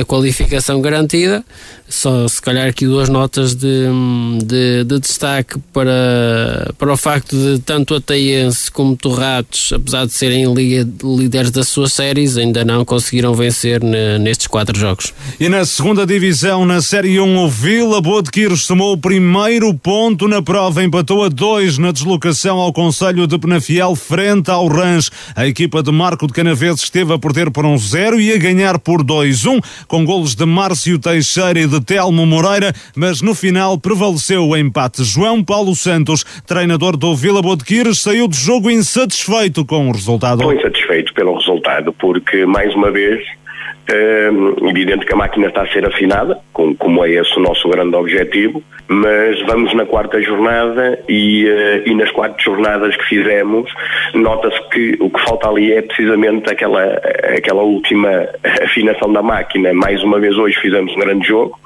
a 0.00 0.04
qualificação 0.04 0.80
garantida 0.80 1.44
só 1.88 2.26
se 2.26 2.42
calhar 2.42 2.68
aqui 2.68 2.86
duas 2.86 3.08
notas 3.08 3.54
de, 3.54 3.86
de, 4.44 4.84
de, 4.84 4.98
destaque 4.98 5.58
para, 5.72 6.72
para 6.76 6.92
o 6.92 6.96
facto 6.96 7.36
de 7.36 7.60
tanto 7.60 7.94
a 7.94 8.00
Taiense 8.00 8.70
como 8.70 8.96
Torratos, 8.96 9.72
apesar 9.72 10.06
de 10.06 10.12
serem 10.12 10.52
líderes 10.52 11.50
das 11.50 11.68
suas 11.68 11.92
séries, 11.92 12.36
ainda 12.36 12.64
não 12.64 12.84
conseguiram 12.84 13.34
vencer 13.34 13.82
ne, 13.82 14.18
nestes 14.18 14.46
quatro 14.46 14.78
jogos. 14.78 15.14
E 15.38 15.48
na 15.48 15.64
segunda 15.64 16.04
divisão, 16.04 16.66
na 16.66 16.82
Série 16.82 17.20
1, 17.20 17.38
o 17.38 17.48
Vila 17.48 18.00
Boa 18.00 18.22
de 18.22 18.30
Quires 18.30 18.66
tomou 18.66 18.92
o 18.92 18.98
primeiro 18.98 19.72
ponto 19.74 20.26
na 20.26 20.42
prova, 20.42 20.82
empatou 20.82 21.24
a 21.24 21.28
dois 21.28 21.78
na 21.78 21.92
deslocação 21.92 22.58
ao 22.58 22.72
Conselho 22.72 23.26
de 23.26 23.38
Penafiel 23.38 23.94
frente 23.94 24.50
ao 24.50 24.66
Rãs. 24.66 25.10
A 25.34 25.46
equipa 25.46 25.82
de 25.82 25.92
Marco 25.92 26.26
de 26.26 26.32
Canaveses 26.32 26.82
esteve 26.82 27.12
a 27.12 27.18
perder 27.18 27.50
por 27.50 27.64
um 27.64 27.78
zero 27.78 28.20
e 28.20 28.32
a 28.32 28.38
ganhar 28.38 28.78
por 28.78 29.04
2-1, 29.04 29.62
com 29.86 30.04
golos 30.04 30.34
de 30.34 30.44
Márcio 30.44 30.98
Teixeira 30.98 31.60
e 31.60 31.66
de 31.66 31.75
de 31.78 31.84
Telmo 31.84 32.24
Moreira, 32.26 32.72
mas 32.94 33.20
no 33.20 33.34
final 33.34 33.78
prevaleceu 33.78 34.46
o 34.46 34.56
empate. 34.56 35.04
João 35.04 35.42
Paulo 35.42 35.74
Santos, 35.74 36.24
treinador 36.46 36.96
do 36.96 37.14
Vila 37.14 37.42
Bodequires, 37.42 38.00
saiu 38.00 38.28
do 38.28 38.34
jogo 38.34 38.70
insatisfeito 38.70 39.64
com 39.64 39.88
o 39.88 39.92
resultado. 39.92 40.40
Estou 40.40 40.54
insatisfeito 40.54 41.12
pelo 41.14 41.36
resultado, 41.36 41.92
porque 41.92 42.46
mais 42.46 42.74
uma 42.74 42.90
vez 42.90 43.22
é 43.88 44.28
evidente 44.68 45.06
que 45.06 45.12
a 45.12 45.16
máquina 45.16 45.46
está 45.46 45.62
a 45.62 45.68
ser 45.68 45.86
afinada, 45.86 46.38
com, 46.52 46.74
como 46.74 47.04
é 47.04 47.10
esse 47.10 47.36
o 47.36 47.40
nosso 47.40 47.68
grande 47.68 47.94
objetivo, 47.94 48.62
mas 48.88 49.40
vamos 49.42 49.72
na 49.74 49.84
quarta 49.84 50.20
jornada 50.20 50.98
e, 51.08 51.46
uh, 51.46 51.88
e 51.88 51.94
nas 51.94 52.10
quatro 52.10 52.42
jornadas 52.42 52.96
que 52.96 53.04
fizemos, 53.04 53.72
nota-se 54.14 54.60
que 54.70 54.96
o 55.00 55.10
que 55.10 55.20
falta 55.22 55.48
ali 55.48 55.72
é 55.72 55.82
precisamente 55.82 56.50
aquela, 56.50 57.00
aquela 57.36 57.62
última 57.62 58.28
afinação 58.62 59.12
da 59.12 59.22
máquina. 59.22 59.72
Mais 59.72 60.02
uma 60.02 60.18
vez 60.18 60.36
hoje 60.36 60.58
fizemos 60.60 60.92
um 60.94 61.00
grande 61.00 61.26
jogo, 61.26 61.58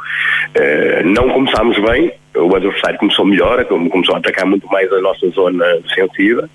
uh, 0.57 1.07
não 1.07 1.29
começámos 1.31 1.79
bem, 1.79 2.13
o 2.35 2.55
adversário 2.55 2.99
começou 2.99 3.25
melhor, 3.25 3.65
começou 3.65 4.15
a 4.15 4.19
atacar 4.19 4.47
muito 4.47 4.67
mais 4.69 4.91
a 4.93 5.01
nossa 5.01 5.29
zona 5.31 5.65
defensiva. 5.81 6.49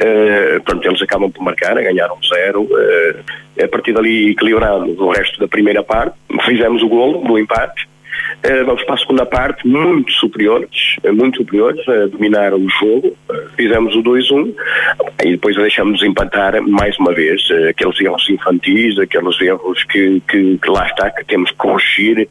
Uh, 0.00 0.62
pronto, 0.62 0.86
eles 0.86 1.02
acabam 1.02 1.30
por 1.30 1.42
marcar, 1.42 1.74
ganharam 1.74 2.16
zero. 2.28 2.62
Uh, 2.62 3.62
a 3.62 3.68
partir 3.68 3.92
dali 3.92 4.30
equilibramos 4.30 4.98
o 4.98 5.10
resto 5.10 5.38
da 5.40 5.48
primeira 5.48 5.82
parte, 5.82 6.16
fizemos 6.44 6.82
o 6.82 6.88
golo 6.88 7.26
do 7.26 7.38
empate. 7.38 7.88
Uh, 8.44 8.64
vamos 8.64 8.84
para 8.84 8.94
a 8.94 8.98
segunda 8.98 9.26
parte, 9.26 9.66
muito 9.66 10.12
superiores, 10.12 10.96
muito 11.12 11.38
superiores, 11.38 11.86
a 11.88 12.06
dominar 12.06 12.54
o 12.54 12.68
jogo. 12.68 13.16
fizemos 13.56 13.96
o 13.96 14.02
2-1 14.02 14.54
e 15.24 15.32
depois 15.32 15.56
deixamos 15.56 16.02
empatar 16.04 16.62
mais 16.62 16.96
uma 16.98 17.12
vez 17.12 17.42
aqueles 17.68 18.00
erros 18.00 18.30
infantis, 18.30 18.96
aqueles 18.98 19.40
erros 19.40 19.82
que, 19.84 20.22
que, 20.28 20.58
que 20.58 20.70
lá 20.70 20.86
está, 20.86 21.10
que 21.10 21.24
temos 21.24 21.50
que 21.50 21.56
corrigir 21.56 22.28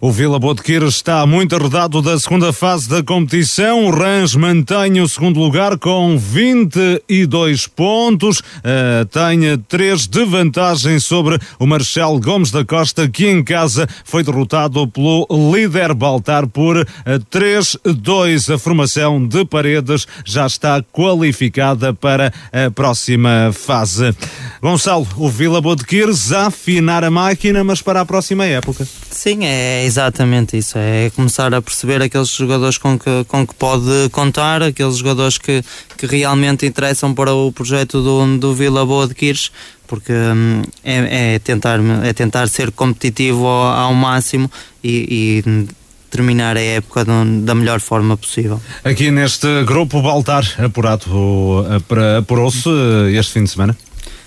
O 0.00 0.10
Vila 0.10 0.38
Botequeira 0.38 0.86
está 0.86 1.24
muito 1.26 1.54
arredado 1.54 2.02
da 2.02 2.18
segunda 2.18 2.52
fase 2.52 2.88
da 2.88 3.02
competição. 3.02 3.86
O 3.86 3.90
Rãs 3.90 4.34
mantém 4.34 5.00
o 5.00 5.08
segundo 5.08 5.40
lugar 5.40 5.78
com 5.78 6.18
22 6.18 7.66
pontos. 7.66 8.40
Uh, 8.40 9.04
tem 9.10 9.58
3 9.68 10.06
de 10.06 10.24
vantagem 10.24 10.98
sobre 10.98 11.38
o 11.58 11.66
Marcelo 11.66 12.20
Gomes 12.20 12.50
da 12.50 12.64
Costa, 12.64 13.08
que 13.08 13.26
em 13.26 13.42
casa 13.42 13.88
foi 14.04 14.22
derrotado 14.22 14.86
pelo 14.88 15.26
líder 15.52 15.94
Baltar 15.94 16.46
por 16.46 16.86
3-2. 17.30 18.54
A 18.54 18.58
formação 18.58 19.26
de 19.26 19.44
Paredes 19.44 20.06
já 20.24 20.46
está 20.46 20.82
qualificada 20.92 21.94
para 21.94 22.32
a 22.52 22.70
próxima 22.70 23.50
fase. 23.52 24.14
Gonçalo, 24.60 25.06
o 25.16 25.28
Vila 25.28 25.60
Botequires 25.60 26.32
a 26.32 26.46
afinar 26.46 27.04
a 27.04 27.10
máquina, 27.10 27.62
mas 27.62 27.80
para 27.80 28.00
a 28.00 28.06
próxima 28.06 28.44
época. 28.44 28.86
Sim, 29.10 29.44
é 29.44 29.75
exatamente 29.84 30.56
isso. 30.56 30.78
É 30.78 31.10
começar 31.10 31.54
a 31.54 31.60
perceber 31.60 32.02
aqueles 32.02 32.28
jogadores 32.28 32.78
com 32.78 32.98
que, 32.98 33.24
com 33.28 33.46
que 33.46 33.54
pode 33.54 34.08
contar, 34.10 34.62
aqueles 34.62 34.98
jogadores 34.98 35.38
que, 35.38 35.62
que 35.96 36.06
realmente 36.06 36.66
interessam 36.66 37.14
para 37.14 37.32
o 37.32 37.50
projeto 37.52 38.02
do, 38.02 38.38
do 38.38 38.54
Vila 38.54 38.84
Boa 38.86 39.06
de 39.06 39.14
Quires, 39.14 39.50
porque 39.86 40.12
hum, 40.12 40.62
é, 40.84 41.34
é, 41.34 41.38
tentar, 41.38 41.80
é 42.04 42.12
tentar 42.12 42.48
ser 42.48 42.70
competitivo 42.70 43.46
ao, 43.46 43.86
ao 43.86 43.94
máximo 43.94 44.50
e, 44.82 45.42
e 45.44 45.68
terminar 46.10 46.56
a 46.56 46.60
época 46.60 47.04
da 47.04 47.54
melhor 47.54 47.80
forma 47.80 48.16
possível. 48.16 48.60
Aqui 48.84 49.10
neste 49.10 49.64
grupo, 49.64 50.00
Baltar 50.00 50.44
apurado, 50.58 51.66
apurou-se 52.18 52.70
este 53.12 53.32
fim 53.32 53.44
de 53.44 53.50
semana? 53.50 53.76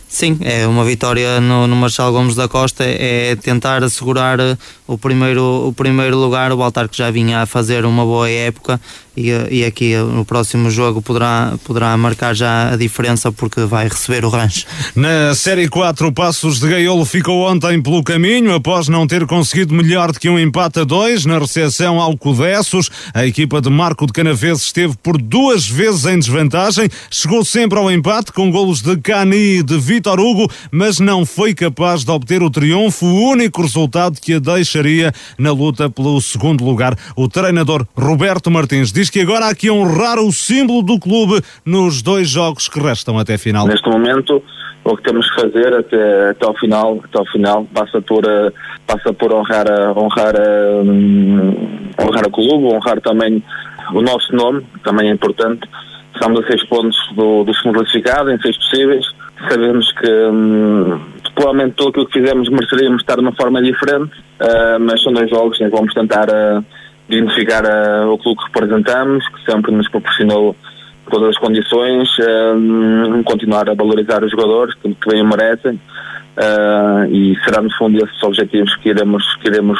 Sim, 0.10 0.40
é 0.42 0.66
uma 0.66 0.84
vitória 0.84 1.40
no, 1.40 1.68
no 1.68 1.76
Marcelo 1.76 2.12
Gomes 2.12 2.34
da 2.34 2.48
Costa, 2.48 2.84
é 2.84 3.36
tentar 3.36 3.84
assegurar 3.84 4.40
o 4.88 4.98
primeiro, 4.98 5.68
o 5.68 5.72
primeiro 5.72 6.18
lugar, 6.18 6.52
o 6.52 6.58
Baltar 6.58 6.90
que 6.90 6.98
já 6.98 7.12
vinha 7.12 7.44
a 7.44 7.46
fazer 7.46 7.86
uma 7.86 8.04
boa 8.04 8.28
época 8.28 8.82
e, 9.20 9.60
e 9.60 9.66
aqui 9.66 9.96
no 9.98 10.24
próximo 10.24 10.72
jogo 10.72 11.02
poderá, 11.02 11.54
poderá 11.66 11.96
marcar 11.98 12.34
já 12.34 12.72
a 12.72 12.78
diferença 12.78 13.32
porque 13.32 13.62
vai 13.62 13.90
receber 13.90 14.24
o 14.24 14.30
rancho. 14.30 14.66
Na 14.96 15.36
Série 15.36 15.68
4, 15.68 16.08
o 16.08 16.12
Passos 16.12 16.60
de 16.60 16.70
Gaiolo 16.70 17.04
ficou 17.04 17.50
ontem 17.50 17.82
pelo 17.82 18.02
caminho 18.02 18.54
após 18.54 18.88
não 18.88 19.06
ter 19.06 19.26
conseguido 19.26 19.74
melhor 19.74 20.14
do 20.14 20.20
que 20.20 20.30
um 20.30 20.40
empate 20.40 20.80
a 20.80 20.84
dois 20.86 21.26
na 21.26 21.38
recepção 21.38 22.00
ao 22.00 22.18
Codessos. 22.18 22.90
A 23.14 23.26
equipa 23.26 23.60
de 23.62 23.70
Marco 23.70 24.06
de 24.06 24.14
Canaveses 24.14 24.64
esteve 24.64 24.96
por 25.04 25.22
duas 25.22 25.68
vezes 25.68 26.06
em 26.06 26.18
desvantagem, 26.18 26.90
chegou 27.12 27.44
sempre 27.44 27.78
ao 27.78 27.92
empate 27.92 28.32
com 28.32 28.50
golos 28.50 28.82
de 28.82 28.96
Cani 28.98 29.60
e 29.60 29.64
de 29.64 29.78
Vitor 29.78 30.20
Hugo, 30.20 30.50
mas 30.72 31.00
não 31.00 31.26
foi 31.26 31.54
capaz 31.54 32.06
de 32.06 32.12
obter 32.12 32.42
o 32.42 32.50
triunfo, 32.50 33.06
o 33.06 33.30
único 33.32 33.62
resultado 33.62 34.20
que 34.22 34.36
a 34.36 34.40
deixaria 34.40 35.12
na 35.38 35.52
luta 35.52 35.90
pelo 35.90 36.22
segundo 36.22 36.64
lugar. 36.64 36.98
O 37.16 37.28
treinador 37.28 37.86
Roberto 37.96 38.50
Martins 38.50 38.92
diz 38.92 39.09
que 39.12 39.22
agora 39.22 39.48
há 39.48 39.56
que 39.56 39.70
honrar 39.70 40.20
o 40.20 40.32
símbolo 40.32 40.82
do 40.82 41.00
clube 41.00 41.42
nos 41.66 42.02
dois 42.02 42.30
jogos 42.30 42.68
que 42.68 42.80
restam 42.80 43.18
até 43.18 43.36
a 43.36 43.38
final. 43.38 43.68
Neste 43.68 43.90
momento, 43.90 44.44
o 44.84 44.96
que 44.96 45.04
temos 45.04 45.30
que 45.30 45.42
fazer 45.42 45.74
até, 45.74 46.30
até 46.32 46.46
ao 46.46 46.54
final, 46.56 47.00
até 47.04 47.20
ao 47.20 47.26
final 47.26 47.66
passa 47.74 48.02
por 48.02 48.26
uh, 48.26 48.52
passa 48.88 49.14
por 49.14 49.34
honrar 49.34 49.68
honrar 49.96 50.36
uh, 50.36 52.02
honrar 52.02 52.28
o 52.28 52.32
clube, 52.32 52.74
honrar 52.74 53.02
também 53.02 53.44
o 53.94 54.02
nosso 54.02 54.34
nome, 54.36 54.66
também 54.84 55.10
é 55.10 55.14
importante. 55.14 55.68
Estamos 56.14 56.44
a 56.44 56.48
seis 56.48 56.66
pontos 56.68 56.98
do, 57.16 57.44
do 57.44 57.54
segundo 57.54 57.76
classificado, 57.80 58.32
em 58.32 58.40
seis 58.42 58.58
possíveis. 58.58 59.06
Sabemos 59.48 59.92
que 59.94 60.10
um, 60.10 61.00
provavelmente 61.34 61.76
tudo 61.76 61.90
aquilo 61.90 62.06
que 62.08 62.20
fizemos 62.20 62.50
mereceríamos 62.50 63.02
estar 63.02 63.16
de 63.16 63.22
uma 63.22 63.32
forma 63.34 63.62
diferente, 63.62 64.12
uh, 64.42 64.80
mas 64.80 65.02
são 65.02 65.14
dois 65.14 65.30
jogos 65.30 65.60
em 65.62 65.66
que 65.66 65.76
vamos 65.76 65.94
tentar 65.94 66.28
dignificar 67.10 67.64
uh, 67.66 68.12
o 68.12 68.18
clube 68.18 68.40
que 68.40 68.46
representamos, 68.54 69.28
que 69.30 69.52
sempre 69.52 69.72
nos 69.72 69.90
proporcionou 69.90 70.56
todas 71.10 71.30
as 71.30 71.38
condições, 71.38 72.08
uh, 72.20 73.24
continuar 73.24 73.70
a 73.70 73.74
valorizar 73.74 74.24
os 74.24 74.32
jogadores 74.32 74.76
que, 74.76 74.94
que 74.94 75.10
bem 75.10 75.24
merecem 75.24 75.74
uh, 75.74 77.06
e 77.12 77.36
será 77.44 77.62
no 77.62 77.72
fundo 77.76 77.98
esses 78.04 78.24
objetivos 78.24 78.76
que 78.78 78.90
iremos, 78.90 79.24
que 79.38 79.48
iremos 79.48 79.80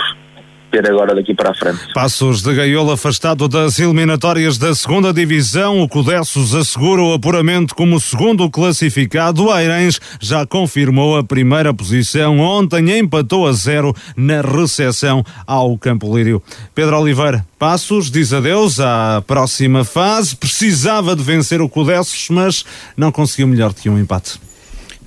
ter 0.70 0.90
agora 0.90 1.16
daqui 1.16 1.34
para 1.34 1.52
a 1.52 1.54
frente. 1.54 1.80
Passos 1.94 2.42
de 2.42 2.54
Gaiola 2.54 2.94
afastado 2.94 3.48
das 3.48 3.80
eliminatórias 3.80 4.58
da 4.58 4.74
segunda 4.74 5.14
divisão, 5.14 5.82
o 5.82 5.88
Codessos 5.88 6.54
assegura 6.54 7.02
o 7.02 7.14
apuramento 7.14 7.76
como 7.76 8.00
segundo 8.00 8.50
classificado. 8.50 9.46
O 9.46 9.52
Airens 9.52 10.00
já 10.20 10.46
confirmou 10.46 11.18
a 11.18 11.24
primeira 11.24 11.74
posição. 11.74 12.40
Ontem 12.40 12.98
empatou 12.98 13.48
a 13.48 13.54
zero 13.54 13.96
na 14.16 14.42
recepção 14.42 15.24
ao 15.46 15.78
Campo 15.78 16.16
Lírio. 16.16 16.42
Pedro 16.74 17.00
Oliveira, 17.00 17.46
Passos 17.58 18.10
diz 18.10 18.32
adeus 18.32 18.80
à 18.80 19.22
próxima 19.26 19.84
fase. 19.84 20.36
Precisava 20.36 21.16
de 21.16 21.24
vencer 21.24 21.62
o 21.62 21.70
Codessos, 21.70 22.30
mas 22.30 22.66
não 22.96 23.12
conseguiu 23.12 23.48
melhor 23.48 23.74
que 23.74 23.90
um 23.90 24.00
empate. 24.00 24.40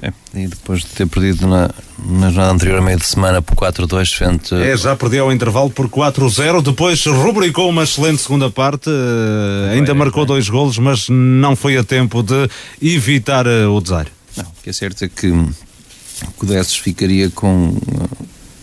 É, 0.02 0.12
e 0.34 0.48
depois 0.48 0.80
de 0.80 0.86
ter 0.86 1.06
perdido 1.06 1.46
na, 1.46 1.70
na 2.04 2.26
jornada 2.26 2.52
anterior, 2.52 2.82
meio 2.82 2.98
de 2.98 3.06
semana, 3.06 3.40
por 3.40 3.54
4-2 3.54 4.12
frente. 4.12 4.52
É, 4.52 4.76
já 4.76 4.96
perdeu 4.96 5.26
o 5.26 5.32
intervalo 5.32 5.70
por 5.70 5.88
4-0. 5.88 6.60
Depois 6.60 7.06
rubricou 7.06 7.68
uma 7.68 7.84
excelente 7.84 8.20
segunda 8.20 8.50
parte, 8.50 8.90
uh, 8.90 9.70
ainda 9.72 9.94
marcou 9.94 10.26
dois 10.26 10.48
golos, 10.48 10.76
mas 10.76 11.08
não 11.08 11.54
foi 11.54 11.76
a 11.76 11.84
tempo 11.84 12.20
de 12.20 12.50
evitar 12.82 13.46
uh, 13.46 13.72
o 13.72 13.80
desaire. 13.80 14.10
Não, 14.36 14.44
o 14.44 14.62
que 14.64 14.70
é 14.70 14.72
certo 14.72 15.04
é 15.04 15.08
que 15.08 15.28
o 15.28 16.32
Codesses 16.36 16.76
ficaria 16.76 17.30
com. 17.30 17.76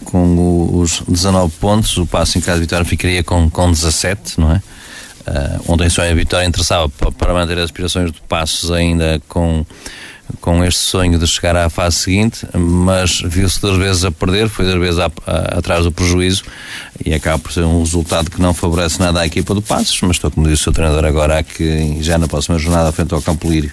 Com 0.05 0.79
os 0.79 1.03
19 1.07 1.53
pontos, 1.59 1.95
o 1.97 2.05
passo 2.05 2.39
em 2.39 2.41
casa 2.41 2.55
de 2.55 2.61
vitória 2.61 2.83
ficaria 2.83 3.23
com, 3.23 3.47
com 3.47 3.71
17, 3.71 4.39
não 4.39 4.51
é? 4.51 4.55
Uh, 4.55 5.71
ontem 5.71 5.87
só 5.87 6.01
a 6.01 6.11
vitória 6.15 6.47
interessava 6.47 6.89
para, 6.89 7.11
para 7.11 7.33
manter 7.33 7.59
as 7.59 7.65
aspirações 7.65 8.11
do 8.11 8.19
Passos 8.21 8.71
ainda 8.71 9.21
com 9.27 9.63
com 10.41 10.63
este 10.63 10.79
sonho 10.79 11.17
de 11.17 11.27
chegar 11.27 11.55
à 11.55 11.69
fase 11.69 11.97
seguinte, 11.97 12.47
mas 12.53 13.21
viu-se 13.25 13.59
duas 13.59 13.77
vezes 13.77 14.05
a 14.05 14.11
perder, 14.11 14.47
foi 14.49 14.65
duas 14.65 14.79
vezes 14.79 14.99
a, 14.99 15.11
a, 15.25 15.57
atrás 15.59 15.83
do 15.83 15.91
prejuízo 15.91 16.43
e 17.03 17.13
acaba 17.13 17.39
por 17.39 17.51
ser 17.51 17.63
um 17.63 17.79
resultado 17.79 18.29
que 18.29 18.41
não 18.41 18.53
favorece 18.53 18.99
nada 18.99 19.21
à 19.21 19.25
equipa 19.25 19.53
do 19.53 19.61
Passos, 19.61 19.99
mas 20.01 20.17
estou, 20.17 20.31
como 20.31 20.47
disse 20.47 20.61
o 20.61 20.63
seu 20.65 20.73
treinador 20.73 21.05
agora, 21.05 21.41
que 21.43 21.97
já 22.01 22.17
na 22.17 22.27
próxima 22.27 22.57
jornada, 22.57 22.91
frente 22.91 23.13
ao 23.13 23.21
Campo 23.21 23.49
Lírio, 23.49 23.71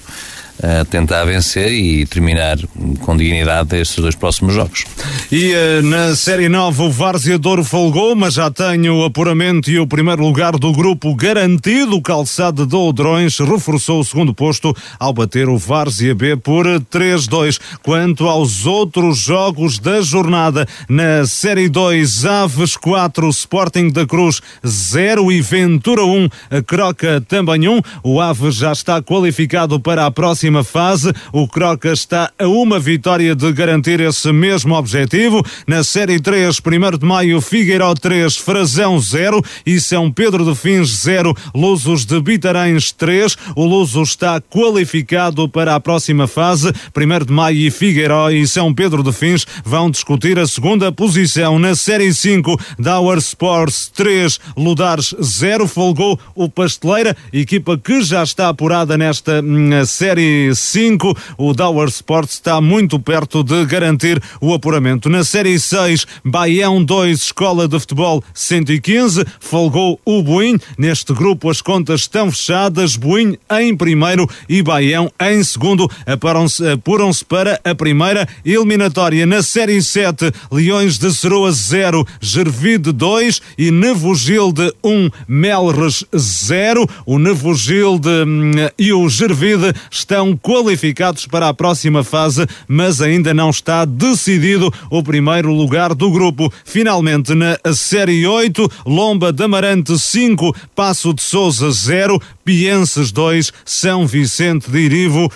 a 0.62 0.84
tentar 0.84 1.24
vencer 1.24 1.72
e 1.72 2.06
terminar 2.06 2.56
com 3.00 3.16
dignidade 3.16 3.76
estes 3.76 3.98
dois 3.98 4.14
próximos 4.14 4.54
jogos. 4.54 4.84
E 5.30 5.52
uh, 5.52 5.82
na 5.82 6.14
Série 6.14 6.48
9 6.48 6.82
o 6.82 6.90
Várzea 6.90 7.38
Douro 7.38 7.62
folgou, 7.62 8.14
mas 8.14 8.34
já 8.34 8.50
tem 8.50 8.88
o 8.88 9.04
apuramento 9.04 9.70
e 9.70 9.78
o 9.78 9.86
primeiro 9.86 10.22
lugar 10.22 10.56
do 10.58 10.72
grupo 10.72 11.14
garantido. 11.14 11.96
O 11.96 12.02
Calçado 12.02 12.66
de 12.66 12.74
Odrões 12.74 13.38
reforçou 13.38 14.00
o 14.00 14.04
segundo 14.04 14.32
posto 14.32 14.74
ao 14.98 15.12
bater 15.12 15.48
o 15.48 15.58
Várzea 15.58 16.14
B 16.14 16.36
por 16.36 16.66
3-2. 16.66 17.58
Quanto 17.82 18.28
aos 18.28 18.66
outros 18.66 19.18
jogos 19.18 19.78
da 19.78 20.00
jornada, 20.00 20.66
na 20.88 21.26
Série 21.26 21.68
2, 21.68 22.24
Aves 22.24 22.76
4, 22.76 23.28
Sporting 23.28 23.90
da 23.90 24.06
Cruz 24.06 24.40
0 24.66 25.30
e 25.30 25.40
Ventura 25.40 26.04
1, 26.04 26.28
Croca 26.66 27.22
também 27.28 27.68
1. 27.68 27.80
O 28.02 28.20
Aves 28.20 28.54
já 28.54 28.72
está 28.72 29.02
qualificado 29.02 29.78
para 29.78 30.06
a 30.06 30.10
próxima 30.10 30.45
próxima 30.46 30.62
fase. 30.62 31.12
O 31.32 31.48
Croca 31.48 31.92
está 31.92 32.30
a 32.38 32.46
uma 32.46 32.78
vitória 32.78 33.34
de 33.34 33.52
garantir 33.52 34.00
esse 34.00 34.30
mesmo 34.32 34.74
objetivo. 34.74 35.44
Na 35.66 35.82
Série 35.82 36.20
3, 36.20 36.60
1 36.60 36.98
de 36.98 37.04
maio, 37.04 37.40
Figueiró 37.40 37.94
3, 37.94 38.36
Frazão 38.36 38.98
0 38.98 39.42
e 39.64 39.80
São 39.80 40.10
Pedro 40.10 40.44
de 40.44 40.54
Fins 40.54 41.02
0, 41.02 41.34
Lusos 41.54 42.04
de 42.04 42.20
Bitarães 42.20 42.92
3. 42.92 43.36
O 43.56 43.64
Luso 43.64 44.02
está 44.02 44.40
qualificado 44.40 45.48
para 45.48 45.74
a 45.74 45.80
próxima 45.80 46.26
fase. 46.26 46.72
1 46.94 47.24
de 47.24 47.32
maio 47.32 47.58
e 47.58 47.70
Figueiró 47.70 48.30
e 48.30 48.46
São 48.46 48.72
Pedro 48.72 49.02
de 49.02 49.12
Fins 49.12 49.46
vão 49.64 49.90
discutir 49.90 50.38
a 50.38 50.46
segunda 50.46 50.92
posição. 50.92 51.58
Na 51.58 51.74
Série 51.74 52.12
5, 52.12 52.56
Dower 52.78 53.18
Sports 53.18 53.90
3, 53.94 54.38
Ludares 54.56 55.14
0, 55.20 55.66
folgou 55.66 56.18
o 56.34 56.48
Pasteleira, 56.48 57.16
equipa 57.32 57.76
que 57.76 58.02
já 58.02 58.22
está 58.22 58.48
apurada 58.48 58.96
nesta 58.96 59.40
hum, 59.42 59.84
série 59.84 60.35
5, 60.54 61.16
o 61.38 61.52
Dower 61.52 61.88
Sports 61.88 62.34
está 62.34 62.60
muito 62.60 62.98
perto 62.98 63.42
de 63.42 63.64
garantir 63.64 64.22
o 64.40 64.52
apuramento. 64.52 65.08
Na 65.08 65.24
Série 65.24 65.58
6, 65.58 66.06
Baião 66.24 66.82
2, 66.82 67.18
Escola 67.18 67.68
de 67.68 67.78
Futebol 67.78 68.22
115, 68.34 69.24
folgou 69.40 70.00
o 70.04 70.22
Boim. 70.22 70.58
Neste 70.78 71.12
grupo 71.12 71.50
as 71.50 71.60
contas 71.60 72.00
estão 72.00 72.30
fechadas, 72.30 72.96
Boim 72.96 73.36
em 73.50 73.76
primeiro 73.76 74.28
e 74.48 74.62
Baião 74.62 75.10
em 75.20 75.42
segundo. 75.42 75.90
Apuram-se 76.06 77.24
para 77.24 77.60
a 77.64 77.74
primeira 77.74 78.28
eliminatória. 78.44 79.26
Na 79.26 79.42
Série 79.42 79.82
7, 79.82 80.32
Leões 80.50 80.98
de 80.98 81.12
Ceroa 81.12 81.52
0, 81.52 82.06
Gervide 82.20 82.92
2 82.92 83.42
e 83.58 83.70
Nevogilde 83.70 84.72
1, 84.82 85.10
Melres 85.28 86.04
0. 86.16 86.88
O 87.04 87.18
Nevogilde 87.18 88.08
hum, 88.08 88.52
e 88.78 88.92
o 88.92 89.08
Gervide 89.08 89.72
estão 89.90 90.25
estão 90.26 90.36
qualificados 90.36 91.26
para 91.26 91.48
a 91.48 91.54
próxima 91.54 92.02
fase, 92.02 92.46
mas 92.66 93.00
ainda 93.00 93.32
não 93.32 93.50
está 93.50 93.84
decidido 93.84 94.72
o 94.90 95.02
primeiro 95.02 95.52
lugar 95.52 95.94
do 95.94 96.10
grupo. 96.10 96.52
Finalmente, 96.64 97.34
na 97.34 97.56
Série 97.74 98.26
8, 98.26 98.68
Lomba 98.86 99.32
de 99.32 99.44
Amarante 99.44 99.96
5, 99.98 100.54
Passo 100.74 101.12
de 101.12 101.22
Souza 101.22 101.70
0, 101.70 102.20
Pienses 102.46 103.10
2, 103.10 103.52
São 103.64 104.06
Vicente 104.06 104.70
de 104.70 104.78
Irivo 104.78 105.28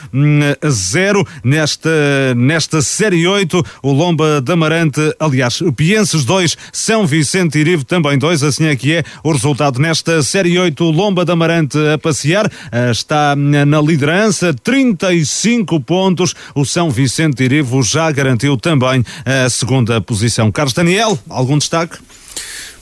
0. 0.64 1.20
Hum, 1.20 1.24
nesta, 1.42 1.90
nesta 2.36 2.80
Série 2.80 3.26
8, 3.26 3.60
o 3.82 3.92
Lomba 3.92 4.40
de 4.40 4.52
Amarante, 4.52 5.00
aliás, 5.18 5.60
Pienses 5.76 6.24
2, 6.24 6.56
São 6.72 7.04
Vicente 7.08 7.54
de 7.54 7.58
Irivo 7.58 7.84
também 7.84 8.16
2, 8.16 8.44
assim 8.44 8.66
é 8.66 8.76
que 8.76 8.92
é 8.92 9.02
o 9.24 9.32
resultado 9.32 9.80
nesta 9.80 10.22
Série 10.22 10.56
8, 10.56 10.84
Lomba 10.84 11.24
de 11.24 11.32
Amarante 11.32 11.76
a 11.92 11.98
passear, 11.98 12.48
eh, 12.70 12.92
está 12.92 13.34
na 13.34 13.80
liderança, 13.80 14.54
35 14.54 15.80
pontos, 15.80 16.32
o 16.54 16.64
São 16.64 16.90
Vicente 16.92 17.38
de 17.38 17.44
Irivo 17.44 17.82
já 17.82 18.08
garantiu 18.12 18.56
também 18.56 19.04
a 19.26 19.50
segunda 19.50 20.00
posição. 20.00 20.52
Carlos 20.52 20.74
Daniel, 20.74 21.18
algum 21.28 21.58
destaque? 21.58 21.98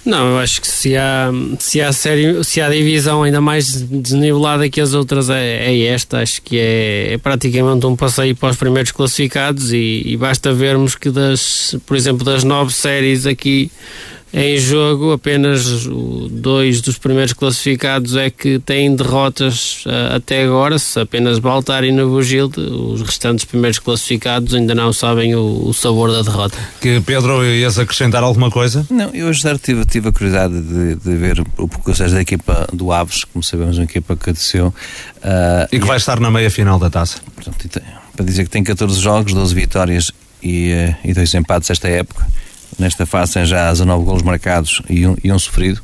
Não, 0.05 0.31
eu 0.31 0.39
acho 0.39 0.61
que 0.61 0.67
se 0.67 0.97
há, 0.97 1.31
se 1.59 1.83
há, 1.83 1.93
série, 1.93 2.43
se 2.43 2.63
há 2.63 2.71
divisão 2.71 3.25
ainda 3.25 3.43
mais 3.43 3.83
desnivelada 3.83 4.69
que 4.69 4.81
as 4.81 4.95
outras 4.95 5.29
é, 5.29 5.67
é 5.67 5.85
esta, 5.85 6.21
acho 6.21 6.41
que 6.41 6.59
é, 6.59 7.13
é, 7.13 7.19
praticamente 7.19 7.85
um 7.85 7.95
passeio 7.95 8.35
para 8.35 8.49
os 8.49 8.57
primeiros 8.57 8.91
classificados 8.91 9.71
e, 9.71 10.03
e 10.07 10.17
basta 10.17 10.55
vermos 10.55 10.95
que 10.95 11.11
das, 11.11 11.77
por 11.85 11.95
exemplo, 11.95 12.25
das 12.25 12.43
nove 12.43 12.73
séries 12.73 13.27
aqui 13.27 13.71
em 14.33 14.59
jogo, 14.59 15.13
apenas 15.13 15.87
dois 16.31 16.83
dos 16.83 16.99
primeiros 16.99 17.33
classificados 17.33 18.15
é 18.15 18.29
que 18.29 18.59
têm 18.59 18.95
derrotas 18.95 19.85
uh, 19.87 20.17
até 20.17 20.45
agora. 20.45 20.79
Se 20.79 21.01
apenas 21.01 21.39
Baltar 21.39 21.83
e 21.83 21.91
Navogil, 21.91 22.51
os 22.57 23.01
restantes 23.01 23.47
primeiros 23.47 23.79
classificados 23.79 24.55
ainda 24.55 24.75
não 24.75 24.93
sabem 24.93 25.35
o, 25.35 25.69
o, 25.69 25.73
sabor 25.73 26.13
da 26.13 26.21
derrota. 26.21 26.59
Que 26.81 27.01
Pedro, 27.01 27.43
ias 27.43 27.79
acrescentar 27.79 28.23
alguma 28.23 28.51
coisa? 28.51 28.87
Não, 28.91 29.09
eu 29.15 29.29
hoje 29.29 29.43
tive, 29.63 29.87
tive 29.87 30.09
a 30.11 30.13
curiosidade 30.13 30.61
de, 30.61 30.97
de 30.97 31.17
ver 31.17 31.43
o 31.57 31.67
processo 31.67 32.15
da 32.15 32.21
equipa 32.21 32.67
do 32.71 32.93
Aves, 32.93 33.25
como 33.25 33.43
sabemos, 33.43 33.79
uma 33.79 33.85
equipa 33.85 34.15
que 34.15 34.31
desceu. 34.31 34.69
Uh, 34.69 35.69
e 35.73 35.81
que 35.81 35.87
vai 35.87 35.97
estar 35.97 36.21
na 36.21 36.31
meia 36.31 36.51
final 36.51 36.79
da 36.79 36.91
taça. 36.91 37.19
Portanto, 37.35 37.81
para 38.15 38.27
dizer 38.27 38.45
que 38.45 38.51
tem 38.51 38.63
14 38.63 39.01
jogos, 39.01 39.33
12 39.33 39.55
vitórias 39.55 40.13
e, 40.43 40.73
uh, 40.73 40.97
e 41.03 41.15
dois 41.15 41.33
empates 41.35 41.71
esta 41.71 41.89
época 41.89 42.27
Nesta 42.79 43.05
fase 43.05 43.35
tem 43.35 43.47
já 43.47 43.71
19 43.71 44.05
golos 44.05 44.23
marcados 44.23 44.81
e 44.89 45.07
um, 45.07 45.17
e 45.23 45.33
um 45.33 45.39
sofrido. 45.39 45.81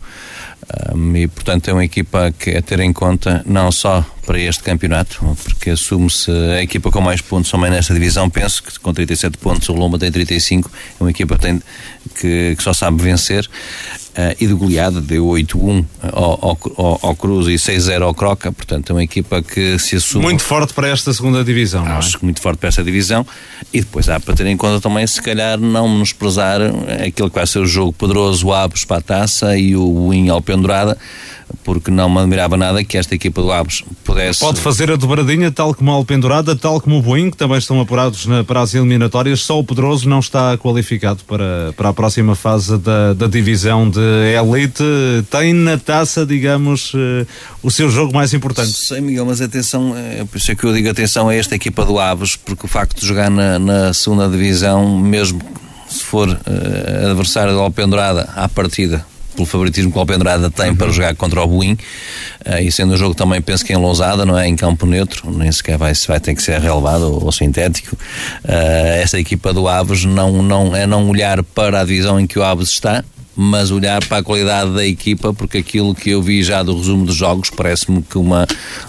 Um, 0.94 1.16
e 1.16 1.26
portanto 1.26 1.68
é 1.68 1.72
uma 1.72 1.84
equipa 1.84 2.32
que 2.38 2.50
é 2.50 2.60
ter 2.60 2.80
em 2.80 2.92
conta 2.92 3.42
não 3.46 3.70
só 3.70 4.04
para 4.24 4.38
este 4.38 4.62
campeonato, 4.62 5.36
porque 5.42 5.70
assume-se 5.70 6.30
a 6.30 6.62
equipa 6.62 6.90
com 6.90 7.00
mais 7.00 7.20
pontos 7.20 7.50
também 7.50 7.70
nesta 7.70 7.92
divisão. 7.92 8.28
Penso 8.28 8.62
que 8.62 8.78
com 8.78 8.92
37 8.92 9.38
pontos 9.38 9.68
o 9.68 9.72
Lomba 9.72 9.98
tem 9.98 10.10
35, 10.10 10.70
é 11.00 11.02
uma 11.02 11.10
equipa 11.10 11.36
que, 11.36 11.40
tem, 11.42 11.62
que, 12.20 12.54
que 12.56 12.62
só 12.62 12.72
sabe 12.72 13.02
vencer. 13.02 13.48
Uh, 14.14 14.30
e 14.40 14.46
de 14.46 14.54
goleada 14.54 15.00
deu 15.00 15.26
8-1 15.26 15.84
ao, 16.00 16.56
ao, 16.76 17.00
ao, 17.02 17.16
Cruz 17.16 17.48
e 17.48 17.54
6-0 17.54 18.02
ao 18.02 18.14
Croca, 18.14 18.52
portanto 18.52 18.90
é 18.90 18.92
uma 18.92 19.02
equipa 19.02 19.42
que 19.42 19.76
se 19.76 19.96
assume. 19.96 20.22
Muito 20.22 20.44
forte 20.44 20.72
para 20.72 20.86
esta 20.86 21.12
segunda 21.12 21.42
divisão, 21.42 21.84
Acho 21.84 22.18
que 22.18 22.24
é? 22.24 22.26
muito 22.26 22.40
forte 22.40 22.58
para 22.58 22.68
esta 22.68 22.84
divisão 22.84 23.26
e 23.72 23.80
depois 23.80 24.08
há 24.08 24.20
para 24.20 24.32
ter 24.34 24.46
em 24.46 24.56
conta 24.56 24.80
também, 24.80 25.04
se 25.04 25.20
calhar, 25.20 25.58
não 25.58 25.88
menosprezar 25.88 26.60
aquele 27.04 27.28
que 27.28 27.34
vai 27.34 27.44
ser 27.44 27.58
o 27.58 27.66
jogo 27.66 27.92
poderoso, 27.92 28.46
o 28.46 28.52
Aves 28.54 28.84
para 28.84 28.98
a 28.98 29.00
taça 29.00 29.58
e 29.58 29.74
o 29.74 30.10
Win 30.10 30.28
ao 30.28 30.40
Pendurada 30.40 30.96
porque 31.62 31.90
não 31.90 32.08
me 32.08 32.18
admirava 32.18 32.56
nada 32.56 32.82
que 32.82 32.96
esta 32.96 33.14
equipa 33.14 33.40
do 33.40 33.52
Aves 33.52 33.82
pudesse. 34.04 34.40
Pode 34.40 34.60
fazer 34.60 34.90
a 34.90 34.96
dobradinha, 34.96 35.50
tal 35.50 35.74
como 35.74 35.90
a 35.90 35.94
Alpendurada, 35.94 36.56
tal 36.56 36.80
como 36.80 36.98
o 36.98 37.02
Boeing, 37.02 37.30
que 37.30 37.36
também 37.36 37.58
estão 37.58 37.80
apurados 37.80 38.26
na, 38.26 38.42
para 38.42 38.60
as 38.60 38.74
eliminatórias. 38.74 39.40
Só 39.40 39.58
o 39.58 39.64
Pedroso 39.64 40.08
não 40.08 40.20
está 40.20 40.56
qualificado 40.58 41.24
para, 41.24 41.72
para 41.76 41.90
a 41.90 41.92
próxima 41.92 42.34
fase 42.34 42.78
da, 42.78 43.12
da 43.12 43.26
divisão 43.26 43.88
de 43.88 44.00
Elite. 44.00 44.82
Tem 45.30 45.52
na 45.52 45.78
taça, 45.78 46.24
digamos, 46.26 46.92
uh, 46.94 47.26
o 47.62 47.70
seu 47.70 47.90
jogo 47.90 48.12
mais 48.14 48.32
importante. 48.34 48.72
Sei, 48.72 49.00
Miguel, 49.00 49.26
mas 49.26 49.40
atenção, 49.40 49.94
é 49.96 50.24
por 50.24 50.38
isso 50.38 50.50
é 50.50 50.54
que 50.54 50.64
eu 50.64 50.72
digo 50.72 50.88
atenção 50.88 51.28
a 51.28 51.34
esta 51.34 51.54
equipa 51.54 51.84
do 51.84 51.98
Aves, 51.98 52.36
porque 52.36 52.66
o 52.66 52.68
facto 52.68 53.00
de 53.00 53.06
jogar 53.06 53.30
na, 53.30 53.58
na 53.58 53.92
segunda 53.92 54.28
divisão, 54.28 54.98
mesmo 54.98 55.40
se 55.88 56.02
for 56.02 56.28
uh, 56.28 57.10
adversário 57.10 57.54
da 57.54 57.60
Alpendurada 57.60 58.28
à 58.34 58.48
partida, 58.48 59.04
pelo 59.34 59.46
favoritismo 59.46 59.90
que 59.90 59.96
o 59.98 60.00
Alpendrada 60.00 60.50
tem 60.50 60.70
uhum. 60.70 60.76
para 60.76 60.90
jogar 60.90 61.14
contra 61.14 61.42
o 61.42 61.46
Buim, 61.46 61.72
uh, 61.72 62.58
e 62.62 62.70
sendo 62.70 62.94
um 62.94 62.96
jogo 62.96 63.14
também 63.14 63.40
penso 63.40 63.64
que 63.64 63.72
em 63.72 63.76
Lousada, 63.76 64.24
não 64.24 64.38
é? 64.38 64.46
Em 64.46 64.56
campo 64.56 64.86
neutro, 64.86 65.30
nem 65.30 65.50
sequer 65.50 65.76
vai, 65.76 65.92
vai 66.06 66.20
ter 66.20 66.34
que 66.34 66.42
ser 66.42 66.60
relevado 66.60 67.02
ou, 67.02 67.24
ou 67.24 67.32
sintético. 67.32 67.96
Uh, 68.44 69.00
esta 69.02 69.18
equipa 69.18 69.52
do 69.52 69.68
Aves 69.68 70.04
não, 70.04 70.42
não, 70.42 70.74
é 70.74 70.86
não 70.86 71.08
olhar 71.08 71.42
para 71.42 71.80
a 71.80 71.84
divisão 71.84 72.18
em 72.18 72.26
que 72.26 72.38
o 72.38 72.42
Aves 72.42 72.70
está, 72.70 73.04
mas 73.36 73.70
olhar 73.70 74.04
para 74.06 74.18
a 74.18 74.22
qualidade 74.22 74.72
da 74.72 74.86
equipa, 74.86 75.34
porque 75.34 75.58
aquilo 75.58 75.94
que 75.94 76.10
eu 76.10 76.22
vi 76.22 76.42
já 76.42 76.62
do 76.62 76.76
resumo 76.76 77.04
dos 77.04 77.16
jogos 77.16 77.50
parece-me 77.50 78.02
que 78.02 78.16
uma. 78.16 78.46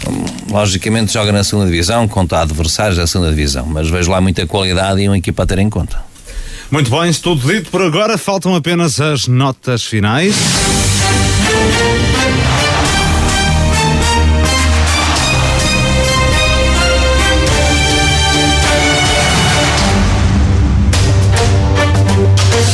Um, 0.08 0.54
logicamente 0.54 1.12
joga 1.12 1.32
na 1.32 1.44
segunda 1.44 1.70
divisão, 1.70 2.08
contra 2.08 2.42
adversários 2.42 2.98
da 2.98 3.08
segunda 3.08 3.32
divisão, 3.32 3.66
mas 3.66 3.90
vejo 3.90 4.12
lá 4.12 4.22
muita 4.22 4.46
qualidade 4.46 5.02
e 5.02 5.08
uma 5.08 5.18
equipa 5.18 5.44
a 5.44 5.46
ter 5.46 5.60
em 5.60 5.70
conta. 5.70 6.15
Muito 6.76 6.92
bem, 6.92 7.10
tudo 7.14 7.48
dito 7.48 7.72
por 7.72 7.82
agora, 7.82 8.18
faltam 8.18 8.54
apenas 8.54 9.00
as 9.00 9.30
notas 9.30 9.86
finais. 9.86 10.36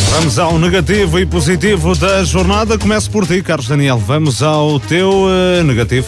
Vamos 0.10 0.40
ao 0.40 0.58
negativo 0.58 1.20
e 1.20 1.26
positivo 1.28 1.96
da 1.96 2.24
jornada. 2.24 2.80
Começo 2.80 3.12
por 3.12 3.28
ti, 3.28 3.44
Carlos 3.44 3.68
Daniel. 3.68 4.00
Vamos 4.00 4.42
ao 4.42 4.80
teu 4.80 5.12
uh, 5.26 5.64
negativo. 5.64 6.08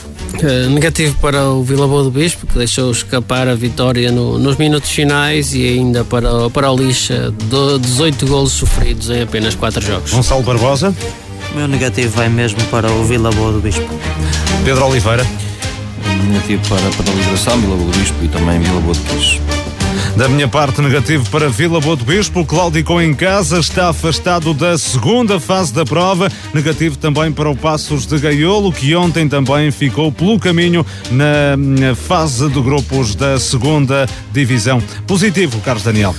Negativo 0.69 1.15
para 1.19 1.49
o 1.49 1.63
Vila 1.63 1.87
Boa 1.87 2.03
do 2.03 2.11
Bispo, 2.11 2.47
que 2.47 2.57
deixou 2.57 2.91
escapar 2.91 3.47
a 3.47 3.55
vitória 3.55 4.11
no, 4.11 4.37
nos 4.39 4.57
minutos 4.57 4.89
finais 4.89 5.53
e 5.53 5.65
ainda 5.65 6.03
para, 6.03 6.49
para 6.49 6.71
o 6.71 6.75
Lixa, 6.75 7.33
18 7.79 8.25
golos 8.25 8.51
sofridos 8.51 9.09
em 9.09 9.21
apenas 9.21 9.55
4 9.55 9.81
jogos. 9.81 10.11
Gonçalo 10.11 10.41
Barbosa. 10.41 10.93
O 11.51 11.57
meu 11.57 11.67
negativo 11.67 12.15
vai 12.15 12.29
mesmo 12.29 12.61
para 12.65 12.91
o 12.91 13.03
Vila 13.03 13.31
Boa 13.31 13.51
do 13.51 13.61
Bispo. 13.61 13.87
Pedro 14.65 14.85
Oliveira. 14.87 15.25
Negativo 16.27 16.67
para, 16.67 16.89
para 16.91 17.11
a 17.11 17.15
Liberação, 17.15 17.59
Vila 17.59 17.75
Boa 17.75 17.91
do 17.91 17.97
Bispo 17.99 18.23
e 18.23 18.27
também 18.27 18.59
Vila 18.59 18.81
Boa 18.81 18.93
do 18.93 19.13
Bispo. 19.13 19.62
Da 20.15 20.29
minha 20.29 20.47
parte, 20.47 20.81
negativo 20.81 21.29
para 21.29 21.49
Vila 21.49 21.79
Boa 21.79 21.95
do 21.95 22.05
Bispo. 22.05 22.45
Claudicou 22.45 23.01
em 23.01 23.13
casa, 23.13 23.59
está 23.59 23.89
afastado 23.89 24.53
da 24.53 24.77
segunda 24.77 25.39
fase 25.39 25.73
da 25.73 25.85
prova. 25.85 26.31
Negativo 26.53 26.97
também 26.97 27.31
para 27.31 27.49
o 27.49 27.55
Passos 27.55 28.05
de 28.05 28.17
Gaiolo, 28.19 28.71
que 28.71 28.95
ontem 28.95 29.27
também 29.27 29.71
ficou 29.71 30.11
pelo 30.11 30.39
caminho 30.39 30.85
na 31.11 31.95
fase 31.95 32.47
de 32.49 32.61
grupos 32.61 33.15
da 33.15 33.39
segunda 33.39 34.07
divisão. 34.31 34.81
Positivo, 35.07 35.59
Carlos 35.61 35.83
Daniel. 35.83 36.15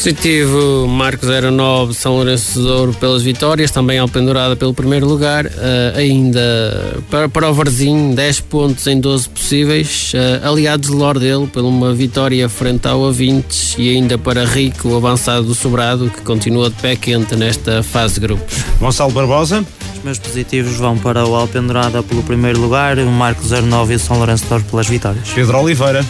Positivo, 0.00 0.88
Marcos 0.88 1.28
09, 1.28 1.92
São 1.92 2.14
Lourenço 2.14 2.58
de 2.58 2.66
Ouro 2.66 2.94
pelas 2.94 3.22
vitórias, 3.22 3.70
também 3.70 3.98
Alpendurada 3.98 4.56
pelo 4.56 4.72
primeiro 4.72 5.06
lugar. 5.06 5.44
Uh, 5.44 5.50
ainda 5.94 6.96
para, 7.10 7.28
para 7.28 7.50
o 7.50 7.52
Varzim, 7.52 8.14
10 8.14 8.40
pontos 8.40 8.86
em 8.86 8.98
12 8.98 9.28
possíveis. 9.28 10.14
Uh, 10.14 10.48
aliados 10.48 10.88
de 10.88 10.96
Lordelo, 10.96 11.46
por 11.46 11.62
uma 11.62 11.92
vitória 11.92 12.48
frente 12.48 12.88
ao 12.88 13.06
Avintes. 13.06 13.74
E 13.76 13.90
ainda 13.90 14.16
para 14.16 14.46
Rico, 14.46 14.88
o 14.88 14.96
avançado 14.96 15.44
do 15.44 15.54
Sobrado, 15.54 16.08
que 16.08 16.22
continua 16.22 16.70
de 16.70 16.76
pé 16.76 16.96
quente 16.96 17.36
nesta 17.36 17.82
fase 17.82 18.14
de 18.14 18.20
grupos. 18.20 18.56
Gonçalo 18.80 19.12
Barbosa. 19.12 19.62
Os 19.98 20.02
meus 20.02 20.18
positivos 20.18 20.76
vão 20.76 20.96
para 20.96 21.26
o 21.26 21.34
Alpendurada 21.34 22.02
pelo 22.02 22.22
primeiro 22.22 22.58
lugar, 22.58 22.98
o 22.98 23.06
Marcos 23.06 23.50
09 23.50 23.92
e 23.92 23.96
o 23.96 23.98
São 24.00 24.16
Lourenço 24.16 24.46
de 24.46 24.52
Ouro 24.54 24.64
pelas 24.64 24.86
vitórias. 24.86 25.28
Pedro 25.28 25.58
Oliveira 25.58 26.02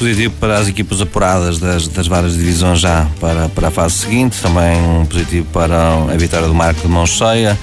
positivo 0.00 0.34
para 0.40 0.56
as 0.56 0.66
equipas 0.66 1.02
apuradas 1.02 1.58
das, 1.58 1.86
das 1.86 2.06
várias 2.06 2.32
divisões 2.32 2.80
já 2.80 3.06
para, 3.20 3.50
para 3.50 3.68
a 3.68 3.70
fase 3.70 3.96
seguinte, 3.96 4.40
também 4.40 4.80
um 4.80 5.04
positivo 5.04 5.46
para 5.52 5.76
a 6.10 6.16
vitória 6.16 6.48
do 6.48 6.54
Marco 6.54 6.80
de 6.80 6.88
Mão 6.88 7.06
Cheia, 7.06 7.58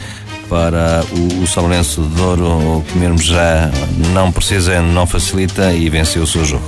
para 0.50 1.04
o, 1.12 1.44
o 1.44 1.48
São 1.48 1.64
Lourenço 1.64 2.02
de 2.02 2.16
Douro, 2.16 2.84
comermos 2.92 3.24
já 3.24 3.70
não 4.14 4.32
precisa, 4.32 4.82
não 4.82 5.06
facilita 5.06 5.74
e 5.74 5.90
venceu 5.90 6.24
o 6.24 6.28
seu 6.28 6.46
jogo. 6.46 6.64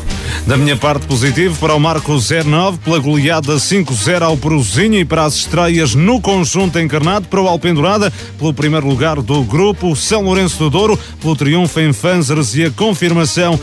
Da 0.46 0.58
minha 0.58 0.76
parte, 0.76 1.06
positivo 1.06 1.58
para 1.60 1.74
o 1.74 1.80
Marco 1.80 2.14
09, 2.14 2.78
pela 2.80 3.00
goleada 3.00 3.56
5-0 3.56 4.22
ao 4.22 4.38
Peruzinho 4.38 5.00
e 5.00 5.06
para 5.06 5.26
as 5.26 5.36
estreias 5.36 5.96
no 5.96 6.22
conjunto 6.22 6.80
encarnado, 6.80 7.28
para 7.28 7.42
o 7.42 7.48
Alpendurada, 7.48 8.12
pelo 8.38 8.54
primeiro 8.54 8.88
lugar 8.88 9.22
do 9.22 9.44
grupo, 9.44 9.96
São 9.96 10.22
Lourenço 10.22 10.58
do 10.58 10.70
Douro, 10.70 11.00
pelo 11.22 11.36
triunfo 11.36 11.80
em 11.80 11.94
Fanzers 11.94 12.56
e 12.56 12.66
a 12.66 12.72
confirmação 12.72 13.60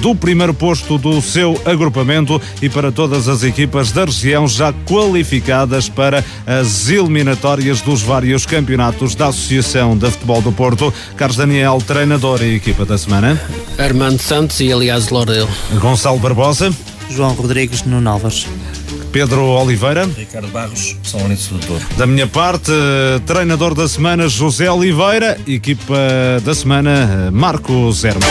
do 0.00 0.14
primeiro 0.14 0.54
posto 0.54 0.98
do 0.98 1.20
seu 1.20 1.60
agrupamento 1.64 2.40
e 2.62 2.68
para 2.68 2.92
todas 2.92 3.28
as 3.28 3.42
equipas 3.42 3.92
da 3.92 4.04
região 4.04 4.46
já 4.46 4.72
qualificadas 4.86 5.88
para 5.88 6.24
as 6.46 6.88
eliminatórias 6.88 7.80
dos 7.80 8.02
vários 8.02 8.46
campeonatos 8.46 8.97
Sindicatos 8.98 9.14
da 9.14 9.28
Associação 9.28 9.96
de 9.96 10.10
Futebol 10.10 10.42
do 10.42 10.50
Porto. 10.50 10.92
Carlos 11.16 11.36
Daniel, 11.36 11.78
treinador 11.86 12.42
e 12.42 12.56
equipa 12.56 12.84
da 12.84 12.98
semana. 12.98 13.40
Armando 13.78 14.20
Santos 14.20 14.58
e 14.60 14.72
aliás 14.72 15.10
Lordeu. 15.10 15.48
Gonçalo 15.74 16.18
Barbosa. 16.18 16.74
João 17.08 17.32
Rodrigues 17.34 17.82
Nuno 17.84 18.10
Alves. 18.10 18.46
Pedro 19.12 19.42
Oliveira. 19.44 20.08
Ricardo 20.16 20.48
Barros, 20.48 20.96
São 21.02 21.20
Lourenço 21.20 21.54
do 21.54 21.66
Douro. 21.66 21.84
Da 21.96 22.06
minha 22.06 22.26
parte, 22.26 22.72
treinador 23.24 23.74
da 23.74 23.88
semana 23.88 24.28
José 24.28 24.70
Oliveira, 24.70 25.38
equipa 25.46 25.96
da 26.44 26.54
semana 26.54 27.30
Marco 27.32 27.90
Zermada. 27.92 28.26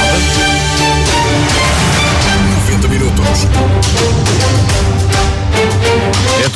90 2.67 2.87
minutos. 2.89 3.96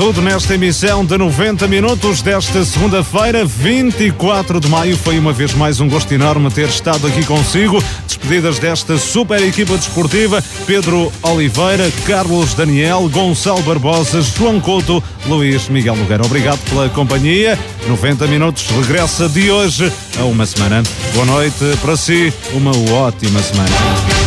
Tudo 0.01 0.19
nesta 0.19 0.55
emissão 0.55 1.05
de 1.05 1.15
90 1.15 1.67
minutos 1.67 2.23
desta 2.23 2.65
segunda-feira, 2.65 3.45
24 3.45 4.59
de 4.59 4.67
maio. 4.67 4.97
Foi 4.97 5.19
uma 5.19 5.31
vez 5.31 5.53
mais 5.53 5.79
um 5.79 5.87
gosto 5.87 6.11
enorme 6.11 6.49
ter 6.49 6.67
estado 6.69 7.05
aqui 7.05 7.23
consigo. 7.23 7.77
Despedidas 8.07 8.57
desta 8.57 8.97
super 8.97 9.39
equipa 9.43 9.77
desportiva: 9.77 10.43
Pedro 10.65 11.11
Oliveira, 11.21 11.87
Carlos 12.07 12.55
Daniel, 12.55 13.07
Gonçalo 13.09 13.61
Barbosa, 13.61 14.23
João 14.23 14.59
Couto, 14.59 15.03
Luís 15.27 15.69
Miguel 15.69 15.95
Nogueira. 15.95 16.25
Obrigado 16.25 16.59
pela 16.67 16.89
companhia. 16.89 17.57
90 17.87 18.25
minutos 18.25 18.71
regressa 18.71 19.29
de 19.29 19.51
hoje 19.51 19.93
a 20.19 20.23
uma 20.23 20.47
semana. 20.47 20.81
Boa 21.13 21.27
noite 21.27 21.77
para 21.79 21.95
si, 21.95 22.33
uma 22.55 22.71
ótima 22.91 23.39
semana. 23.39 24.20